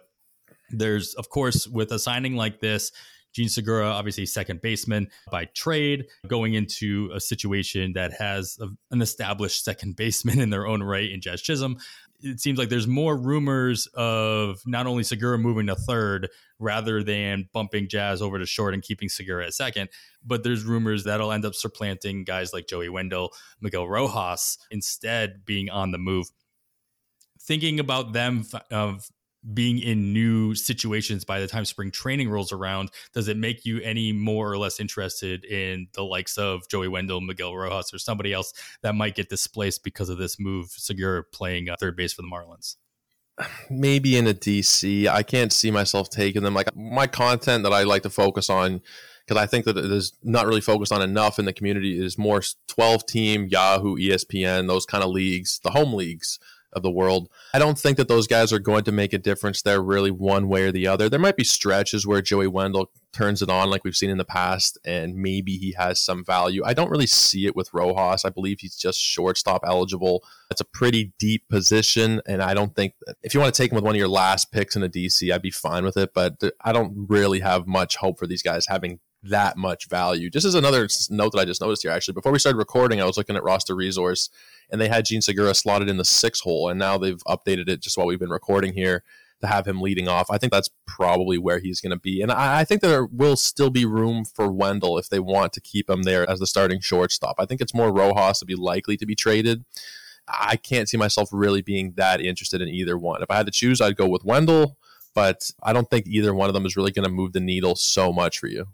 there's, 0.69 1.15
of 1.15 1.29
course, 1.29 1.67
with 1.67 1.91
a 1.91 1.99
signing 1.99 2.35
like 2.35 2.59
this, 2.59 2.91
Jean 3.33 3.49
Segura, 3.49 3.87
obviously 3.87 4.25
second 4.25 4.61
baseman 4.61 5.09
by 5.31 5.45
trade, 5.45 6.05
going 6.27 6.53
into 6.53 7.09
a 7.13 7.19
situation 7.19 7.93
that 7.93 8.13
has 8.13 8.57
a, 8.61 8.67
an 8.91 9.01
established 9.01 9.63
second 9.63 9.95
baseman 9.97 10.39
in 10.39 10.49
their 10.49 10.67
own 10.67 10.83
right 10.83 11.09
in 11.09 11.21
Jazz 11.21 11.41
Chisholm. 11.41 11.77
It 12.23 12.39
seems 12.39 12.59
like 12.59 12.69
there's 12.69 12.87
more 12.87 13.17
rumors 13.17 13.87
of 13.93 14.61
not 14.65 14.87
only 14.87 15.03
Segura 15.03 15.37
moving 15.37 15.67
to 15.67 15.75
third 15.75 16.29
rather 16.59 17.03
than 17.03 17.49
bumping 17.53 17.87
Jazz 17.87 18.21
over 18.21 18.37
to 18.37 18.45
short 18.45 18.73
and 18.73 18.83
keeping 18.83 19.09
Segura 19.09 19.45
at 19.45 19.53
second, 19.53 19.89
but 20.25 20.43
there's 20.43 20.63
rumors 20.63 21.03
that'll 21.03 21.31
end 21.31 21.45
up 21.45 21.55
supplanting 21.55 22.23
guys 22.23 22.53
like 22.53 22.67
Joey 22.67 22.89
Wendle, 22.89 23.31
Miguel 23.59 23.87
Rojas, 23.87 24.57
instead 24.69 25.45
being 25.45 25.69
on 25.69 25.91
the 25.91 25.97
move. 25.97 26.27
Thinking 27.41 27.79
about 27.79 28.13
them 28.13 28.45
of 28.69 29.09
being 29.53 29.79
in 29.79 30.13
new 30.13 30.53
situations 30.53 31.25
by 31.25 31.39
the 31.39 31.47
time 31.47 31.65
spring 31.65 31.91
training 31.91 32.29
rolls 32.29 32.51
around, 32.51 32.91
does 33.13 33.27
it 33.27 33.37
make 33.37 33.65
you 33.65 33.79
any 33.81 34.11
more 34.11 34.51
or 34.51 34.57
less 34.57 34.79
interested 34.79 35.43
in 35.45 35.87
the 35.93 36.03
likes 36.03 36.37
of 36.37 36.67
Joey 36.69 36.87
Wendle, 36.87 37.21
Miguel 37.21 37.55
Rojas, 37.55 37.93
or 37.93 37.97
somebody 37.97 38.33
else 38.33 38.53
that 38.81 38.95
might 38.95 39.15
get 39.15 39.29
displaced 39.29 39.83
because 39.83 40.09
of 40.09 40.17
this 40.17 40.39
move? 40.39 40.69
Segura 40.69 41.23
playing 41.23 41.69
uh, 41.69 41.75
third 41.79 41.95
base 41.95 42.13
for 42.13 42.21
the 42.21 42.27
Marlins. 42.27 42.75
Maybe 43.69 44.17
in 44.17 44.27
a 44.27 44.33
DC, 44.33 45.07
I 45.07 45.23
can't 45.23 45.51
see 45.51 45.71
myself 45.71 46.09
taking 46.09 46.43
them. 46.43 46.53
Like 46.53 46.75
my 46.75 47.07
content 47.07 47.63
that 47.63 47.73
I 47.73 47.83
like 47.83 48.03
to 48.03 48.09
focus 48.09 48.49
on, 48.49 48.81
because 49.25 49.41
I 49.41 49.47
think 49.47 49.65
that 49.65 49.77
it 49.77 49.85
is 49.85 50.13
not 50.21 50.45
really 50.45 50.61
focused 50.61 50.91
on 50.91 51.01
enough 51.01 51.39
in 51.39 51.45
the 51.45 51.53
community, 51.53 52.03
is 52.03 52.17
more 52.17 52.43
12 52.67 53.05
team, 53.07 53.47
Yahoo, 53.47 53.97
ESPN, 53.97 54.67
those 54.67 54.85
kind 54.85 55.03
of 55.03 55.09
leagues, 55.09 55.59
the 55.63 55.71
home 55.71 55.93
leagues 55.93 56.37
of 56.73 56.83
the 56.83 56.91
world. 56.91 57.29
I 57.53 57.59
don't 57.59 57.77
think 57.77 57.97
that 57.97 58.07
those 58.07 58.27
guys 58.27 58.53
are 58.53 58.59
going 58.59 58.83
to 58.85 58.91
make 58.91 59.13
a 59.13 59.17
difference 59.17 59.61
there 59.61 59.81
really 59.81 60.11
one 60.11 60.47
way 60.47 60.63
or 60.63 60.71
the 60.71 60.87
other. 60.87 61.09
There 61.09 61.19
might 61.19 61.37
be 61.37 61.43
stretches 61.43 62.07
where 62.07 62.21
Joey 62.21 62.47
Wendle 62.47 62.91
turns 63.11 63.41
it 63.41 63.49
on 63.49 63.69
like 63.69 63.83
we've 63.83 63.95
seen 63.95 64.09
in 64.09 64.17
the 64.17 64.25
past 64.25 64.77
and 64.85 65.15
maybe 65.15 65.57
he 65.57 65.73
has 65.77 65.99
some 65.99 66.23
value. 66.23 66.63
I 66.65 66.73
don't 66.73 66.89
really 66.89 67.07
see 67.07 67.45
it 67.45 67.55
with 67.55 67.73
Rojas. 67.73 68.23
I 68.23 68.29
believe 68.29 68.59
he's 68.61 68.75
just 68.75 68.99
shortstop 68.99 69.63
eligible. 69.65 70.23
It's 70.49 70.61
a 70.61 70.65
pretty 70.65 71.13
deep 71.19 71.47
position 71.49 72.21
and 72.25 72.41
I 72.41 72.53
don't 72.53 72.75
think 72.75 72.93
if 73.21 73.33
you 73.33 73.39
want 73.39 73.53
to 73.53 73.61
take 73.61 73.71
him 73.71 73.75
with 73.75 73.83
one 73.83 73.95
of 73.95 73.99
your 73.99 74.07
last 74.07 74.51
picks 74.51 74.75
in 74.75 74.83
a 74.83 74.89
DC, 74.89 75.31
I'd 75.31 75.41
be 75.41 75.51
fine 75.51 75.83
with 75.83 75.97
it, 75.97 76.13
but 76.13 76.41
I 76.61 76.71
don't 76.71 77.07
really 77.09 77.41
have 77.41 77.67
much 77.67 77.97
hope 77.97 78.17
for 78.17 78.27
these 78.27 78.43
guys 78.43 78.67
having 78.67 78.99
that 79.23 79.57
much 79.57 79.87
value. 79.87 80.29
Just 80.29 80.45
as 80.45 80.55
another 80.55 80.87
note 81.09 81.31
that 81.31 81.39
I 81.39 81.45
just 81.45 81.61
noticed 81.61 81.83
here, 81.83 81.91
actually, 81.91 82.13
before 82.13 82.31
we 82.31 82.39
started 82.39 82.57
recording, 82.57 83.01
I 83.01 83.05
was 83.05 83.17
looking 83.17 83.35
at 83.35 83.43
roster 83.43 83.75
resource, 83.75 84.29
and 84.71 84.79
they 84.79 84.87
had 84.87 85.05
Jean 85.05 85.21
Segura 85.21 85.53
slotted 85.53 85.89
in 85.89 85.97
the 85.97 86.05
six 86.05 86.41
hole, 86.41 86.69
and 86.69 86.79
now 86.79 86.97
they've 86.97 87.21
updated 87.27 87.69
it 87.69 87.81
just 87.81 87.97
while 87.97 88.07
we've 88.07 88.19
been 88.19 88.29
recording 88.29 88.73
here 88.73 89.03
to 89.41 89.47
have 89.47 89.67
him 89.67 89.81
leading 89.81 90.07
off. 90.07 90.29
I 90.29 90.37
think 90.37 90.51
that's 90.51 90.69
probably 90.87 91.37
where 91.37 91.59
he's 91.59 91.81
going 91.81 91.91
to 91.91 91.99
be, 91.99 92.21
and 92.21 92.31
I, 92.31 92.59
I, 92.59 92.63
think 92.63 92.81
there 92.81 93.05
will 93.05 93.35
still 93.35 93.69
be 93.69 93.85
room 93.85 94.23
for 94.23 94.51
Wendle 94.51 94.97
if 94.97 95.09
they 95.09 95.19
want 95.19 95.53
to 95.53 95.61
keep 95.61 95.89
him 95.89 96.03
there 96.03 96.29
as 96.29 96.39
the 96.39 96.47
starting 96.47 96.79
shortstop. 96.79 97.35
I 97.39 97.45
think 97.45 97.61
it's 97.61 97.73
more 97.73 97.91
Rojas 97.91 98.39
to 98.39 98.45
be 98.45 98.55
likely 98.55 98.97
to 98.97 99.05
be 99.05 99.15
traded. 99.15 99.65
I 100.27 100.55
can't 100.55 100.87
see 100.87 100.97
myself 100.97 101.29
really 101.31 101.61
being 101.61 101.93
that 101.97 102.21
interested 102.21 102.61
in 102.61 102.69
either 102.69 102.97
one. 102.97 103.21
If 103.23 103.31
I 103.31 103.37
had 103.37 103.47
to 103.47 103.51
choose, 103.51 103.81
I'd 103.81 103.97
go 103.97 104.07
with 104.07 104.23
Wendle, 104.23 104.77
but 105.13 105.51
I 105.61 105.73
don't 105.73 105.89
think 105.89 106.05
either 106.07 106.33
one 106.33 106.47
of 106.47 106.53
them 106.53 106.65
is 106.65 106.77
really 106.77 106.91
going 106.91 107.05
to 107.05 107.11
move 107.11 107.33
the 107.33 107.39
needle 107.39 107.75
so 107.75 108.13
much 108.13 108.39
for 108.39 108.47
you. 108.47 108.67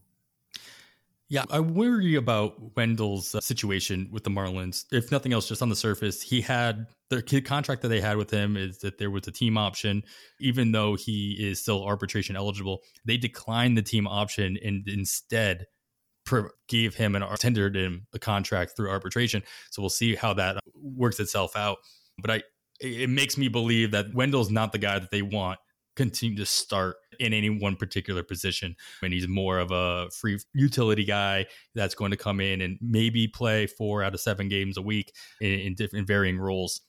Yeah, 1.29 1.43
I 1.49 1.59
worry 1.59 2.15
about 2.15 2.75
Wendle's 2.77 3.35
uh, 3.35 3.41
situation 3.41 4.07
with 4.13 4.23
the 4.23 4.29
Marlins. 4.29 4.85
If 4.93 5.11
nothing 5.11 5.33
else, 5.33 5.49
just 5.49 5.61
on 5.61 5.67
the 5.67 5.75
surface, 5.75 6.21
he 6.21 6.39
had 6.39 6.85
the 7.09 7.21
contract 7.41 7.81
that 7.81 7.89
they 7.89 7.99
had 7.99 8.15
with 8.15 8.31
him 8.31 8.55
is 8.55 8.79
that 8.79 8.97
there 8.97 9.11
was 9.11 9.27
a 9.27 9.31
team 9.31 9.57
option, 9.57 10.03
even 10.39 10.71
though 10.71 10.95
he 10.95 11.35
is 11.39 11.61
still 11.61 11.83
arbitration 11.83 12.37
eligible. 12.37 12.79
They 13.05 13.17
declined 13.17 13.77
the 13.77 13.81
team 13.81 14.07
option 14.07 14.57
and 14.63 14.87
instead 14.87 15.65
gave 16.67 16.95
him 16.95 17.15
and 17.15 17.25
tendered 17.39 17.75
him 17.75 18.07
a 18.13 18.19
contract 18.19 18.75
through 18.75 18.89
arbitration. 18.89 19.43
So 19.71 19.81
we'll 19.81 19.89
see 19.89 20.15
how 20.15 20.33
that 20.33 20.57
works 20.75 21.19
itself 21.19 21.55
out. 21.55 21.77
But 22.21 22.31
I, 22.31 22.43
it 22.79 23.09
makes 23.09 23.37
me 23.37 23.47
believe 23.47 23.91
that 23.91 24.13
Wendle's 24.13 24.51
not 24.51 24.71
the 24.71 24.77
guy 24.77 24.99
that 24.99 25.11
they 25.11 25.21
want 25.21 25.59
continue 25.97 26.37
to 26.37 26.45
start 26.45 26.95
in 27.19 27.33
any 27.33 27.49
one 27.49 27.75
particular 27.75 28.23
position. 28.23 28.75
And 29.01 29.11
he's 29.11 29.27
more 29.27 29.59
of 29.59 29.71
a 29.71 30.09
free 30.11 30.39
utility 30.53 31.03
guy 31.03 31.47
that's 31.75 31.95
going 31.95 32.11
to 32.11 32.17
come 32.17 32.39
in 32.39 32.61
and 32.61 32.77
maybe 32.81 33.27
play 33.27 33.67
four 33.67 34.03
out 34.03 34.13
of 34.13 34.21
seven 34.21 34.47
games 34.47 34.77
a 34.77 34.81
week 34.81 35.13
in, 35.41 35.59
in 35.59 35.75
different 35.75 36.07
varying 36.07 36.37
roles. 36.37 36.81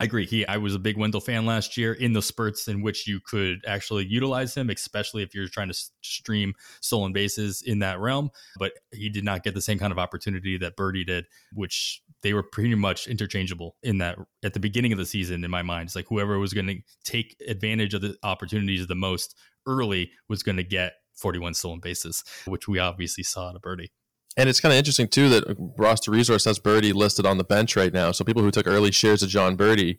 I 0.00 0.04
agree. 0.04 0.26
He, 0.26 0.44
I 0.46 0.56
was 0.56 0.74
a 0.74 0.80
big 0.80 0.96
Wendle 0.96 1.20
fan 1.20 1.46
last 1.46 1.76
year 1.76 1.92
in 1.92 2.14
the 2.14 2.22
spurts 2.22 2.66
in 2.66 2.82
which 2.82 3.06
you 3.06 3.20
could 3.20 3.60
actually 3.64 4.04
utilize 4.06 4.52
him, 4.54 4.68
especially 4.68 5.22
if 5.22 5.34
you're 5.34 5.46
trying 5.46 5.68
to 5.68 5.78
stream 6.02 6.54
stolen 6.80 7.12
bases 7.12 7.62
in 7.64 7.78
that 7.78 8.00
realm. 8.00 8.30
But 8.58 8.72
he 8.92 9.08
did 9.08 9.24
not 9.24 9.44
get 9.44 9.54
the 9.54 9.60
same 9.60 9.78
kind 9.78 9.92
of 9.92 9.98
opportunity 9.98 10.58
that 10.58 10.76
Berti 10.76 11.06
did, 11.06 11.26
which 11.52 12.02
they 12.22 12.34
were 12.34 12.42
pretty 12.42 12.74
much 12.74 13.06
interchangeable 13.06 13.76
in 13.84 13.98
that 13.98 14.18
at 14.42 14.52
the 14.52 14.60
beginning 14.60 14.90
of 14.90 14.98
the 14.98 15.06
season. 15.06 15.44
In 15.44 15.50
my 15.50 15.62
mind, 15.62 15.86
it's 15.86 15.96
like 15.96 16.08
whoever 16.08 16.40
was 16.40 16.52
going 16.52 16.66
to 16.66 16.78
take 17.04 17.36
advantage 17.46 17.94
of 17.94 18.00
the 18.00 18.16
opportunities 18.24 18.84
the 18.88 18.96
most 18.96 19.36
early 19.64 20.10
was 20.28 20.42
going 20.42 20.56
to 20.56 20.64
get 20.64 20.94
41 21.14 21.54
stolen 21.54 21.78
bases, 21.78 22.24
which 22.46 22.66
we 22.66 22.80
obviously 22.80 23.22
saw 23.22 23.50
a 23.54 23.60
Berti. 23.60 23.90
And 24.36 24.48
it's 24.48 24.60
kind 24.60 24.72
of 24.72 24.78
interesting 24.78 25.08
too 25.08 25.28
that 25.28 25.56
roster 25.76 26.10
resource 26.10 26.44
has 26.44 26.58
Berti 26.58 26.92
listed 26.92 27.24
on 27.26 27.38
the 27.38 27.44
bench 27.44 27.76
right 27.76 27.92
now. 27.92 28.10
So 28.12 28.24
people 28.24 28.42
who 28.42 28.50
took 28.50 28.66
early 28.66 28.90
shares 28.90 29.22
of 29.22 29.28
Jon 29.28 29.56
Berti 29.56 29.98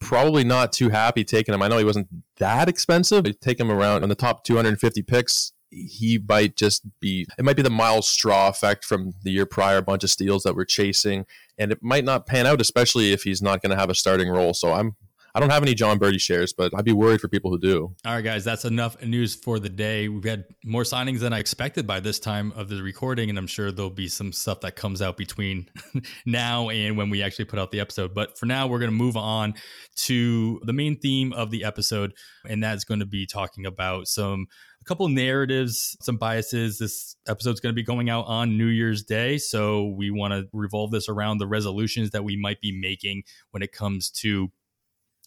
probably 0.00 0.44
not 0.44 0.72
too 0.72 0.88
happy 0.88 1.24
taking 1.24 1.54
him. 1.54 1.62
I 1.62 1.68
know 1.68 1.78
he 1.78 1.84
wasn't 1.84 2.08
that 2.38 2.68
expensive. 2.68 3.26
I 3.26 3.34
take 3.40 3.60
him 3.60 3.70
around 3.70 4.02
on 4.02 4.08
the 4.08 4.14
top 4.14 4.44
250 4.44 5.02
picks. 5.02 5.52
He 5.70 6.18
might 6.26 6.56
just 6.56 6.82
be, 7.00 7.26
it 7.36 7.44
might 7.44 7.56
be 7.56 7.62
the 7.62 7.70
Myles 7.70 8.08
Straw 8.08 8.48
effect 8.48 8.84
from 8.84 9.12
the 9.22 9.30
year 9.30 9.46
prior, 9.46 9.78
a 9.78 9.82
bunch 9.82 10.02
of 10.02 10.10
steals 10.10 10.42
that 10.44 10.56
we're 10.56 10.64
chasing. 10.64 11.26
And 11.58 11.72
it 11.72 11.78
might 11.82 12.04
not 12.04 12.26
pan 12.26 12.46
out, 12.46 12.60
especially 12.60 13.12
if 13.12 13.24
he's 13.24 13.42
not 13.42 13.60
going 13.60 13.70
to 13.70 13.76
have 13.76 13.90
a 13.90 13.94
starting 13.94 14.28
role. 14.28 14.54
So 14.54 14.72
I'm 14.72 14.96
I 15.38 15.40
don't 15.40 15.50
have 15.50 15.62
any 15.62 15.74
Jon 15.76 16.00
Berti 16.00 16.20
shares, 16.20 16.52
but 16.52 16.72
I'd 16.76 16.84
be 16.84 16.92
worried 16.92 17.20
for 17.20 17.28
people 17.28 17.52
who 17.52 17.60
do. 17.60 17.94
All 18.04 18.14
right, 18.14 18.24
guys, 18.24 18.44
that's 18.44 18.64
enough 18.64 19.00
news 19.04 19.36
for 19.36 19.60
the 19.60 19.68
day. 19.68 20.08
We've 20.08 20.24
had 20.24 20.46
more 20.64 20.82
signings 20.82 21.20
than 21.20 21.32
I 21.32 21.38
expected 21.38 21.86
by 21.86 22.00
this 22.00 22.18
time 22.18 22.50
of 22.56 22.68
the 22.68 22.82
recording, 22.82 23.30
and 23.30 23.38
I'm 23.38 23.46
sure 23.46 23.70
there'll 23.70 23.88
be 23.88 24.08
some 24.08 24.32
stuff 24.32 24.62
that 24.62 24.74
comes 24.74 25.00
out 25.00 25.16
between 25.16 25.70
now 26.26 26.70
and 26.70 26.96
when 26.96 27.08
we 27.08 27.22
actually 27.22 27.44
put 27.44 27.60
out 27.60 27.70
the 27.70 27.78
episode. 27.78 28.14
But 28.14 28.36
for 28.36 28.46
now, 28.46 28.66
we're 28.66 28.80
going 28.80 28.90
to 28.90 28.96
move 28.96 29.16
on 29.16 29.54
to 29.98 30.60
the 30.64 30.72
main 30.72 30.98
theme 30.98 31.32
of 31.32 31.52
the 31.52 31.62
episode, 31.62 32.14
and 32.48 32.60
that's 32.60 32.82
going 32.82 32.98
to 32.98 33.06
be 33.06 33.24
talking 33.24 33.64
about 33.64 34.08
some 34.08 34.48
a 34.80 34.84
couple 34.84 35.06
narratives, 35.08 35.96
some 36.00 36.16
biases. 36.16 36.78
This 36.78 37.14
episode's 37.28 37.60
going 37.60 37.72
to 37.72 37.76
be 37.76 37.84
going 37.84 38.10
out 38.10 38.26
on 38.26 38.56
New 38.58 38.66
Year's 38.66 39.04
Day. 39.04 39.38
So 39.38 39.94
we 39.96 40.10
want 40.10 40.32
to 40.32 40.48
revolve 40.52 40.90
this 40.90 41.08
around 41.08 41.38
the 41.38 41.46
resolutions 41.46 42.10
that 42.10 42.24
we 42.24 42.36
might 42.36 42.60
be 42.60 42.72
making 42.72 43.22
when 43.52 43.62
it 43.62 43.70
comes 43.70 44.10
to 44.10 44.50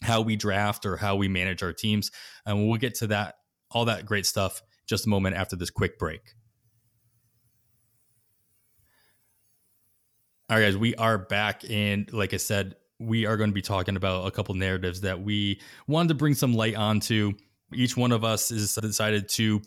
how 0.01 0.21
we 0.21 0.35
draft 0.35 0.85
or 0.85 0.97
how 0.97 1.15
we 1.15 1.27
manage 1.27 1.63
our 1.63 1.73
teams. 1.73 2.11
And 2.45 2.67
we'll 2.67 2.79
get 2.79 2.95
to 2.95 3.07
that, 3.07 3.35
all 3.69 3.85
that 3.85 4.05
great 4.05 4.25
stuff 4.25 4.61
just 4.87 5.05
a 5.05 5.09
moment 5.09 5.35
after 5.35 5.55
this 5.55 5.69
quick 5.69 5.97
break. 5.99 6.21
All 10.49 10.57
right, 10.57 10.65
guys, 10.65 10.77
we 10.77 10.95
are 10.95 11.17
back. 11.17 11.63
And 11.69 12.11
like 12.11 12.33
I 12.33 12.37
said, 12.37 12.75
we 12.99 13.25
are 13.25 13.37
going 13.37 13.49
to 13.49 13.53
be 13.53 13.61
talking 13.61 13.95
about 13.95 14.27
a 14.27 14.31
couple 14.31 14.53
narratives 14.53 15.01
that 15.01 15.21
we 15.21 15.61
wanted 15.87 16.09
to 16.09 16.15
bring 16.15 16.33
some 16.33 16.53
light 16.53 16.75
onto. 16.75 17.33
Each 17.73 17.95
one 17.95 18.11
of 18.11 18.23
us 18.23 18.51
is 18.51 18.75
decided 18.75 19.29
to 19.29 19.61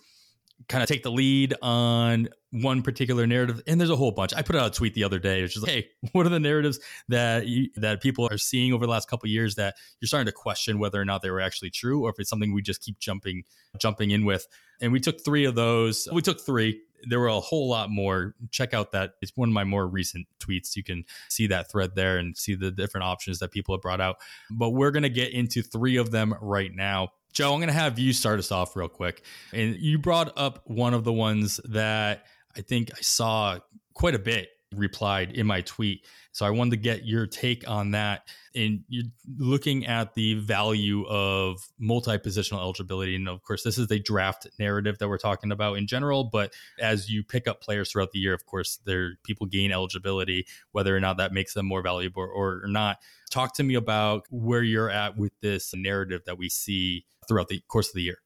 kind 0.69 0.83
of 0.83 0.89
take 0.89 1.03
the 1.03 1.11
lead 1.11 1.55
on 1.63 2.29
one 2.53 2.83
particular 2.83 3.27
narrative 3.27 3.61
and 3.67 3.81
there's 3.81 3.91
a 3.91 3.97
whole 3.97 4.13
bunch. 4.13 4.33
I 4.35 4.43
put 4.43 4.57
out 4.57 4.67
a 4.67 4.71
tweet 4.71 4.95
the 4.95 5.05
other 5.05 5.19
day 5.19 5.43
which 5.43 5.57
is 5.57 5.63
like 5.63 5.73
hey 5.73 5.89
what 6.13 6.25
are 6.27 6.31
the 6.31 6.41
narratives 6.41 6.79
that 7.09 7.47
you, 7.47 7.69
that 7.77 8.01
people 8.01 8.29
are 8.31 8.39
seeing 8.39 8.73
over 8.73 8.87
the 8.87 8.91
last 8.91 9.09
couple 9.09 9.29
years 9.29 9.57
that 9.57 9.75
you're 10.01 10.07
starting 10.07 10.27
to 10.27 10.33
question 10.33 10.79
whether 10.79 11.01
or 11.01 11.05
not 11.05 11.23
they 11.23 11.31
were 11.31 11.41
actually 11.41 11.71
true 11.71 12.05
or 12.05 12.11
if 12.11 12.17
it's 12.19 12.31
something 12.31 12.53
we 12.53 12.63
just 12.63 12.81
keep 12.83 12.99
jumping 12.99 13.45
jumping 13.79 14.11
in 14.11 14.25
with? 14.25 14.47
And 14.81 14.93
we 14.93 15.01
took 15.01 15.25
three 15.25 15.45
of 15.45 15.55
those. 15.55 16.09
We 16.13 16.23
took 16.23 16.41
three. 16.41 16.81
There 17.09 17.21
were 17.21 17.29
a 17.29 17.41
whole 17.41 17.69
lot 17.69 17.91
more. 17.91 18.35
Check 18.51 18.75
out 18.75 18.93
that. 18.93 19.13
It's 19.21 19.33
one 19.37 19.49
of 19.49 19.53
my 19.53 19.65
more 19.65 19.87
recent 19.87 20.27
tweets. 20.41 20.75
You 20.75 20.83
can 20.83 21.05
see 21.29 21.47
that 21.49 21.71
thread 21.71 21.95
there 21.95 22.19
and 22.19 22.37
see 22.37 22.55
the 22.55 22.71
different 22.71 23.05
options 23.05 23.39
that 23.39 23.51
people 23.51 23.75
have 23.75 23.83
brought 23.83 24.01
out. 24.01 24.17
But 24.51 24.71
we're 24.71 24.91
going 24.91 25.03
to 25.03 25.11
get 25.11 25.33
into 25.33 25.63
three 25.63 25.97
of 25.97 26.11
them 26.11 26.35
right 26.41 26.75
now 26.75 27.11
Joe, 27.35 27.53
I'm 27.53 27.59
going 27.59 27.67
to 27.67 27.75
have 27.75 27.99
you 27.99 28.13
start 28.13 28.39
us 28.39 28.53
off 28.53 28.77
real 28.77 28.89
quick. 28.89 29.25
And 29.53 29.77
you 29.77 29.99
brought 29.99 30.33
up 30.39 30.63
one 30.67 30.95
of 30.95 31.03
the 31.03 31.13
ones 31.13 31.61
that 31.65 32.27
I 32.57 32.61
think 32.61 32.93
I 32.97 33.01
saw 33.01 33.59
quite 33.93 34.15
a 34.15 34.21
bit 34.21 34.51
replied 34.79 35.33
in 35.33 35.47
my 35.47 35.61
tweet. 35.63 36.07
So 36.33 36.45
I 36.45 36.51
wanted 36.51 36.71
to 36.73 36.77
get 36.79 37.07
your 37.07 37.27
take 37.27 37.69
on 37.69 37.93
that. 37.93 38.27
And 38.57 38.85
you're 38.89 39.05
looking 39.39 39.87
at 39.87 40.15
the 40.15 40.35
value 40.35 41.07
of 41.07 41.69
multi 41.79 42.19
positional 42.19 42.59
eligibility. 42.59 43.15
And 43.15 43.29
of 43.29 43.43
course, 43.43 43.63
this 43.63 43.79
is 43.79 43.91
a 43.91 43.99
draft 43.99 44.49
narrative 44.59 44.99
that 44.99 45.09
we're 45.09 45.19
talking 45.19 45.53
about 45.53 45.79
in 45.79 45.87
general. 45.87 46.25
But 46.25 46.53
as 46.81 47.09
you 47.09 47.23
pick 47.23 47.47
up 47.47 47.61
players 47.61 47.93
throughout 47.93 48.13
the 48.13 48.19
year, 48.19 48.35
of 48.35 48.47
course, 48.47 48.81
there 48.85 49.13
people 49.23 49.47
gain 49.47 49.71
eligibility, 49.71 50.47
whether 50.73 50.97
or 50.97 51.01
not 51.01 51.19
that 51.19 51.33
makes 51.33 51.55
them 51.55 51.67
more 51.67 51.83
valuable 51.83 52.23
or, 52.23 52.63
or 52.65 52.67
not. 52.67 52.99
Talk 53.31 53.55
to 53.57 53.63
me 53.63 53.75
about 53.75 54.25
where 54.31 54.63
you're 54.63 54.91
at 54.91 55.17
with 55.17 55.33
this 55.41 55.73
narrative 55.75 56.23
that 56.27 56.39
we 56.39 56.49
see 56.49 57.07
throughout 57.29 57.49
the 57.49 57.61
course 57.69 57.89
of 57.89 57.95
the 57.95 58.03
year 58.03 58.24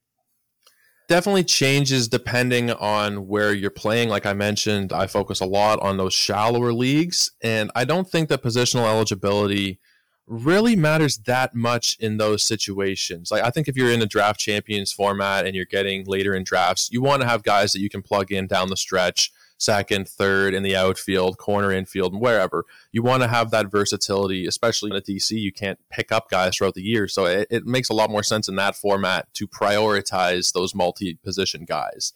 definitely 1.09 1.45
changes 1.45 2.07
depending 2.07 2.71
on 2.71 3.27
where 3.27 3.53
you're 3.53 3.71
playing. 3.71 4.11
Like 4.11 4.27
I 4.27 4.35
mentioned, 4.35 4.93
I 4.93 5.07
focus 5.07 5.41
a 5.41 5.47
lot 5.47 5.81
on 5.81 5.97
those 5.97 6.15
shallower 6.15 6.73
leagues, 6.73 7.33
and 7.43 7.71
I 7.75 7.85
don't 7.85 8.09
think 8.09 8.29
that 8.29 8.43
positional 8.43 8.87
eligibility 8.87 9.81
really 10.27 10.77
matters 10.77 11.17
that 11.27 11.55
much 11.55 11.97
in 11.99 12.19
those 12.19 12.43
situations. 12.43 13.31
Like 13.31 13.43
I 13.43 13.51
think 13.51 13.67
if 13.67 13.77
you're 13.77 13.91
in 13.91 14.03
a 14.03 14.07
draft 14.07 14.39
champions 14.39 14.93
format 14.93 15.47
and 15.47 15.57
you're 15.57 15.65
getting 15.65 16.05
later 16.05 16.35
in 16.35 16.45
drafts, 16.45 16.91
you 16.93 17.01
want 17.01 17.23
to 17.23 17.29
have 17.29 17.43
guys 17.43 17.73
that 17.73 17.81
you 17.81 17.89
can 17.89 18.03
plug 18.03 18.31
in 18.31 18.47
down 18.47 18.69
the 18.69 18.77
stretch 18.77 19.33
second, 19.59 20.09
third 20.09 20.55
in 20.55 20.63
the 20.63 20.75
outfield, 20.75 21.37
corner 21.37 21.73
infield, 21.73 22.19
wherever. 22.19 22.65
You 22.93 23.03
want 23.03 23.23
to 23.23 23.29
have 23.29 23.51
that 23.51 23.71
versatility, 23.71 24.47
especially 24.47 24.91
in 24.91 24.97
a 24.97 25.01
DC. 25.01 25.31
You 25.39 25.53
can't 25.53 25.79
pick 25.91 26.11
up 26.11 26.31
guys 26.31 26.57
throughout 26.57 26.75
the 26.75 26.83
year. 26.83 27.09
So 27.09 27.27
it, 27.27 27.49
it 27.51 27.67
makes 27.67 27.89
a 27.89 27.95
lot 27.95 28.11
more 28.11 28.23
sense 28.23 28.49
in 28.49 28.57
that 28.57 28.77
format 28.77 29.33
to 29.35 29.47
prioritize 29.47 30.53
those 30.53 30.75
multi 30.75 31.15
position 31.15 31.65
guys. 31.65 32.13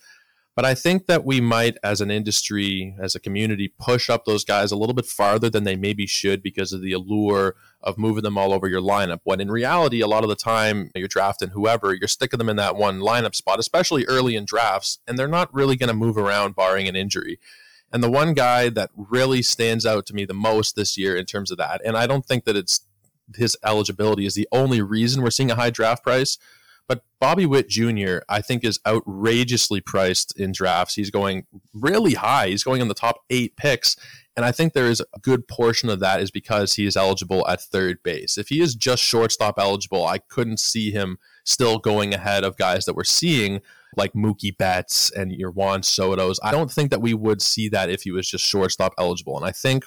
But 0.54 0.66
I 0.66 0.74
think 0.74 1.06
that 1.06 1.24
we 1.24 1.40
might, 1.40 1.78
as 1.82 2.02
an 2.02 2.10
industry, 2.10 2.94
as 3.00 3.14
a 3.14 3.20
community, 3.20 3.72
push 3.78 4.10
up 4.10 4.26
those 4.26 4.44
guys 4.44 4.70
a 4.70 4.76
little 4.76 4.94
bit 4.94 5.06
farther 5.06 5.48
than 5.48 5.64
they 5.64 5.76
maybe 5.76 6.06
should 6.06 6.42
because 6.42 6.74
of 6.74 6.82
the 6.82 6.92
allure 6.92 7.54
of 7.80 7.96
moving 7.96 8.22
them 8.22 8.36
all 8.36 8.52
over 8.52 8.68
your 8.68 8.82
lineup. 8.82 9.20
When 9.24 9.40
in 9.40 9.50
reality, 9.50 10.02
a 10.02 10.06
lot 10.06 10.24
of 10.24 10.28
the 10.28 10.36
time 10.36 10.90
you're 10.94 11.08
drafting 11.08 11.50
whoever, 11.50 11.94
you're 11.94 12.06
sticking 12.06 12.36
them 12.36 12.50
in 12.50 12.56
that 12.56 12.76
one 12.76 13.00
lineup 13.00 13.34
spot, 13.34 13.58
especially 13.58 14.04
early 14.04 14.36
in 14.36 14.44
drafts, 14.44 14.98
and 15.08 15.18
they're 15.18 15.26
not 15.26 15.52
really 15.54 15.76
going 15.76 15.88
to 15.88 15.94
move 15.94 16.18
around 16.18 16.54
barring 16.54 16.86
an 16.86 16.96
injury. 16.96 17.38
And 17.90 18.02
the 18.02 18.10
one 18.10 18.34
guy 18.34 18.68
that 18.68 18.90
really 18.94 19.42
stands 19.42 19.86
out 19.86 20.04
to 20.06 20.14
me 20.14 20.26
the 20.26 20.34
most 20.34 20.76
this 20.76 20.98
year 20.98 21.16
in 21.16 21.24
terms 21.24 21.50
of 21.50 21.56
that, 21.58 21.80
and 21.84 21.96
I 21.96 22.06
don't 22.06 22.26
think 22.26 22.44
that 22.44 22.56
it's 22.56 22.82
his 23.36 23.56
eligibility 23.64 24.26
is 24.26 24.34
the 24.34 24.48
only 24.52 24.82
reason 24.82 25.22
we're 25.22 25.30
seeing 25.30 25.50
a 25.50 25.54
high 25.54 25.70
draft 25.70 26.02
price 26.02 26.36
but 26.88 27.04
Bobby 27.20 27.46
Witt 27.46 27.68
Jr., 27.68 28.18
I 28.28 28.40
think, 28.40 28.64
is 28.64 28.80
outrageously 28.86 29.80
priced 29.80 30.38
in 30.38 30.52
drafts. 30.52 30.94
He's 30.94 31.10
going 31.10 31.46
really 31.72 32.14
high. 32.14 32.48
He's 32.48 32.64
going 32.64 32.80
in 32.80 32.88
the 32.88 32.94
top 32.94 33.20
eight 33.30 33.56
picks. 33.56 33.96
And 34.36 34.46
I 34.46 34.52
think 34.52 34.72
there 34.72 34.86
is 34.86 35.00
a 35.00 35.20
good 35.20 35.46
portion 35.46 35.88
of 35.88 36.00
that 36.00 36.20
is 36.20 36.30
because 36.30 36.74
he 36.74 36.86
is 36.86 36.96
eligible 36.96 37.46
at 37.48 37.60
third 37.60 38.02
base. 38.02 38.38
If 38.38 38.48
he 38.48 38.60
is 38.60 38.74
just 38.74 39.02
shortstop 39.02 39.56
eligible, 39.58 40.06
I 40.06 40.18
couldn't 40.18 40.58
see 40.58 40.90
him 40.90 41.18
still 41.44 41.78
going 41.78 42.14
ahead 42.14 42.44
of 42.44 42.56
guys 42.56 42.86
that 42.86 42.96
we're 42.96 43.04
seeing 43.04 43.60
like 43.96 44.14
Mookie 44.14 44.56
Betts 44.56 45.10
and 45.10 45.32
your 45.32 45.50
Juan 45.50 45.82
Soto's. 45.82 46.40
I 46.42 46.50
don't 46.50 46.70
think 46.70 46.90
that 46.90 47.02
we 47.02 47.12
would 47.12 47.42
see 47.42 47.68
that 47.68 47.90
if 47.90 48.02
he 48.02 48.10
was 48.10 48.28
just 48.28 48.44
shortstop 48.44 48.94
eligible. 48.98 49.36
And 49.36 49.44
I 49.44 49.52
think 49.52 49.84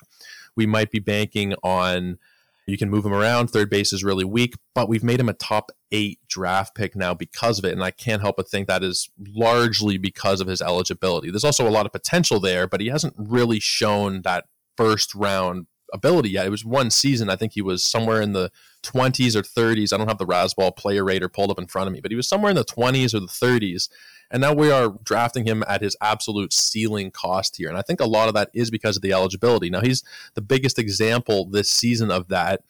we 0.56 0.68
might 0.68 0.92
be 0.92 1.00
banking 1.00 1.56
on 1.64 2.20
you 2.68 2.78
can 2.78 2.90
move 2.90 3.06
him 3.06 3.14
around. 3.14 3.48
Third 3.48 3.70
base 3.70 3.94
is 3.94 4.04
really 4.04 4.26
weak, 4.26 4.56
but 4.74 4.90
we've 4.90 5.04
made 5.04 5.20
him 5.20 5.30
a 5.30 5.34
top 5.34 5.72
eight 5.92 6.20
draft 6.28 6.76
pick 6.76 6.96
now 6.96 7.14
because 7.14 7.60
of 7.60 7.66
it. 7.66 7.74
And 7.74 7.84
I 7.84 7.92
can't 7.92 8.22
help 8.22 8.38
but 8.38 8.50
think 8.50 8.68
that 8.68 8.84
is 8.84 9.10
largely 9.36 9.98
because 9.98 10.42
of 10.42 10.48
his 10.48 10.62
eligibility. 10.62 11.30
There's 11.30 11.44
also 11.44 11.68
a 11.68 11.70
lot 11.70 11.86
of 11.86 11.92
potential 11.92 12.40
there, 12.40 12.68
but 12.68 12.82
he 12.82 12.88
hasn't 12.88 13.14
really 13.18 13.60
shown 13.60 14.24
that 14.24 14.46
first 14.78 15.14
round 15.14 15.68
ability 15.94 16.30
yet. 16.30 16.48
It 16.48 16.52
was 16.52 16.66
one 16.66 16.90
season. 16.90 17.30
I 17.30 17.36
think 17.36 17.54
he 17.54 17.62
was 17.62 17.84
somewhere 17.84 18.22
in 18.22 18.34
the 18.34 18.52
20s 18.84 19.36
or 19.36 19.42
30s. 19.42 19.94
I 19.94 19.98
don't 19.98 20.08
have 20.08 20.18
the 20.18 20.26
Razzball 20.26 20.76
player 20.76 21.04
rater 21.04 21.30
pulled 21.30 21.52
up 21.52 21.60
in 21.60 21.68
front 21.68 21.88
of 21.88 21.94
me, 21.94 22.02
but 22.02 22.12
he 22.12 22.18
was 22.18 22.28
somewhere 22.28 22.50
in 22.50 22.56
the 22.56 22.66
20s 22.66 23.14
or 23.14 23.20
the 23.20 23.28
30s. 23.28 23.90
And 24.32 24.42
now 24.42 24.54
we 24.54 24.72
are 24.72 24.96
drafting 25.04 25.46
him 25.46 25.64
at 25.68 25.82
his 25.82 25.96
absolute 26.02 26.52
ceiling 26.52 27.12
cost 27.12 27.58
here. 27.58 27.70
And 27.70 27.78
I 27.78 27.82
think 27.82 28.00
a 28.00 28.06
lot 28.06 28.28
of 28.28 28.34
that 28.34 28.50
is 28.54 28.72
because 28.72 28.96
of 28.96 29.02
the 29.02 29.14
eligibility. 29.14 29.70
Now, 29.70 29.82
he's 29.82 30.04
the 30.34 30.42
biggest 30.42 30.80
example 30.80 31.46
this 31.46 31.70
season 31.70 32.12
of 32.12 32.28
that. 32.30 32.62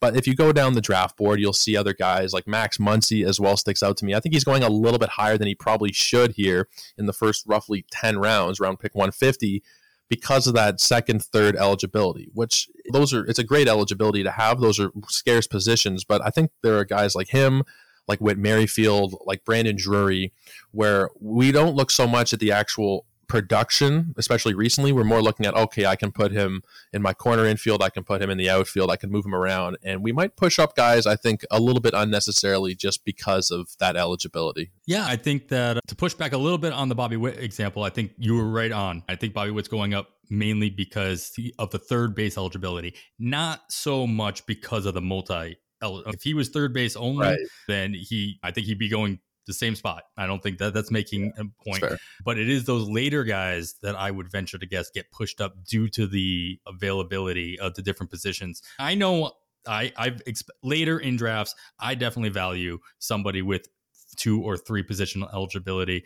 But 0.00 0.16
if 0.16 0.26
you 0.26 0.34
go 0.34 0.52
down 0.52 0.74
the 0.74 0.80
draft 0.80 1.16
board, 1.16 1.40
you'll 1.40 1.52
see 1.52 1.76
other 1.76 1.94
guys 1.94 2.32
like 2.32 2.46
Max 2.46 2.78
Muncy 2.78 3.26
as 3.26 3.40
well 3.40 3.56
sticks 3.56 3.82
out 3.82 3.96
to 3.98 4.04
me. 4.04 4.14
I 4.14 4.20
think 4.20 4.34
he's 4.34 4.44
going 4.44 4.62
a 4.62 4.68
little 4.68 4.98
bit 4.98 5.10
higher 5.10 5.38
than 5.38 5.48
he 5.48 5.54
probably 5.54 5.92
should 5.92 6.32
here 6.32 6.68
in 6.98 7.06
the 7.06 7.12
first 7.12 7.44
roughly 7.46 7.86
10 7.90 8.18
rounds, 8.18 8.60
round 8.60 8.80
pick 8.80 8.94
150 8.94 9.62
because 10.08 10.46
of 10.46 10.54
that 10.54 10.80
second, 10.80 11.22
third 11.22 11.56
eligibility, 11.56 12.28
which 12.34 12.68
those 12.92 13.14
are, 13.14 13.24
it's 13.24 13.38
a 13.38 13.44
great 13.44 13.68
eligibility 13.68 14.22
to 14.22 14.30
have. 14.30 14.60
Those 14.60 14.78
are 14.78 14.90
scarce 15.08 15.46
positions, 15.46 16.04
but 16.04 16.20
I 16.24 16.30
think 16.30 16.50
there 16.62 16.78
are 16.78 16.84
guys 16.84 17.14
like 17.14 17.28
him, 17.28 17.62
like 18.08 18.20
Whit 18.20 18.38
Merrifield, 18.38 19.16
like 19.24 19.44
Brandon 19.44 19.76
Drury, 19.76 20.32
where 20.72 21.10
we 21.20 21.52
don't 21.52 21.74
look 21.74 21.90
so 21.90 22.06
much 22.06 22.32
at 22.32 22.40
the 22.40 22.52
actual 22.52 23.06
production, 23.26 24.14
especially 24.16 24.54
recently. 24.54 24.92
We're 24.92 25.04
more 25.04 25.22
looking 25.22 25.46
at 25.46 25.54
okay, 25.54 25.86
I 25.86 25.96
can 25.96 26.12
put 26.12 26.32
him 26.32 26.62
in 26.92 27.02
my 27.02 27.12
corner 27.12 27.46
infield, 27.46 27.82
I 27.82 27.90
can 27.90 28.04
put 28.04 28.22
him 28.22 28.30
in 28.30 28.38
the 28.38 28.50
outfield, 28.50 28.90
I 28.90 28.96
can 28.96 29.10
move 29.10 29.24
him 29.24 29.34
around, 29.34 29.78
and 29.82 30.02
we 30.02 30.12
might 30.12 30.36
push 30.36 30.58
up 30.58 30.76
guys. 30.76 31.06
I 31.06 31.16
think 31.16 31.44
a 31.50 31.60
little 31.60 31.80
bit 31.80 31.94
unnecessarily 31.94 32.74
just 32.74 33.04
because 33.04 33.50
of 33.50 33.68
that 33.78 33.96
eligibility. 33.96 34.70
Yeah, 34.86 35.06
I 35.06 35.16
think 35.16 35.48
that 35.48 35.78
uh, 35.78 35.80
to 35.86 35.96
push 35.96 36.14
back 36.14 36.32
a 36.32 36.38
little 36.38 36.58
bit 36.58 36.72
on 36.72 36.88
the 36.88 36.94
Bobby 36.94 37.16
Witt 37.16 37.38
example, 37.38 37.82
I 37.82 37.90
think 37.90 38.12
you 38.18 38.36
were 38.36 38.48
right 38.48 38.72
on. 38.72 39.02
I 39.08 39.16
think 39.16 39.34
Bobby 39.34 39.50
Witt's 39.50 39.68
going 39.68 39.94
up 39.94 40.10
mainly 40.30 40.70
because 40.70 41.34
of 41.58 41.70
the 41.70 41.78
third 41.78 42.14
base 42.14 42.38
eligibility, 42.38 42.94
not 43.18 43.60
so 43.68 44.06
much 44.06 44.46
because 44.46 44.86
of 44.86 44.94
the 44.94 45.00
multi 45.00 45.56
if 46.06 46.22
he 46.22 46.34
was 46.34 46.48
third 46.48 46.72
base 46.72 46.96
only, 46.96 47.26
right. 47.26 47.38
then 47.68 47.94
he 47.94 48.38
I 48.42 48.50
think 48.50 48.66
he'd 48.66 48.78
be 48.78 48.88
going 48.88 49.20
the 49.46 49.52
same 49.52 49.74
spot. 49.74 50.04
I 50.16 50.26
don't 50.26 50.42
think 50.42 50.58
that 50.58 50.74
that's 50.74 50.90
making 50.90 51.32
yeah, 51.36 51.44
a 51.44 51.64
point. 51.64 51.84
But 52.24 52.38
it 52.38 52.48
is 52.48 52.64
those 52.64 52.88
later 52.88 53.24
guys 53.24 53.74
that 53.82 53.94
I 53.94 54.10
would 54.10 54.30
venture 54.30 54.58
to 54.58 54.66
guess 54.66 54.90
get 54.90 55.10
pushed 55.10 55.40
up 55.40 55.64
due 55.64 55.88
to 55.90 56.06
the 56.06 56.58
availability 56.66 57.58
of 57.58 57.74
the 57.74 57.82
different 57.82 58.10
positions. 58.10 58.62
I 58.78 58.94
know 58.94 59.32
I 59.66 59.92
I've 59.96 60.24
exp- 60.24 60.50
later 60.62 60.98
in 60.98 61.16
drafts, 61.16 61.54
I 61.78 61.94
definitely 61.94 62.30
value 62.30 62.78
somebody 62.98 63.42
with 63.42 63.68
two 64.16 64.42
or 64.42 64.56
three 64.56 64.82
positional 64.82 65.32
eligibility 65.34 66.04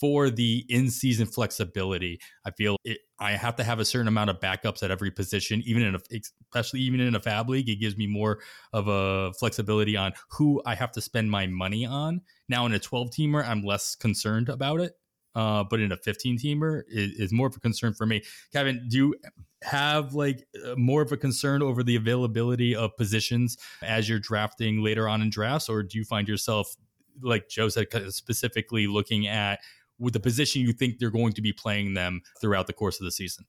for 0.00 0.30
the 0.30 0.64
in-season 0.68 1.26
flexibility. 1.26 2.20
I 2.44 2.50
feel 2.50 2.76
it, 2.84 2.98
I 3.18 3.32
have 3.32 3.56
to 3.56 3.64
have 3.64 3.78
a 3.78 3.84
certain 3.84 4.08
amount 4.08 4.30
of 4.30 4.40
backups 4.40 4.82
at 4.82 4.90
every 4.90 5.10
position, 5.10 5.62
even 5.64 5.82
in 5.82 5.94
a, 5.94 5.98
especially 6.42 6.80
even 6.80 7.00
in 7.00 7.14
a 7.14 7.20
FAAB 7.20 7.48
league. 7.48 7.68
It 7.68 7.76
gives 7.76 7.96
me 7.96 8.06
more 8.06 8.40
of 8.72 8.88
a 8.88 9.32
flexibility 9.34 9.96
on 9.96 10.12
who 10.30 10.62
I 10.64 10.74
have 10.74 10.92
to 10.92 11.00
spend 11.00 11.30
my 11.30 11.46
money 11.46 11.84
on. 11.86 12.22
Now 12.48 12.66
in 12.66 12.72
a 12.72 12.78
12 12.78 13.10
teamer, 13.10 13.46
I'm 13.46 13.62
less 13.62 13.94
concerned 13.94 14.48
about 14.48 14.80
it. 14.80 14.92
Uh, 15.34 15.62
but 15.62 15.78
in 15.78 15.92
a 15.92 15.96
15 15.96 16.38
teamer 16.38 16.82
is, 16.88 17.12
is 17.12 17.32
more 17.32 17.46
of 17.46 17.56
a 17.56 17.60
concern 17.60 17.94
for 17.94 18.04
me. 18.04 18.20
Kevin, 18.52 18.88
do 18.88 18.96
you 18.96 19.14
have 19.62 20.12
like 20.12 20.44
uh, 20.66 20.74
more 20.76 21.02
of 21.02 21.12
a 21.12 21.16
concern 21.16 21.62
over 21.62 21.84
the 21.84 21.94
availability 21.94 22.74
of 22.74 22.96
positions 22.96 23.56
as 23.80 24.08
you're 24.08 24.18
drafting 24.18 24.82
later 24.82 25.08
on 25.08 25.22
in 25.22 25.30
drafts, 25.30 25.68
or 25.68 25.84
do 25.84 25.98
you 25.98 26.04
find 26.04 26.26
yourself 26.26 26.74
like 27.22 27.48
Joe 27.48 27.68
said, 27.68 27.86
specifically 28.08 28.86
looking 28.86 29.26
at 29.26 29.60
with 30.00 30.14
the 30.14 30.20
position 30.20 30.62
you 30.62 30.72
think 30.72 30.98
they're 30.98 31.10
going 31.10 31.34
to 31.34 31.42
be 31.42 31.52
playing 31.52 31.94
them 31.94 32.22
throughout 32.40 32.66
the 32.66 32.72
course 32.72 32.98
of 32.98 33.04
the 33.04 33.12
season? 33.12 33.44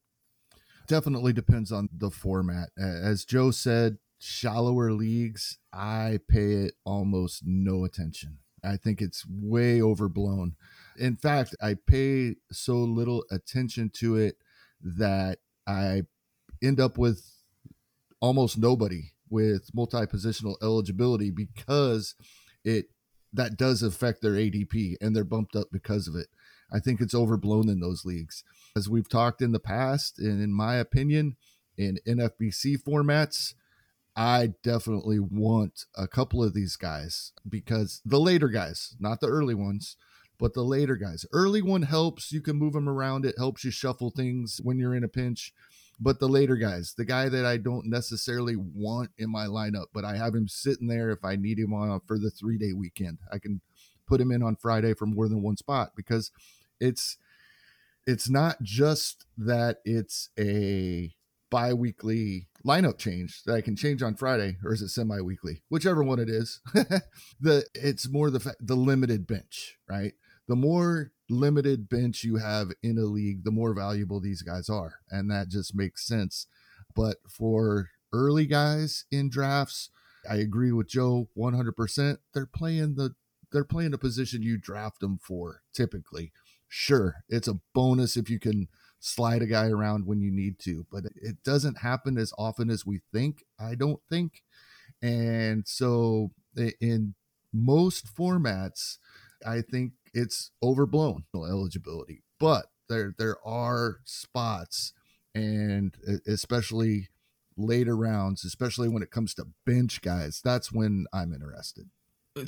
Definitely 0.87 1.33
depends 1.33 1.71
on 1.71 1.89
the 1.91 2.11
format. 2.11 2.69
As 2.77 3.25
Joe 3.25 3.51
said, 3.51 3.97
shallower 4.19 4.91
leagues, 4.91 5.57
I 5.73 6.19
pay 6.27 6.53
it 6.53 6.73
almost 6.85 7.43
no 7.45 7.85
attention. 7.85 8.39
I 8.63 8.77
think 8.77 9.01
it's 9.01 9.25
way 9.27 9.81
overblown. 9.81 10.55
In 10.99 11.15
fact, 11.15 11.55
I 11.61 11.75
pay 11.87 12.35
so 12.51 12.75
little 12.75 13.25
attention 13.31 13.89
to 13.95 14.17
it 14.17 14.35
that 14.81 15.39
I 15.65 16.03
end 16.61 16.79
up 16.79 16.97
with 16.97 17.25
almost 18.19 18.57
nobody 18.57 19.13
with 19.29 19.69
multi 19.73 20.05
positional 20.05 20.57
eligibility 20.61 21.31
because 21.31 22.15
it 22.63 22.87
that 23.33 23.57
does 23.57 23.81
affect 23.81 24.21
their 24.21 24.33
ADP 24.33 24.95
and 25.01 25.15
they're 25.15 25.23
bumped 25.23 25.55
up 25.55 25.67
because 25.71 26.07
of 26.07 26.15
it. 26.15 26.27
I 26.71 26.79
think 26.79 27.01
it's 27.01 27.15
overblown 27.15 27.69
in 27.69 27.79
those 27.79 28.05
leagues. 28.05 28.43
As 28.75 28.89
we've 28.89 29.09
talked 29.09 29.41
in 29.41 29.51
the 29.51 29.59
past, 29.59 30.19
and 30.19 30.41
in 30.41 30.53
my 30.53 30.75
opinion, 30.75 31.35
in 31.77 31.99
NFBC 32.07 32.81
formats, 32.83 33.53
I 34.15 34.53
definitely 34.61 35.19
want 35.19 35.85
a 35.95 36.07
couple 36.07 36.43
of 36.43 36.53
these 36.53 36.75
guys 36.75 37.31
because 37.47 38.01
the 38.05 38.19
later 38.19 38.49
guys, 38.49 38.95
not 38.99 39.21
the 39.21 39.27
early 39.27 39.55
ones, 39.55 39.95
but 40.37 40.53
the 40.53 40.63
later 40.63 40.95
guys. 40.95 41.25
Early 41.31 41.61
one 41.61 41.83
helps. 41.83 42.31
You 42.31 42.41
can 42.41 42.57
move 42.57 42.73
them 42.73 42.89
around. 42.89 43.25
It 43.25 43.35
helps 43.37 43.63
you 43.63 43.71
shuffle 43.71 44.09
things 44.09 44.59
when 44.63 44.79
you're 44.79 44.95
in 44.95 45.03
a 45.03 45.07
pinch. 45.07 45.53
But 45.99 46.19
the 46.19 46.27
later 46.27 46.55
guys, 46.55 46.95
the 46.97 47.05
guy 47.05 47.29
that 47.29 47.45
I 47.45 47.57
don't 47.57 47.85
necessarily 47.85 48.55
want 48.55 49.11
in 49.19 49.29
my 49.29 49.45
lineup, 49.45 49.87
but 49.93 50.03
I 50.03 50.17
have 50.17 50.33
him 50.33 50.47
sitting 50.47 50.87
there 50.87 51.11
if 51.11 51.23
I 51.23 51.35
need 51.35 51.59
him 51.59 51.73
on 51.73 52.01
for 52.07 52.17
the 52.17 52.31
three 52.31 52.57
day 52.57 52.73
weekend. 52.73 53.19
I 53.31 53.37
can 53.37 53.61
put 54.07 54.19
him 54.19 54.31
in 54.31 54.41
on 54.41 54.55
Friday 54.55 54.95
for 54.95 55.05
more 55.05 55.29
than 55.29 55.43
one 55.43 55.57
spot 55.57 55.91
because 55.95 56.31
it's 56.81 57.17
it's 58.05 58.29
not 58.29 58.61
just 58.61 59.25
that 59.37 59.77
it's 59.85 60.29
a 60.37 61.13
bi-weekly 61.49 62.47
lineup 62.65 62.97
change 62.97 63.43
that 63.45 63.53
I 63.53 63.61
can 63.61 63.75
change 63.75 64.01
on 64.01 64.15
Friday 64.15 64.57
or 64.63 64.73
is 64.73 64.81
it 64.81 64.89
semi-weekly 64.89 65.61
whichever 65.69 66.03
one 66.03 66.19
it 66.19 66.29
is 66.29 66.61
the 67.39 67.65
it's 67.73 68.09
more 68.09 68.29
the 68.29 68.55
the 68.59 68.75
limited 68.75 69.27
bench 69.27 69.77
right 69.89 70.13
the 70.47 70.55
more 70.55 71.11
limited 71.31 71.87
bench 71.87 72.23
you 72.23 72.35
have 72.35 72.71
in 72.83 72.97
a 72.97 73.05
league, 73.05 73.43
the 73.43 73.51
more 73.51 73.73
valuable 73.73 74.19
these 74.19 74.41
guys 74.41 74.69
are. 74.69 74.95
And 75.09 75.31
that 75.31 75.47
just 75.47 75.73
makes 75.73 76.05
sense. 76.05 76.45
But 76.93 77.17
for 77.29 77.89
early 78.11 78.45
guys 78.45 79.05
in 79.11 79.29
drafts, 79.29 79.89
I 80.29 80.35
agree 80.35 80.71
with 80.71 80.89
Joe 80.89 81.29
100%. 81.37 82.17
They're 82.33 82.45
playing 82.45 82.95
the 82.95 83.15
they're 83.53 83.65
playing 83.65 83.91
the 83.91 83.97
position 83.97 84.41
you 84.41 84.57
draft 84.57 85.01
them 85.01 85.17
for 85.17 85.61
typically. 85.73 86.31
Sure, 86.73 87.25
it's 87.27 87.49
a 87.49 87.59
bonus 87.73 88.15
if 88.15 88.29
you 88.29 88.39
can 88.39 88.69
slide 89.01 89.41
a 89.41 89.45
guy 89.45 89.67
around 89.67 90.05
when 90.05 90.21
you 90.21 90.31
need 90.31 90.57
to, 90.59 90.85
but 90.89 91.03
it 91.21 91.43
doesn't 91.43 91.79
happen 91.79 92.17
as 92.17 92.31
often 92.37 92.69
as 92.69 92.85
we 92.85 93.01
think, 93.11 93.43
I 93.59 93.75
don't 93.75 93.99
think. 94.09 94.41
And 95.01 95.67
so 95.67 96.31
in 96.79 97.15
most 97.51 98.15
formats, 98.15 98.99
I 99.45 99.59
think 99.61 99.91
it's 100.13 100.51
overblown 100.63 101.25
eligibility. 101.35 102.23
But 102.39 102.67
there 102.87 103.13
there 103.17 103.45
are 103.45 103.97
spots, 104.05 104.93
and 105.35 105.93
especially 106.25 107.09
later 107.57 107.97
rounds, 107.97 108.45
especially 108.45 108.87
when 108.87 109.03
it 109.03 109.11
comes 109.11 109.33
to 109.33 109.47
bench 109.65 110.01
guys, 110.01 110.39
that's 110.41 110.71
when 110.71 111.05
I'm 111.11 111.33
interested. 111.33 111.89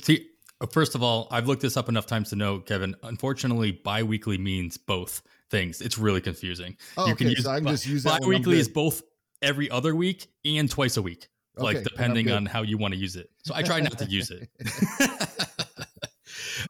See, 0.00 0.30
Uh, 0.60 0.66
first 0.66 0.94
of 0.94 1.02
all, 1.02 1.28
I've 1.30 1.46
looked 1.46 1.62
this 1.62 1.76
up 1.76 1.88
enough 1.88 2.06
times 2.06 2.30
to 2.30 2.36
know, 2.36 2.60
Kevin. 2.60 2.94
Unfortunately, 3.02 3.72
biweekly 3.72 4.38
means 4.38 4.76
both 4.76 5.22
things. 5.50 5.80
It's 5.80 5.98
really 5.98 6.20
confusing. 6.20 6.76
Oh, 6.96 7.06
you 7.06 7.14
can 7.14 7.26
okay, 7.26 7.36
use, 7.36 7.44
so 7.44 7.50
I 7.50 7.60
can 7.60 7.68
just 7.68 7.86
use 7.86 8.02
that. 8.04 8.20
Biweekly 8.20 8.58
is 8.58 8.68
both 8.68 9.02
every 9.42 9.70
other 9.70 9.94
week 9.94 10.28
and 10.44 10.70
twice 10.70 10.96
a 10.96 11.02
week, 11.02 11.28
okay, 11.58 11.64
like 11.64 11.82
depending 11.82 12.30
on 12.30 12.46
how 12.46 12.62
you 12.62 12.78
want 12.78 12.94
to 12.94 13.00
use 13.00 13.16
it. 13.16 13.30
So 13.44 13.54
I 13.54 13.62
try 13.62 13.80
not 13.80 13.98
to 13.98 14.06
use 14.06 14.30
it. 14.30 14.48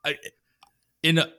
I, 0.04 0.16
in 1.02 1.18
a, 1.18 1.30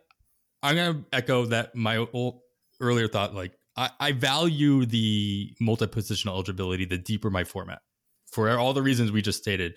I'm 0.64 0.76
going 0.76 0.94
to 0.94 1.06
echo 1.12 1.46
that 1.48 1.76
my 1.76 1.98
old, 1.98 2.42
earlier 2.80 3.08
thought. 3.08 3.36
Like 3.36 3.58
I, 3.76 3.90
I 4.00 4.12
value 4.12 4.86
the 4.86 5.54
multi-positional 5.60 6.30
eligibility 6.30 6.86
the 6.86 6.98
deeper 6.98 7.30
my 7.30 7.44
format 7.44 7.82
for 8.28 8.58
all 8.58 8.74
the 8.74 8.82
reasons 8.82 9.12
we 9.12 9.22
just 9.22 9.42
stated. 9.42 9.76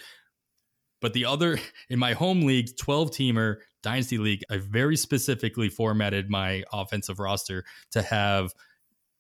But 1.01 1.13
the 1.13 1.25
other 1.25 1.59
in 1.89 1.99
my 1.99 2.13
home 2.13 2.43
league, 2.43 2.77
12 2.77 3.11
teamer 3.11 3.57
dynasty 3.83 4.19
league, 4.19 4.43
I 4.51 4.59
very 4.59 4.97
specifically 4.97 5.69
formatted 5.69 6.31
my 6.31 6.65
offensive 6.73 7.19
roster 7.19 7.65
to 7.93 8.03
have 8.03 8.53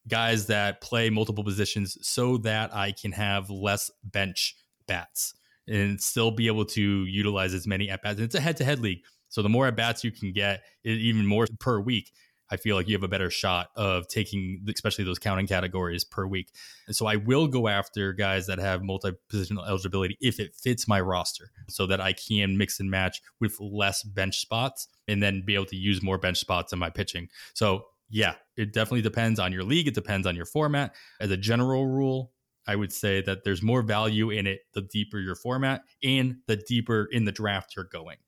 guys 0.08 0.46
that 0.46 0.80
play 0.80 1.10
multiple 1.10 1.44
positions 1.44 1.98
so 2.00 2.38
that 2.38 2.74
I 2.74 2.92
can 2.92 3.12
have 3.12 3.50
less 3.50 3.90
bench 4.02 4.56
bats 4.86 5.34
and 5.68 6.00
still 6.00 6.30
be 6.30 6.46
able 6.46 6.64
to 6.64 7.04
utilize 7.04 7.52
as 7.52 7.66
many 7.66 7.90
at 7.90 8.02
bats. 8.02 8.18
It's 8.18 8.34
a 8.34 8.40
head 8.40 8.56
to 8.56 8.64
head 8.64 8.80
league. 8.80 9.02
So 9.28 9.42
the 9.42 9.50
more 9.50 9.66
at 9.66 9.76
bats 9.76 10.02
you 10.02 10.10
can 10.10 10.32
get, 10.32 10.62
even 10.84 11.26
more 11.26 11.46
per 11.60 11.78
week, 11.78 12.10
I 12.50 12.56
feel 12.56 12.76
like 12.76 12.88
you 12.88 12.94
have 12.94 13.02
a 13.02 13.08
better 13.08 13.30
shot 13.30 13.68
of 13.76 14.08
taking, 14.08 14.64
especially 14.68 15.04
those 15.04 15.18
counting 15.18 15.46
categories 15.46 16.04
per 16.04 16.26
week. 16.26 16.50
And 16.86 16.96
so 16.96 17.06
I 17.06 17.16
will 17.16 17.46
go 17.46 17.68
after 17.68 18.12
guys 18.12 18.46
that 18.46 18.58
have 18.58 18.82
multi 18.82 19.12
positional 19.32 19.66
eligibility 19.66 20.16
if 20.20 20.40
it 20.40 20.54
fits 20.54 20.88
my 20.88 21.00
roster 21.00 21.50
so 21.68 21.86
that 21.86 22.00
I 22.00 22.12
can 22.12 22.56
mix 22.56 22.80
and 22.80 22.90
match 22.90 23.20
with 23.40 23.58
less 23.60 24.02
bench 24.02 24.38
spots 24.38 24.88
and 25.06 25.22
then 25.22 25.42
be 25.44 25.54
able 25.54 25.66
to 25.66 25.76
use 25.76 26.02
more 26.02 26.18
bench 26.18 26.38
spots 26.38 26.72
in 26.72 26.78
my 26.78 26.90
pitching. 26.90 27.28
So, 27.54 27.86
yeah, 28.10 28.34
it 28.56 28.72
definitely 28.72 29.02
depends 29.02 29.38
on 29.38 29.52
your 29.52 29.64
league. 29.64 29.86
It 29.86 29.94
depends 29.94 30.26
on 30.26 30.34
your 30.34 30.46
format. 30.46 30.94
As 31.20 31.30
a 31.30 31.36
general 31.36 31.86
rule, 31.86 32.32
I 32.66 32.76
would 32.76 32.92
say 32.92 33.22
that 33.22 33.44
there's 33.44 33.62
more 33.62 33.82
value 33.82 34.30
in 34.30 34.46
it 34.46 34.60
the 34.74 34.82
deeper 34.82 35.18
your 35.18 35.34
format 35.34 35.82
and 36.02 36.36
the 36.46 36.56
deeper 36.56 37.08
in 37.10 37.24
the 37.24 37.32
draft 37.32 37.74
you're 37.74 37.86
going. 37.86 38.18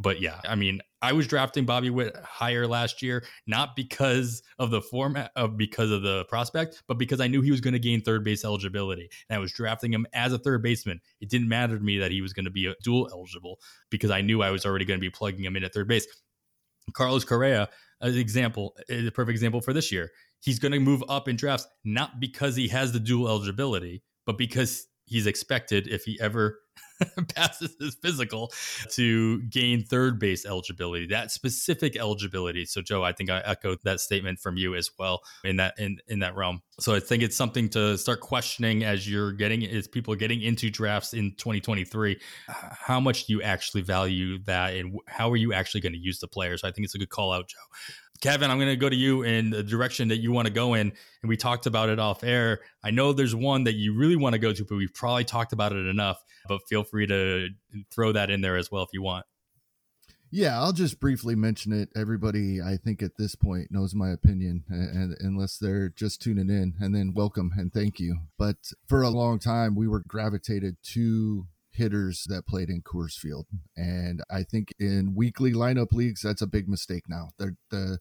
But 0.00 0.18
yeah, 0.18 0.40
I 0.48 0.54
mean, 0.54 0.80
I 1.02 1.12
was 1.12 1.26
drafting 1.26 1.66
Bobby 1.66 1.90
Witt 1.90 2.16
higher 2.24 2.66
last 2.66 3.02
year, 3.02 3.22
not 3.46 3.76
because 3.76 4.42
of 4.58 4.70
the 4.70 4.80
format 4.80 5.30
uh, 5.36 5.40
of 5.40 5.58
because 5.58 5.90
of 5.90 6.00
the 6.00 6.24
prospect, 6.24 6.82
but 6.88 6.96
because 6.96 7.20
I 7.20 7.26
knew 7.26 7.42
he 7.42 7.50
was 7.50 7.60
going 7.60 7.74
to 7.74 7.78
gain 7.78 8.00
third 8.00 8.24
base 8.24 8.42
eligibility. 8.42 9.10
And 9.28 9.36
I 9.36 9.40
was 9.40 9.52
drafting 9.52 9.92
him 9.92 10.06
as 10.14 10.32
a 10.32 10.38
third 10.38 10.62
baseman. 10.62 11.02
It 11.20 11.28
didn't 11.28 11.50
matter 11.50 11.76
to 11.76 11.84
me 11.84 11.98
that 11.98 12.10
he 12.10 12.22
was 12.22 12.32
going 12.32 12.46
to 12.46 12.50
be 12.50 12.66
a 12.66 12.74
dual 12.82 13.10
eligible 13.12 13.60
because 13.90 14.10
I 14.10 14.22
knew 14.22 14.42
I 14.42 14.50
was 14.50 14.64
already 14.64 14.86
going 14.86 14.98
to 14.98 15.02
be 15.02 15.10
plugging 15.10 15.44
him 15.44 15.54
in 15.54 15.64
at 15.64 15.74
third 15.74 15.86
base. 15.86 16.06
Carlos 16.94 17.24
Correa, 17.24 17.68
as 18.00 18.14
an 18.14 18.20
example, 18.20 18.74
uh, 18.78 18.82
is 18.88 19.06
a 19.06 19.12
perfect 19.12 19.34
example 19.34 19.60
for 19.60 19.74
this 19.74 19.92
year. 19.92 20.10
He's 20.40 20.58
going 20.58 20.72
to 20.72 20.80
move 20.80 21.04
up 21.10 21.28
in 21.28 21.36
drafts 21.36 21.66
not 21.84 22.20
because 22.20 22.56
he 22.56 22.68
has 22.68 22.92
the 22.92 23.00
dual 23.00 23.28
eligibility, 23.28 24.02
but 24.24 24.38
because 24.38 24.86
he's 25.04 25.26
expected 25.26 25.88
if 25.88 26.04
he 26.04 26.18
ever 26.22 26.60
passes 27.34 27.76
his 27.78 27.94
physical 27.96 28.52
to 28.90 29.42
gain 29.42 29.84
third 29.84 30.18
base 30.18 30.44
eligibility 30.46 31.06
that 31.06 31.30
specific 31.30 31.96
eligibility. 31.96 32.64
So 32.64 32.82
joe 32.82 33.02
i 33.02 33.12
think 33.12 33.30
i 33.30 33.40
echoed 33.40 33.78
that 33.84 34.00
statement 34.00 34.38
from 34.40 34.56
you 34.56 34.74
as 34.74 34.90
well 34.98 35.22
in 35.44 35.56
that 35.56 35.74
in, 35.78 35.98
in 36.08 36.20
that 36.20 36.34
realm. 36.34 36.62
So 36.78 36.94
i 36.94 37.00
think 37.00 37.22
it's 37.22 37.36
something 37.36 37.68
to 37.70 37.96
start 37.98 38.20
questioning 38.20 38.84
as 38.84 39.10
you're 39.10 39.32
getting 39.32 39.64
as 39.64 39.88
people 39.88 40.14
getting 40.14 40.42
into 40.42 40.70
drafts 40.70 41.14
in 41.14 41.32
2023 41.36 42.20
how 42.48 43.00
much 43.00 43.26
do 43.26 43.32
you 43.32 43.42
actually 43.42 43.82
value 43.82 44.38
that 44.44 44.74
and 44.74 44.98
how 45.06 45.30
are 45.30 45.36
you 45.36 45.52
actually 45.52 45.80
going 45.80 45.92
to 45.92 45.98
use 45.98 46.20
the 46.20 46.28
players? 46.28 46.64
I 46.64 46.70
think 46.70 46.84
it's 46.84 46.94
a 46.94 46.98
good 46.98 47.10
call 47.10 47.32
out 47.32 47.48
joe 47.48 47.58
Kevin, 48.20 48.50
I'm 48.50 48.58
going 48.58 48.68
to 48.68 48.76
go 48.76 48.88
to 48.88 48.96
you 48.96 49.22
in 49.22 49.50
the 49.50 49.62
direction 49.62 50.08
that 50.08 50.18
you 50.18 50.30
want 50.30 50.46
to 50.46 50.52
go 50.52 50.74
in. 50.74 50.92
And 51.22 51.28
we 51.28 51.36
talked 51.36 51.66
about 51.66 51.88
it 51.88 51.98
off 51.98 52.22
air. 52.22 52.60
I 52.84 52.90
know 52.90 53.12
there's 53.12 53.34
one 53.34 53.64
that 53.64 53.74
you 53.74 53.94
really 53.94 54.16
want 54.16 54.34
to 54.34 54.38
go 54.38 54.52
to, 54.52 54.64
but 54.64 54.76
we've 54.76 54.92
probably 54.92 55.24
talked 55.24 55.52
about 55.52 55.72
it 55.72 55.86
enough. 55.86 56.22
But 56.46 56.60
feel 56.68 56.84
free 56.84 57.06
to 57.06 57.48
throw 57.90 58.12
that 58.12 58.30
in 58.30 58.42
there 58.42 58.56
as 58.56 58.70
well 58.70 58.82
if 58.82 58.90
you 58.92 59.02
want. 59.02 59.24
Yeah, 60.32 60.60
I'll 60.60 60.72
just 60.72 61.00
briefly 61.00 61.34
mention 61.34 61.72
it. 61.72 61.88
Everybody, 61.96 62.60
I 62.62 62.76
think 62.76 63.02
at 63.02 63.16
this 63.18 63.34
point 63.34 63.72
knows 63.72 63.96
my 63.96 64.10
opinion, 64.10 64.62
and, 64.68 65.16
unless 65.18 65.58
they're 65.58 65.88
just 65.88 66.22
tuning 66.22 66.48
in, 66.48 66.74
and 66.78 66.94
then 66.94 67.14
welcome 67.14 67.50
and 67.56 67.72
thank 67.72 67.98
you. 67.98 68.18
But 68.38 68.72
for 68.86 69.02
a 69.02 69.10
long 69.10 69.40
time, 69.40 69.74
we 69.74 69.88
were 69.88 70.04
gravitated 70.06 70.76
to 70.92 71.46
hitters 71.72 72.24
that 72.28 72.46
played 72.46 72.68
in 72.68 72.82
Coors 72.82 73.14
Field, 73.14 73.46
and 73.76 74.22
I 74.30 74.42
think 74.42 74.74
in 74.78 75.14
weekly 75.14 75.52
lineup 75.52 75.92
leagues, 75.92 76.22
that's 76.22 76.42
a 76.42 76.46
big 76.46 76.68
mistake. 76.68 77.04
Now 77.08 77.30
they're 77.38 77.56
the 77.70 77.98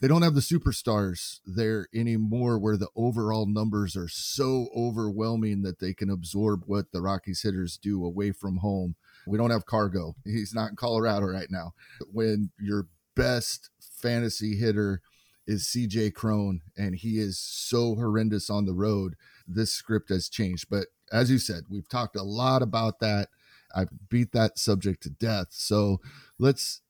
they 0.00 0.08
don't 0.08 0.22
have 0.22 0.34
the 0.34 0.40
superstars 0.40 1.38
there 1.46 1.86
anymore 1.94 2.58
where 2.58 2.76
the 2.76 2.90
overall 2.96 3.46
numbers 3.46 3.96
are 3.96 4.08
so 4.08 4.68
overwhelming 4.76 5.62
that 5.62 5.78
they 5.78 5.94
can 5.94 6.10
absorb 6.10 6.64
what 6.66 6.92
the 6.92 7.00
Rockies 7.00 7.42
hitters 7.42 7.78
do 7.78 8.04
away 8.04 8.32
from 8.32 8.58
home 8.58 8.96
we 9.26 9.38
don't 9.38 9.50
have 9.50 9.66
CarGo. 9.66 10.14
He's 10.24 10.54
not 10.54 10.70
in 10.70 10.76
Colorado 10.76 11.26
right 11.26 11.50
now. 11.50 11.72
When 12.12 12.50
your 12.58 12.88
best 13.16 13.70
fantasy 13.80 14.56
hitter 14.56 15.00
is 15.46 15.64
CJ 15.64 16.14
Cron 16.14 16.60
and 16.76 16.94
he 16.94 17.18
is 17.18 17.38
so 17.38 17.94
horrendous 17.94 18.50
on 18.50 18.66
the 18.66 18.74
road, 18.74 19.14
this 19.46 19.72
script 19.72 20.08
has 20.08 20.28
changed. 20.28 20.66
But 20.70 20.86
as 21.12 21.30
you 21.30 21.38
said, 21.38 21.64
we've 21.70 21.88
talked 21.88 22.16
a 22.16 22.22
lot 22.22 22.62
about 22.62 23.00
that. 23.00 23.28
I've 23.74 23.88
beat 24.08 24.32
that 24.32 24.58
subject 24.58 25.02
to 25.02 25.10
death. 25.10 25.48
So 25.50 26.00
let's 26.38 26.80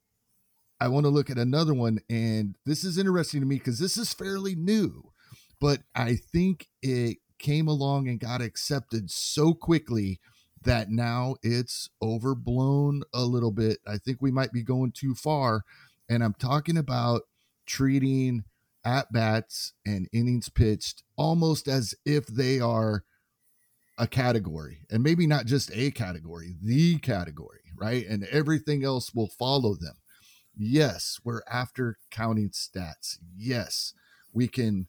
I 0.80 0.88
want 0.88 1.04
to 1.04 1.10
look 1.10 1.30
at 1.30 1.38
another 1.38 1.72
one. 1.72 2.00
And 2.10 2.56
this 2.66 2.84
is 2.84 2.98
interesting 2.98 3.40
to 3.40 3.46
me 3.46 3.56
because 3.56 3.78
this 3.78 3.96
is 3.96 4.12
fairly 4.12 4.54
new, 4.54 5.12
but 5.60 5.80
I 5.94 6.16
think 6.16 6.68
it 6.82 7.18
came 7.38 7.68
along 7.68 8.08
and 8.08 8.20
got 8.20 8.42
accepted 8.42 9.10
so 9.10 9.54
quickly 9.54 10.20
that 10.62 10.90
now 10.90 11.36
it's 11.42 11.90
overblown 12.02 13.02
a 13.12 13.24
little 13.24 13.50
bit. 13.50 13.78
I 13.86 13.98
think 13.98 14.20
we 14.20 14.30
might 14.30 14.52
be 14.52 14.62
going 14.62 14.92
too 14.92 15.14
far. 15.14 15.62
And 16.08 16.22
I'm 16.22 16.34
talking 16.34 16.76
about 16.76 17.22
treating 17.66 18.44
at 18.84 19.12
bats 19.12 19.72
and 19.86 20.08
innings 20.12 20.48
pitched 20.48 21.02
almost 21.16 21.68
as 21.68 21.94
if 22.04 22.26
they 22.26 22.60
are 22.60 23.04
a 23.96 24.06
category 24.06 24.78
and 24.90 25.02
maybe 25.02 25.26
not 25.26 25.46
just 25.46 25.70
a 25.72 25.90
category, 25.90 26.56
the 26.60 26.98
category, 26.98 27.60
right? 27.78 28.06
And 28.06 28.24
everything 28.24 28.84
else 28.84 29.14
will 29.14 29.28
follow 29.28 29.74
them. 29.74 29.96
Yes, 30.56 31.18
we're 31.24 31.42
after 31.50 31.98
counting 32.10 32.50
stats. 32.50 33.18
Yes, 33.36 33.94
we 34.32 34.48
can 34.48 34.88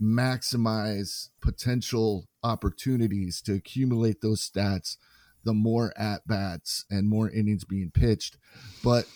maximize 0.00 1.28
potential 1.40 2.28
opportunities 2.42 3.40
to 3.42 3.54
accumulate 3.54 4.20
those 4.20 4.48
stats 4.48 4.96
the 5.44 5.52
more 5.52 5.92
at 5.98 6.26
bats 6.26 6.84
and 6.90 7.08
more 7.08 7.30
innings 7.30 7.64
being 7.64 7.90
pitched. 7.90 8.36
But 8.82 9.06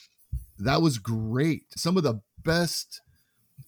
that 0.58 0.82
was 0.82 0.98
great. 0.98 1.64
Some 1.76 1.96
of 1.96 2.02
the 2.02 2.20
best 2.42 3.00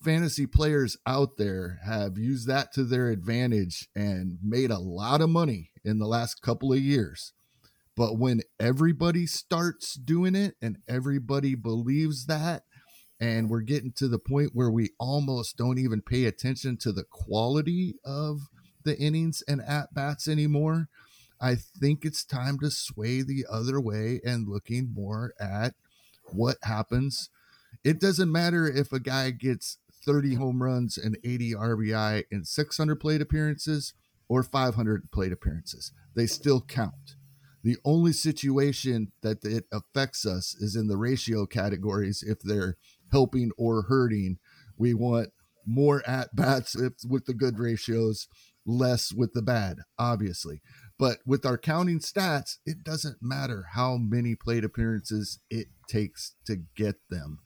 fantasy 0.03 0.47
players 0.47 0.97
out 1.07 1.36
there 1.36 1.80
have 1.84 2.18
used 2.18 2.47
that 2.49 2.72
to 2.74 2.84
their 2.84 3.11
advantage 3.11 3.89
and 3.95 4.39
made 4.43 4.70
a 4.70 4.78
lot 4.78 5.20
of 5.20 5.30
money 5.30 5.70
in 5.84 5.99
the 5.99 6.07
last 6.07 6.43
couple 6.43 6.72
of 6.72 6.80
years. 6.80 7.32
But 7.97 8.18
when 8.18 8.43
everybody 8.61 9.26
starts 9.26 9.95
doing 9.95 10.34
it 10.34 10.55
and 10.62 10.78
everybody 10.89 11.55
believes 11.55 12.26
that, 12.26 12.62
and 13.20 13.51
we're 13.51 13.62
getting 13.62 13.93
to 13.93 14.07
the 14.07 14.20
point 14.20 14.53
where 14.55 14.70
we 14.70 14.91
almost 15.01 15.57
don't 15.57 15.78
even 15.78 16.03
pay 16.03 16.24
attention 16.24 16.76
to 16.78 16.93
the 16.93 17.03
quality 17.03 17.97
of 18.05 18.43
the 18.84 18.97
innings 18.97 19.43
and 19.49 19.61
at 19.61 19.93
bats 19.93 20.28
anymore, 20.28 20.89
I 21.41 21.57
think 21.57 22.05
it's 22.05 22.24
time 22.24 22.59
to 22.61 22.70
sway 22.70 23.22
the 23.22 23.45
other 23.51 23.80
way 23.80 24.20
and 24.24 24.49
looking 24.49 24.93
more 24.95 25.34
at 25.41 25.74
what 26.26 26.59
happens. 26.62 27.30
It 27.89 28.01
doesn't 28.01 28.30
matter 28.30 28.66
if 28.66 28.93
a 28.93 29.01
guy 29.01 29.30
gets 29.30 29.78
30 30.05 30.34
home 30.34 30.62
runs 30.62 30.99
and 30.99 31.16
80 31.24 31.55
RBI 31.55 32.24
in 32.30 32.45
600 32.45 32.97
plate 32.97 33.22
appearances 33.22 33.95
or 34.28 34.43
500 34.43 35.11
plate 35.11 35.32
appearances. 35.32 35.91
They 36.14 36.26
still 36.26 36.61
count. 36.61 37.16
The 37.64 37.78
only 37.86 38.12
situation 38.12 39.12
that 39.22 39.43
it 39.43 39.64
affects 39.72 40.26
us 40.26 40.55
is 40.55 40.76
in 40.76 40.89
the 40.89 40.99
ratio 40.99 41.47
categories 41.47 42.22
if 42.22 42.41
they're 42.41 42.76
helping 43.11 43.53
or 43.57 43.84
hurting. 43.84 44.36
We 44.76 44.93
want 44.93 45.30
more 45.64 46.07
at 46.07 46.36
bats 46.36 46.76
with 46.76 47.24
the 47.24 47.32
good 47.32 47.59
ratios, 47.59 48.28
less 48.66 49.14
with 49.14 49.32
the 49.32 49.41
bad, 49.41 49.78
obviously. 49.99 50.61
But 50.99 51.20
with 51.24 51.47
our 51.47 51.57
counting 51.57 52.01
stats, 52.01 52.59
it 52.66 52.84
doesn't 52.84 53.22
matter 53.22 53.68
how 53.72 53.97
many 53.97 54.34
plate 54.34 54.64
appearances 54.64 55.39
it 55.49 55.68
takes 55.89 56.34
to 56.45 56.64
get 56.76 56.97
them. 57.09 57.39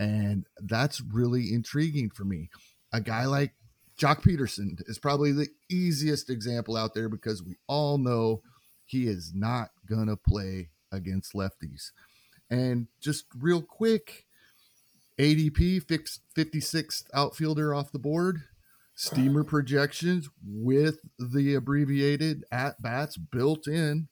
And 0.00 0.46
that's 0.58 1.02
really 1.02 1.52
intriguing 1.52 2.08
for 2.08 2.24
me. 2.24 2.48
A 2.92 3.00
guy 3.02 3.26
like 3.26 3.52
Joc 3.98 4.22
Pederson 4.22 4.80
is 4.88 4.98
probably 4.98 5.30
the 5.30 5.48
easiest 5.70 6.30
example 6.30 6.74
out 6.74 6.94
there 6.94 7.10
because 7.10 7.42
we 7.42 7.56
all 7.66 7.98
know 7.98 8.40
he 8.86 9.06
is 9.06 9.32
not 9.34 9.68
going 9.86 10.06
to 10.06 10.16
play 10.16 10.70
against 10.90 11.34
lefties. 11.34 11.90
And 12.48 12.88
just 13.00 13.26
real 13.38 13.60
quick, 13.60 14.24
ADP 15.18 15.86
fixed 15.86 16.22
56th 16.34 17.04
outfielder 17.12 17.74
off 17.74 17.92
the 17.92 17.98
board 17.98 18.40
steamer 18.94 19.44
projections 19.44 20.30
with 20.42 21.00
the 21.18 21.54
abbreviated 21.54 22.44
at 22.50 22.80
bats 22.80 23.18
built 23.18 23.68
in. 23.68 24.08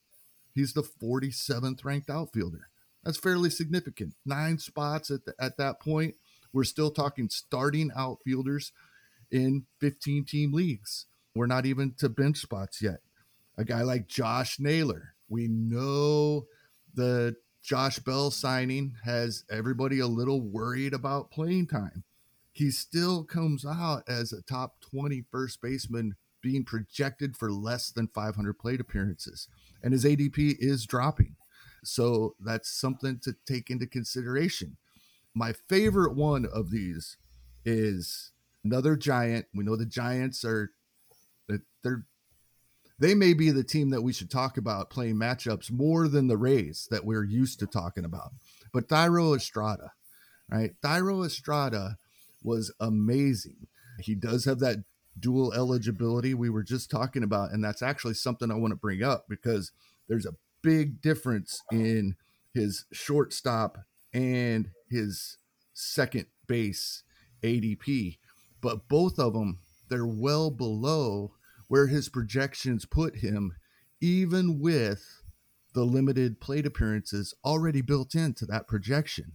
He's 0.55 0.75
the 0.75 0.83
47th 0.83 1.85
ranked 1.85 2.11
outfielder. 2.11 2.68
That's 3.05 3.19
fairly 3.19 3.51
significant. 3.51 4.15
Nine 4.27 4.59
spots 4.59 5.11
at, 5.11 5.25
the, 5.25 5.35
at 5.41 5.57
that 5.59 5.81
point. 5.81 6.15
We're 6.53 6.65
still 6.65 6.91
talking 6.91 7.29
starting 7.29 7.91
outfielders 7.97 8.73
in 9.31 9.67
15 9.81 10.25
team 10.25 10.53
leagues. 10.53 11.07
We're 11.35 11.47
not 11.47 11.67
even 11.67 11.95
to 11.99 12.09
bench 12.09 12.39
spots 12.39 12.83
yet. 12.83 13.01
A 13.57 13.65
guy 13.65 13.83
like 13.83 14.09
Josh 14.09 14.59
Naylor, 14.59 15.15
we 15.29 15.49
know 15.49 16.47
the 16.95 17.37
Josh 17.63 17.99
Bell 17.99 18.31
signing 18.31 18.95
has 19.05 19.45
everybody 19.51 20.01
a 20.01 20.07
little 20.07 20.41
worried 20.41 20.95
about 20.95 21.31
playing 21.31 21.67
time 21.67 22.05
he 22.59 22.73
still 22.73 23.23
comes 23.23 23.65
out 23.65 24.03
as 24.09 24.33
a 24.33 24.43
top 24.43 24.81
20 24.81 25.25
first 25.31 25.63
baseman 25.63 26.17
being 26.43 26.65
projected 26.65 27.37
for 27.37 27.53
less 27.53 27.93
than 27.93 28.09
500 28.09 28.59
plate 28.59 28.81
appearances 28.81 29.47
and 29.85 29.93
his 29.93 30.05
adp 30.05 30.57
is 30.59 30.85
dropping 30.85 31.37
so 31.85 32.35
that's 32.41 32.71
something 32.71 33.19
to 33.19 33.35
take 33.47 33.71
into 33.71 33.87
consideration 33.87 34.77
my 35.35 35.53
favorite 35.53 36.15
one 36.15 36.47
of 36.47 36.71
these 36.71 37.17
is 37.65 38.33
another 38.65 38.97
giant 38.97 39.47
we 39.55 39.65
know 39.65 39.77
the 39.77 39.87
giants 39.87 40.45
are 40.45 40.71
they're 41.83 42.05
they 43.01 43.15
may 43.15 43.33
be 43.33 43.53
the 43.53 43.63
team 43.63 43.91
that 43.91 44.03
we 44.03 44.13
should 44.13 44.31
talk 44.31 44.57
about 44.57 44.91
playing 44.91 45.15
matchups 45.15 45.71
more 45.71 46.09
than 46.09 46.27
the 46.27 46.37
rays 46.37 46.89
that 46.91 47.05
we're 47.05 47.25
used 47.25 47.61
to 47.61 47.67
talking 47.67 48.05
about 48.05 48.33
but 48.73 48.89
Thairo 48.89 49.37
Estrada 49.37 49.93
right 50.51 50.73
Thairo 50.83 51.25
Estrada 51.25 51.99
was 52.43 52.73
amazing. 52.81 53.67
He 54.01 54.15
does 54.15 54.45
have 54.45 54.61
that 54.61 54.79
dual 55.19 55.53
eligibility 55.53 56.35
we 56.35 56.51
were 56.51 56.63
just 56.63 56.91
talking 56.91 57.23
about. 57.23 57.51
And 57.51 57.63
that's 57.63 57.83
actually 57.83 58.15
something 58.15 58.51
I 58.51 58.55
want 58.55 58.73
to 58.73 58.77
bring 58.77 59.03
up 59.03 59.27
because 59.29 59.73
there's 60.09 60.27
a 60.27 60.33
big 60.63 61.01
difference 61.01 61.63
in 61.71 62.17
his 62.55 62.85
shortstop 62.93 63.79
and 64.13 64.71
his 64.91 65.37
second 65.75 66.27
base 66.47 67.03
ADP. 67.43 68.19
But 68.61 68.89
both 68.89 69.19
of 69.19 69.35
them, 69.35 69.61
they're 69.89 70.07
well 70.07 70.51
below 70.51 71.33
where 71.69 71.87
his 71.87 72.09
projections 72.09 72.85
put 72.85 73.17
him, 73.17 73.55
even 74.01 74.59
with 74.59 75.23
the 75.75 75.85
limited 75.85 76.41
plate 76.41 76.67
appearances 76.67 77.35
already 77.45 77.83
built 77.83 78.15
into 78.15 78.47
that 78.47 78.67
projection. 78.67 79.33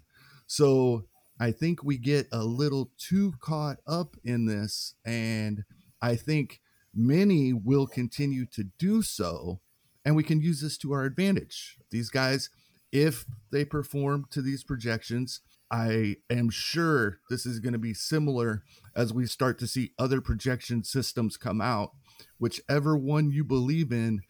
So 0.48 1.06
I 1.40 1.52
think 1.52 1.84
we 1.84 1.98
get 1.98 2.28
a 2.32 2.44
little 2.44 2.92
too 2.98 3.34
caught 3.40 3.78
up 3.88 4.16
in 4.24 4.46
this, 4.46 4.96
and 5.06 5.64
I 6.02 6.16
think 6.16 6.60
many 6.94 7.54
will 7.54 7.88
continue 7.88 8.46
to 8.48 8.66
do 8.78 9.02
so, 9.02 9.60
and 10.06 10.16
we 10.16 10.24
can 10.24 10.42
use 10.42 10.62
this 10.62 10.78
to 10.80 10.94
our 10.94 11.04
advantage. 11.04 11.78
These 11.92 12.10
guys, 12.10 12.50
if 12.92 13.26
they 13.52 13.66
perform 13.66 14.26
to 14.32 14.42
these 14.42 14.64
projections, 14.64 15.42
I 15.72 16.18
am 16.30 16.50
sure 16.50 17.20
this 17.30 17.46
is 17.46 17.60
going 17.60 17.74
to 17.74 17.80
be 17.80 17.94
similar 17.94 18.64
as 18.96 19.14
we 19.14 19.26
start 19.26 19.58
to 19.60 19.68
see 19.68 19.92
other 19.98 20.22
projection 20.22 20.84
systems 20.84 21.36
come 21.38 21.62
out. 21.62 21.92
Whichever 22.38 22.96
one 22.96 23.32
you 23.32 23.44
believe 23.44 23.92
in, 23.92 24.22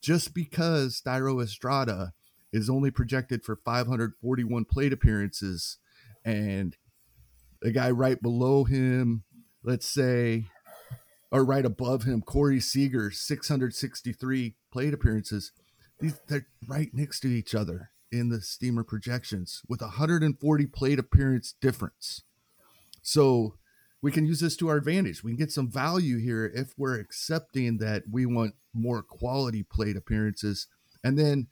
just 0.00 0.34
because 0.34 1.02
Thairo 1.04 1.42
Estrada 1.42 2.12
is 2.52 2.70
only 2.70 2.90
projected 2.90 3.42
for 3.42 3.56
541 3.64 4.64
plate 4.66 4.92
appearances 4.92 5.78
and 6.24 6.76
the 7.60 7.72
guy 7.72 7.90
right 7.90 8.20
below 8.20 8.64
him, 8.64 9.24
let's 9.62 9.86
say, 9.86 10.46
or 11.32 11.44
right 11.44 11.64
above 11.64 12.04
him, 12.04 12.22
Corey 12.22 12.60
Seager, 12.60 13.10
663 13.10 14.54
plate 14.70 14.94
appearances. 14.94 15.50
These 15.98 16.20
they're 16.28 16.46
right 16.68 16.90
next 16.92 17.20
to 17.20 17.28
each 17.28 17.54
other. 17.54 17.90
in 18.12 18.28
the 18.28 18.42
steamer 18.42 18.84
projections 18.84 19.62
with 19.68 19.80
140 19.80 20.66
plate 20.66 20.98
appearance 20.98 21.54
difference. 21.60 22.22
So 23.00 23.54
we 24.02 24.12
can 24.12 24.26
use 24.26 24.40
this 24.40 24.56
to 24.58 24.68
our 24.68 24.76
advantage. 24.76 25.24
We 25.24 25.30
can 25.30 25.38
get 25.38 25.50
some 25.50 25.70
value 25.70 26.18
here 26.18 26.52
if 26.54 26.74
we're 26.76 27.00
accepting 27.00 27.78
that 27.78 28.02
we 28.10 28.26
want 28.26 28.54
more 28.74 29.02
quality 29.02 29.62
plate 29.62 29.96
appearances. 29.96 30.66
And 31.02 31.18
then 31.18 31.46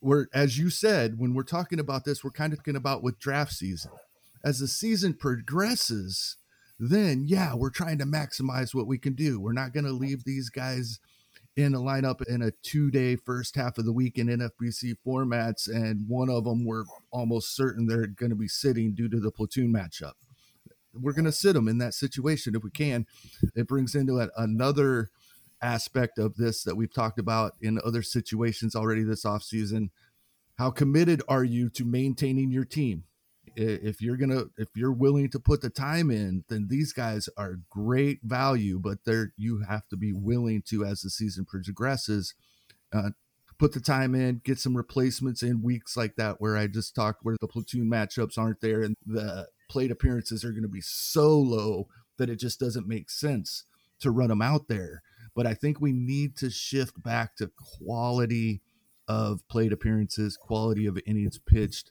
we're, 0.00 0.26
as 0.32 0.58
you 0.58 0.70
said, 0.70 1.18
when 1.18 1.34
we're 1.34 1.42
talking 1.42 1.78
about 1.78 2.04
this, 2.04 2.24
we're 2.24 2.30
kind 2.30 2.52
of 2.52 2.60
talking 2.60 2.76
about 2.76 3.02
with 3.02 3.18
draft 3.18 3.52
season. 3.52 3.92
As 4.42 4.60
the 4.60 4.68
season 4.68 5.14
progresses, 5.14 6.36
then 6.78 7.24
yeah, 7.26 7.54
we're 7.54 7.70
trying 7.70 7.98
to 7.98 8.04
maximize 8.04 8.74
what 8.74 8.86
we 8.86 8.98
can 8.98 9.14
do. 9.14 9.40
We're 9.40 9.52
not 9.52 9.72
going 9.72 9.86
to 9.86 9.92
leave 9.92 10.24
these 10.24 10.50
guys 10.50 10.98
in 11.56 11.74
a 11.74 11.78
lineup 11.78 12.20
in 12.26 12.42
a 12.42 12.50
two 12.62 12.90
day 12.90 13.16
first 13.16 13.54
half 13.54 13.78
of 13.78 13.84
the 13.84 13.92
week 13.92 14.18
in 14.18 14.26
NFBC 14.26 14.96
formats, 15.06 15.68
and 15.68 16.08
one 16.08 16.28
of 16.28 16.44
them 16.44 16.64
we're 16.64 16.84
almost 17.10 17.54
certain 17.54 17.86
they're 17.86 18.06
going 18.06 18.30
to 18.30 18.36
be 18.36 18.48
sitting 18.48 18.94
due 18.94 19.08
to 19.08 19.20
the 19.20 19.30
platoon 19.30 19.72
matchup. 19.72 20.14
We're 20.92 21.12
going 21.12 21.24
to 21.24 21.32
sit 21.32 21.54
them 21.54 21.68
in 21.68 21.78
that 21.78 21.94
situation 21.94 22.54
if 22.54 22.62
we 22.62 22.70
can. 22.70 23.06
It 23.54 23.66
brings 23.66 23.94
into 23.94 24.18
it 24.18 24.30
another 24.36 25.10
aspect 25.62 26.18
of 26.18 26.36
this 26.36 26.62
that 26.64 26.76
we've 26.76 26.92
talked 26.92 27.18
about 27.18 27.54
in 27.60 27.80
other 27.84 28.02
situations 28.02 28.76
already 28.76 29.02
this 29.02 29.24
offseason. 29.24 29.90
How 30.58 30.70
committed 30.70 31.22
are 31.26 31.42
you 31.44 31.68
to 31.70 31.84
maintaining 31.84 32.50
your 32.50 32.64
team? 32.64 33.04
If 33.56 34.00
you're 34.00 34.16
gonna 34.16 34.44
if 34.56 34.68
you're 34.74 34.92
willing 34.92 35.30
to 35.30 35.38
put 35.38 35.60
the 35.60 35.70
time 35.70 36.10
in 36.10 36.44
then 36.48 36.66
these 36.68 36.92
guys 36.92 37.28
are 37.36 37.60
great 37.70 38.20
value 38.22 38.78
but 38.78 38.98
they're 39.04 39.32
you 39.36 39.62
have 39.68 39.88
to 39.88 39.96
be 39.96 40.12
willing 40.12 40.62
to 40.62 40.84
as 40.84 41.02
the 41.02 41.10
season 41.10 41.44
progresses 41.44 42.34
uh, 42.92 43.10
put 43.58 43.72
the 43.72 43.80
time 43.80 44.14
in 44.14 44.40
get 44.44 44.58
some 44.58 44.76
replacements 44.76 45.42
in 45.42 45.62
weeks 45.62 45.96
like 45.96 46.16
that 46.16 46.40
where 46.40 46.56
i 46.56 46.66
just 46.66 46.94
talked 46.94 47.20
where 47.22 47.36
the 47.40 47.48
platoon 47.48 47.88
matchups 47.88 48.36
aren't 48.36 48.60
there 48.60 48.82
and 48.82 48.96
the 49.06 49.46
plate 49.68 49.90
appearances 49.90 50.44
are 50.44 50.50
going 50.50 50.62
to 50.62 50.68
be 50.68 50.80
so 50.80 51.36
low 51.36 51.88
that 52.18 52.30
it 52.30 52.36
just 52.36 52.60
doesn't 52.60 52.86
make 52.86 53.10
sense 53.10 53.64
to 54.00 54.10
run 54.10 54.28
them 54.28 54.42
out 54.42 54.68
there. 54.68 55.02
But 55.34 55.46
i 55.46 55.54
think 55.54 55.80
we 55.80 55.92
need 55.92 56.36
to 56.36 56.50
shift 56.50 57.02
back 57.02 57.36
to 57.36 57.50
quality 57.78 58.62
of 59.08 59.46
plate 59.48 59.72
appearances 59.72 60.36
quality 60.36 60.86
of 60.86 60.98
innings 61.06 61.38
pitched 61.38 61.90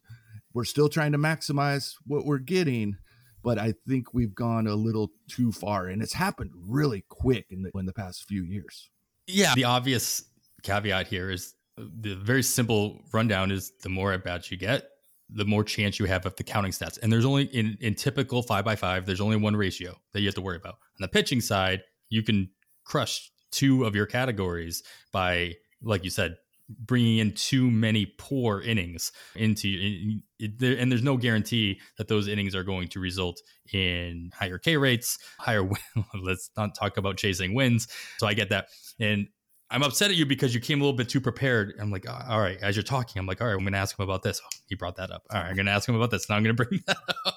we're 0.54 0.64
still 0.64 0.90
trying 0.90 1.12
to 1.12 1.18
maximize 1.18 1.96
what 2.06 2.26
we're 2.26 2.38
getting 2.38 2.98
but 3.44 3.60
I 3.60 3.74
think 3.88 4.14
we've 4.14 4.34
gone 4.34 4.68
a 4.68 4.76
little 4.76 5.12
too 5.28 5.52
far, 5.52 5.88
and 5.88 6.02
it's 6.02 6.14
happened 6.14 6.52
really 6.56 7.04
quick 7.10 7.48
in 7.52 7.62
the 7.62 7.72
in 7.78 7.86
the 7.86 7.94
past 7.94 8.24
few 8.24 8.44
years. 8.44 8.90
Yeah, 9.28 9.54
the 9.54 9.66
obvious 9.66 10.24
caveat 10.64 11.08
here 11.08 11.30
is 11.30 11.54
uh, 11.78 11.84
the 12.00 12.16
very 12.16 12.42
simple 12.42 13.02
rundown 13.12 13.52
is 13.52 13.74
the 13.82 13.90
more 13.90 14.14
at 14.14 14.24
bats 14.24 14.50
you 14.50 14.58
get, 14.58 14.88
the 15.30 15.46
more 15.46 15.64
chance 15.64 16.00
you 16.00 16.06
have 16.06 16.26
of 16.26 16.36
the 16.38 16.44
counting 16.44 16.72
stats. 16.72 16.98
And 17.04 17.12
there's 17.12 17.26
only 17.26 17.44
in 17.46 17.78
in 17.82 17.96
typical 17.96 18.42
five 18.42 18.64
by 18.66 18.78
five, 18.78 19.06
there's 19.06 19.22
only 19.22 19.36
one 19.36 19.56
ratio 19.56 19.94
that 20.14 20.22
you 20.22 20.28
have 20.28 20.36
to 20.36 20.42
worry 20.42 20.58
about. 20.58 20.76
On 20.76 21.02
the 21.02 21.10
pitching 21.10 21.42
side, 21.42 21.84
you 22.10 22.24
can 22.24 22.50
crush 22.86 23.30
two 23.52 23.84
of 23.84 23.94
your 23.94 24.06
categories 24.06 24.84
by, 25.12 25.54
like 25.82 26.04
you 26.04 26.10
said, 26.10 26.36
bringing 26.80 27.18
in 27.18 27.34
too 27.34 27.70
many 27.70 28.06
poor 28.18 28.62
innings 28.62 29.12
into 29.36 29.68
in, 29.68 30.24
in, 30.40 30.78
and 30.78 30.92
there's 30.92 31.04
no 31.04 31.18
guarantee 31.18 31.80
that 31.98 32.08
those 32.08 32.28
innings 32.28 32.56
are 32.56 32.64
going 32.64 32.88
to 32.90 33.00
result 33.00 33.42
in 33.72 34.32
higher 34.34 34.58
K 34.58 34.78
rates, 34.78 35.18
higher. 35.40 35.68
let's 36.22 36.50
not 36.58 36.76
talk 36.76 36.98
about 36.98 37.18
chasing 37.18 37.54
wins. 37.54 37.88
So 38.18 38.28
I 38.28 38.34
get 38.34 38.50
that, 38.50 38.68
and 39.00 39.28
I'm 39.70 39.82
upset 39.82 40.12
at 40.12 40.18
you 40.18 40.26
because 40.26 40.54
you 40.54 40.62
came 40.62 40.82
a 40.82 40.84
little 40.84 40.96
bit 40.96 41.10
too 41.10 41.22
prepared. 41.22 41.74
I'm 41.80 41.90
like, 41.90 42.06
all 42.08 42.40
right, 42.40 42.60
as 42.62 42.76
you're 42.76 42.84
talking, 42.84 43.20
I'm 43.20 43.26
like, 43.26 43.42
all 43.42 43.48
right, 43.48 43.54
I'm 43.54 43.62
going 43.62 43.74
to 43.74 43.80
ask 43.80 43.98
him 43.98 44.04
about 44.04 44.22
this. 44.22 44.40
Oh, 44.44 44.50
he 44.68 44.76
brought 44.76 44.98
that 44.98 45.12
up. 45.12 45.24
All 45.32 45.42
right, 45.42 45.50
I'm 45.50 45.56
going 45.56 45.66
to 45.66 45.72
ask 45.72 45.90
him 45.90 45.96
about 45.96 46.12
this. 46.12 46.30
Now 46.30 46.36
I'm 46.36 46.44
going 46.44 46.56
to 46.56 46.64
bring 46.64 46.82
that 46.88 46.98
up. 47.26 47.36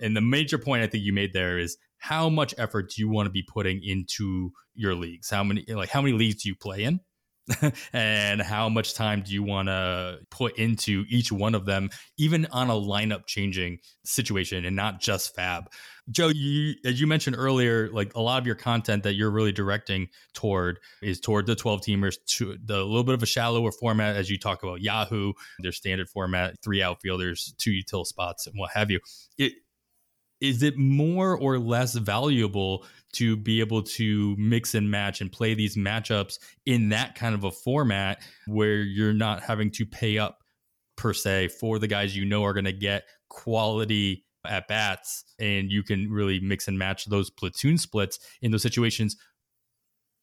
And 0.00 0.16
the 0.16 0.20
major 0.20 0.58
point 0.58 0.82
I 0.82 0.86
think 0.86 1.04
you 1.04 1.12
made 1.12 1.32
there 1.32 1.58
is 1.58 1.76
how 1.96 2.28
much 2.28 2.54
effort 2.58 2.90
do 2.90 3.00
you 3.00 3.08
want 3.08 3.26
to 3.26 3.30
be 3.30 3.42
putting 3.42 3.82
into 3.82 4.50
your 4.74 4.94
leagues? 4.94 5.30
How 5.30 5.44
many 5.44 5.64
like 5.68 5.88
how 5.88 6.02
many 6.02 6.16
leagues 6.16 6.42
do 6.42 6.48
you 6.48 6.54
play 6.54 6.84
in? 6.84 7.00
and 7.92 8.40
how 8.40 8.68
much 8.68 8.94
time 8.94 9.22
do 9.22 9.32
you 9.32 9.42
want 9.42 9.68
to 9.68 10.18
put 10.30 10.58
into 10.58 11.04
each 11.08 11.32
one 11.32 11.54
of 11.54 11.66
them, 11.66 11.90
even 12.18 12.46
on 12.52 12.70
a 12.70 12.74
lineup 12.74 13.26
changing 13.26 13.78
situation 14.04 14.64
and 14.64 14.76
not 14.76 15.00
just 15.00 15.36
FAAB. 15.36 15.66
Joe, 16.10 16.28
you, 16.28 16.74
as 16.84 17.00
you 17.00 17.06
mentioned 17.06 17.36
earlier, 17.38 17.88
like 17.90 18.14
a 18.14 18.20
lot 18.20 18.40
of 18.40 18.46
your 18.46 18.56
content 18.56 19.04
that 19.04 19.14
you're 19.14 19.30
really 19.30 19.52
directing 19.52 20.08
toward 20.34 20.80
is 21.00 21.20
toward 21.20 21.46
the 21.46 21.54
12 21.54 21.80
teamers 21.80 22.16
to 22.26 22.56
the 22.64 22.84
little 22.84 23.04
bit 23.04 23.14
of 23.14 23.22
a 23.22 23.26
shallower 23.26 23.70
format 23.70 24.16
as 24.16 24.28
you 24.28 24.38
talk 24.38 24.62
about 24.62 24.80
Yahoo, 24.80 25.32
their 25.60 25.72
standard 25.72 26.08
format, 26.08 26.56
three 26.62 26.82
outfielders, 26.82 27.54
two 27.58 27.70
util 27.70 28.04
spots, 28.04 28.46
and 28.46 28.54
what 28.58 28.72
have 28.72 28.90
you. 28.90 28.98
It, 29.38 29.52
is 30.42 30.62
it 30.64 30.76
more 30.76 31.36
or 31.36 31.58
less 31.58 31.94
valuable 31.94 32.84
to 33.12 33.36
be 33.36 33.60
able 33.60 33.82
to 33.82 34.34
mix 34.36 34.74
and 34.74 34.90
match 34.90 35.20
and 35.20 35.30
play 35.30 35.54
these 35.54 35.76
matchups 35.76 36.38
in 36.66 36.88
that 36.88 37.14
kind 37.14 37.34
of 37.34 37.44
a 37.44 37.50
format 37.50 38.20
where 38.46 38.82
you're 38.82 39.14
not 39.14 39.40
having 39.40 39.70
to 39.70 39.86
pay 39.86 40.18
up 40.18 40.40
per 40.96 41.14
se 41.14 41.48
for 41.48 41.78
the 41.78 41.86
guys 41.86 42.16
you 42.16 42.24
know 42.24 42.44
are 42.44 42.52
going 42.52 42.64
to 42.64 42.72
get 42.72 43.04
quality 43.28 44.24
at 44.44 44.66
bats 44.66 45.24
and 45.38 45.70
you 45.70 45.84
can 45.84 46.10
really 46.10 46.40
mix 46.40 46.66
and 46.66 46.76
match 46.76 47.06
those 47.06 47.30
platoon 47.30 47.78
splits 47.78 48.18
in 48.42 48.50
those 48.50 48.62
situations? 48.62 49.16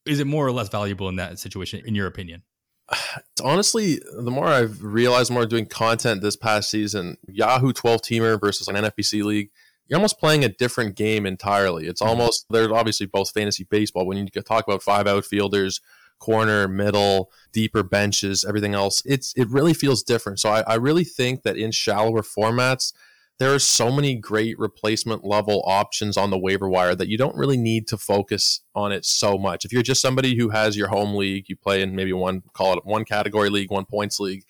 Is 0.04 0.20
it 0.20 0.26
more 0.26 0.46
or 0.46 0.52
less 0.52 0.68
valuable 0.68 1.08
in 1.08 1.16
that 1.16 1.38
situation 1.38 1.82
in 1.86 1.94
your 1.94 2.06
opinion? 2.06 2.42
Honestly 3.42 4.00
the 4.12 4.30
more 4.30 4.48
i've 4.48 4.82
realized 4.84 5.30
more 5.30 5.46
doing 5.46 5.64
content 5.64 6.20
this 6.20 6.36
past 6.36 6.68
season 6.68 7.16
yahoo 7.26 7.72
12 7.72 8.02
teamer 8.02 8.38
versus 8.38 8.68
an 8.68 8.76
nfbc 8.76 9.24
league 9.24 9.50
you're 9.90 9.98
almost 9.98 10.20
playing 10.20 10.44
a 10.44 10.48
different 10.48 10.94
game 10.94 11.26
entirely. 11.26 11.86
It's 11.86 12.00
mm-hmm. 12.00 12.10
almost 12.10 12.46
they're 12.48 12.72
obviously 12.72 13.06
both 13.06 13.32
fantasy 13.32 13.64
baseball. 13.64 14.06
When 14.06 14.16
you 14.16 14.26
talk 14.42 14.66
about 14.66 14.82
five 14.82 15.06
outfielders, 15.06 15.80
corner, 16.20 16.68
middle, 16.68 17.30
deeper 17.52 17.82
benches, 17.82 18.44
everything 18.44 18.72
else, 18.72 19.02
it's 19.04 19.34
it 19.36 19.48
really 19.50 19.74
feels 19.74 20.02
different. 20.04 20.38
So 20.38 20.48
I, 20.48 20.60
I 20.60 20.74
really 20.76 21.04
think 21.04 21.42
that 21.42 21.56
in 21.56 21.72
shallower 21.72 22.22
formats, 22.22 22.92
there 23.40 23.52
are 23.52 23.58
so 23.58 23.90
many 23.90 24.14
great 24.14 24.56
replacement 24.58 25.24
level 25.24 25.62
options 25.66 26.16
on 26.16 26.30
the 26.30 26.38
waiver 26.38 26.68
wire 26.68 26.94
that 26.94 27.08
you 27.08 27.18
don't 27.18 27.34
really 27.34 27.56
need 27.56 27.88
to 27.88 27.96
focus 27.96 28.60
on 28.74 28.92
it 28.92 29.04
so 29.04 29.38
much. 29.38 29.64
If 29.64 29.72
you're 29.72 29.82
just 29.82 30.02
somebody 30.02 30.36
who 30.36 30.50
has 30.50 30.76
your 30.76 30.88
home 30.88 31.16
league, 31.16 31.48
you 31.48 31.56
play 31.56 31.82
in 31.82 31.96
maybe 31.96 32.12
one 32.12 32.42
call 32.52 32.74
it 32.78 32.86
one 32.86 33.04
category 33.04 33.50
league, 33.50 33.72
one 33.72 33.86
points 33.86 34.20
league 34.20 34.44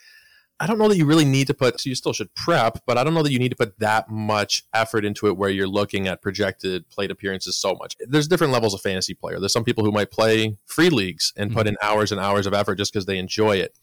I 0.63 0.67
don't 0.67 0.79
know 0.79 0.89
that 0.89 0.99
you 0.99 1.07
really 1.07 1.25
need 1.25 1.47
to 1.47 1.55
put, 1.55 1.81
so 1.81 1.89
you 1.89 1.95
still 1.95 2.13
should 2.13 2.35
prep, 2.35 2.83
but 2.87 2.99
I 2.99 3.05
don't 3.05 3.15
know 3.15 3.23
that 3.23 3.33
you 3.33 3.39
need 3.39 3.49
to 3.49 3.57
put 3.57 3.79
that 3.79 4.11
much 4.11 4.65
effort 4.75 5.07
into 5.07 5.27
it 5.27 5.39
where 5.39 5.49
you're 5.49 5.67
looking 5.67 6.07
at 6.07 6.21
projected 6.21 6.89
plate 6.91 7.11
appearances 7.11 7.57
so 7.57 7.75
much. 7.75 7.97
There's 8.01 8.29
different 8.29 8.53
levels 8.53 8.75
of 8.75 8.83
fantasy 8.83 9.15
player. 9.15 9.41
There's 9.41 9.55
some 9.55 9.65
people 9.65 9.85
who 9.85 9.91
might 9.91 10.11
play 10.11 10.59
free 10.67 10.91
leagues 10.91 11.33
and 11.35 11.51
put 11.51 11.61
mm-hmm. 11.61 11.69
in 11.69 11.77
hours 11.83 12.13
and 12.13 12.21
hours 12.21 12.47
of 12.47 12.53
effort 12.53 12.75
just 12.75 12.93
because 12.93 13.07
they 13.07 13.19
enjoy 13.19 13.57
it 13.57 13.75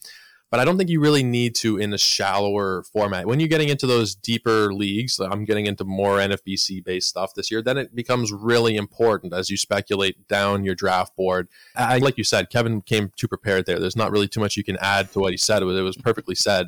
but 0.50 0.60
I 0.62 0.66
don't 0.66 0.78
think 0.78 0.90
you 0.90 1.02
really 1.02 1.24
need 1.24 1.56
to 1.56 1.78
in 1.78 1.94
a 1.94 1.98
shallower 1.98 2.84
format. 2.84 3.26
When 3.26 3.40
you're 3.40 3.50
getting 3.50 3.68
into 3.68 3.86
those 3.86 4.16
deeper 4.16 4.74
leagues, 4.74 5.20
I'm 5.20 5.44
getting 5.44 5.66
into 5.66 5.84
more 5.84 6.18
NFBC 6.18 6.86
based 6.86 7.10
stuff 7.10 7.34
this 7.34 7.52
year, 7.52 7.62
then 7.62 7.78
it 7.78 7.94
becomes 7.94 8.32
really 8.32 8.78
important 8.78 9.34
as 9.34 9.50
you 9.50 9.58
speculate 9.58 10.28
down 10.28 10.64
your 10.64 10.76
draft 10.76 11.16
board. 11.18 11.50
I, 11.76 11.98
like 11.98 12.18
you 12.18 12.24
said, 12.24 12.50
Kevin 12.50 12.82
came 12.82 13.12
too 13.18 13.28
prepared 13.28 13.66
there. 13.66 13.80
There's 13.80 13.98
not 13.98 14.12
really 14.12 14.30
too 14.30 14.40
much 14.40 14.56
you 14.56 14.64
can 14.64 14.78
add 14.80 15.12
to 15.12 15.20
what 15.20 15.34
he 15.34 15.38
said. 15.38 15.62
It 15.62 15.66
was, 15.66 15.78
it 15.78 15.82
was 15.82 15.98
perfectly 15.98 16.36
said. 16.36 16.68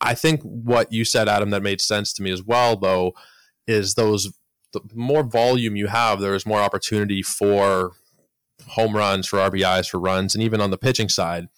I 0.00 0.14
think 0.14 0.40
what 0.42 0.90
you 0.90 1.04
said, 1.04 1.28
Adam, 1.28 1.50
that 1.50 1.62
made 1.62 1.80
sense 1.80 2.12
to 2.14 2.22
me 2.22 2.30
as 2.30 2.42
well, 2.42 2.76
though, 2.76 3.12
is 3.66 3.94
those 3.94 4.32
the 4.72 4.80
more 4.94 5.22
volume 5.22 5.76
you 5.76 5.88
have, 5.88 6.20
there 6.20 6.34
is 6.34 6.46
more 6.46 6.60
opportunity 6.60 7.22
for 7.22 7.92
home 8.68 8.96
runs, 8.96 9.28
for 9.28 9.38
RBIs, 9.38 9.90
for 9.90 10.00
runs, 10.00 10.34
and 10.34 10.42
even 10.42 10.62
on 10.62 10.70
the 10.70 10.78
pitching 10.78 11.10
side 11.10 11.48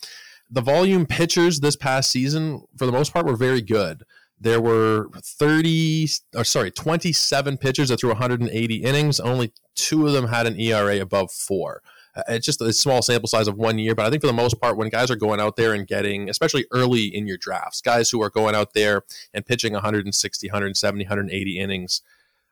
the 0.51 0.61
volume 0.61 1.07
pitchers 1.07 1.61
this 1.61 1.77
past 1.77 2.11
season, 2.11 2.63
for 2.77 2.87
the 2.87 2.93
most 2.93 3.13
part, 3.13 3.27
were 3.27 3.37
very 3.37 3.63
good. 3.63 4.05
There 4.41 4.61
were 4.61 5.09
30, 5.17 6.09
or 6.37 6.45
sorry, 6.45 6.71
27 6.71 7.57
pitchers 7.57 7.89
that 7.89 8.01
threw 8.01 8.11
180 8.11 8.75
innings. 8.77 9.21
Only 9.21 9.53
two 9.75 10.07
of 10.07 10.13
them 10.13 10.29
had 10.29 10.47
an 10.47 10.59
ERA 10.59 11.01
above 11.01 11.33
four. 11.33 11.83
Uh, 12.17 12.23
it's 12.29 12.47
just 12.47 12.61
a 12.61 12.73
small 12.73 13.03
sample 13.03 13.29
size 13.29 13.49
of 13.49 13.57
one 13.57 13.79
year, 13.79 13.95
but 13.95 14.07
I 14.07 14.11
think 14.11 14.21
for 14.21 14.27
the 14.27 14.33
most 14.33 14.61
part, 14.61 14.77
when 14.77 14.89
guys 14.89 15.11
are 15.11 15.17
going 15.17 15.41
out 15.41 15.57
there 15.57 15.73
and 15.73 15.87
getting, 15.87 16.29
especially 16.29 16.67
early 16.73 17.05
in 17.05 17.27
your 17.27 17.39
drafts, 17.39 17.81
guys 17.81 18.11
who 18.11 18.23
are 18.23 18.31
going 18.31 18.55
out 18.55 18.75
there 18.75 19.03
and 19.33 19.47
pitching 19.47 19.73
160, 19.73 20.49
170, 20.49 21.05
180 21.05 21.59
innings, 21.59 22.03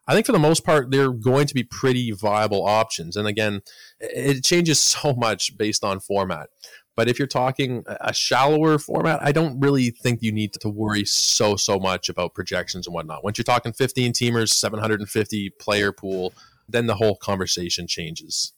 I 0.07 0.15
think 0.15 0.27
for 0.27 0.33
the 0.33 0.39
most 0.39 0.65
part, 0.65 0.91
they're 0.91 1.13
going 1.13 1.47
to 1.47 1.55
be 1.55 1.63
pretty 1.63 2.11
viable 2.11 2.67
options. 2.67 3.17
And 3.17 3.29
again, 3.29 3.63
it 4.01 4.43
changes 4.43 4.81
so 4.81 5.15
much 5.15 5.57
based 5.57 5.85
on 5.85 6.01
format. 6.01 6.49
But 6.95 7.09
if 7.09 7.19
you're 7.19 7.29
talking 7.29 7.85
a 7.87 8.13
shallower 8.13 8.79
format, 8.79 9.21
I 9.23 9.33
don't 9.33 9.59
really 9.61 9.91
think 9.91 10.23
you 10.23 10.31
need 10.31 10.53
to 10.55 10.69
worry 10.69 11.05
so 11.05 11.57
so 11.57 11.79
much 11.79 12.09
about 12.09 12.35
projections 12.35 12.87
and 12.87 12.95
whatnot. 12.95 13.25
Once 13.25 13.39
you're 13.39 13.45
talking 13.45 13.73
15 13.73 14.13
teamers, 14.13 14.51
750 14.51 15.51
player 15.59 15.93
pool, 15.93 16.35
then 16.69 16.87
the 16.87 16.97
whole 16.97 17.17
conversation 17.17 17.87
changes. 17.87 18.53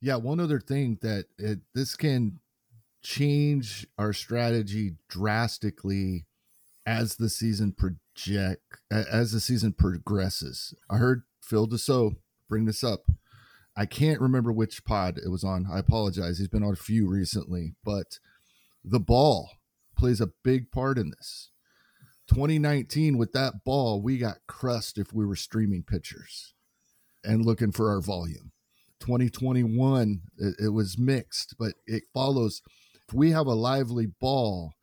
Yeah, 0.00 0.16
one 0.16 0.40
other 0.40 0.60
thing 0.60 0.98
that 1.02 1.26
it, 1.38 1.60
this 1.74 1.96
can 1.96 2.40
change 3.02 3.86
our 3.98 4.12
strategy 4.12 4.94
drastically 5.08 6.26
as 6.86 7.16
the 7.16 7.28
season 7.28 7.72
project 7.72 8.62
as 8.90 9.32
the 9.32 9.40
season 9.40 9.72
progresses. 9.72 10.74
I 10.90 10.96
heard 10.96 11.22
Phil 11.40 11.66
Dussault 11.66 12.16
bring 12.48 12.66
this 12.66 12.84
up. 12.84 13.06
I 13.76 13.86
can't 13.86 14.20
remember 14.20 14.52
which 14.52 14.84
pod 14.84 15.18
it 15.24 15.30
was 15.30 15.44
on. 15.44 15.66
I 15.72 15.78
apologize. 15.78 16.38
He's 16.38 16.48
been 16.48 16.62
on 16.62 16.72
a 16.72 16.76
few 16.76 17.08
recently, 17.08 17.74
but 17.84 18.18
the 18.84 19.00
ball 19.00 19.50
plays 19.96 20.20
a 20.20 20.30
big 20.42 20.70
part 20.70 20.98
in 20.98 21.10
this. 21.10 21.50
2019 22.28 23.18
with 23.18 23.32
that 23.32 23.64
ball, 23.64 24.00
we 24.00 24.18
got 24.18 24.38
crushed 24.46 24.98
if 24.98 25.12
we 25.12 25.24
were 25.24 25.36
streaming 25.36 25.82
pictures 25.82 26.54
and 27.24 27.44
looking 27.44 27.72
for 27.72 27.90
our 27.90 28.00
volume. 28.00 28.52
2021, 29.00 30.20
it, 30.38 30.54
it 30.58 30.68
was 30.68 30.98
mixed, 30.98 31.54
but 31.58 31.74
it 31.86 32.04
follows. 32.14 32.62
If 33.08 33.14
we 33.14 33.30
have 33.32 33.46
a 33.46 33.54
lively 33.54 34.06
ball, 34.06 34.74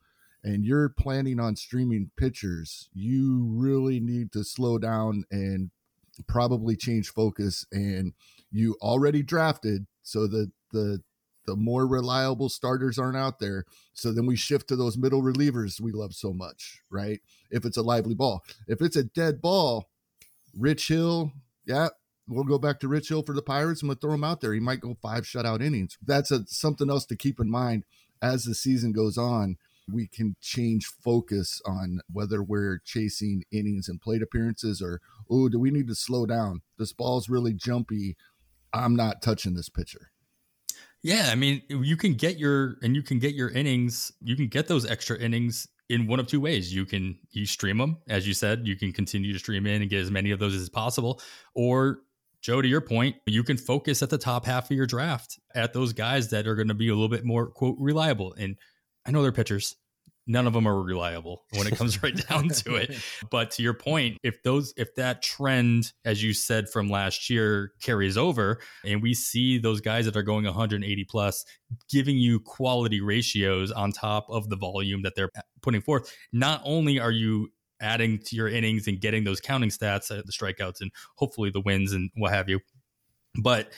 and 0.42 0.64
you're 0.64 0.88
planning 0.88 1.38
on 1.38 1.56
streaming 1.56 2.10
pictures, 2.16 2.88
you 2.94 3.46
really 3.50 4.00
need 4.00 4.32
to 4.32 4.44
slow 4.44 4.78
down 4.78 5.24
and 5.30 5.70
probably 6.26 6.76
change 6.76 7.10
focus. 7.10 7.66
And 7.72 8.14
you 8.50 8.76
already 8.80 9.22
drafted, 9.22 9.86
so 10.02 10.26
the 10.26 10.50
the 10.72 11.02
the 11.46 11.56
more 11.56 11.86
reliable 11.86 12.48
starters 12.48 12.98
aren't 12.98 13.16
out 13.16 13.38
there. 13.38 13.64
So 13.92 14.12
then 14.12 14.26
we 14.26 14.36
shift 14.36 14.68
to 14.68 14.76
those 14.76 14.96
middle 14.96 15.22
relievers 15.22 15.80
we 15.80 15.90
love 15.90 16.14
so 16.14 16.32
much, 16.32 16.82
right? 16.90 17.20
If 17.50 17.64
it's 17.64 17.78
a 17.78 17.82
lively 17.82 18.14
ball, 18.14 18.44
if 18.68 18.82
it's 18.82 18.96
a 18.96 19.04
dead 19.04 19.40
ball, 19.40 19.88
Rich 20.56 20.88
Hill, 20.88 21.32
yeah, 21.66 21.88
we'll 22.28 22.44
go 22.44 22.58
back 22.58 22.80
to 22.80 22.88
Rich 22.88 23.08
Hill 23.08 23.22
for 23.22 23.34
the 23.34 23.42
Pirates 23.42 23.82
I'm 23.82 23.88
gonna 23.88 23.98
throw 23.98 24.14
him 24.14 24.24
out 24.24 24.40
there. 24.40 24.52
He 24.52 24.60
might 24.60 24.80
go 24.80 24.96
five 25.00 25.24
shutout 25.24 25.62
innings. 25.62 25.96
That's 26.04 26.30
a, 26.30 26.44
something 26.46 26.90
else 26.90 27.06
to 27.06 27.16
keep 27.16 27.40
in 27.40 27.50
mind 27.50 27.84
as 28.22 28.44
the 28.44 28.54
season 28.54 28.92
goes 28.92 29.16
on 29.16 29.56
we 29.92 30.06
can 30.06 30.36
change 30.40 30.86
focus 30.86 31.60
on 31.66 32.00
whether 32.12 32.42
we're 32.42 32.80
chasing 32.84 33.44
innings 33.50 33.88
and 33.88 34.00
plate 34.00 34.22
appearances 34.22 34.80
or, 34.80 35.00
oh, 35.30 35.48
do 35.48 35.58
we 35.58 35.70
need 35.70 35.88
to 35.88 35.94
slow 35.94 36.26
down? 36.26 36.62
This 36.78 36.92
ball's 36.92 37.28
really 37.28 37.52
jumpy. 37.52 38.16
I'm 38.72 38.96
not 38.96 39.22
touching 39.22 39.54
this 39.54 39.68
pitcher. 39.68 40.10
Yeah, 41.02 41.28
I 41.32 41.34
mean, 41.34 41.62
you 41.68 41.96
can 41.96 42.14
get 42.14 42.38
your 42.38 42.76
and 42.82 42.94
you 42.94 43.02
can 43.02 43.18
get 43.18 43.34
your 43.34 43.48
innings. 43.50 44.12
You 44.20 44.36
can 44.36 44.48
get 44.48 44.68
those 44.68 44.84
extra 44.84 45.18
innings 45.18 45.66
in 45.88 46.06
one 46.06 46.20
of 46.20 46.26
two 46.26 46.40
ways. 46.40 46.74
You 46.74 46.84
can 46.84 47.18
you 47.30 47.46
stream 47.46 47.78
them, 47.78 47.98
as 48.08 48.28
you 48.28 48.34
said. 48.34 48.66
You 48.66 48.76
can 48.76 48.92
continue 48.92 49.32
to 49.32 49.38
stream 49.38 49.66
in 49.66 49.80
and 49.80 49.90
get 49.90 50.02
as 50.02 50.10
many 50.10 50.30
of 50.30 50.38
those 50.38 50.54
as 50.54 50.68
possible, 50.68 51.20
or 51.54 52.00
Joe, 52.42 52.62
to 52.62 52.68
your 52.68 52.80
point, 52.80 53.16
you 53.26 53.44
can 53.44 53.58
focus 53.58 54.02
at 54.02 54.08
the 54.08 54.18
top 54.18 54.46
half 54.46 54.70
of 54.70 54.76
your 54.76 54.86
draft 54.86 55.38
at 55.54 55.72
those 55.72 55.92
guys 55.92 56.30
that 56.30 56.46
are 56.46 56.54
going 56.54 56.68
to 56.68 56.74
be 56.74 56.88
a 56.88 56.94
little 56.94 57.08
bit 57.08 57.24
more 57.24 57.50
quote 57.50 57.76
reliable. 57.78 58.34
And 58.38 58.56
I 59.06 59.10
know 59.10 59.22
they're 59.22 59.32
pitchers 59.32 59.76
none 60.26 60.46
of 60.46 60.52
them 60.52 60.66
are 60.66 60.82
reliable 60.82 61.42
when 61.56 61.66
it 61.66 61.76
comes 61.76 62.02
right 62.02 62.16
down 62.28 62.48
to 62.48 62.76
it. 62.76 62.94
But 63.30 63.50
to 63.52 63.62
your 63.62 63.74
point, 63.74 64.18
if 64.22 64.42
those 64.42 64.72
if 64.76 64.94
that 64.96 65.22
trend 65.22 65.92
as 66.04 66.22
you 66.22 66.32
said 66.32 66.68
from 66.68 66.88
last 66.88 67.30
year 67.30 67.72
carries 67.80 68.16
over 68.16 68.60
and 68.84 69.02
we 69.02 69.14
see 69.14 69.58
those 69.58 69.80
guys 69.80 70.04
that 70.06 70.16
are 70.16 70.22
going 70.22 70.44
180 70.44 71.04
plus 71.04 71.44
giving 71.88 72.16
you 72.16 72.40
quality 72.40 73.00
ratios 73.00 73.70
on 73.70 73.92
top 73.92 74.26
of 74.28 74.48
the 74.48 74.56
volume 74.56 75.02
that 75.02 75.14
they're 75.14 75.30
putting 75.62 75.80
forth, 75.80 76.14
not 76.32 76.60
only 76.64 76.98
are 76.98 77.12
you 77.12 77.48
adding 77.80 78.18
to 78.18 78.36
your 78.36 78.48
innings 78.48 78.86
and 78.86 79.00
getting 79.00 79.24
those 79.24 79.40
counting 79.40 79.70
stats, 79.70 80.10
uh, 80.10 80.22
the 80.24 80.32
strikeouts 80.32 80.80
and 80.80 80.90
hopefully 81.16 81.50
the 81.50 81.60
wins 81.60 81.92
and 81.92 82.10
what 82.16 82.32
have 82.32 82.48
you, 82.48 82.60
but 83.42 83.72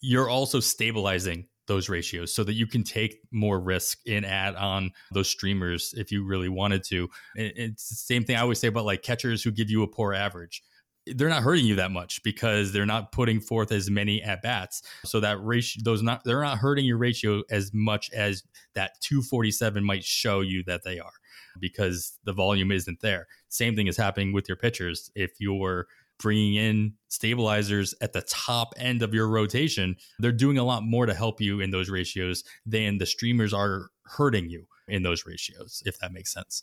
you're 0.00 0.28
also 0.28 0.60
stabilizing 0.60 1.46
those 1.66 1.88
ratios 1.88 2.34
so 2.34 2.44
that 2.44 2.54
you 2.54 2.66
can 2.66 2.82
take 2.82 3.20
more 3.30 3.60
risk 3.60 3.98
and 4.06 4.24
add 4.24 4.54
on 4.56 4.90
those 5.12 5.28
streamers 5.28 5.94
if 5.96 6.12
you 6.12 6.24
really 6.24 6.48
wanted 6.48 6.84
to. 6.84 7.08
It's 7.34 7.88
the 7.88 7.94
same 7.94 8.24
thing 8.24 8.36
I 8.36 8.40
always 8.40 8.58
say 8.58 8.68
about 8.68 8.84
like 8.84 9.02
catchers 9.02 9.42
who 9.42 9.50
give 9.50 9.70
you 9.70 9.82
a 9.82 9.88
poor 9.88 10.12
average. 10.12 10.62
They're 11.06 11.28
not 11.28 11.42
hurting 11.42 11.66
you 11.66 11.76
that 11.76 11.90
much 11.90 12.22
because 12.22 12.72
they're 12.72 12.86
not 12.86 13.12
putting 13.12 13.40
forth 13.40 13.72
as 13.72 13.90
many 13.90 14.22
at 14.22 14.40
bats. 14.40 14.82
So 15.04 15.20
that 15.20 15.42
ratio, 15.42 15.82
those 15.84 16.02
not 16.02 16.24
they're 16.24 16.40
not 16.40 16.58
hurting 16.58 16.86
your 16.86 16.96
ratio 16.96 17.42
as 17.50 17.72
much 17.74 18.10
as 18.12 18.42
that 18.74 18.92
247 19.02 19.84
might 19.84 20.04
show 20.04 20.40
you 20.40 20.62
that 20.64 20.82
they 20.82 20.98
are 20.98 21.12
because 21.60 22.18
the 22.24 22.32
volume 22.32 22.72
isn't 22.72 23.00
there. 23.00 23.26
Same 23.48 23.76
thing 23.76 23.86
is 23.86 23.96
happening 23.96 24.32
with 24.32 24.48
your 24.48 24.56
pitchers. 24.56 25.10
If 25.14 25.32
you're 25.38 25.86
bringing 26.24 26.54
in 26.54 26.94
stabilizers 27.08 27.94
at 28.00 28.14
the 28.14 28.22
top 28.22 28.72
end 28.78 29.02
of 29.02 29.12
your 29.12 29.28
rotation, 29.28 29.94
they're 30.18 30.32
doing 30.32 30.56
a 30.56 30.64
lot 30.64 30.82
more 30.82 31.04
to 31.04 31.12
help 31.12 31.38
you 31.38 31.60
in 31.60 31.70
those 31.70 31.90
ratios 31.90 32.42
than 32.64 32.96
the 32.96 33.04
streamers 33.04 33.52
are 33.52 33.90
hurting 34.04 34.48
you 34.48 34.66
in 34.88 35.02
those 35.02 35.26
ratios, 35.26 35.82
if 35.84 35.98
that 35.98 36.14
makes 36.14 36.32
sense. 36.32 36.62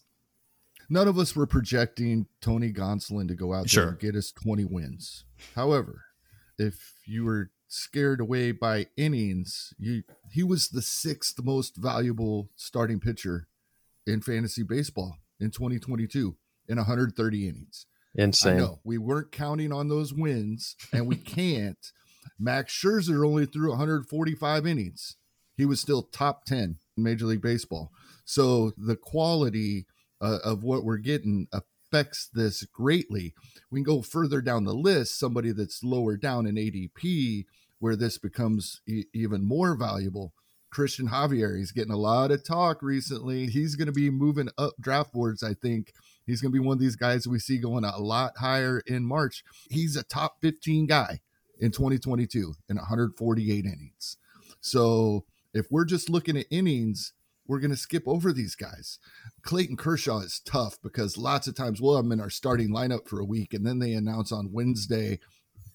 None 0.90 1.08
of 1.08 1.20
us 1.20 1.36
were 1.36 1.46
projecting 1.46 2.26
Tony 2.42 2.74
Gonsolin 2.74 3.28
to 3.28 3.36
go 3.36 3.54
out 3.54 3.70
sure. 3.70 3.84
there 3.84 3.92
and 3.92 4.00
get 4.00 4.16
us 4.16 4.32
20 4.32 4.66
wins. 4.66 5.26
However, 5.56 6.06
if 6.58 6.96
you 7.06 7.24
were 7.24 7.52
scared 7.68 8.20
away 8.20 8.52
by 8.52 8.88
innings, 8.98 9.76
you 9.78 10.02
he 10.32 10.42
was 10.42 10.70
the 10.70 10.82
sixth 10.82 11.42
most 11.44 11.78
valuable 11.78 12.50
starting 12.56 13.00
pitcher 13.00 13.48
in 14.08 14.22
fantasy 14.22 14.64
baseball 14.64 15.20
in 15.40 15.52
2022 15.52 16.36
in 16.68 16.78
130 16.78 17.48
innings. 17.48 17.86
Insane. 18.16 18.58
know 18.58 18.80
we 18.84 18.98
weren't 18.98 19.32
counting 19.32 19.72
on 19.72 19.88
those 19.88 20.14
wins, 20.14 20.76
and 20.94 21.08
we 21.08 21.16
can't. 21.16 21.92
Max 22.40 22.74
Scherzer 22.74 23.26
only 23.26 23.46
threw 23.46 23.70
145 23.70 24.68
innings. 24.68 25.16
He 25.56 25.66
was 25.66 25.80
still 25.80 26.04
top 26.04 26.46
10 26.46 26.78
in 26.98 27.04
Major 27.04 27.26
League 27.26 27.42
Baseball. 27.42 27.92
So 28.26 28.72
the 28.78 28.96
quality 28.96 29.86
uh, 30.20 30.40
of 30.44 30.64
what 30.64 30.84
we're 30.84 30.98
getting 30.98 31.48
affects 31.52 32.30
this 32.34 32.64
greatly. 32.66 33.34
We 33.70 33.80
can 33.80 33.84
go 33.84 34.02
further 34.02 34.42
down 34.42 34.64
the 34.64 34.74
list, 34.74 35.20
somebody 35.20 35.52
that's 35.52 35.84
lower 35.84 36.16
down 36.18 36.46
in 36.46 36.56
ADP, 36.56 37.46
where 37.80 37.96
this 37.96 38.18
becomes 38.18 38.82
e- 38.88 39.06
even 39.14 39.46
more 39.46 39.76
valuable. 39.76 40.34
Christian 40.72 41.10
Javier, 41.10 41.58
he's 41.58 41.74
getting 41.74 41.92
a 41.92 41.98
lot 41.98 42.32
of 42.32 42.46
talk 42.46 42.82
recently. 42.82 43.48
He's 43.48 43.76
going 43.76 43.88
to 43.88 43.92
be 43.92 44.10
moving 44.10 44.50
up 44.58 44.74
draft 44.80 45.12
boards, 45.12 45.44
I 45.44 45.54
think, 45.54 45.92
He's 46.32 46.40
going 46.40 46.54
to 46.54 46.58
be 46.58 46.66
one 46.66 46.76
of 46.76 46.80
these 46.80 46.96
guys 46.96 47.28
we 47.28 47.40
see 47.40 47.58
going 47.58 47.84
a 47.84 47.98
lot 47.98 48.38
higher 48.38 48.82
in 48.88 49.04
March. 49.04 49.44
He's 49.70 49.98
a 49.98 50.04
top 50.04 50.38
15 50.42 50.88
guy 50.88 51.20
in 51.60 51.72
2022 51.72 52.54
in 52.70 52.78
148 52.78 53.66
innings. 53.66 54.16
So 54.62 55.26
if 55.54 55.66
we're 55.70 55.84
just 55.84 56.10
looking 56.10 56.38
at 56.38 56.46
innings, 56.50 57.12
we're 57.46 57.60
going 57.60 57.72
to 57.72 57.78
skip 57.78 58.04
over 58.08 58.32
these 58.32 58.56
guys. 58.56 58.98
Clayton 59.42 59.76
Kershaw 59.76 60.20
is 60.20 60.40
tough 60.46 60.78
because 60.82 61.18
lots 61.18 61.48
of 61.48 61.56
times 61.56 61.82
we'll 61.82 61.98
have 61.98 62.06
him 62.06 62.14
in 62.14 62.22
our 62.22 62.30
starting 62.30 62.70
lineup 62.70 63.10
for 63.10 63.20
a 63.20 63.26
week 63.26 63.54
and 63.54 63.68
then 63.68 63.80
they 63.80 63.92
announce 63.92 64.32
on 64.32 64.54
Wednesday, 64.54 65.20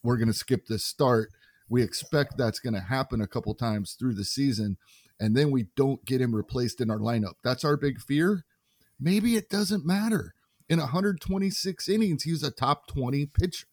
we're 0.03 0.17
going 0.17 0.29
to 0.29 0.33
skip 0.33 0.69
this 0.69 0.87
start. 0.87 1.33
We 1.69 1.83
expect 1.83 2.39
that's 2.39 2.61
going 2.61 2.73
to 2.73 2.81
happen 2.81 3.21
a 3.21 3.27
couple 3.27 3.55
times 3.55 3.93
through 3.93 4.15
the 4.15 4.25
season. 4.25 4.79
And 5.21 5.37
then 5.37 5.51
we 5.51 5.67
don't 5.77 6.03
get 6.07 6.23
him 6.23 6.35
replaced 6.35 6.81
in 6.81 6.91
our 6.91 6.97
lineup. 6.97 7.35
That's 7.45 7.63
our 7.63 7.77
big 7.77 8.01
fear. 8.01 8.47
Maybe 8.99 9.37
it 9.37 9.51
doesn't 9.51 9.85
matter 9.85 10.33
in 10.69 10.79
126 10.79 11.89
innings, 11.89 12.23
he's 12.25 12.43
a 12.43 12.51
top 12.51 12.87
20 12.89 13.27
pitcher. 13.27 13.67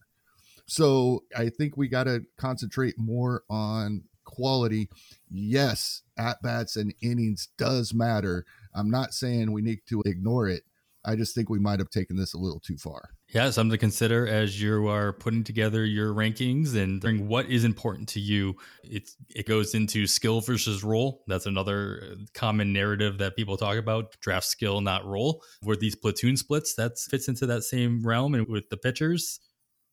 So 0.65 1.23
I 1.35 1.49
think 1.49 1.75
we 1.75 1.87
got 1.87 2.05
to 2.05 2.23
concentrate 2.37 2.95
more 2.97 3.43
on 3.49 4.03
quality. 4.23 4.89
Yes, 5.29 6.03
at 6.17 6.41
bats 6.41 6.75
and 6.75 6.93
innings 7.01 7.49
does 7.57 7.93
matter. 7.93 8.45
I'm 8.73 8.89
not 8.89 9.13
saying 9.13 9.51
we 9.51 9.61
need 9.61 9.79
to 9.89 10.01
ignore 10.05 10.47
it. 10.47 10.63
I 11.05 11.15
just 11.15 11.35
think 11.35 11.49
we 11.49 11.59
might 11.59 11.79
have 11.79 11.89
taken 11.89 12.15
this 12.15 12.33
a 12.33 12.39
little 12.39 12.61
too 12.61 12.77
far. 12.77 13.09
Yeah, 13.34 13.49
something 13.49 13.71
to 13.71 13.79
consider 13.79 14.27
as 14.27 14.61
you 14.61 14.88
are 14.88 15.11
putting 15.11 15.43
together 15.43 15.84
your 15.84 16.13
rankings 16.13 16.75
and 16.75 17.27
what 17.27 17.47
is 17.49 17.63
important 17.63 18.07
to 18.09 18.19
you. 18.19 18.55
It's 18.84 19.15
it 19.36 19.47
goes 19.47 19.73
into 19.73 20.05
skill 20.05 20.39
versus 20.39 20.84
role. 20.84 21.23
That's 21.25 21.47
another 21.47 22.03
uh, 22.11 22.15
common 22.36 22.71
narrative 22.71 23.17
that 23.17 23.36
people 23.36 23.57
talk 23.57 23.77
about: 23.77 24.19
draft 24.21 24.45
skill, 24.45 24.81
not 24.81 25.03
role. 25.05 25.43
With 25.63 25.79
these 25.79 25.95
platoon 25.95 26.38
splits, 26.38 26.75
that 26.75 26.99
fits 26.99 27.27
into 27.27 27.47
that 27.47 27.63
same 27.63 28.05
realm. 28.05 28.36
And 28.36 28.47
with 28.47 28.69
the 28.69 28.77
pitchers, 28.77 29.39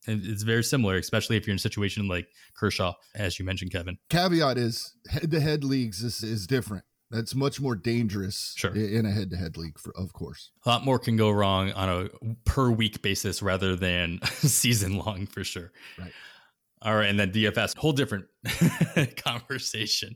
and 0.06 0.22
it's 0.22 0.42
very 0.42 0.62
similar, 0.62 0.96
especially 0.96 1.38
if 1.38 1.46
you're 1.46 1.52
in 1.52 1.56
a 1.56 1.60
situation 1.60 2.08
like 2.08 2.28
Kershaw, 2.54 2.92
as 3.14 3.38
you 3.38 3.46
mentioned, 3.46 3.72
Kevin. 3.72 3.96
Caveat 4.10 4.58
is 4.58 4.94
head-to-head 5.08 5.64
leagues 5.64 6.02
is, 6.02 6.22
is 6.22 6.46
different. 6.46 6.84
That's 7.10 7.34
much 7.34 7.60
more 7.60 7.74
dangerous 7.74 8.54
sure. 8.56 8.74
in 8.74 9.04
a 9.04 9.10
head-to-head 9.10 9.56
league, 9.56 9.78
for, 9.78 9.92
of 9.96 10.12
course. 10.12 10.52
A 10.64 10.68
lot 10.68 10.84
more 10.84 10.98
can 10.98 11.16
go 11.16 11.30
wrong 11.30 11.72
on 11.72 11.88
a 11.88 12.08
per 12.44 12.70
week 12.70 13.02
basis 13.02 13.42
rather 13.42 13.74
than 13.74 14.20
season 14.24 14.96
long, 14.96 15.26
for 15.26 15.42
sure. 15.42 15.72
Right. 15.98 16.12
All 16.82 16.94
right, 16.94 17.10
and 17.10 17.18
then 17.18 17.32
DFS, 17.32 17.76
whole 17.76 17.92
different 17.92 18.26
conversation. 19.24 20.14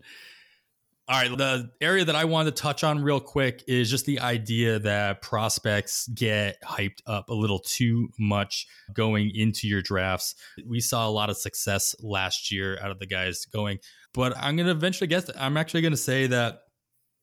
All 1.07 1.21
right, 1.21 1.37
the 1.37 1.71
area 1.83 2.03
that 2.07 2.17
I 2.17 2.25
wanted 2.25 2.57
to 2.57 2.63
touch 2.63 2.83
on 2.83 3.03
real 3.03 3.21
quick 3.21 3.63
is 3.69 3.91
just 3.91 4.07
the 4.07 4.21
idea 4.21 4.79
that 4.79 5.21
prospects 5.21 6.09
get 6.09 6.57
hyped 6.63 7.03
up 7.07 7.29
a 7.29 7.35
little 7.35 7.59
too 7.59 8.09
much 8.19 8.67
going 8.95 9.31
into 9.35 9.69
your 9.69 9.83
drafts. 9.83 10.35
We 10.65 10.81
saw 10.81 11.07
a 11.07 11.11
lot 11.11 11.29
of 11.29 11.37
success 11.37 11.95
last 12.01 12.51
year 12.51 12.79
out 12.81 12.91
of 12.91 13.01
the 13.01 13.07
guys 13.07 13.45
going, 13.45 13.81
but 14.15 14.35
I'm 14.39 14.57
going 14.57 14.67
to 14.67 14.73
eventually 14.73 15.09
guess 15.09 15.29
I'm 15.39 15.59
actually 15.59 15.83
going 15.83 15.93
to 15.93 15.99
say 15.99 16.27
that 16.29 16.61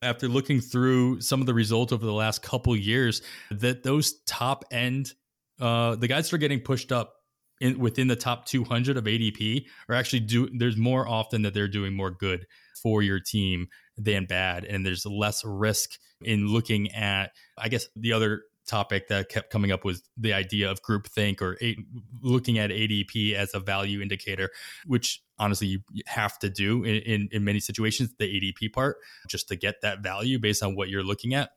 after 0.02 0.28
looking 0.28 0.60
through 0.60 1.20
some 1.20 1.40
of 1.40 1.46
the 1.46 1.54
results 1.54 1.92
over 1.92 2.04
the 2.04 2.12
last 2.12 2.42
couple 2.42 2.76
years 2.76 3.22
that 3.50 3.82
those 3.82 4.20
top 4.26 4.64
end 4.70 5.12
uh 5.60 5.94
the 5.96 6.08
guys 6.08 6.28
that 6.28 6.36
are 6.36 6.38
getting 6.38 6.60
pushed 6.60 6.92
up 6.92 7.14
in 7.60 7.78
within 7.78 8.08
the 8.08 8.16
top 8.16 8.44
200 8.46 8.96
of 8.96 9.04
ADP 9.04 9.64
are 9.88 9.94
actually 9.94 10.20
do 10.20 10.48
there's 10.52 10.76
more 10.76 11.08
often 11.08 11.42
that 11.42 11.54
they're 11.54 11.68
doing 11.68 11.94
more 11.94 12.10
good 12.10 12.46
for 12.82 13.02
your 13.02 13.20
team 13.20 13.68
than 13.96 14.26
bad. 14.26 14.64
And 14.64 14.84
there's 14.84 15.06
less 15.06 15.44
risk 15.44 15.98
in 16.22 16.48
looking 16.48 16.90
at 16.92 17.30
I 17.56 17.68
guess 17.68 17.86
the 17.96 18.12
other 18.12 18.42
topic 18.66 19.08
that 19.08 19.28
kept 19.28 19.50
coming 19.50 19.72
up 19.72 19.84
was 19.84 20.02
the 20.16 20.32
idea 20.32 20.70
of 20.70 20.82
groupthink 20.82 21.40
or 21.40 21.56
a, 21.62 21.76
looking 22.20 22.58
at 22.58 22.70
ADP 22.70 23.34
as 23.34 23.54
a 23.54 23.60
value 23.60 24.00
indicator, 24.00 24.50
which 24.86 25.22
honestly 25.38 25.66
you 25.66 25.80
have 26.06 26.38
to 26.40 26.48
do 26.48 26.84
in, 26.84 26.96
in, 27.02 27.28
in 27.32 27.44
many 27.44 27.60
situations, 27.60 28.10
the 28.18 28.24
ADP 28.24 28.72
part, 28.72 28.98
just 29.28 29.48
to 29.48 29.56
get 29.56 29.76
that 29.82 30.02
value 30.02 30.38
based 30.38 30.62
on 30.62 30.76
what 30.76 30.88
you're 30.88 31.02
looking 31.02 31.34
at. 31.34 31.50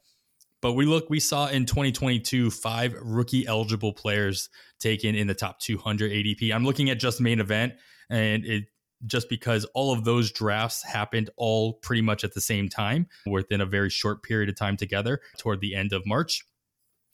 But 0.62 0.74
we 0.74 0.86
look, 0.86 1.10
we 1.10 1.20
saw 1.20 1.48
in 1.48 1.66
2022 1.66 2.50
five 2.50 2.96
rookie 3.00 3.46
eligible 3.46 3.94
players 3.94 4.50
taken 4.80 5.14
in 5.14 5.28
the 5.28 5.36
top 5.36 5.60
200 5.60 6.12
ADP. 6.12 6.52
I'm 6.54 6.66
looking 6.66 6.90
at 6.90 7.00
just 7.00 7.22
main 7.22 7.40
event, 7.40 7.74
and 8.10 8.46
it 8.46 8.64
just 9.06 9.30
because 9.30 9.66
all 9.74 9.94
of 9.94 10.06
those 10.06 10.32
drafts 10.32 10.84
happened 10.84 11.30
all 11.38 11.74
pretty 11.74 12.02
much 12.02 12.24
at 12.24 12.34
the 12.34 12.42
same 12.42 12.70
time 12.70 13.08
within 13.26 13.62
a 13.62 13.66
very 13.66 13.90
short 13.90 14.24
period 14.24 14.50
of 14.50 14.56
time 14.56 14.78
together 14.78 15.22
toward 15.38 15.62
the 15.62 15.76
end 15.76 15.94
of 15.94 16.06
March. 16.06 16.44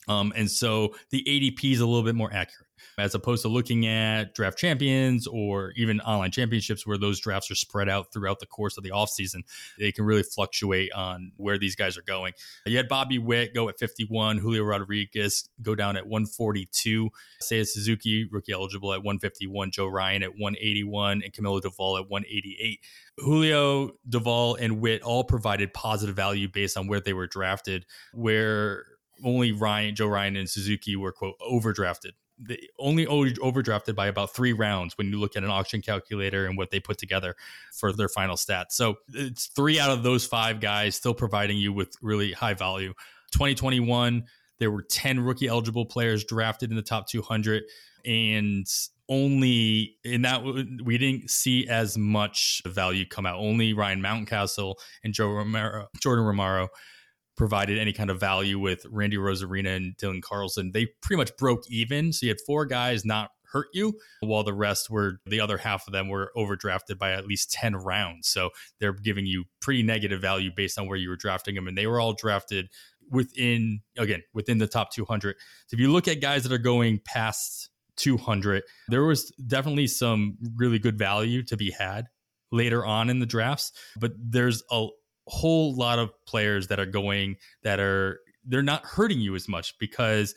Um, 0.07 0.33
and 0.35 0.49
so 0.49 0.95
the 1.11 1.23
ADP 1.27 1.73
is 1.73 1.79
a 1.79 1.85
little 1.85 2.03
bit 2.03 2.15
more 2.15 2.31
accurate 2.33 2.67
as 2.97 3.15
opposed 3.15 3.41
to 3.43 3.47
looking 3.47 3.87
at 3.87 4.33
draft 4.33 4.57
champions 4.57 5.27
or 5.27 5.71
even 5.75 6.01
online 6.01 6.31
championships 6.31 6.85
where 6.85 6.97
those 6.97 7.19
drafts 7.19 7.49
are 7.51 7.55
spread 7.55 7.89
out 7.89 8.11
throughout 8.13 8.39
the 8.39 8.45
course 8.45 8.77
of 8.77 8.83
the 8.83 8.89
offseason. 8.89 9.41
They 9.79 9.91
can 9.91 10.05
really 10.05 10.23
fluctuate 10.23 10.91
on 10.93 11.31
where 11.37 11.57
these 11.57 11.75
guys 11.75 11.97
are 11.97 12.03
going. 12.03 12.33
You 12.65 12.77
had 12.77 12.87
Bobby 12.87 13.19
Witt 13.19 13.53
go 13.53 13.69
at 13.69 13.79
51, 13.79 14.37
Julio 14.37 14.63
Rodriguez 14.63 15.49
go 15.61 15.75
down 15.75 15.97
at 15.97 16.05
142, 16.07 17.09
Seiya 17.41 17.67
Suzuki, 17.67 18.27
rookie 18.31 18.51
eligible 18.51 18.93
at 18.93 19.03
151, 19.03 19.71
Joe 19.71 19.87
Ryan 19.87 20.23
at 20.23 20.31
181, 20.37 21.21
and 21.23 21.33
Camilo 21.33 21.61
Doval 21.61 21.99
at 21.99 22.09
188. 22.09 22.79
Julio, 23.17 23.91
Doval, 24.09 24.57
and 24.59 24.79
Witt 24.79 25.01
all 25.03 25.23
provided 25.23 25.73
positive 25.73 26.15
value 26.15 26.47
based 26.47 26.77
on 26.77 26.87
where 26.87 26.99
they 26.99 27.13
were 27.13 27.27
drafted, 27.27 27.85
where 28.13 28.85
only 29.23 29.51
Ryan, 29.51 29.95
Joe 29.95 30.07
Ryan, 30.07 30.35
and 30.35 30.49
Suzuki 30.49 30.95
were 30.95 31.11
quote 31.11 31.35
overdrafted. 31.39 32.11
They 32.37 32.67
only 32.79 33.05
overdrafted 33.05 33.95
by 33.95 34.07
about 34.07 34.33
three 34.33 34.53
rounds 34.53 34.97
when 34.97 35.07
you 35.07 35.19
look 35.19 35.35
at 35.35 35.43
an 35.43 35.49
auction 35.51 35.81
calculator 35.81 36.47
and 36.47 36.57
what 36.57 36.71
they 36.71 36.79
put 36.79 36.97
together 36.97 37.35
for 37.73 37.93
their 37.93 38.09
final 38.09 38.35
stats. 38.35 38.71
So 38.71 38.95
it's 39.13 39.45
three 39.47 39.79
out 39.79 39.91
of 39.91 40.01
those 40.01 40.25
five 40.25 40.59
guys 40.59 40.95
still 40.95 41.13
providing 41.13 41.57
you 41.57 41.71
with 41.71 41.95
really 42.01 42.31
high 42.31 42.55
value. 42.55 42.93
2021, 43.31 44.23
there 44.57 44.71
were 44.71 44.81
10 44.81 45.19
rookie 45.19 45.47
eligible 45.47 45.85
players 45.85 46.23
drafted 46.23 46.71
in 46.71 46.75
the 46.75 46.81
top 46.81 47.07
200, 47.07 47.63
and 48.05 48.67
only 49.09 49.97
in 50.03 50.21
that 50.21 50.43
we 50.43 50.97
didn't 50.97 51.29
see 51.29 51.67
as 51.67 51.97
much 51.97 52.61
value 52.65 53.05
come 53.05 53.25
out. 53.25 53.37
Only 53.37 53.73
Ryan 53.73 54.01
Mountcastle 54.01 54.75
and 55.03 55.13
Joe 55.13 55.29
Romero, 55.29 55.87
Jordan 55.99 56.25
Romero 56.25 56.69
provided 57.41 57.79
any 57.79 57.91
kind 57.91 58.11
of 58.11 58.19
value 58.19 58.59
with 58.59 58.85
Randy 58.91 59.17
Arozarena 59.17 59.75
and 59.75 59.97
Dylan 59.97 60.21
Carlson. 60.21 60.73
They 60.73 60.85
pretty 61.01 61.17
much 61.17 61.35
broke 61.37 61.63
even. 61.71 62.13
So 62.13 62.27
you 62.27 62.29
had 62.29 62.37
four 62.45 62.67
guys 62.67 63.03
not 63.03 63.31
hurt 63.51 63.65
you, 63.73 63.97
while 64.19 64.43
the 64.43 64.53
rest 64.53 64.91
were 64.91 65.13
the 65.25 65.39
other 65.39 65.57
half 65.57 65.87
of 65.87 65.91
them 65.91 66.07
were 66.07 66.31
overdrafted 66.37 66.99
by 66.99 67.13
at 67.13 67.25
least 67.25 67.51
10 67.51 67.77
rounds. 67.77 68.27
So 68.27 68.51
they're 68.79 68.93
giving 68.93 69.25
you 69.25 69.45
pretty 69.59 69.81
negative 69.81 70.21
value 70.21 70.51
based 70.55 70.77
on 70.77 70.87
where 70.87 70.99
you 70.99 71.09
were 71.09 71.15
drafting 71.15 71.55
them. 71.55 71.67
And 71.67 71.75
they 71.75 71.87
were 71.87 71.99
all 71.99 72.13
drafted 72.13 72.69
within, 73.09 73.81
again, 73.97 74.21
within 74.35 74.59
the 74.59 74.67
top 74.67 74.91
200. 74.91 75.35
So 75.65 75.73
if 75.73 75.79
you 75.79 75.91
look 75.91 76.07
at 76.07 76.21
guys 76.21 76.43
that 76.43 76.51
are 76.51 76.59
going 76.59 76.99
past 77.03 77.71
200, 77.95 78.61
there 78.89 79.03
was 79.03 79.31
definitely 79.47 79.87
some 79.87 80.37
really 80.57 80.77
good 80.77 80.99
value 80.99 81.41
to 81.45 81.57
be 81.57 81.71
had 81.71 82.05
later 82.51 82.85
on 82.85 83.09
in 83.09 83.17
the 83.17 83.25
drafts, 83.25 83.71
but 83.99 84.11
there's 84.15 84.61
a 84.69 84.87
whole 85.31 85.73
lot 85.75 85.97
of 85.97 86.11
players 86.25 86.67
that 86.67 86.79
are 86.79 86.85
going 86.85 87.37
that 87.63 87.79
are 87.79 88.19
they're 88.45 88.61
not 88.61 88.83
hurting 88.85 89.19
you 89.19 89.33
as 89.33 89.47
much 89.47 89.77
because 89.79 90.35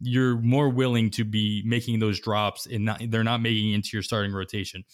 you're 0.00 0.36
more 0.36 0.68
willing 0.68 1.08
to 1.08 1.24
be 1.24 1.62
making 1.64 1.98
those 1.98 2.20
drops 2.20 2.66
and 2.66 2.84
not 2.84 3.00
they're 3.08 3.24
not 3.24 3.40
making 3.40 3.72
into 3.72 3.90
your 3.94 4.02
starting 4.02 4.32
rotation. 4.32 4.84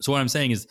So 0.00 0.12
what 0.12 0.20
I'm 0.20 0.28
saying 0.28 0.52
is 0.52 0.68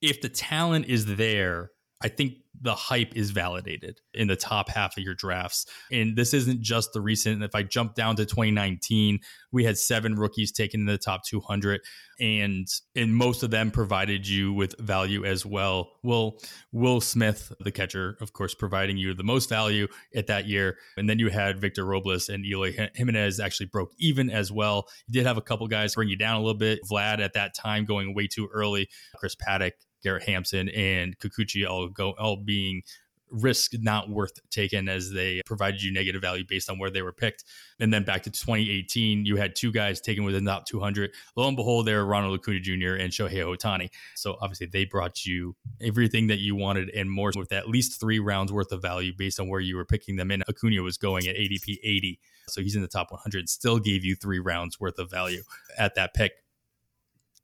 if 0.00 0.20
the 0.20 0.28
talent 0.28 0.86
is 0.86 1.16
there, 1.16 1.70
I 2.02 2.08
think 2.08 2.34
the 2.60 2.74
hype 2.74 3.16
is 3.16 3.30
validated 3.30 4.00
in 4.14 4.28
the 4.28 4.36
top 4.36 4.68
half 4.68 4.96
of 4.96 5.02
your 5.02 5.14
drafts. 5.14 5.66
And 5.90 6.16
this 6.16 6.32
isn't 6.34 6.60
just 6.60 6.92
the 6.92 7.00
recent. 7.00 7.42
If 7.42 7.54
I 7.54 7.62
jump 7.62 7.94
down 7.94 8.16
to 8.16 8.24
2019, 8.24 9.20
we 9.52 9.64
had 9.64 9.78
seven 9.78 10.16
rookies 10.16 10.52
taken 10.52 10.80
in 10.80 10.86
the 10.86 10.98
top 10.98 11.24
200, 11.24 11.80
and 12.20 12.66
and 12.94 13.14
most 13.14 13.42
of 13.42 13.50
them 13.50 13.70
provided 13.70 14.26
you 14.26 14.52
with 14.52 14.78
value 14.78 15.24
as 15.24 15.44
well. 15.44 15.92
Will 16.02 16.38
Will 16.72 17.00
Smith, 17.00 17.52
the 17.60 17.72
catcher, 17.72 18.16
of 18.20 18.32
course, 18.32 18.54
providing 18.54 18.96
you 18.96 19.14
the 19.14 19.24
most 19.24 19.48
value 19.48 19.86
at 20.14 20.26
that 20.26 20.46
year, 20.46 20.76
and 20.96 21.08
then 21.08 21.18
you 21.18 21.30
had 21.30 21.60
Victor 21.60 21.84
Robles 21.84 22.28
and 22.28 22.44
Eloy 22.44 22.90
Jimenez 22.94 23.40
actually 23.40 23.66
broke 23.66 23.92
even 23.98 24.30
as 24.30 24.50
well. 24.52 24.86
You 25.08 25.14
did 25.14 25.26
have 25.26 25.38
a 25.38 25.42
couple 25.42 25.66
guys 25.68 25.94
bring 25.94 26.08
you 26.08 26.16
down 26.16 26.36
a 26.36 26.40
little 26.40 26.58
bit. 26.58 26.80
Vlad 26.90 27.20
at 27.20 27.34
that 27.34 27.54
time 27.54 27.84
going 27.84 28.14
way 28.14 28.26
too 28.26 28.48
early. 28.52 28.88
Chris 29.16 29.34
Paddack 29.34 29.72
Garrett 30.02 30.24
Hampson 30.24 30.68
and 30.70 31.18
Kikuchi 31.18 31.68
all 31.68 31.88
go 31.88 32.14
all 32.18 32.36
being 32.36 32.82
risk 33.30 33.72
not 33.80 34.08
worth 34.08 34.38
taking 34.50 34.88
as 34.88 35.10
they 35.10 35.42
provided 35.46 35.82
you 35.82 35.92
negative 35.92 36.22
value 36.22 36.44
based 36.48 36.70
on 36.70 36.78
where 36.78 36.90
they 36.90 37.02
were 37.02 37.12
picked. 37.12 37.44
And 37.80 37.92
then 37.92 38.04
back 38.04 38.22
to 38.24 38.30
2018, 38.30 39.26
you 39.26 39.36
had 39.36 39.56
two 39.56 39.72
guys 39.72 40.00
taken 40.00 40.24
within 40.24 40.44
the 40.44 40.50
top 40.50 40.66
200. 40.66 41.12
Lo 41.36 41.48
and 41.48 41.56
behold, 41.56 41.86
they 41.86 41.94
were 41.94 42.04
Ronald 42.04 42.38
Acuna 42.38 42.60
Jr. 42.60 42.94
and 42.94 43.12
Shohei 43.12 43.44
Ohtani. 43.44 43.90
So 44.14 44.36
obviously, 44.40 44.66
they 44.66 44.84
brought 44.84 45.24
you 45.24 45.56
everything 45.80 46.28
that 46.28 46.38
you 46.38 46.54
wanted 46.54 46.90
and 46.90 47.10
more 47.10 47.32
with 47.36 47.52
at 47.52 47.68
least 47.68 48.00
three 48.00 48.18
rounds 48.18 48.52
worth 48.52 48.72
of 48.72 48.82
value 48.82 49.12
based 49.16 49.40
on 49.40 49.48
where 49.48 49.60
you 49.60 49.76
were 49.76 49.84
picking 49.84 50.16
them 50.16 50.30
in. 50.30 50.42
Acuna 50.48 50.82
was 50.82 50.96
going 50.96 51.26
at 51.26 51.36
ADP 51.36 51.78
80. 51.82 52.20
So 52.48 52.60
he's 52.60 52.76
in 52.76 52.82
the 52.82 52.88
top 52.88 53.10
100, 53.10 53.48
still 53.48 53.80
gave 53.80 54.04
you 54.04 54.14
three 54.14 54.38
rounds 54.38 54.78
worth 54.78 54.98
of 54.98 55.10
value 55.10 55.42
at 55.76 55.96
that 55.96 56.14
pick 56.14 56.32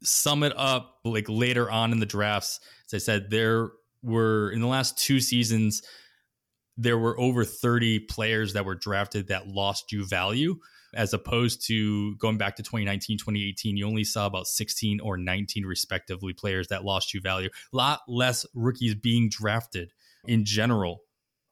sum 0.02 0.42
it 0.42 0.52
up 0.56 0.98
like 1.04 1.26
later 1.28 1.70
on 1.70 1.92
in 1.92 2.00
the 2.00 2.06
drafts 2.06 2.60
as 2.86 2.94
i 2.94 2.98
said 2.98 3.30
there 3.30 3.70
were 4.02 4.50
in 4.50 4.60
the 4.60 4.66
last 4.66 4.98
two 4.98 5.20
seasons 5.20 5.82
there 6.76 6.98
were 6.98 7.18
over 7.20 7.44
30 7.44 8.00
players 8.00 8.54
that 8.54 8.64
were 8.64 8.74
drafted 8.74 9.28
that 9.28 9.46
lost 9.46 9.92
you 9.92 10.06
value 10.06 10.56
as 10.94 11.14
opposed 11.14 11.66
to 11.66 12.16
going 12.16 12.38
back 12.38 12.56
to 12.56 12.62
2019 12.62 13.18
2018 13.18 13.76
you 13.76 13.86
only 13.86 14.04
saw 14.04 14.26
about 14.26 14.46
16 14.46 15.00
or 15.00 15.16
19 15.16 15.64
respectively 15.64 16.32
players 16.32 16.68
that 16.68 16.84
lost 16.84 17.14
you 17.14 17.20
value. 17.20 17.48
A 17.72 17.76
lot 17.76 18.00
less 18.08 18.46
rookies 18.54 18.94
being 18.94 19.28
drafted 19.28 19.92
in 20.26 20.44
general 20.44 21.00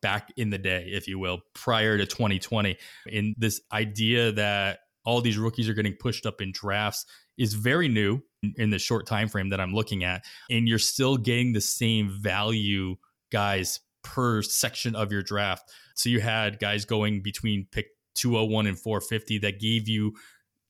back 0.02 0.32
in 0.36 0.50
the 0.50 0.58
day 0.58 0.88
if 0.92 1.06
you 1.06 1.18
will 1.18 1.40
prior 1.54 1.98
to 1.98 2.06
2020 2.06 2.76
in 3.06 3.34
this 3.36 3.60
idea 3.72 4.32
that 4.32 4.80
all 5.04 5.20
these 5.20 5.38
rookies 5.38 5.68
are 5.68 5.74
getting 5.74 5.94
pushed 5.94 6.26
up 6.26 6.40
in 6.40 6.52
drafts 6.52 7.04
is 7.36 7.54
very 7.54 7.88
new 7.88 8.20
in 8.56 8.70
the 8.70 8.78
short 8.78 9.06
time 9.06 9.28
frame 9.28 9.50
that 9.50 9.60
I'm 9.60 9.74
looking 9.74 10.04
at, 10.04 10.24
and 10.50 10.68
you're 10.68 10.78
still 10.78 11.16
getting 11.16 11.52
the 11.52 11.60
same 11.60 12.10
value 12.10 12.96
guys 13.30 13.80
per 14.02 14.42
section 14.42 14.94
of 14.94 15.12
your 15.12 15.22
draft. 15.22 15.70
So 15.94 16.08
you 16.08 16.20
had 16.20 16.58
guys 16.58 16.84
going 16.84 17.22
between 17.22 17.66
pick 17.70 17.88
201 18.14 18.66
and 18.66 18.78
450 18.78 19.38
that 19.38 19.60
gave 19.60 19.88
you 19.88 20.14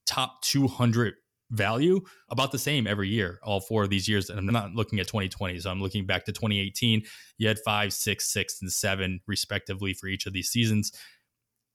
top 0.06 0.42
200 0.42 1.14
value 1.50 2.00
about 2.28 2.52
the 2.52 2.58
same 2.58 2.86
every 2.86 3.08
year 3.08 3.40
all 3.42 3.60
four 3.60 3.82
of 3.82 3.90
these 3.90 4.08
years. 4.08 4.30
And 4.30 4.38
i'm 4.38 4.46
not 4.46 4.72
looking 4.72 5.00
at 5.00 5.08
2020 5.08 5.58
so 5.58 5.70
i'm 5.70 5.82
looking 5.82 6.06
back 6.06 6.24
to 6.26 6.32
2018 6.32 7.02
you 7.38 7.48
had 7.48 7.58
five 7.58 7.92
six 7.92 8.32
six 8.32 8.60
and 8.62 8.70
seven 8.70 9.20
respectively 9.26 9.92
for 9.92 10.06
each 10.06 10.26
of 10.26 10.32
these 10.32 10.48
seasons. 10.48 10.92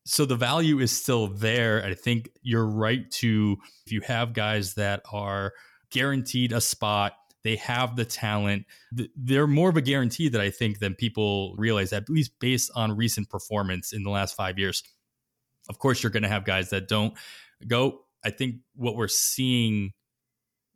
So 0.07 0.23
the 0.23 0.35
value 0.35 0.79
is 0.79 0.91
still 0.91 1.27
there. 1.27 1.83
I 1.83 1.95
think 1.95 2.29
you're 2.43 2.67
right 2.67 3.09
to 3.13 3.57
if 3.87 3.91
you 3.91 4.01
have 4.01 4.33
guys 4.33 4.75
that 4.75 5.01
are 5.11 5.51
guaranteed 5.95 6.51
a 6.51 6.59
spot. 6.59 7.13
They 7.43 7.55
have 7.55 7.95
the 7.95 8.03
talent. 8.03 8.65
They're 9.15 9.47
more 9.47 9.69
of 9.69 9.77
a 9.77 9.81
guarantee 9.81 10.27
that 10.29 10.41
I 10.41 10.49
think 10.49 10.79
than 10.79 10.93
people 10.93 11.55
realize, 11.57 11.93
at 11.93 12.09
least 12.09 12.37
based 12.39 12.69
on 12.75 12.97
recent 12.97 13.29
performance 13.29 13.93
in 13.93 14.03
the 14.03 14.09
last 14.09 14.35
five 14.35 14.59
years. 14.59 14.83
Of 15.69 15.79
course, 15.79 16.03
you're 16.03 16.11
going 16.11 16.23
to 16.23 16.29
have 16.29 16.43
guys 16.43 16.71
that 16.71 16.89
don't 16.89 17.13
go. 17.65 18.01
I 18.25 18.31
think 18.31 18.57
what 18.75 18.97
we're 18.97 19.07
seeing 19.07 19.93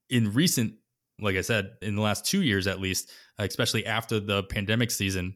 in 0.09 0.31
recent, 0.31 0.75
like 1.19 1.35
I 1.35 1.41
said, 1.41 1.71
in 1.81 1.95
the 1.95 2.01
last 2.01 2.23
two 2.25 2.43
years 2.43 2.65
at 2.65 2.79
least, 2.79 3.11
especially 3.37 3.85
after 3.85 4.19
the 4.19 4.43
pandemic 4.43 4.91
season, 4.91 5.35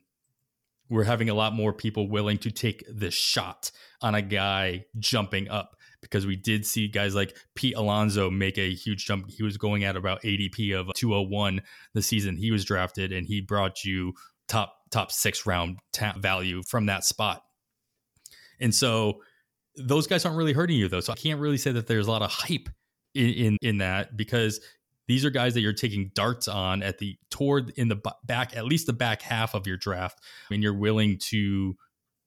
we're 0.89 1.03
having 1.03 1.29
a 1.29 1.33
lot 1.33 1.53
more 1.53 1.73
people 1.73 2.07
willing 2.07 2.37
to 2.37 2.51
take 2.51 2.83
the 2.89 3.11
shot 3.11 3.71
on 4.01 4.15
a 4.15 4.21
guy 4.21 4.85
jumping 4.97 5.49
up 5.49 5.75
because 6.03 6.27
we 6.27 6.35
did 6.35 6.65
see 6.65 6.87
guys 6.87 7.15
like 7.15 7.35
Pete 7.55 7.75
Alonso 7.75 8.29
make 8.29 8.57
a 8.57 8.73
huge 8.73 9.05
jump. 9.05 9.29
He 9.29 9.41
was 9.41 9.57
going 9.57 9.83
at 9.83 9.95
about 9.95 10.21
ADP 10.21 10.79
of 10.79 10.93
201 10.93 11.61
the 11.93 12.01
season 12.01 12.37
he 12.37 12.51
was 12.51 12.63
drafted, 12.63 13.11
and 13.11 13.25
he 13.25 13.41
brought 13.41 13.83
you 13.83 14.13
top 14.47 14.75
top 14.91 15.11
six 15.11 15.45
round 15.45 15.77
ta- 15.91 16.15
value 16.17 16.61
from 16.67 16.85
that 16.85 17.03
spot. 17.03 17.43
And 18.59 18.73
so 18.73 19.21
those 19.75 20.05
guys 20.05 20.25
aren't 20.25 20.37
really 20.37 20.53
hurting 20.53 20.77
you 20.77 20.87
though. 20.87 20.99
So 20.99 21.13
I 21.13 21.15
can't 21.15 21.39
really 21.39 21.57
say 21.57 21.71
that 21.71 21.87
there's 21.87 22.07
a 22.07 22.11
lot 22.11 22.21
of 22.21 22.31
hype 22.31 22.69
in 23.15 23.29
in, 23.29 23.57
in 23.61 23.77
that 23.79 24.15
because 24.15 24.59
these 25.07 25.25
are 25.25 25.29
guys 25.29 25.53
that 25.53 25.61
you're 25.61 25.73
taking 25.73 26.11
darts 26.13 26.47
on 26.47 26.81
at 26.83 26.99
the 26.99 27.17
toward 27.29 27.71
in 27.71 27.87
the 27.87 27.99
back 28.25 28.55
at 28.55 28.65
least 28.65 28.85
the 28.87 28.93
back 28.93 29.21
half 29.21 29.53
of 29.53 29.67
your 29.67 29.77
draft 29.77 30.19
and 30.49 30.63
you're 30.63 30.73
willing 30.73 31.17
to 31.19 31.75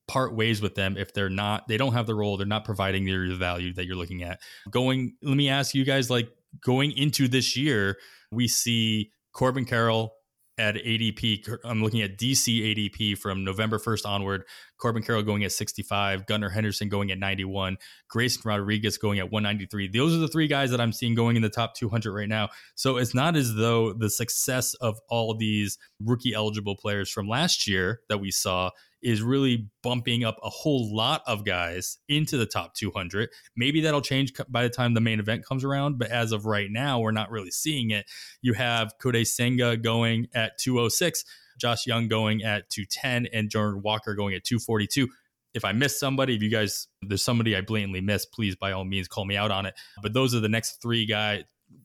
part 0.08 0.34
ways 0.34 0.62
with 0.62 0.74
them 0.74 0.96
if 0.96 1.12
they're 1.12 1.28
not 1.28 1.66
they 1.68 1.76
don't 1.76 1.92
have 1.92 2.06
the 2.06 2.14
role 2.14 2.36
they're 2.36 2.46
not 2.46 2.64
providing 2.64 3.04
the 3.04 3.36
value 3.36 3.72
that 3.72 3.86
you're 3.86 3.96
looking 3.96 4.22
at 4.22 4.40
going 4.70 5.14
let 5.22 5.36
me 5.36 5.48
ask 5.48 5.74
you 5.74 5.84
guys 5.84 6.10
like 6.10 6.28
going 6.64 6.92
into 6.92 7.26
this 7.28 7.56
year 7.56 7.96
we 8.30 8.46
see 8.46 9.10
corbin 9.32 9.64
carroll 9.64 10.12
at 10.58 10.76
ADP. 10.76 11.58
I'm 11.64 11.82
looking 11.82 12.00
at 12.02 12.16
DC 12.16 12.46
ADP 12.62 13.18
from 13.18 13.44
November 13.44 13.78
1st 13.78 14.06
onward. 14.06 14.44
Corbin 14.78 15.02
Carroll 15.02 15.22
going 15.22 15.44
at 15.44 15.52
65, 15.52 16.26
Gunnar 16.26 16.48
Henderson 16.50 16.88
going 16.88 17.10
at 17.10 17.18
91, 17.18 17.76
Grayson 18.08 18.42
Rodriguez 18.44 18.98
going 18.98 19.18
at 19.18 19.30
193. 19.30 19.88
Those 19.88 20.14
are 20.14 20.18
the 20.18 20.28
three 20.28 20.48
guys 20.48 20.70
that 20.70 20.80
I'm 20.80 20.92
seeing 20.92 21.14
going 21.14 21.36
in 21.36 21.42
the 21.42 21.48
top 21.48 21.74
200 21.74 22.12
right 22.12 22.28
now. 22.28 22.48
So 22.74 22.96
it's 22.96 23.14
not 23.14 23.36
as 23.36 23.54
though 23.54 23.92
the 23.92 24.10
success 24.10 24.74
of 24.74 24.98
all 25.08 25.34
these 25.34 25.78
rookie 26.02 26.34
eligible 26.34 26.76
players 26.76 27.10
from 27.10 27.28
last 27.28 27.66
year 27.66 28.00
that 28.08 28.18
we 28.18 28.30
saw 28.30 28.70
is 29.02 29.22
really 29.22 29.68
bumping 29.82 30.24
up 30.24 30.36
a 30.42 30.50
whole 30.50 30.94
lot 30.94 31.22
of 31.26 31.44
guys 31.44 31.98
into 32.08 32.36
the 32.36 32.46
top 32.46 32.74
200. 32.74 33.28
Maybe 33.56 33.80
that'll 33.80 34.00
change 34.00 34.32
by 34.48 34.62
the 34.62 34.70
time 34.70 34.94
the 34.94 35.00
main 35.00 35.20
event 35.20 35.44
comes 35.44 35.64
around, 35.64 35.98
but 35.98 36.10
as 36.10 36.32
of 36.32 36.46
right 36.46 36.70
now, 36.70 37.00
we're 37.00 37.12
not 37.12 37.30
really 37.30 37.50
seeing 37.50 37.90
it. 37.90 38.06
You 38.42 38.54
have 38.54 38.92
Kodai 39.02 39.26
Senga 39.26 39.76
going 39.76 40.28
at 40.34 40.58
206, 40.58 41.24
Josh 41.58 41.86
Jung 41.86 42.08
going 42.08 42.42
at 42.42 42.68
210, 42.70 43.26
and 43.32 43.50
Jordan 43.50 43.82
Walker 43.82 44.14
going 44.14 44.34
at 44.34 44.44
242 44.44 45.08
if 45.56 45.64
I 45.64 45.72
miss 45.72 45.98
somebody, 45.98 46.36
if 46.36 46.42
you 46.42 46.50
guys 46.50 46.86
there's 47.00 47.22
somebody 47.22 47.56
I 47.56 47.62
blatantly 47.62 48.02
missed, 48.02 48.30
please 48.30 48.54
by 48.54 48.72
all 48.72 48.84
means 48.84 49.08
call 49.08 49.24
me 49.24 49.36
out 49.36 49.50
on 49.50 49.64
it. 49.64 49.74
But 50.02 50.12
those 50.12 50.34
are 50.34 50.40
the 50.40 50.50
next 50.50 50.82
three 50.82 51.06
guy, 51.06 51.44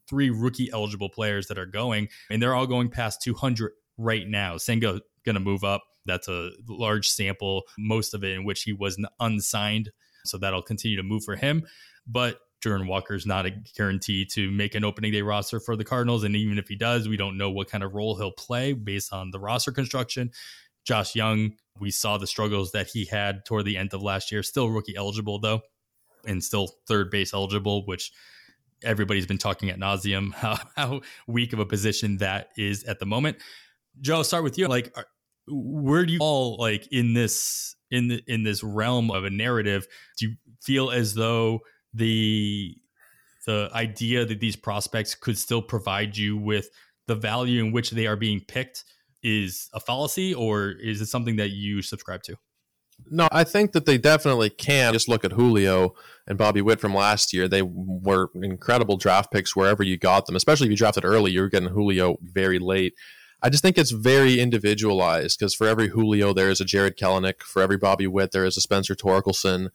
three 0.10 0.30
rookie 0.30 0.70
eligible 0.72 1.10
players 1.10 1.48
that 1.48 1.58
are 1.58 1.66
going, 1.66 2.10
and 2.30 2.42
they're 2.42 2.54
all 2.54 2.68
going 2.68 2.90
past 2.90 3.22
200 3.22 3.72
right 3.98 4.28
now. 4.28 4.58
Senga 4.58 5.00
going 5.26 5.36
to 5.36 5.40
move 5.40 5.64
up. 5.64 5.84
That's 6.06 6.28
a 6.28 6.52
large 6.68 7.07
sample, 7.10 7.64
most 7.78 8.14
of 8.14 8.23
it 8.23 8.32
in 8.32 8.44
which 8.44 8.64
he 8.64 8.73
was 8.73 8.98
unsigned. 9.19 9.91
So 10.26 10.38
that'll 10.38 10.61
continue 10.61 10.98
to 10.98 11.03
move 11.03 11.23
for 11.23 11.36
him. 11.36 11.65
But 12.07 12.40
Jordan 12.61 12.88
Walker 12.88 13.15
is 13.15 13.26
not 13.26 13.45
a 13.45 13.52
guarantee 13.76 14.26
to 14.34 14.52
make 14.52 14.76
an 14.76 14.84
opening 14.84 15.11
day 15.11 15.23
roster 15.23 15.60
for 15.60 15.76
the 15.76 15.84
Cardinals. 15.84 16.23
And 16.23 16.36
even 16.36 16.57
if 16.57 16.68
he 16.68 16.76
does, 16.76 17.07
we 17.07 17.18
don't 17.18 17.38
know 17.38 17.49
what 17.49 17.69
kind 17.69 17.84
of 17.84 17.94
role 17.94 18.15
he'll 18.15 18.32
play 18.32 18.73
based 18.73 19.11
on 19.11 19.32
the 19.32 19.40
roster 19.40 19.72
construction. 19.72 20.32
Josh 20.86 21.15
Jung, 21.15 21.53
we 21.80 21.91
saw 21.91 22.18
the 22.18 22.28
struggles 22.28 22.72
that 22.72 22.88
he 22.88 23.06
had 23.06 23.45
toward 23.45 23.65
the 23.65 23.78
end 23.78 23.94
of 23.94 24.02
last 24.02 24.32
year. 24.32 24.44
Still 24.44 24.69
rookie 24.69 24.95
eligible, 24.95 25.40
though, 25.40 25.61
and 26.26 26.44
still 26.44 26.69
third 26.88 27.10
base 27.10 27.34
eligible, 27.34 27.86
which 27.86 28.11
everybody's 28.84 29.26
been 29.26 29.38
talking 29.38 29.69
at 29.69 29.80
nauseum 29.80 30.34
how, 30.34 30.57
how 30.76 31.02
weak 31.28 31.53
of 31.53 31.60
a 31.60 31.65
position 31.65 32.18
that 32.18 32.49
is 32.57 32.84
at 32.84 32.99
the 32.99 33.06
moment. 33.06 33.38
Joe, 33.99 34.18
I'll 34.18 34.23
start 34.23 34.44
with 34.44 34.57
you. 34.57 34.68
Like, 34.68 34.95
where 35.47 36.05
do 36.05 36.13
you 36.13 36.19
all 36.22 36.57
like 36.57 36.88
in 36.91 37.13
this 37.13 37.76
in 37.89 38.07
the, 38.07 38.22
in 38.27 38.43
this 38.43 38.63
realm 38.63 39.11
of 39.11 39.26
a 39.26 39.30
narrative? 39.30 39.88
Do 40.18 40.27
you 40.27 40.35
feel 40.61 40.91
as 40.91 41.13
though 41.13 41.59
the 41.93 42.76
the 43.45 43.69
idea 43.73 44.26
that 44.26 44.39
these 44.39 44.55
prospects 44.55 45.15
could 45.15 45.38
still 45.38 45.61
provide 45.61 46.15
you 46.15 46.38
with 46.38 46.69
the 47.07 47.15
value 47.15 47.63
in 47.63 47.72
which 47.72 47.91
they 47.91 48.07
are 48.07 48.15
being 48.15 48.41
picked 48.47 48.84
is 49.23 49.69
a 49.73 49.80
fallacy, 49.80 50.34
or 50.34 50.69
is 50.69 51.01
it 51.01 51.07
something 51.07 51.35
that 51.38 51.49
you 51.49 51.81
subscribe 51.81 52.23
to? 52.23 52.35
No, 53.09 53.27
I 53.31 53.43
think 53.43 53.72
that 53.72 53.85
they 53.85 53.97
definitely 53.97 54.49
can. 54.49 54.93
Just 54.93 55.09
look 55.09 55.26
at 55.26 55.31
Julio 55.31 55.95
and 56.27 56.38
Bobby 56.38 56.61
Witt 56.61 56.80
from 56.80 56.93
last 56.93 57.34
year. 57.34 57.47
They 57.47 57.63
were 57.63 58.30
incredible 58.35 58.97
draft 58.97 59.31
picks 59.31 59.55
wherever 59.55 59.81
you 59.81 59.97
got 59.97 60.27
them, 60.27 60.35
especially 60.35 60.68
if 60.68 60.72
you 60.72 60.77
drafted 60.77 61.05
early. 61.05 61.31
You 61.31 61.41
were 61.41 61.49
getting 61.49 61.69
Julio 61.69 62.18
very 62.22 62.59
late. 62.59 62.93
I 63.43 63.49
just 63.49 63.63
think 63.63 63.77
it's 63.77 63.91
very 63.91 64.39
individualized 64.39 65.39
because 65.39 65.55
for 65.55 65.65
every 65.65 65.89
Julio, 65.89 66.31
there 66.31 66.49
is 66.49 66.61
a 66.61 66.65
Jarred 66.65 66.95
Kelenic. 66.95 67.41
For 67.41 67.61
every 67.61 67.77
Bobby 67.77 68.05
Witt, 68.05 68.31
there 68.31 68.45
is 68.45 68.55
a 68.55 68.61
Spencer 68.61 68.93
Torkelson. 68.93 69.69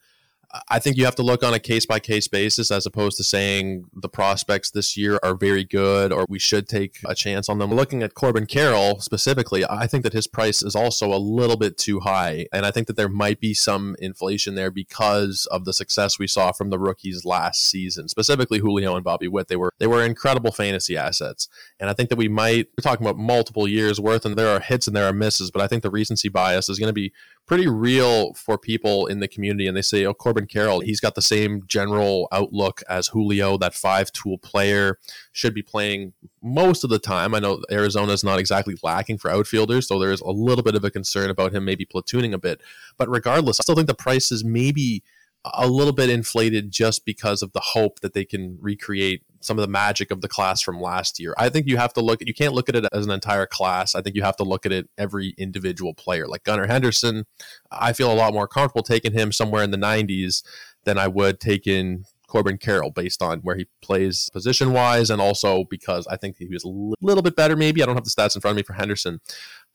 I 0.69 0.79
think 0.79 0.95
you 0.95 1.03
have 1.03 1.15
to 1.15 1.23
look 1.23 1.43
on 1.43 1.53
a 1.53 1.59
case 1.59 1.85
by 1.85 1.99
case 1.99 2.27
basis 2.29 2.71
as 2.71 2.85
opposed 2.85 3.17
to 3.17 3.23
saying 3.23 3.85
the 3.93 4.07
prospects 4.07 4.71
this 4.71 4.95
year 4.95 5.19
are 5.21 5.35
very 5.35 5.65
good 5.65 6.13
or 6.13 6.25
we 6.29 6.39
should 6.39 6.69
take 6.69 6.99
a 7.05 7.13
chance 7.13 7.49
on 7.49 7.57
them. 7.57 7.73
Looking 7.73 8.01
at 8.01 8.13
Corbin 8.13 8.45
Carroll 8.45 9.01
specifically, 9.01 9.65
I 9.69 9.87
think 9.87 10.03
that 10.03 10.13
his 10.13 10.25
price 10.25 10.63
is 10.63 10.73
also 10.73 11.13
a 11.13 11.19
little 11.19 11.57
bit 11.57 11.77
too 11.77 11.99
high. 11.99 12.47
And 12.53 12.65
I 12.65 12.71
think 12.71 12.87
that 12.87 12.95
there 12.95 13.09
might 13.09 13.41
be 13.41 13.53
some 13.53 13.97
inflation 13.99 14.55
there 14.55 14.71
because 14.71 15.47
of 15.51 15.65
the 15.65 15.73
success 15.73 16.17
we 16.17 16.27
saw 16.27 16.53
from 16.53 16.69
the 16.69 16.79
rookies 16.79 17.25
last 17.25 17.65
season, 17.65 18.07
specifically 18.07 18.59
Julio 18.59 18.95
and 18.95 19.03
Bobby 19.03 19.27
Witt. 19.27 19.49
They 19.49 19.57
were 19.57 19.73
they 19.79 19.87
were 19.87 20.03
incredible 20.03 20.53
fantasy 20.53 20.95
assets. 20.95 21.49
And 21.77 21.89
I 21.89 21.93
think 21.93 22.07
that 22.09 22.17
we 22.17 22.29
might 22.29 22.69
we're 22.77 22.83
talking 22.83 23.05
about 23.05 23.19
multiple 23.19 23.67
years 23.67 23.99
worth 23.99 24.25
and 24.25 24.37
there 24.37 24.55
are 24.55 24.61
hits 24.61 24.87
and 24.87 24.95
there 24.95 25.07
are 25.07 25.13
misses, 25.13 25.51
but 25.51 25.61
I 25.61 25.67
think 25.67 25.83
the 25.83 25.91
recency 25.91 26.29
bias 26.29 26.69
is 26.69 26.79
going 26.79 26.89
to 26.89 26.93
be 26.93 27.11
pretty 27.47 27.67
real 27.67 28.33
for 28.33 28.57
people 28.57 29.07
in 29.07 29.21
the 29.21 29.27
community. 29.27 29.67
And 29.67 29.75
they 29.75 29.81
say, 29.81 30.05
oh, 30.05 30.13
Corbin 30.13 30.45
Carroll, 30.45 30.81
he's 30.81 30.99
got 30.99 31.15
the 31.15 31.21
same 31.21 31.63
general 31.65 32.27
outlook 32.31 32.83
as 32.89 33.07
Julio, 33.07 33.57
that 33.57 33.73
five 33.73 34.11
tool 34.11 34.37
player, 34.37 34.99
should 35.31 35.53
be 35.53 35.61
playing 35.61 36.13
most 36.43 36.83
of 36.83 36.89
the 36.89 36.99
time. 36.99 37.33
I 37.33 37.39
know 37.39 37.61
Arizona 37.71 38.11
is 38.11 38.23
not 38.23 38.37
exactly 38.37 38.75
lacking 38.83 39.17
for 39.17 39.31
outfielders, 39.31 39.87
so 39.87 39.97
there's 39.97 40.21
a 40.21 40.29
little 40.29 40.63
bit 40.63 40.75
of 40.75 40.83
a 40.83 40.91
concern 40.91 41.29
about 41.29 41.53
him 41.53 41.63
maybe 41.63 41.85
platooning 41.85 42.33
a 42.33 42.37
bit. 42.37 42.61
But 42.97 43.09
regardless, 43.09 43.59
I 43.59 43.63
still 43.63 43.75
think 43.75 43.87
the 43.87 43.95
price 43.95 44.31
is 44.31 44.43
maybe 44.43 45.03
a 45.53 45.67
little 45.67 45.93
bit 45.93 46.09
inflated 46.09 46.71
just 46.71 47.05
because 47.05 47.41
of 47.41 47.51
the 47.53 47.59
hope 47.59 47.99
that 48.01 48.13
they 48.13 48.25
can 48.25 48.57
recreate 48.61 49.23
some 49.39 49.57
of 49.57 49.61
the 49.61 49.71
magic 49.71 50.11
of 50.11 50.21
the 50.21 50.27
class 50.27 50.61
from 50.61 50.79
last 50.81 51.19
year. 51.19 51.33
I 51.37 51.49
think 51.49 51.67
you 51.67 51.77
have 51.77 51.93
to 51.93 52.01
look 52.01 52.21
you 52.25 52.33
can't 52.33 52.53
look 52.53 52.69
at 52.69 52.75
it 52.75 52.85
as 52.91 53.05
an 53.05 53.11
entire 53.11 53.45
class. 53.45 53.95
I 53.95 54.01
think 54.01 54.15
you 54.15 54.23
have 54.23 54.35
to 54.37 54.43
look 54.43 54.65
at 54.65 54.71
it 54.71 54.89
every 54.97 55.33
individual 55.37 55.93
player. 55.93 56.27
Like 56.27 56.43
Gunnar 56.43 56.67
Henderson, 56.67 57.25
I 57.71 57.93
feel 57.93 58.11
a 58.11 58.15
lot 58.15 58.33
more 58.33 58.47
comfortable 58.47 58.83
taking 58.83 59.13
him 59.13 59.31
somewhere 59.31 59.63
in 59.63 59.71
the 59.71 59.77
90s 59.77 60.43
than 60.83 60.97
I 60.97 61.07
would 61.07 61.39
taking 61.39 62.05
Corbin 62.37 62.59
Carroll 62.59 62.91
based 62.91 63.23
on 63.23 63.39
where 63.39 63.55
he 63.55 63.65
plays 63.81 64.29
position 64.31 64.71
wise 64.71 65.09
and 65.09 65.19
also 65.19 65.63
because 65.71 66.05
I 66.05 66.17
think 66.17 66.37
he 66.37 66.45
was 66.45 66.63
a 66.63 66.67
little 67.01 67.23
bit 67.23 67.35
better 67.35 67.55
maybe. 67.55 67.81
I 67.81 67.87
don't 67.87 67.95
have 67.95 68.03
the 68.03 68.11
stats 68.11 68.35
in 68.35 68.41
front 68.41 68.51
of 68.51 68.57
me 68.57 68.61
for 68.61 68.73
Henderson, 68.73 69.21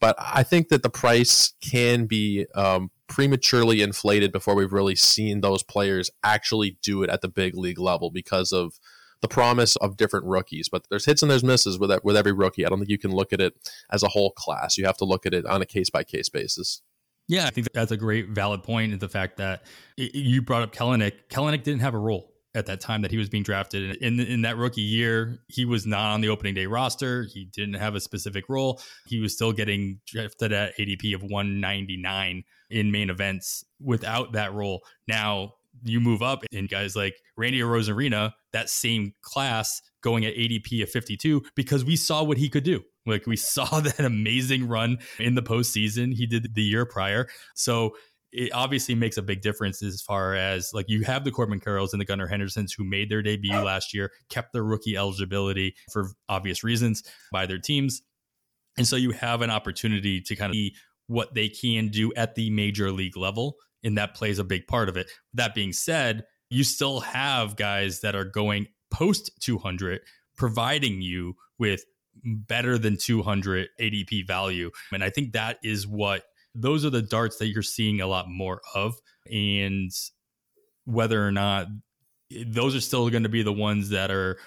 but 0.00 0.14
I 0.16 0.44
think 0.44 0.68
that 0.68 0.84
the 0.84 0.88
price 0.88 1.54
can 1.60 2.06
be 2.06 2.46
um, 2.54 2.92
prematurely 3.08 3.82
inflated 3.82 4.30
before 4.30 4.54
we've 4.54 4.72
really 4.72 4.94
seen 4.94 5.40
those 5.40 5.64
players 5.64 6.08
actually 6.22 6.78
do 6.82 7.02
it 7.02 7.10
at 7.10 7.20
the 7.20 7.28
big 7.28 7.56
league 7.56 7.80
level 7.80 8.12
because 8.12 8.52
of 8.52 8.78
the 9.22 9.28
promise 9.28 9.74
of 9.76 9.96
different 9.96 10.26
rookies. 10.26 10.68
But 10.68 10.84
there's 10.88 11.04
hits 11.04 11.22
and 11.22 11.30
there's 11.30 11.42
misses 11.42 11.80
with 11.80 11.90
with 12.04 12.16
every 12.16 12.32
rookie. 12.32 12.64
I 12.64 12.68
don't 12.68 12.78
think 12.78 12.90
you 12.90 12.98
can 12.98 13.10
look 13.10 13.32
at 13.32 13.40
it 13.40 13.54
as 13.90 14.04
a 14.04 14.08
whole 14.08 14.30
class. 14.30 14.78
You 14.78 14.86
have 14.86 14.98
to 14.98 15.04
look 15.04 15.26
at 15.26 15.34
it 15.34 15.46
on 15.46 15.62
a 15.62 15.66
case 15.66 15.90
by 15.90 16.04
case 16.04 16.28
basis. 16.28 16.80
Yeah, 17.26 17.46
I 17.46 17.50
think 17.50 17.72
that's 17.72 17.90
a 17.90 17.96
great 17.96 18.28
valid 18.28 18.62
point. 18.62 18.92
Is 18.92 19.00
The 19.00 19.08
fact 19.08 19.38
that 19.38 19.64
you 19.96 20.42
brought 20.42 20.62
up 20.62 20.72
Kelenic, 20.72 21.14
Kelenic 21.28 21.64
didn't 21.64 21.80
have 21.80 21.94
a 21.94 21.98
role 21.98 22.31
at 22.54 22.66
that 22.66 22.80
time 22.80 23.02
that 23.02 23.10
he 23.10 23.16
was 23.16 23.28
being 23.28 23.42
drafted. 23.42 23.96
In 23.96 24.20
in 24.20 24.42
that 24.42 24.56
rookie 24.56 24.82
year, 24.82 25.38
he 25.48 25.64
was 25.64 25.86
not 25.86 26.12
on 26.12 26.20
the 26.20 26.28
opening 26.28 26.54
day 26.54 26.66
roster. 26.66 27.24
He 27.24 27.46
didn't 27.46 27.74
have 27.74 27.94
a 27.94 28.00
specific 28.00 28.48
role. 28.48 28.80
He 29.06 29.20
was 29.20 29.34
still 29.34 29.52
getting 29.52 30.00
drafted 30.06 30.52
at 30.52 30.76
ADP 30.76 31.14
of 31.14 31.22
199 31.22 32.44
in 32.70 32.90
main 32.90 33.10
events 33.10 33.64
without 33.80 34.32
that 34.32 34.52
role. 34.52 34.82
Now 35.08 35.54
you 35.84 36.00
move 36.00 36.22
up 36.22 36.44
and 36.52 36.68
guys 36.68 36.94
like 36.94 37.14
Randy 37.36 37.60
Arozarena, 37.60 38.32
that 38.52 38.68
same 38.68 39.14
class 39.22 39.80
going 40.02 40.24
at 40.24 40.34
ADP 40.34 40.82
of 40.82 40.90
52 40.90 41.42
because 41.54 41.84
we 41.84 41.96
saw 41.96 42.22
what 42.22 42.36
he 42.36 42.48
could 42.48 42.64
do. 42.64 42.82
Like 43.06 43.26
we 43.26 43.36
saw 43.36 43.80
that 43.80 44.00
amazing 44.00 44.68
run 44.68 44.98
in 45.18 45.34
the 45.34 45.42
postseason 45.42 46.14
he 46.14 46.26
did 46.26 46.54
the 46.54 46.62
year 46.62 46.84
prior. 46.84 47.28
So 47.54 47.96
it 48.32 48.50
obviously 48.52 48.94
makes 48.94 49.18
a 49.18 49.22
big 49.22 49.42
difference 49.42 49.82
as 49.82 50.00
far 50.00 50.34
as 50.34 50.70
like 50.72 50.86
you 50.88 51.04
have 51.04 51.24
the 51.24 51.30
Corbin 51.30 51.60
Carrolls 51.60 51.92
and 51.92 52.00
the 52.00 52.06
Gunnar 52.06 52.26
Hendersons 52.26 52.72
who 52.72 52.82
made 52.82 53.10
their 53.10 53.22
debut 53.22 53.58
last 53.58 53.92
year, 53.92 54.10
kept 54.30 54.52
their 54.52 54.64
rookie 54.64 54.96
eligibility 54.96 55.74
for 55.92 56.10
obvious 56.28 56.64
reasons 56.64 57.02
by 57.30 57.44
their 57.44 57.58
teams. 57.58 58.02
And 58.78 58.86
so 58.86 58.96
you 58.96 59.10
have 59.10 59.42
an 59.42 59.50
opportunity 59.50 60.20
to 60.22 60.34
kind 60.34 60.50
of 60.50 60.54
see 60.54 60.74
what 61.06 61.34
they 61.34 61.48
can 61.48 61.88
do 61.88 62.12
at 62.14 62.34
the 62.34 62.48
major 62.50 62.90
league 62.90 63.18
level. 63.18 63.56
And 63.84 63.98
that 63.98 64.14
plays 64.14 64.38
a 64.38 64.44
big 64.44 64.66
part 64.66 64.88
of 64.88 64.96
it. 64.96 65.10
That 65.34 65.54
being 65.54 65.72
said, 65.72 66.24
you 66.48 66.64
still 66.64 67.00
have 67.00 67.56
guys 67.56 68.00
that 68.00 68.14
are 68.14 68.24
going 68.24 68.68
post 68.90 69.30
200, 69.40 70.00
providing 70.36 71.02
you 71.02 71.34
with 71.58 71.84
better 72.24 72.78
than 72.78 72.96
200 72.96 73.68
ADP 73.80 74.26
value. 74.26 74.70
And 74.92 75.02
I 75.02 75.10
think 75.10 75.32
that 75.32 75.58
is 75.62 75.86
what 75.86 76.22
those 76.54 76.84
are 76.84 76.90
the 76.90 77.02
darts 77.02 77.38
that 77.38 77.48
you're 77.48 77.62
seeing 77.62 78.00
a 78.00 78.06
lot 78.06 78.28
more 78.28 78.60
of. 78.74 79.00
And 79.30 79.90
whether 80.84 81.26
or 81.26 81.32
not 81.32 81.68
those 82.46 82.74
are 82.74 82.80
still 82.80 83.10
going 83.10 83.22
to 83.22 83.28
be 83.28 83.42
the 83.42 83.52
ones 83.52 83.90
that 83.90 84.10
are 84.10 84.38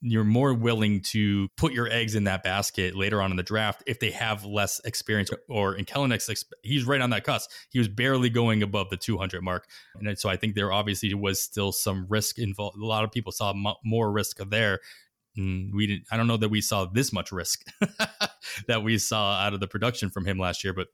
you're 0.00 0.24
more 0.24 0.54
willing 0.54 1.00
to 1.00 1.48
put 1.56 1.72
your 1.72 1.90
eggs 1.90 2.14
in 2.14 2.24
that 2.24 2.44
basket 2.44 2.94
later 2.94 3.20
on 3.20 3.32
in 3.32 3.36
the 3.36 3.42
draft 3.42 3.82
if 3.86 3.98
they 3.98 4.12
have 4.12 4.44
less 4.44 4.80
experience. 4.84 5.30
Or 5.48 5.74
in 5.74 5.84
Kelenic, 5.84 6.44
he's 6.62 6.84
right 6.84 7.00
on 7.00 7.10
that 7.10 7.24
cusp. 7.24 7.50
He 7.70 7.78
was 7.78 7.88
barely 7.88 8.30
going 8.30 8.62
above 8.62 8.90
the 8.90 8.96
200 8.96 9.42
mark, 9.42 9.66
and 9.98 10.16
so 10.18 10.28
I 10.28 10.36
think 10.36 10.54
there 10.54 10.72
obviously 10.72 11.12
was 11.14 11.42
still 11.42 11.72
some 11.72 12.06
risk 12.08 12.38
involved. 12.38 12.78
A 12.78 12.84
lot 12.84 13.04
of 13.04 13.10
people 13.10 13.32
saw 13.32 13.52
more 13.84 14.12
risk 14.12 14.38
there. 14.48 14.80
Mm, 15.36 15.72
we 15.74 15.86
didn't. 15.86 16.04
I 16.10 16.16
don't 16.16 16.28
know 16.28 16.36
that 16.36 16.48
we 16.48 16.60
saw 16.60 16.86
this 16.86 17.12
much 17.12 17.32
risk 17.32 17.64
that 18.68 18.82
we 18.84 18.98
saw 18.98 19.34
out 19.34 19.54
of 19.54 19.60
the 19.60 19.68
production 19.68 20.10
from 20.10 20.24
him 20.24 20.38
last 20.38 20.62
year, 20.62 20.72
but 20.72 20.88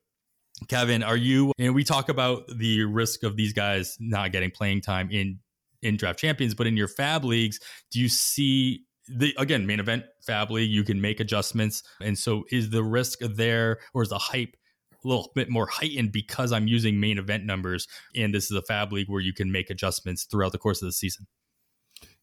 Kevin, 0.69 1.03
are 1.03 1.17
you? 1.17 1.53
And 1.59 1.75
we 1.75 1.85
talk 1.85 2.09
about 2.09 2.47
the 2.49 2.85
risk 2.85 3.23
of 3.23 3.37
these 3.37 3.53
guys 3.53 3.97
not 4.01 4.33
getting 4.33 4.51
playing 4.51 4.83
time 4.83 5.11
in 5.11 5.39
in 5.83 5.97
draft 5.97 6.19
champions, 6.19 6.55
but 6.55 6.67
in 6.67 6.77
your 6.77 6.89
FAAB 6.89 7.25
leagues, 7.25 7.59
do 7.91 8.01
you 8.01 8.09
see 8.09 8.85
the 9.09 9.35
again 9.39 9.67
main 9.67 9.81
event 9.81 10.05
FAAB 10.27 10.51
league? 10.51 10.71
You 10.71 10.85
can 10.85 11.01
make 11.01 11.21
adjustments, 11.21 11.83
and 12.01 12.19
so 12.19 12.45
is 12.51 12.71
the 12.71 12.83
risk 12.83 13.19
there, 13.21 13.79
or 13.95 14.03
is 14.03 14.11
the 14.11 14.19
hype 14.19 14.57
a 15.05 15.09
little 15.09 15.33
bit 15.35 15.51
more 15.51 15.67
heightened 15.67 16.13
because 16.13 16.53
I'm 16.53 16.69
using 16.69 17.01
main 17.01 17.19
event 17.19 17.45
numbers, 17.45 17.89
and 18.15 18.35
this 18.35 18.51
is 18.51 18.57
a 18.57 18.63
FAAB 18.63 18.93
league 18.93 19.09
where 19.09 19.21
you 19.21 19.33
can 19.33 19.51
make 19.51 19.71
adjustments 19.71 20.25
throughout 20.25 20.53
the 20.53 20.59
course 20.59 20.81
of 20.81 20.87
the 20.87 20.93
season? 20.93 21.27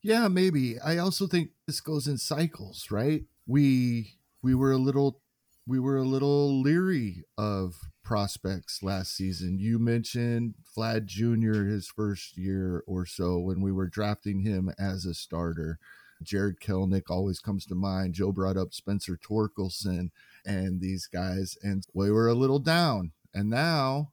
Yeah, 0.01 0.29
maybe. 0.29 0.79
I 0.79 0.97
also 0.97 1.27
think 1.27 1.49
this 1.67 1.81
goes 1.81 2.07
in 2.07 2.17
cycles, 2.17 2.87
right? 2.89 3.23
We 3.45 4.19
we 4.41 4.55
were 4.55 4.71
a 4.71 4.77
little 4.77 5.21
we 5.67 5.79
were 5.79 5.97
a 5.97 6.03
little 6.03 6.61
leery 6.61 7.23
of 7.37 7.75
prospects 8.09 8.81
last 8.81 9.15
season. 9.15 9.59
You 9.59 9.77
mentioned 9.77 10.55
Vlad 10.75 11.05
Jr. 11.05 11.65
his 11.69 11.85
first 11.85 12.39
year 12.39 12.83
or 12.87 13.05
so 13.05 13.37
when 13.37 13.61
we 13.61 13.71
were 13.71 13.85
drafting 13.85 14.39
him 14.39 14.73
as 14.79 15.05
a 15.05 15.13
starter. 15.13 15.77
Jarred 16.23 16.59
Kelenic 16.59 17.11
always 17.11 17.39
comes 17.39 17.67
to 17.67 17.75
mind. 17.75 18.15
Joe 18.15 18.31
brought 18.31 18.57
up 18.57 18.73
Spencer 18.73 19.15
Torkelson 19.15 20.09
and 20.43 20.81
these 20.81 21.05
guys, 21.05 21.55
and 21.61 21.85
we 21.93 22.09
were 22.09 22.27
a 22.27 22.33
little 22.33 22.57
down. 22.57 23.11
And 23.31 23.47
now 23.47 24.09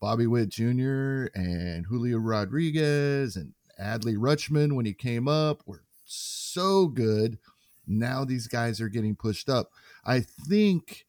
Bobby 0.00 0.28
Witt 0.28 0.50
Jr. 0.50 1.26
and 1.34 1.86
Julio 1.86 2.18
Rodriguez 2.18 3.34
and 3.34 3.54
Adley 3.82 4.16
Rutschman, 4.16 4.74
when 4.74 4.86
he 4.86 4.94
came 4.94 5.26
up, 5.26 5.64
were 5.66 5.82
so 6.04 6.86
good. 6.86 7.38
Now 7.84 8.24
these 8.24 8.46
guys 8.46 8.80
are 8.80 8.88
getting 8.88 9.16
pushed 9.16 9.48
up. 9.48 9.72
I 10.04 10.20
think 10.20 11.04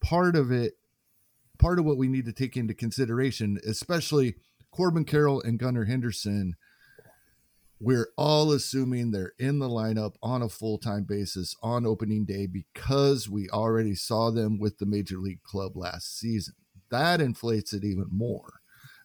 part 0.00 0.34
of 0.34 0.50
it 0.50 0.77
part 1.58 1.78
of 1.78 1.84
what 1.84 1.98
we 1.98 2.08
need 2.08 2.24
to 2.26 2.32
take 2.32 2.56
into 2.56 2.74
consideration, 2.74 3.58
especially 3.66 4.36
Corbin 4.70 5.04
Carroll 5.04 5.42
and 5.42 5.58
Gunnar 5.58 5.84
Henderson, 5.84 6.54
we're 7.80 8.08
all 8.16 8.52
assuming 8.52 9.10
they're 9.10 9.34
in 9.38 9.60
the 9.60 9.68
lineup 9.68 10.14
on 10.22 10.42
a 10.42 10.48
full 10.48 10.78
time 10.78 11.04
basis 11.04 11.54
on 11.62 11.86
opening 11.86 12.24
day 12.24 12.46
because 12.46 13.28
we 13.28 13.48
already 13.50 13.94
saw 13.94 14.30
them 14.30 14.58
with 14.58 14.78
the 14.78 14.86
major 14.86 15.18
league 15.18 15.42
club 15.44 15.76
last 15.76 16.18
season. 16.18 16.54
That 16.90 17.20
inflates 17.20 17.72
it 17.72 17.84
even 17.84 18.08
more. 18.10 18.60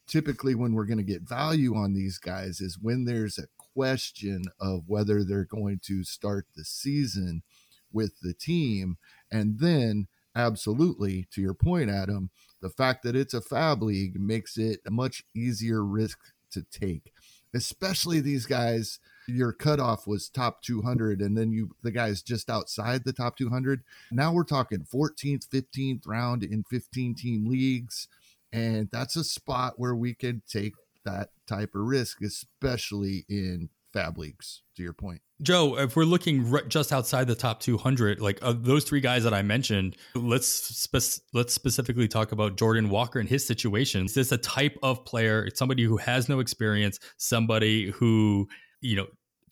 Typically, 0.08 0.56
when 0.56 0.74
we're 0.74 0.86
going 0.86 0.98
to 0.98 1.04
get 1.04 1.22
value 1.22 1.76
on 1.76 1.94
these 1.94 2.18
guys 2.18 2.60
is 2.62 2.80
when 2.82 3.06
there's 3.06 3.38
a 3.38 3.48
question 3.74 4.44
of 4.60 4.84
whether 4.88 5.24
they're 5.24 5.46
going 5.46 5.80
to 5.84 6.04
start 6.04 6.46
the 6.56 6.66
season 6.66 7.44
with 7.92 8.20
the 8.22 8.34
team. 8.34 8.98
And 9.32 9.60
then 9.60 10.08
absolutely 10.36 11.28
to 11.32 11.42
your 11.42 11.54
point 11.54 11.90
adam 11.90 12.30
the 12.62 12.70
fact 12.70 13.04
that 13.04 13.16
it's 13.16 13.34
a 13.34 13.42
FAAB 13.42 13.82
league 13.82 14.20
makes 14.20 14.58
it 14.58 14.80
a 14.86 14.92
much 14.92 15.24
easier 15.36 15.84
risk 15.84 16.20
to 16.50 16.64
take 16.72 17.14
especially 17.54 18.20
these 18.20 18.46
guys 18.46 19.00
your 19.28 19.54
cutoff 19.54 20.08
was 20.08 20.28
top 20.30 20.62
200 20.62 21.22
and 21.22 21.38
then 21.38 21.52
you 21.52 21.76
the 21.82 21.92
guys 21.92 22.22
just 22.22 22.50
outside 22.50 23.04
the 23.04 23.14
top 23.14 23.38
200 23.38 23.84
now 24.12 24.34
we're 24.34 24.44
talking 24.44 24.86
14th 24.92 25.48
15th 25.48 26.08
round 26.08 26.44
in 26.44 26.64
15 26.64 27.16
team 27.16 27.46
leagues 27.48 28.08
and 28.52 28.90
that's 28.92 29.16
a 29.16 29.24
spot 29.24 29.74
where 29.78 29.96
we 29.96 30.14
can 30.14 30.42
take 30.48 30.74
that 31.06 31.30
type 31.48 31.76
of 31.76 31.82
risk 31.82 32.22
especially 32.22 33.26
in 33.30 33.70
FAAB 33.96 34.18
leagues 34.18 34.62
to 34.76 34.84
your 34.84 34.94
point 34.94 35.22
Joe, 35.44 35.78
if 35.78 35.96
we're 35.96 36.06
looking 36.06 36.58
just 36.70 36.94
outside 36.94 37.28
the 37.28 37.36
top 37.36 37.60
200, 37.60 38.22
like 38.22 38.40
uh, 38.42 38.54
those 38.56 38.86
three 38.86 39.02
guys 39.02 39.24
that 39.26 39.34
I 39.34 39.42
mentioned, 39.42 39.98
let's 40.16 40.48
spe- 40.48 41.22
let's 41.34 41.54
specifically 41.54 42.08
talk 42.08 42.32
about 42.32 42.56
Jordan 42.56 42.90
Walker 42.90 43.20
and 43.20 43.28
his 43.28 43.46
situation. 43.46 44.06
Is 44.06 44.14
this 44.14 44.32
a 44.32 44.38
type 44.38 44.78
of 44.82 45.04
player? 45.04 45.44
It's 45.44 45.60
somebody 45.60 45.84
who 45.84 45.98
has 45.98 46.30
no 46.30 46.40
experience, 46.40 47.00
somebody 47.18 47.92
who 47.92 48.48
you 48.80 48.96
know 48.96 49.08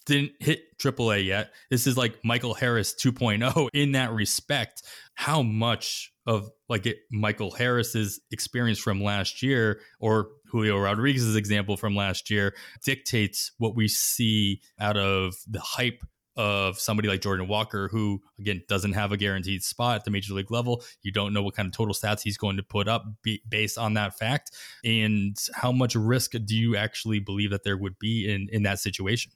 didn't 0.06 0.32
hit 0.40 0.78
AAA 0.80 1.26
yet. 1.26 1.52
This 1.70 1.86
is 1.88 1.98
like 1.98 2.18
Michael 2.24 2.54
Harris 2.54 2.96
2.0 2.96 3.70
in 3.74 3.92
that 3.92 4.12
respect. 4.12 4.84
How 5.16 5.42
much 5.42 6.11
of 6.26 6.50
like 6.70 6.88
Michael 7.12 7.52
Harris's 7.52 8.20
experience 8.32 8.80
from 8.80 9.04
last 9.04 9.42
year 9.42 9.80
or 10.00 10.30
Julio 10.52 10.78
Rodriguez's 10.78 11.36
example 11.36 11.78
from 11.78 11.96
last 11.96 12.30
year 12.30 12.54
dictates 12.84 13.52
what 13.58 13.76
we 13.76 13.88
see 13.88 14.62
out 14.80 14.98
of 14.98 15.36
the 15.48 15.60
hype 15.60 16.04
of 16.38 16.80
somebody 16.80 17.10
like 17.10 17.22
Jordan 17.22 17.48
Walker, 17.48 17.90
who 17.92 18.22
again 18.40 18.64
doesn't 18.70 18.94
have 18.94 19.12
a 19.12 19.18
guaranteed 19.18 19.64
spot 19.64 19.96
at 19.98 20.06
the 20.06 20.12
major 20.12 20.34
league 20.34 20.52
level. 20.52 20.84
You 21.02 21.12
don't 21.12 21.34
know 21.34 21.44
what 21.44 21.56
kind 21.56 21.68
of 21.68 21.74
total 21.74 21.94
stats 21.94 22.22
he's 22.22 22.38
going 22.38 22.58
to 22.58 22.64
put 22.64 22.88
up 22.88 23.06
based 23.50 23.78
on 23.78 23.96
that 23.96 24.18
fact, 24.18 24.52
and 24.84 25.36
how 25.54 25.72
much 25.72 25.96
risk 25.96 26.32
do 26.32 26.56
you 26.56 26.76
actually 26.78 27.20
believe 27.20 27.52
that 27.52 27.64
there 27.64 27.78
would 27.78 28.00
be 28.00 28.32
in 28.32 28.48
in 28.52 28.64
that 28.64 28.80
situation? 28.80 29.34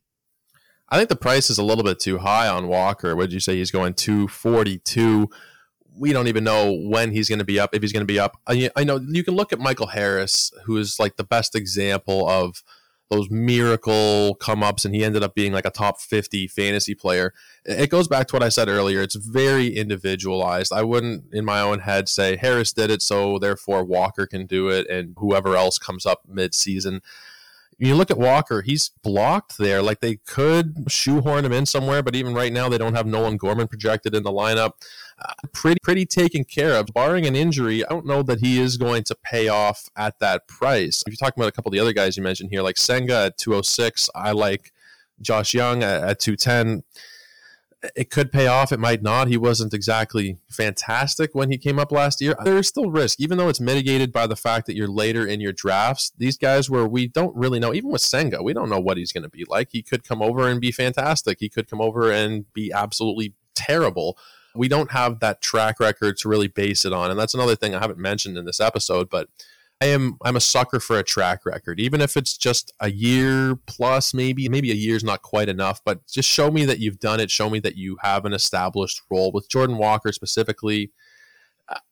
I 0.88 0.98
think 0.98 1.10
the 1.10 1.16
price 1.16 1.50
is 1.50 1.58
a 1.58 1.64
little 1.64 1.84
bit 1.84 2.00
too 2.00 2.20
high 2.20 2.48
on 2.48 2.68
Walker. 2.68 3.16
Would 3.16 3.34
you 3.34 3.40
say 3.40 3.56
he's 3.56 3.72
going 3.72 3.96
242? 3.96 5.30
We 5.98 6.14
don't 6.14 6.28
even 6.28 6.44
know 6.44 6.74
when 6.74 7.12
he's 7.12 7.30
going 7.30 7.40
to 7.40 7.46
be 7.46 7.60
up, 7.60 7.74
if 7.74 7.82
he's 7.82 7.94
going 7.94 8.06
to 8.06 8.12
be 8.12 8.20
up. 8.20 8.38
I, 8.48 8.70
I 8.76 8.84
know 8.84 9.00
you 9.00 9.24
can 9.24 9.36
look 9.36 9.54
at 9.54 9.60
Michael 9.60 9.88
Harris, 9.88 10.52
who 10.66 10.78
is 10.78 11.00
like 11.00 11.16
the 11.18 11.24
best 11.24 11.56
example 11.56 12.28
of 12.28 12.64
those 13.10 13.30
miracle 13.30 14.36
come 14.36 14.64
ups, 14.64 14.84
and 14.84 14.96
he 14.96 15.04
ended 15.04 15.24
up 15.24 15.36
being 15.36 15.54
like 15.54 15.66
a 15.66 15.72
top 15.72 16.02
50 16.02 16.48
fantasy 16.48 16.96
player. 16.96 17.34
It 17.64 17.90
goes 17.90 18.08
back 18.08 18.28
to 18.28 18.36
what 18.36 18.44
I 18.44 18.50
said 18.50 18.68
earlier. 18.68 19.02
It's 19.02 19.16
very 19.16 19.68
individualized. 19.68 20.74
I 20.74 20.82
wouldn't, 20.82 21.26
in 21.32 21.46
my 21.46 21.60
own 21.62 21.80
head, 21.80 22.10
say 22.10 22.36
Harris 22.36 22.74
did 22.74 22.90
it, 22.90 23.02
so 23.02 23.38
therefore 23.38 23.84
Walker 23.84 24.26
can 24.26 24.48
do 24.48 24.70
it, 24.70 24.88
and 24.90 25.14
whoever 25.18 25.56
else 25.56 25.78
comes 25.78 26.06
up 26.06 26.22
mid 26.28 26.56
season 26.56 27.02
you 27.78 27.96
look 27.96 28.10
at 28.10 28.18
Walker, 28.18 28.62
he's 28.62 28.90
blocked 29.04 29.58
there. 29.58 29.82
Like 29.82 30.00
they 30.00 30.16
could 30.16 30.86
shoehorn 30.88 31.46
him 31.46 31.52
in 31.52 31.66
somewhere, 31.66 32.02
but 32.02 32.16
even 32.16 32.34
right 32.34 32.54
now, 32.54 32.70
they 32.70 32.78
don't 32.78 32.96
have 32.96 33.06
Nolan 33.06 33.38
Gorman 33.38 33.68
projected 33.68 34.16
in 34.16 34.24
the 34.24 34.32
lineup. 34.32 34.72
Uh, 35.20 35.34
pretty, 35.54 35.80
pretty 35.84 36.06
taken 36.06 36.44
care 36.44 36.74
of. 36.74 36.88
Barring 36.94 37.26
an 37.26 37.36
injury, 37.36 37.86
I 37.86 37.90
don't 37.90 38.06
know 38.06 38.22
that 38.24 38.40
he 38.40 38.60
is 38.60 38.78
going 38.78 39.04
to 39.06 39.16
pay 39.16 39.48
off 39.48 39.90
at 39.96 40.20
that 40.20 40.48
price. 40.48 41.04
If 41.06 41.12
you're 41.12 41.18
talking 41.18 41.42
about 41.42 41.50
a 41.50 41.52
couple 41.52 41.70
of 41.70 41.74
the 41.74 41.80
other 41.80 41.94
guys 41.94 42.18
you 42.18 42.24
mentioned 42.24 42.50
here, 42.52 42.62
like 42.62 42.78
Senga 42.78 43.26
at 43.26 43.38
206, 43.38 44.10
I 44.16 44.32
like 44.32 44.72
Josh 45.22 45.54
Jung 45.54 45.84
at, 45.84 46.04
at 46.04 46.20
210 46.20 46.84
it 47.96 48.10
could 48.10 48.32
pay 48.32 48.48
off. 48.48 48.72
It 48.72 48.80
might 48.80 49.02
not. 49.02 49.28
He 49.28 49.38
wasn't 49.38 49.74
exactly 49.74 50.38
fantastic 50.50 51.34
when 51.34 51.52
he 51.52 51.58
came 51.58 51.78
up 51.78 51.92
last 51.92 52.22
year. 52.22 52.36
There's 52.44 52.68
still 52.68 52.90
risk, 52.90 53.20
even 53.20 53.38
though 53.38 53.50
it's 53.50 53.60
mitigated 53.60 54.12
by 54.12 54.28
the 54.28 54.36
fact 54.36 54.66
that 54.68 54.76
you're 54.76 54.88
later 54.88 55.26
in 55.26 55.42
your 55.42 55.52
drafts. 55.52 56.12
These 56.18 56.38
guys 56.38 56.70
where 56.70 56.88
we 56.88 57.08
don't 57.08 57.36
really 57.36 57.60
know, 57.60 57.74
even 57.74 57.92
with 57.92 58.02
Senga, 58.02 58.42
we 58.42 58.54
don't 58.54 58.70
know 58.70 58.80
what 58.80 58.98
he's 58.98 59.12
going 59.12 59.24
to 59.24 59.30
be 59.30 59.46
like. 59.48 59.70
He 59.72 59.84
could 59.84 60.08
come 60.08 60.22
over 60.22 60.48
and 60.48 60.60
be 60.62 60.72
fantastic. 60.72 61.38
He 61.40 61.50
could 61.50 61.70
come 61.70 61.82
over 61.82 62.12
and 62.12 62.52
be 62.54 62.72
absolutely 62.72 63.34
terrible. 63.54 64.18
We 64.56 64.68
don't 64.68 64.92
have 64.92 65.20
that 65.20 65.42
track 65.42 65.80
record 65.80 66.18
to 66.18 66.30
really 66.30 66.48
base 66.48 66.86
it 66.86 66.94
on. 66.94 67.12
And 67.12 67.20
that's 67.20 67.34
another 67.34 67.56
thing 67.56 67.76
I 67.76 67.80
haven't 67.80 68.00
mentioned 68.00 68.38
in 68.38 68.46
this 68.46 68.60
episode, 68.60 69.10
but 69.10 69.28
I 69.82 69.88
am 69.88 70.18
I'm 70.24 70.36
a 70.36 70.42
sucker 70.42 70.80
for 70.80 70.98
a 70.98 71.04
track 71.04 71.46
record, 71.46 71.80
even 71.80 72.00
if 72.02 72.16
it's 72.16 72.38
just 72.38 72.74
a 72.80 72.90
year 72.90 73.56
plus, 73.68 74.14
maybe 74.14 74.48
maybe 74.48 74.72
a 74.72 74.76
year's 74.76 75.04
not 75.04 75.22
quite 75.22 75.50
enough, 75.50 75.82
but 75.84 76.08
just 76.08 76.30
show 76.30 76.50
me 76.50 76.66
that 76.66 76.80
you've 76.80 77.00
done 77.00 77.20
it. 77.20 77.30
Show 77.30 77.50
me 77.50 77.60
that 77.60 77.76
you 77.76 77.98
have 78.02 78.26
an 78.26 78.34
established 78.34 79.02
role. 79.10 79.32
With 79.32 79.50
Jordan 79.50 79.78
Walker 79.78 80.12
specifically, 80.14 80.92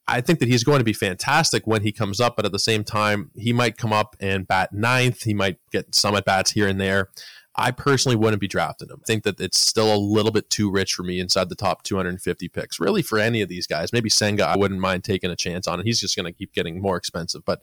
I 0.06 0.20
think 0.20 0.38
that 0.38 0.48
he's 0.48 0.64
going 0.64 0.78
to 0.78 0.84
be 0.84 0.92
fantastic 0.92 1.66
when 1.66 1.82
he 1.82 1.92
comes 1.92 2.20
up, 2.20 2.36
but 2.36 2.44
at 2.44 2.52
the 2.52 2.58
same 2.58 2.84
time, 2.84 3.30
he 3.36 3.52
might 3.52 3.76
come 3.76 3.92
up 3.92 4.16
and 4.20 4.46
bat 4.46 4.72
ninth. 4.72 5.24
He 5.24 5.34
might 5.34 5.58
get 5.72 5.94
some 5.94 6.14
at 6.14 6.24
bats 6.24 6.52
here 6.52 6.68
and 6.68 6.80
there. 6.80 7.10
I 7.56 7.70
personally 7.70 8.16
wouldn't 8.16 8.40
be 8.40 8.48
drafting 8.48 8.88
him. 8.88 9.00
I 9.02 9.06
think 9.06 9.22
that 9.24 9.40
it's 9.40 9.58
still 9.58 9.94
a 9.94 9.96
little 9.96 10.32
bit 10.32 10.50
too 10.50 10.70
rich 10.70 10.94
for 10.94 11.04
me 11.04 11.20
inside 11.20 11.48
the 11.48 11.54
top 11.54 11.84
250 11.84 12.48
picks. 12.48 12.80
Really, 12.80 13.02
for 13.02 13.18
any 13.18 13.42
of 13.42 13.48
these 13.48 13.66
guys, 13.66 13.92
maybe 13.92 14.10
Senga, 14.10 14.44
I 14.44 14.56
wouldn't 14.56 14.80
mind 14.80 15.04
taking 15.04 15.30
a 15.30 15.36
chance 15.36 15.68
on, 15.68 15.82
he's 15.84 16.00
just 16.00 16.16
going 16.16 16.26
to 16.26 16.32
keep 16.32 16.52
getting 16.52 16.80
more 16.80 16.96
expensive. 16.96 17.44
But 17.44 17.62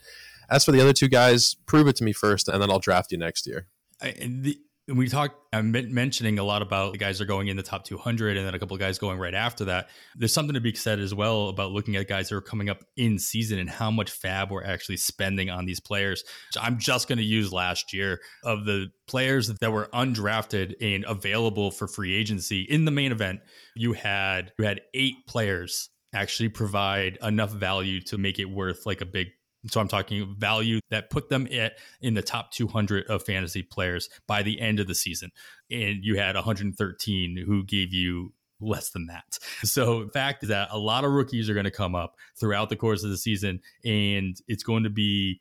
as 0.50 0.64
for 0.64 0.72
the 0.72 0.82
other 0.82 0.94
two 0.94 1.10
guys, 1.10 1.56
prove 1.66 1.88
it 1.88 1.96
to 1.98 2.04
me 2.04 2.14
first, 2.14 2.48
and 2.48 2.62
then 2.62 2.72
I'll 2.72 2.80
draft 2.80 3.12
you 3.12 3.18
next 3.18 3.46
year. 3.46 3.68
I, 4.02 4.16
the, 4.20 4.60
And 4.92 4.98
we 4.98 5.08
talked, 5.08 5.38
uh, 5.54 5.60
I'm 5.60 5.72
mentioning 5.72 6.38
a 6.38 6.44
lot 6.44 6.62
about 6.62 6.92
the 6.92 6.98
guys 6.98 7.18
that 7.18 7.24
are 7.24 7.28
going 7.28 7.48
in 7.48 7.56
the 7.56 7.64
top 7.64 7.86
200 7.86 8.36
and 8.36 8.46
then 8.46 8.54
a 8.54 8.60
couple 8.60 8.76
of 8.76 8.82
guys 8.82 9.00
going 9.00 9.18
right 9.20 9.34
after 9.34 9.64
that. 9.66 9.88
There's 10.18 10.34
something 10.34 10.54
to 10.54 10.60
be 10.60 10.76
said 10.76 11.00
as 11.00 11.16
well 11.16 11.48
about 11.48 11.72
looking 11.72 11.96
at 11.96 12.10
guys 12.10 12.28
that 12.28 12.36
are 12.36 12.42
coming 12.42 12.70
up 12.70 12.84
in 12.98 13.18
season 13.18 13.58
and 13.58 13.70
how 13.70 13.90
much 13.90 14.12
FAAB 14.12 14.50
we're 14.50 14.66
actually 14.66 14.98
spending 14.98 15.50
on 15.50 15.66
these 15.66 15.80
players. 15.80 16.26
So 16.50 16.60
I'm 16.60 16.78
just 16.78 17.08
going 17.08 17.20
to 17.20 17.24
use 17.24 17.54
last 17.54 17.94
year 17.94 18.20
of 18.44 18.66
the 18.66 18.92
players 19.08 19.48
that 19.48 19.72
were 19.72 19.88
undrafted 19.94 20.74
and 20.82 21.06
available 21.08 21.72
for 21.72 21.88
free 21.88 22.14
agency 22.14 22.64
in 22.64 22.84
the 22.84 22.92
main 22.92 23.14
event. 23.14 23.40
You 23.78 23.94
had 23.94 24.52
you 24.60 24.66
had 24.66 24.82
eight 24.94 25.26
players 25.26 25.90
actually 26.14 26.50
provide 26.50 27.18
enough 27.22 27.52
value 27.52 28.02
to 28.02 28.18
make 28.18 28.40
it 28.40 28.46
worth 28.46 28.86
like 28.86 29.00
a 29.00 29.06
big 29.06 29.30
so 29.68 29.80
I'm 29.80 29.88
talking 29.88 30.36
value 30.38 30.80
that 30.90 31.10
put 31.10 31.30
them 31.30 31.48
at 31.52 31.74
in 32.02 32.14
the 32.14 32.22
top 32.22 32.52
200 32.52 33.08
of 33.08 33.24
fantasy 33.24 33.62
players 33.62 34.10
by 34.28 34.44
the 34.44 34.60
end 34.60 34.80
of 34.80 34.88
the 34.88 34.96
season. 34.96 35.32
And 35.70 36.04
you 36.04 36.18
had 36.18 36.36
113 36.36 37.44
who 37.46 37.64
gave 37.64 37.94
you 37.94 38.34
less 38.60 38.90
than 38.90 39.08
that. 39.08 39.38
So 39.64 40.10
fact 40.10 40.44
is 40.44 40.50
that 40.50 40.70
a 40.72 40.78
lot 40.78 41.04
of 41.04 41.12
rookies 41.12 41.50
are 41.50 41.54
going 41.54 41.66
to 41.66 41.72
come 41.72 41.96
up 41.96 42.16
throughout 42.40 42.70
the 42.70 42.76
course 42.76 43.04
of 43.04 43.12
the 43.12 43.18
season 43.18 43.60
and 43.86 44.36
it's 44.48 44.64
going 44.64 44.84
to 44.84 44.90
be 44.90 45.40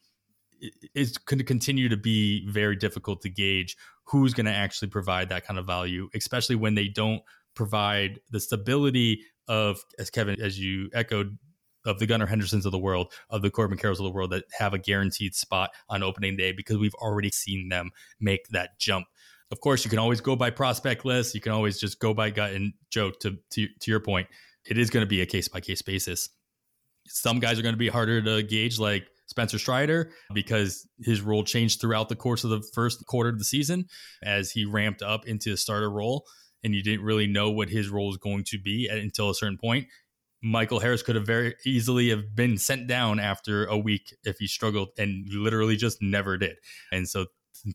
it's 0.94 1.16
going 1.16 1.38
to 1.38 1.44
continue 1.44 1.88
to 1.88 1.96
be 1.96 2.46
very 2.46 2.76
difficult 2.76 3.22
to 3.22 3.30
gauge 3.30 3.76
who's 4.04 4.34
going 4.34 4.46
to 4.46 4.52
actually 4.52 4.88
provide 4.88 5.28
that 5.28 5.46
kind 5.46 5.58
of 5.58 5.66
value, 5.66 6.08
especially 6.14 6.56
when 6.56 6.74
they 6.74 6.88
don't 6.88 7.22
provide 7.54 8.20
the 8.30 8.40
stability 8.40 9.22
of, 9.48 9.78
as 9.98 10.10
Kevin, 10.10 10.40
as 10.40 10.58
you 10.58 10.90
echoed, 10.92 11.38
of 11.84 11.98
the 11.98 12.06
Gunnar 12.06 12.26
Hendersons 12.26 12.66
of 12.66 12.72
the 12.72 12.78
world, 12.78 13.12
of 13.30 13.42
the 13.42 13.50
Corbin 13.50 13.78
Carrolls 13.78 14.00
of 14.00 14.04
the 14.04 14.10
world 14.10 14.30
that 14.30 14.44
have 14.58 14.74
a 14.74 14.78
guaranteed 14.78 15.34
spot 15.34 15.70
on 15.88 16.02
opening 16.02 16.36
day 16.36 16.52
because 16.52 16.76
we've 16.76 16.94
already 16.94 17.30
seen 17.30 17.68
them 17.68 17.90
make 18.20 18.48
that 18.48 18.78
jump. 18.78 19.06
Of 19.50 19.60
course, 19.60 19.84
you 19.84 19.90
can 19.90 19.98
always 19.98 20.20
go 20.20 20.36
by 20.36 20.50
prospect 20.50 21.04
list. 21.04 21.34
You 21.34 21.40
can 21.40 21.52
always 21.52 21.80
just 21.80 21.98
go 21.98 22.14
by 22.14 22.30
gut. 22.30 22.52
And 22.52 22.72
Joe, 22.90 23.10
to 23.20 23.36
to, 23.52 23.66
to 23.66 23.90
your 23.90 24.00
point, 24.00 24.28
it 24.68 24.78
is 24.78 24.90
going 24.90 25.04
to 25.04 25.08
be 25.08 25.22
a 25.22 25.26
case 25.26 25.48
by 25.48 25.60
case 25.60 25.82
basis. 25.82 26.28
Some 27.06 27.40
guys 27.40 27.58
are 27.58 27.62
going 27.62 27.74
to 27.74 27.78
be 27.78 27.88
harder 27.88 28.22
to 28.22 28.42
gauge, 28.42 28.78
like 28.78 29.08
Spencer 29.26 29.58
Strider, 29.58 30.12
because 30.32 30.86
his 31.02 31.20
role 31.20 31.42
changed 31.42 31.80
throughout 31.80 32.08
the 32.08 32.14
course 32.14 32.44
of 32.44 32.50
the 32.50 32.62
first 32.74 33.04
quarter 33.06 33.30
of 33.30 33.38
the 33.38 33.44
season 33.44 33.86
as 34.22 34.52
he 34.52 34.64
ramped 34.64 35.02
up 35.02 35.26
into 35.26 35.50
the 35.50 35.56
starter 35.56 35.90
role 35.90 36.24
and 36.62 36.74
you 36.74 36.82
didn't 36.82 37.04
really 37.04 37.26
know 37.26 37.50
what 37.50 37.70
his 37.70 37.88
role 37.88 38.08
was 38.08 38.18
going 38.18 38.44
to 38.44 38.58
be 38.58 38.88
at, 38.90 38.98
until 38.98 39.30
a 39.30 39.34
certain 39.34 39.58
point. 39.58 39.86
Michael 40.42 40.80
Harris 40.80 41.02
could 41.02 41.16
have 41.16 41.26
very 41.26 41.54
easily 41.64 42.10
have 42.10 42.34
been 42.34 42.56
sent 42.56 42.86
down 42.86 43.20
after 43.20 43.66
a 43.66 43.76
week 43.76 44.14
if 44.24 44.38
he 44.38 44.46
struggled 44.46 44.88
and 44.98 45.28
literally 45.28 45.76
just 45.76 46.00
never 46.00 46.38
did. 46.38 46.56
And 46.90 47.08
so 47.08 47.26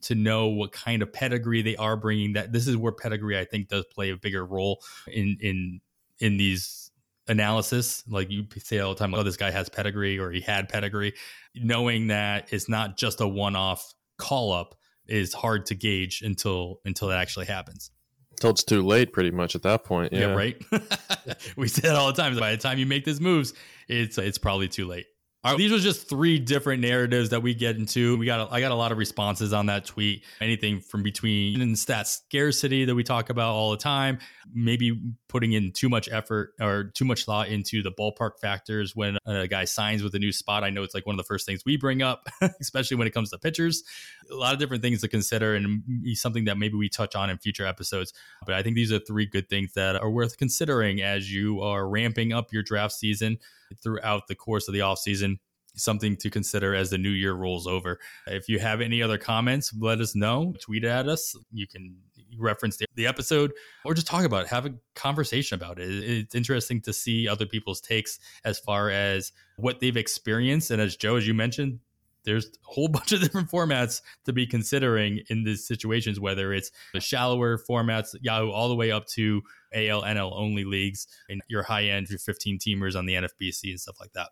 to 0.02 0.14
know 0.14 0.48
what 0.48 0.72
kind 0.72 1.02
of 1.02 1.12
pedigree 1.12 1.62
they 1.62 1.76
are 1.76 1.96
bringing 1.96 2.32
that 2.32 2.52
this 2.52 2.66
is 2.66 2.76
where 2.76 2.92
pedigree 2.92 3.38
I 3.38 3.44
think 3.44 3.68
does 3.68 3.84
play 3.94 4.10
a 4.10 4.16
bigger 4.16 4.44
role 4.44 4.82
in 5.06 5.36
in 5.40 5.80
in 6.18 6.36
these 6.38 6.90
analysis. 7.28 8.02
Like 8.08 8.30
you 8.30 8.46
say 8.58 8.80
all 8.80 8.94
the 8.94 8.98
time 8.98 9.14
oh 9.14 9.22
this 9.22 9.36
guy 9.36 9.50
has 9.52 9.68
pedigree 9.68 10.18
or 10.18 10.30
he 10.32 10.40
had 10.40 10.68
pedigree. 10.68 11.14
Knowing 11.54 12.08
that 12.08 12.52
it's 12.52 12.68
not 12.68 12.96
just 12.96 13.20
a 13.20 13.28
one-off 13.28 13.94
call 14.18 14.52
up 14.52 14.74
is 15.06 15.32
hard 15.32 15.66
to 15.66 15.76
gauge 15.76 16.22
until 16.22 16.80
until 16.84 17.10
it 17.10 17.14
actually 17.14 17.46
happens 17.46 17.92
until 18.36 18.50
it's 18.50 18.64
too 18.64 18.82
late, 18.82 19.12
pretty 19.12 19.30
much 19.30 19.54
at 19.54 19.62
that 19.62 19.84
point. 19.84 20.12
Yeah, 20.12 20.20
yeah 20.20 20.34
right. 20.34 20.62
we 21.56 21.68
say 21.68 21.88
it 21.88 21.94
all 21.94 22.12
the 22.12 22.22
time. 22.22 22.38
By 22.38 22.52
the 22.52 22.58
time 22.58 22.78
you 22.78 22.86
make 22.86 23.04
these 23.04 23.20
moves, 23.20 23.54
it's 23.88 24.18
it's 24.18 24.38
probably 24.38 24.68
too 24.68 24.86
late. 24.86 25.06
Right, 25.46 25.58
these 25.58 25.70
are 25.70 25.78
just 25.78 26.08
three 26.08 26.40
different 26.40 26.82
narratives 26.82 27.30
that 27.30 27.40
we 27.40 27.54
get 27.54 27.76
into. 27.76 28.16
We 28.16 28.26
got 28.26 28.48
a, 28.48 28.52
I 28.52 28.60
got 28.60 28.72
a 28.72 28.74
lot 28.74 28.90
of 28.90 28.98
responses 28.98 29.52
on 29.52 29.66
that 29.66 29.84
tweet. 29.84 30.24
Anything 30.40 30.80
from 30.80 31.04
between 31.04 31.60
and 31.60 31.78
stat 31.78 32.08
scarcity 32.08 32.84
that 32.84 32.94
we 32.96 33.04
talk 33.04 33.30
about 33.30 33.54
all 33.54 33.70
the 33.70 33.76
time, 33.76 34.18
maybe 34.52 35.00
putting 35.28 35.52
in 35.52 35.70
too 35.70 35.88
much 35.88 36.08
effort 36.10 36.54
or 36.60 36.90
too 36.94 37.04
much 37.04 37.26
thought 37.26 37.46
into 37.46 37.80
the 37.80 37.92
ballpark 37.92 38.40
factors 38.40 38.96
when 38.96 39.18
a 39.24 39.46
guy 39.46 39.64
signs 39.64 40.02
with 40.02 40.16
a 40.16 40.18
new 40.18 40.32
spot. 40.32 40.64
I 40.64 40.70
know 40.70 40.82
it's 40.82 40.94
like 40.94 41.06
one 41.06 41.14
of 41.14 41.18
the 41.18 41.28
first 41.28 41.46
things 41.46 41.62
we 41.64 41.76
bring 41.76 42.02
up, 42.02 42.26
especially 42.60 42.96
when 42.96 43.06
it 43.06 43.14
comes 43.14 43.30
to 43.30 43.38
pitchers. 43.38 43.84
A 44.30 44.34
lot 44.34 44.52
of 44.52 44.58
different 44.58 44.82
things 44.82 45.00
to 45.02 45.08
consider 45.08 45.54
and 45.54 45.84
something 46.14 46.46
that 46.46 46.58
maybe 46.58 46.74
we 46.74 46.88
touch 46.88 47.14
on 47.14 47.30
in 47.30 47.38
future 47.38 47.66
episodes. 47.66 48.12
But 48.44 48.56
I 48.56 48.64
think 48.64 48.74
these 48.74 48.90
are 48.90 48.98
three 48.98 49.26
good 49.26 49.48
things 49.48 49.74
that 49.74 49.94
are 49.94 50.10
worth 50.10 50.38
considering 50.38 51.02
as 51.02 51.32
you 51.32 51.60
are 51.60 51.88
ramping 51.88 52.32
up 52.32 52.52
your 52.52 52.64
draft 52.64 52.94
season 52.94 53.38
throughout 53.82 54.26
the 54.28 54.34
course 54.34 54.68
of 54.68 54.74
the 54.74 54.80
offseason 54.80 55.36
something 55.76 56.16
to 56.16 56.30
consider 56.30 56.74
as 56.74 56.90
the 56.90 56.98
new 56.98 57.10
year 57.10 57.34
rolls 57.34 57.66
over. 57.66 58.00
If 58.26 58.48
you 58.48 58.58
have 58.58 58.80
any 58.80 59.02
other 59.02 59.18
comments, 59.18 59.72
let 59.78 60.00
us 60.00 60.14
know. 60.14 60.54
Tweet 60.60 60.84
at 60.84 61.08
us. 61.08 61.36
You 61.52 61.66
can 61.66 61.96
reference 62.38 62.76
the, 62.76 62.86
the 62.94 63.06
episode 63.06 63.52
or 63.84 63.94
just 63.94 64.06
talk 64.06 64.24
about 64.24 64.44
it. 64.44 64.48
Have 64.48 64.66
a 64.66 64.74
conversation 64.94 65.54
about 65.54 65.78
it. 65.78 65.88
It's 65.88 66.34
interesting 66.34 66.80
to 66.82 66.92
see 66.92 67.28
other 67.28 67.46
people's 67.46 67.80
takes 67.80 68.18
as 68.44 68.58
far 68.58 68.90
as 68.90 69.32
what 69.56 69.80
they've 69.80 69.96
experienced. 69.96 70.70
And 70.70 70.80
as 70.80 70.96
Joe, 70.96 71.16
as 71.16 71.26
you 71.26 71.34
mentioned, 71.34 71.78
there's 72.26 72.46
a 72.46 72.50
whole 72.62 72.88
bunch 72.96 73.12
of 73.12 73.20
different 73.20 73.50
formats 73.50 74.02
to 74.26 74.34
be 74.34 74.46
considering 74.46 75.20
in 75.30 75.44
these 75.44 75.66
situations, 75.66 76.20
whether 76.20 76.52
it's 76.52 76.70
the 76.92 77.00
shallower 77.00 77.58
formats, 77.58 78.14
Yahoo, 78.20 78.50
all 78.50 78.68
the 78.68 78.74
way 78.74 78.90
up 78.90 79.06
to 79.06 79.40
AL, 79.72 80.02
NL 80.02 80.32
only 80.34 80.64
leagues, 80.64 81.06
and 81.30 81.40
your 81.48 81.62
high 81.62 81.84
end, 81.84 82.10
your 82.10 82.18
15 82.18 82.58
teamers 82.58 82.94
on 82.94 83.06
the 83.06 83.14
NFBC 83.14 83.70
and 83.70 83.80
stuff 83.80 83.96
like 83.98 84.12
that. 84.12 84.28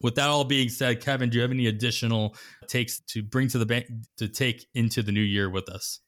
With 0.00 0.16
that 0.16 0.28
all 0.28 0.42
being 0.42 0.68
said, 0.68 1.00
Kevin, 1.00 1.30
do 1.30 1.36
you 1.36 1.42
have 1.42 1.52
any 1.52 1.68
additional 1.68 2.34
takes 2.66 2.98
to 3.00 3.22
bring 3.22 3.46
to 3.48 3.58
the 3.58 3.66
bank 3.66 3.86
to 4.16 4.26
take 4.26 4.66
into 4.74 5.00
the 5.00 5.12
new 5.12 5.20
year 5.20 5.48
with 5.48 5.68
us? 5.68 6.00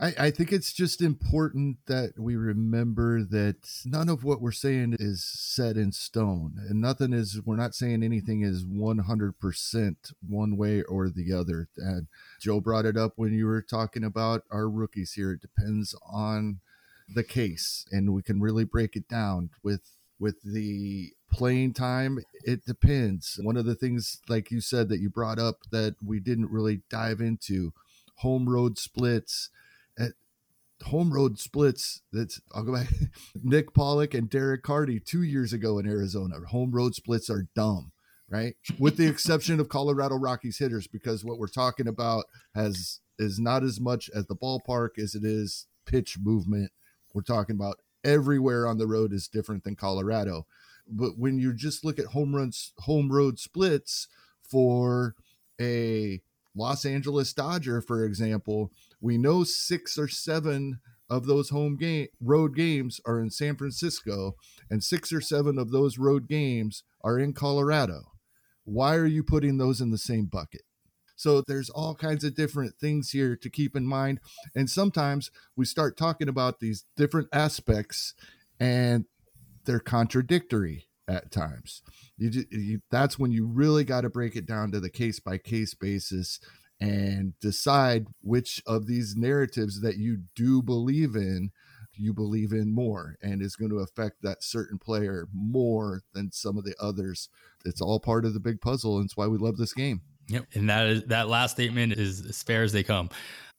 I, 0.00 0.14
I, 0.18 0.30
think 0.30 0.52
it's 0.52 0.72
just 0.72 1.02
important 1.02 1.76
that 1.86 2.18
we 2.18 2.36
remember 2.36 3.22
that 3.24 3.82
none 3.84 4.08
of 4.08 4.24
what 4.24 4.40
we're 4.40 4.50
saying 4.50 4.96
is 4.98 5.22
set 5.22 5.76
in 5.76 5.92
stone 5.92 6.54
and 6.68 6.80
nothing 6.80 7.12
is 7.12 7.40
we're 7.44 7.56
not 7.56 7.74
saying 7.74 8.02
anything 8.02 8.42
is 8.42 8.64
100% 8.64 9.96
one 10.26 10.56
way 10.56 10.82
or 10.82 11.08
the 11.08 11.32
other. 11.32 11.68
And 11.76 12.06
joe 12.40 12.60
brought 12.60 12.86
it 12.86 12.96
up 12.96 13.12
when 13.16 13.32
you 13.32 13.46
were 13.46 13.62
talking 13.62 14.04
about 14.04 14.42
our 14.50 14.68
rookies 14.68 15.12
here. 15.12 15.32
It 15.32 15.42
depends 15.42 15.94
on 16.10 16.60
the 17.08 17.24
case 17.24 17.86
and 17.92 18.14
we 18.14 18.22
can 18.22 18.40
really 18.40 18.64
break 18.64 18.96
it 18.96 19.08
down. 19.08 19.50
With 19.62 19.82
with 20.18 20.42
the 20.42 21.12
playing 21.30 21.74
time 21.74 22.18
it 22.44 22.64
depends. 22.64 23.38
One 23.42 23.56
of 23.56 23.66
the 23.66 23.74
things 23.74 24.20
like 24.28 24.50
you 24.50 24.60
said 24.60 24.88
that 24.88 25.00
you 25.00 25.10
brought 25.10 25.38
up 25.38 25.60
that 25.70 25.96
we 26.04 26.18
didn't 26.18 26.50
really 26.50 26.80
dive 26.88 27.20
into 27.20 27.72
home 28.16 28.48
road 28.48 28.78
splits 28.78 29.50
home 30.84 31.12
road 31.12 31.38
splits 31.38 32.02
that's 32.12 32.40
I'll 32.54 32.64
go 32.64 32.74
back 32.74 32.88
Nick 33.42 33.74
Pollack 33.74 34.14
and 34.14 34.28
Derek 34.28 34.62
Carty 34.62 35.00
2 35.00 35.22
years 35.22 35.52
ago 35.52 35.78
in 35.78 35.86
Arizona. 35.86 36.36
Home 36.50 36.70
road 36.70 36.94
splits 36.94 37.30
are 37.30 37.46
dumb 37.54 37.92
right? 38.32 38.56
With 38.78 38.96
the 38.96 39.06
exception 39.06 39.60
of 39.60 39.68
Colorado 39.68 40.16
Rockies 40.16 40.56
hitters 40.56 40.86
because 40.86 41.22
what 41.22 41.38
we're 41.38 41.48
talking 41.48 41.86
about 41.86 42.24
has 42.54 43.00
is 43.18 43.38
not 43.38 43.62
as 43.62 43.78
much 43.78 44.10
at 44.16 44.26
the 44.26 44.34
ballpark 44.34 44.98
as 44.98 45.14
it 45.14 45.22
is 45.22 45.66
pitch 45.84 46.16
movement. 46.18 46.72
We're 47.12 47.22
talking 47.22 47.56
about 47.56 47.76
everywhere 48.02 48.66
on 48.66 48.78
the 48.78 48.86
road 48.86 49.12
is 49.12 49.28
different 49.28 49.64
than 49.64 49.76
Colorado. 49.76 50.46
But 50.88 51.18
when 51.18 51.38
you 51.38 51.52
just 51.52 51.84
look 51.84 51.98
at 51.98 52.06
home 52.06 52.34
runs 52.34 52.72
home 52.78 53.12
road 53.12 53.38
splits 53.38 54.08
for 54.42 55.14
a 55.60 56.22
Los 56.54 56.84
Angeles 56.84 57.32
Dodger, 57.32 57.80
for 57.82 58.04
example, 58.04 58.72
we 59.02 59.18
know 59.18 59.44
six 59.44 59.98
or 59.98 60.08
seven 60.08 60.78
of 61.10 61.26
those 61.26 61.50
home 61.50 61.76
game 61.76 62.06
road 62.20 62.56
games 62.56 63.00
are 63.04 63.20
in 63.20 63.28
San 63.28 63.56
Francisco, 63.56 64.36
and 64.70 64.82
six 64.82 65.12
or 65.12 65.20
seven 65.20 65.58
of 65.58 65.72
those 65.72 65.98
road 65.98 66.28
games 66.28 66.84
are 67.02 67.18
in 67.18 67.34
Colorado. 67.34 68.00
Why 68.64 68.94
are 68.94 69.06
you 69.06 69.24
putting 69.24 69.58
those 69.58 69.80
in 69.80 69.90
the 69.90 69.98
same 69.98 70.26
bucket? 70.26 70.62
So 71.16 71.42
there's 71.46 71.68
all 71.68 71.94
kinds 71.94 72.24
of 72.24 72.34
different 72.34 72.76
things 72.80 73.10
here 73.10 73.36
to 73.36 73.50
keep 73.50 73.76
in 73.76 73.86
mind. 73.86 74.20
And 74.54 74.70
sometimes 74.70 75.30
we 75.56 75.64
start 75.64 75.96
talking 75.96 76.28
about 76.28 76.60
these 76.60 76.84
different 76.96 77.28
aspects 77.32 78.14
and 78.58 79.04
they're 79.64 79.80
contradictory 79.80 80.86
at 81.08 81.30
times. 81.30 81.82
You, 82.16 82.44
you 82.50 82.80
that's 82.90 83.18
when 83.18 83.32
you 83.32 83.46
really 83.46 83.84
got 83.84 84.02
to 84.02 84.10
break 84.10 84.36
it 84.36 84.46
down 84.46 84.70
to 84.72 84.80
the 84.80 84.90
case 84.90 85.20
by 85.20 85.38
case 85.38 85.74
basis 85.74 86.40
and 86.80 87.38
decide 87.40 88.06
which 88.22 88.62
of 88.66 88.86
these 88.86 89.14
narratives 89.16 89.80
that 89.82 89.96
you 89.96 90.18
do 90.34 90.62
believe 90.62 91.14
in 91.14 91.50
you 91.94 92.12
believe 92.12 92.52
in 92.52 92.74
more 92.74 93.16
and 93.22 93.42
is 93.42 93.56
going 93.56 93.70
to 93.70 93.78
affect 93.78 94.22
that 94.22 94.42
certain 94.42 94.78
player 94.78 95.28
more 95.32 96.02
than 96.14 96.32
some 96.32 96.56
of 96.56 96.64
the 96.64 96.74
others. 96.80 97.28
It's 97.64 97.80
all 97.80 98.00
part 98.00 98.24
of 98.24 98.34
the 98.34 98.40
big 98.40 98.60
puzzle 98.60 98.96
and 98.96 99.04
it's 99.04 99.16
why 99.16 99.26
we 99.26 99.38
love 99.38 99.56
this 99.56 99.74
game. 99.74 100.00
Yep. 100.28 100.46
And 100.54 100.70
that 100.70 100.86
is 100.86 101.04
that 101.04 101.28
last 101.28 101.52
statement 101.52 101.94
is 101.94 102.24
as 102.24 102.42
fair 102.42 102.62
as 102.62 102.72
they 102.72 102.82
come. 102.82 103.10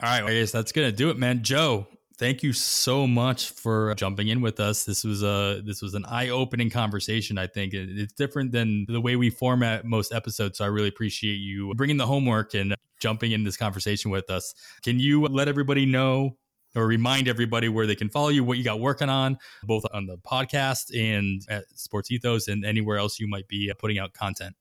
All 0.02 0.10
right, 0.22 0.26
guess 0.32 0.52
that's 0.52 0.72
gonna 0.72 0.92
do 0.92 1.10
it, 1.10 1.18
man. 1.18 1.44
Joe, 1.44 1.88
thank 2.24 2.42
you 2.42 2.54
so 2.54 3.06
much 3.06 3.50
for 3.50 3.94
jumping 3.96 4.30
in 4.30 4.40
with 4.40 4.58
us. 4.62 4.86
This 4.86 5.04
was 5.04 5.24
a 5.24 5.62
this 5.66 5.82
was 5.82 5.94
an 5.94 6.06
eye 6.06 6.30
opening 6.30 6.70
conversation. 6.70 7.38
I 7.38 7.48
think 7.48 7.74
it's 7.74 8.14
different 8.14 8.54
than 8.54 8.86
the 8.88 9.02
way 9.02 9.18
we 9.18 9.30
format 9.30 9.84
most 9.84 10.14
episodes. 10.14 10.58
So 10.58 10.64
I 10.64 10.70
really 10.70 10.88
appreciate 10.88 11.36
you 11.36 11.74
bringing 11.76 11.98
the 11.98 12.08
homework 12.08 12.54
and 12.54 12.76
jumping 13.02 13.34
in 13.34 13.44
this 13.44 13.58
conversation 13.58 14.10
with 14.10 14.30
us. 14.30 14.56
Can 14.84 15.00
you 15.00 15.26
let 15.26 15.50
everybody 15.50 15.86
know 15.86 16.38
or 16.78 16.88
remind 16.88 17.28
everybody 17.28 17.68
where 17.68 17.86
they 17.86 17.96
can 17.96 18.08
follow 18.08 18.30
you, 18.30 18.46
what 18.46 18.58
you 18.58 18.64
got 18.64 18.80
working 18.80 19.10
on, 19.10 19.38
both 19.64 19.84
on 19.94 20.06
the 20.06 20.18
podcast 20.20 20.98
and 20.98 21.42
at 21.50 21.66
Sports 21.76 22.10
Ethos 22.10 22.48
and 22.48 22.64
anywhere 22.64 22.98
else 22.98 23.20
you 23.20 23.28
might 23.28 23.50
be 23.50 23.70
putting 23.78 24.00
out 24.00 24.14
content? 24.14 24.56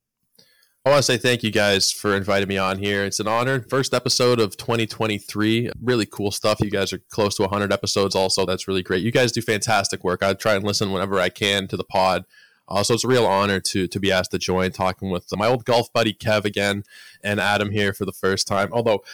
I 0.85 0.91
want 0.91 0.99
to 0.99 1.05
say 1.05 1.17
thank 1.17 1.45
you 1.45 1.53
guys 1.53 1.93
for 1.93 2.17
inviting 2.17 2.49
me 2.49 2.59
on 2.59 2.77
here. 2.77 3.05
It's 3.05 3.21
an 3.21 3.29
honor. 3.29 3.65
First 3.71 3.95
episode 3.95 4.41
of 4.41 4.57
2023. 4.57 5.71
Really 5.81 6.07
cool 6.07 6.33
stuff. 6.33 6.61
You 6.61 6.73
guys 6.73 6.93
are 6.93 6.99
close 6.99 7.37
to 7.37 7.43
100 7.43 7.73
episodes, 7.73 8.17
also. 8.17 8.45
That's 8.45 8.67
really 8.67 8.83
great. 8.83 9.05
You 9.05 9.13
guys 9.13 9.31
do 9.31 9.41
fantastic 9.43 10.03
work. 10.03 10.25
I 10.25 10.35
try 10.35 10.57
and 10.57 10.65
listen 10.65 10.91
whenever 10.91 11.21
I 11.21 11.29
can 11.29 11.69
to 11.69 11.77
the 11.77 11.85
pod. 11.85 12.25
Uh, 12.69 12.83
so 12.83 12.95
it's 12.95 13.05
a 13.05 13.09
real 13.09 13.27
honor 13.27 13.61
to 13.61 13.87
to 13.87 14.01
be 14.01 14.11
asked 14.11 14.33
to 14.33 14.39
join, 14.39 14.73
talking 14.73 15.11
with 15.11 15.27
my 15.37 15.47
old 15.47 15.65
golf 15.65 15.93
buddy 15.93 16.13
Kev 16.13 16.45
again, 16.45 16.83
and 17.23 17.39
Adam 17.39 17.71
here 17.71 17.93
for 17.93 18.05
the 18.05 18.13
first 18.13 18.49
time. 18.49 18.69
Although 18.73 19.05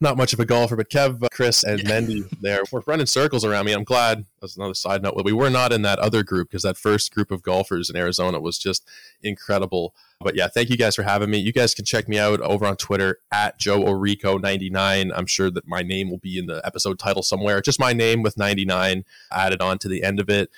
not 0.00 0.16
much 0.16 0.32
of 0.32 0.40
a 0.40 0.46
golfer, 0.46 0.76
but 0.76 0.88
Kev, 0.88 1.22
uh, 1.22 1.28
Chris, 1.30 1.62
and. 1.62 1.80
Mendy 1.80 2.28
there 2.40 2.62
were 2.72 2.82
running 2.86 3.06
circles 3.06 3.44
around 3.44 3.66
me. 3.66 3.72
I'm 3.72 3.84
glad. 3.84 4.24
That's 4.40 4.56
another 4.56 4.74
side 4.74 5.02
note. 5.02 5.20
We 5.24 5.32
were 5.32 5.50
not 5.50 5.72
in 5.72 5.82
that 5.82 5.98
other 5.98 6.22
group 6.22 6.50
because 6.50 6.62
that 6.62 6.76
first 6.76 7.12
group 7.12 7.30
of 7.30 7.42
golfers 7.42 7.90
in 7.90 7.96
Arizona 7.96 8.40
was 8.40 8.58
just 8.58 8.86
incredible. 9.22 9.94
But 10.20 10.36
yeah, 10.36 10.48
thank 10.48 10.70
you 10.70 10.76
guys 10.76 10.94
for 10.94 11.02
having 11.02 11.30
me. 11.30 11.38
You 11.38 11.52
guys 11.52 11.74
can 11.74 11.84
check 11.84 12.08
me 12.08 12.18
out 12.18 12.40
over 12.40 12.66
on 12.66 12.76
Twitter 12.76 13.18
at 13.32 13.58
Joe 13.58 13.80
Orrico99. 13.80 15.10
I'm 15.14 15.26
sure 15.26 15.50
that 15.50 15.66
my 15.66 15.82
name 15.82 16.10
will 16.10 16.18
be 16.18 16.38
in 16.38 16.46
the 16.46 16.60
episode 16.64 16.98
title 16.98 17.22
somewhere. 17.22 17.60
Just 17.60 17.80
my 17.80 17.92
name 17.92 18.22
with 18.22 18.36
99 18.36 19.04
added 19.32 19.60
on 19.60 19.78
to 19.78 19.88
the 19.88 20.02
end 20.02 20.20
of 20.20 20.28
it. 20.28 20.50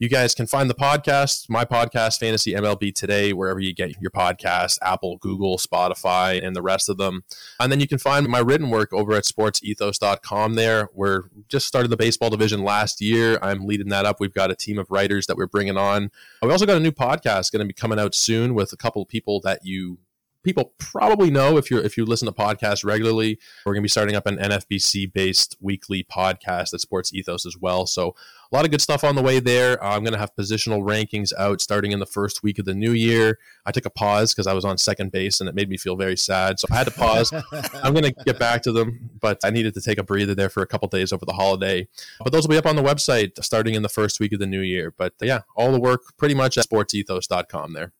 You 0.00 0.08
guys 0.08 0.34
can 0.34 0.46
find 0.46 0.70
the 0.70 0.74
podcast, 0.74 1.50
my 1.50 1.66
podcast, 1.66 2.18
Fantasy 2.18 2.54
MLB 2.54 2.94
Today, 2.94 3.34
wherever 3.34 3.60
you 3.60 3.74
get 3.74 4.00
your 4.00 4.10
podcast, 4.10 4.78
Apple, 4.80 5.18
Google, 5.18 5.58
Spotify, 5.58 6.42
and 6.42 6.56
the 6.56 6.62
rest 6.62 6.88
of 6.88 6.96
them. 6.96 7.22
And 7.60 7.70
then 7.70 7.80
you 7.80 7.86
can 7.86 7.98
find 7.98 8.26
my 8.26 8.38
written 8.38 8.70
work 8.70 8.94
over 8.94 9.12
at 9.12 9.24
sportsethos.com 9.24 10.54
there. 10.54 10.88
We're 10.94 11.24
just 11.50 11.66
started 11.66 11.88
the 11.88 11.98
baseball 11.98 12.30
division 12.30 12.64
last 12.64 13.02
year. 13.02 13.38
I'm 13.42 13.66
leading 13.66 13.90
that 13.90 14.06
up. 14.06 14.20
We've 14.20 14.32
got 14.32 14.50
a 14.50 14.54
team 14.54 14.78
of 14.78 14.90
writers 14.90 15.26
that 15.26 15.36
we're 15.36 15.46
bringing 15.46 15.76
on. 15.76 16.10
We 16.40 16.50
also 16.50 16.64
got 16.64 16.78
a 16.78 16.80
new 16.80 16.92
podcast 16.92 17.52
going 17.52 17.60
to 17.60 17.66
be 17.66 17.74
coming 17.74 18.00
out 18.00 18.14
soon 18.14 18.54
with 18.54 18.72
a 18.72 18.78
couple 18.78 19.02
of 19.02 19.08
people 19.08 19.38
that 19.42 19.66
you 19.66 19.98
people 20.42 20.72
probably 20.78 21.30
know 21.30 21.56
if 21.56 21.70
you're 21.70 21.82
if 21.82 21.96
you 21.96 22.04
listen 22.04 22.26
to 22.26 22.32
podcasts 22.32 22.84
regularly. 22.84 23.38
We're 23.64 23.74
going 23.74 23.82
to 23.82 23.86
be 23.86 23.88
starting 23.88 24.16
up 24.16 24.26
an 24.26 24.36
NFBC 24.36 25.12
based 25.12 25.56
weekly 25.60 26.04
podcast 26.04 26.74
at 26.74 26.80
Sports 26.80 27.12
Ethos 27.12 27.46
as 27.46 27.56
well. 27.58 27.86
So 27.86 28.14
a 28.52 28.56
lot 28.56 28.64
of 28.64 28.72
good 28.72 28.80
stuff 28.80 29.04
on 29.04 29.14
the 29.14 29.22
way 29.22 29.38
there. 29.38 29.82
I'm 29.82 30.02
going 30.02 30.12
to 30.12 30.18
have 30.18 30.34
positional 30.34 30.82
rankings 30.82 31.32
out 31.38 31.60
starting 31.60 31.92
in 31.92 32.00
the 32.00 32.06
first 32.06 32.42
week 32.42 32.58
of 32.58 32.64
the 32.64 32.74
new 32.74 32.92
year. 32.92 33.38
I 33.64 33.70
took 33.70 33.86
a 33.86 33.90
pause 33.90 34.34
because 34.34 34.48
I 34.48 34.54
was 34.54 34.64
on 34.64 34.76
second 34.76 35.12
base 35.12 35.40
and 35.40 35.48
it 35.48 35.54
made 35.54 35.68
me 35.68 35.76
feel 35.76 35.94
very 35.94 36.16
sad. 36.16 36.58
So 36.58 36.66
I 36.70 36.76
had 36.76 36.86
to 36.88 36.92
pause. 36.92 37.32
I'm 37.74 37.92
going 37.94 38.12
to 38.12 38.14
get 38.24 38.38
back 38.38 38.62
to 38.62 38.72
them, 38.72 39.10
but 39.20 39.38
I 39.44 39.50
needed 39.50 39.74
to 39.74 39.80
take 39.80 39.98
a 39.98 40.02
breather 40.02 40.34
there 40.34 40.48
for 40.48 40.62
a 40.62 40.66
couple 40.66 40.88
days 40.88 41.12
over 41.12 41.24
the 41.24 41.34
holiday. 41.34 41.86
But 42.18 42.32
those 42.32 42.42
will 42.42 42.50
be 42.50 42.58
up 42.58 42.66
on 42.66 42.76
the 42.76 42.82
website 42.82 43.42
starting 43.42 43.74
in 43.74 43.82
the 43.82 43.88
first 43.88 44.18
week 44.18 44.32
of 44.32 44.40
the 44.40 44.46
new 44.46 44.62
year. 44.62 44.92
But 44.96 45.14
yeah, 45.20 45.42
all 45.54 45.70
the 45.70 45.80
work 45.80 46.16
pretty 46.16 46.34
much 46.34 46.58
at 46.58 46.68
sportsethos.com 46.68 47.72
there. 47.72 47.92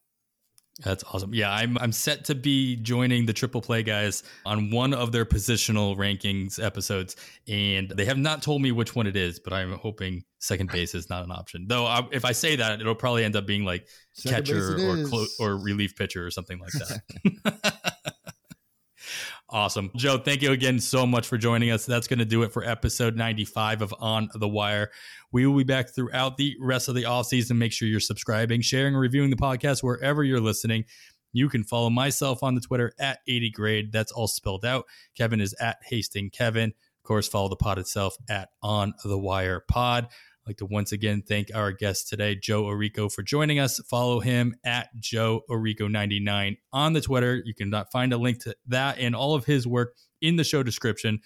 That's 0.83 1.05
awesome. 1.13 1.35
Yeah, 1.35 1.53
I'm 1.53 1.77
I'm 1.79 1.93
set 1.93 2.25
to 2.27 2.35
be 2.35 2.77
joining 2.77 3.27
the 3.27 3.33
Triple 3.33 3.61
Play 3.61 3.83
guys 3.83 4.23
on 4.47 4.71
one 4.71 4.95
of 4.95 5.13
their 5.13 5.27
positional 5.27 5.97
rankings 5.97 6.63
episodes, 6.63 7.17
and 7.47 7.91
they 7.91 8.07
have 8.07 8.19
not 8.19 8.43
told 8.43 8.63
me 8.63 8.73
which 8.73 8.95
one 8.95 9.07
it 9.07 9.17
is, 9.17 9.39
but 9.39 9.53
I'm 9.53 9.73
hoping 9.73 10.25
second 10.39 10.71
base 10.71 10.95
is 10.95 11.11
not 11.11 11.23
an 11.23 11.31
option. 11.31 11.67
Though 11.69 11.85
I, 11.85 12.07
if 12.13 12.25
I 12.25 12.33
say 12.33 12.57
that, 12.57 12.81
it'll 12.81 12.95
probably 12.95 13.25
end 13.25 13.37
up 13.37 13.47
being 13.47 13.65
like 13.65 13.89
second 14.15 14.47
catcher 14.47 14.77
or 14.77 15.07
clo- 15.07 15.27
or 15.39 15.57
relief 15.59 15.97
pitcher 15.97 16.27
or 16.27 16.31
something 16.31 16.59
like 16.59 16.73
that. 16.73 17.63
Awesome. 19.53 19.91
Joe, 19.97 20.17
thank 20.17 20.43
you 20.43 20.53
again 20.53 20.79
so 20.79 21.05
much 21.05 21.27
for 21.27 21.37
joining 21.37 21.73
us. 21.73 21.85
That's 21.85 22.07
going 22.07 22.21
to 22.21 22.25
do 22.25 22.45
it 22.45 22.53
for 22.53 22.65
episode 22.65 23.17
95 23.17 23.83
of 23.83 23.95
On 23.99 24.31
the 24.33 24.49
Wire. 24.49 24.93
We 25.33 25.47
will 25.47 25.57
be 25.57 25.65
back 25.65 25.95
throughout 25.95 26.37
the 26.37 26.57
rest 26.61 26.89
of 26.89 26.95
the 26.95 27.05
offseason. 27.05 27.57
Make 27.57 27.73
sure 27.73 27.87
you're 27.87 28.01
subscribing, 28.01 28.63
sharing, 28.63 28.95
reviewing 28.95 29.31
the 29.31 29.37
podcast 29.37 29.83
wherever 29.83 30.25
you're 30.25 30.41
listening. 30.41 30.85
You 31.33 31.49
can 31.49 31.63
follow 31.63 31.91
myself 31.91 32.43
on 32.43 32.57
the 32.57 32.61
Twitter 32.61 32.93
at 32.99 33.21
80 33.29 33.51
grade. 33.51 33.93
That's 33.93 34.11
all 34.11 34.27
spelled 34.27 34.65
out. 34.65 34.87
Kevin 35.17 35.41
is 35.41 35.55
at 35.61 35.79
Hasting 35.85 36.31
Kevin. 36.31 36.71
Of 36.71 37.05
course, 37.05 37.29
follow 37.29 37.49
the 37.49 37.57
pod 37.57 37.79
itself 37.79 38.17
at 38.29 38.49
On 38.63 38.93
the 39.05 39.19
Wire 39.19 39.65
Pod. 39.69 40.07
I'd 40.07 40.49
like 40.49 40.57
to 40.57 40.67
once 40.67 40.91
again 40.91 41.23
thank 41.23 41.55
our 41.55 41.71
guest 41.71 42.09
today, 42.09 42.35
Joe 42.35 42.65
Orrico, 42.65 43.13
for 43.13 43.23
joining 43.23 43.61
us. 43.61 43.79
Follow 43.89 44.21
him 44.21 44.57
at 44.65 44.89
Joe 44.99 45.43
Orrico99 45.49 46.57
on 46.73 46.93
the 46.93 47.01
Twitter. 47.01 47.41
You 47.45 47.55
can 47.55 47.73
find 47.93 48.13
a 48.13 48.19
link 48.19 48.43
to 48.45 48.57
that 48.67 48.99
and 48.99 49.15
all 49.15 49.35
of 49.35 49.45
his 49.45 49.67
work 49.67 49.95
in 50.21 50.37
the 50.37 50.45
show 50.45 50.63
description. 50.63 51.21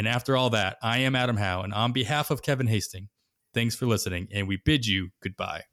And 0.00 0.08
after 0.08 0.34
all 0.34 0.48
that, 0.48 0.78
I 0.82 1.00
am 1.00 1.14
Adam 1.14 1.36
Howe. 1.36 1.60
And 1.60 1.74
on 1.74 1.92
behalf 1.92 2.30
of 2.30 2.40
Kevin 2.40 2.68
Hasting, 2.68 3.10
thanks 3.52 3.74
for 3.74 3.84
listening. 3.84 4.28
And 4.32 4.48
we 4.48 4.56
bid 4.56 4.86
you 4.86 5.10
goodbye. 5.22 5.64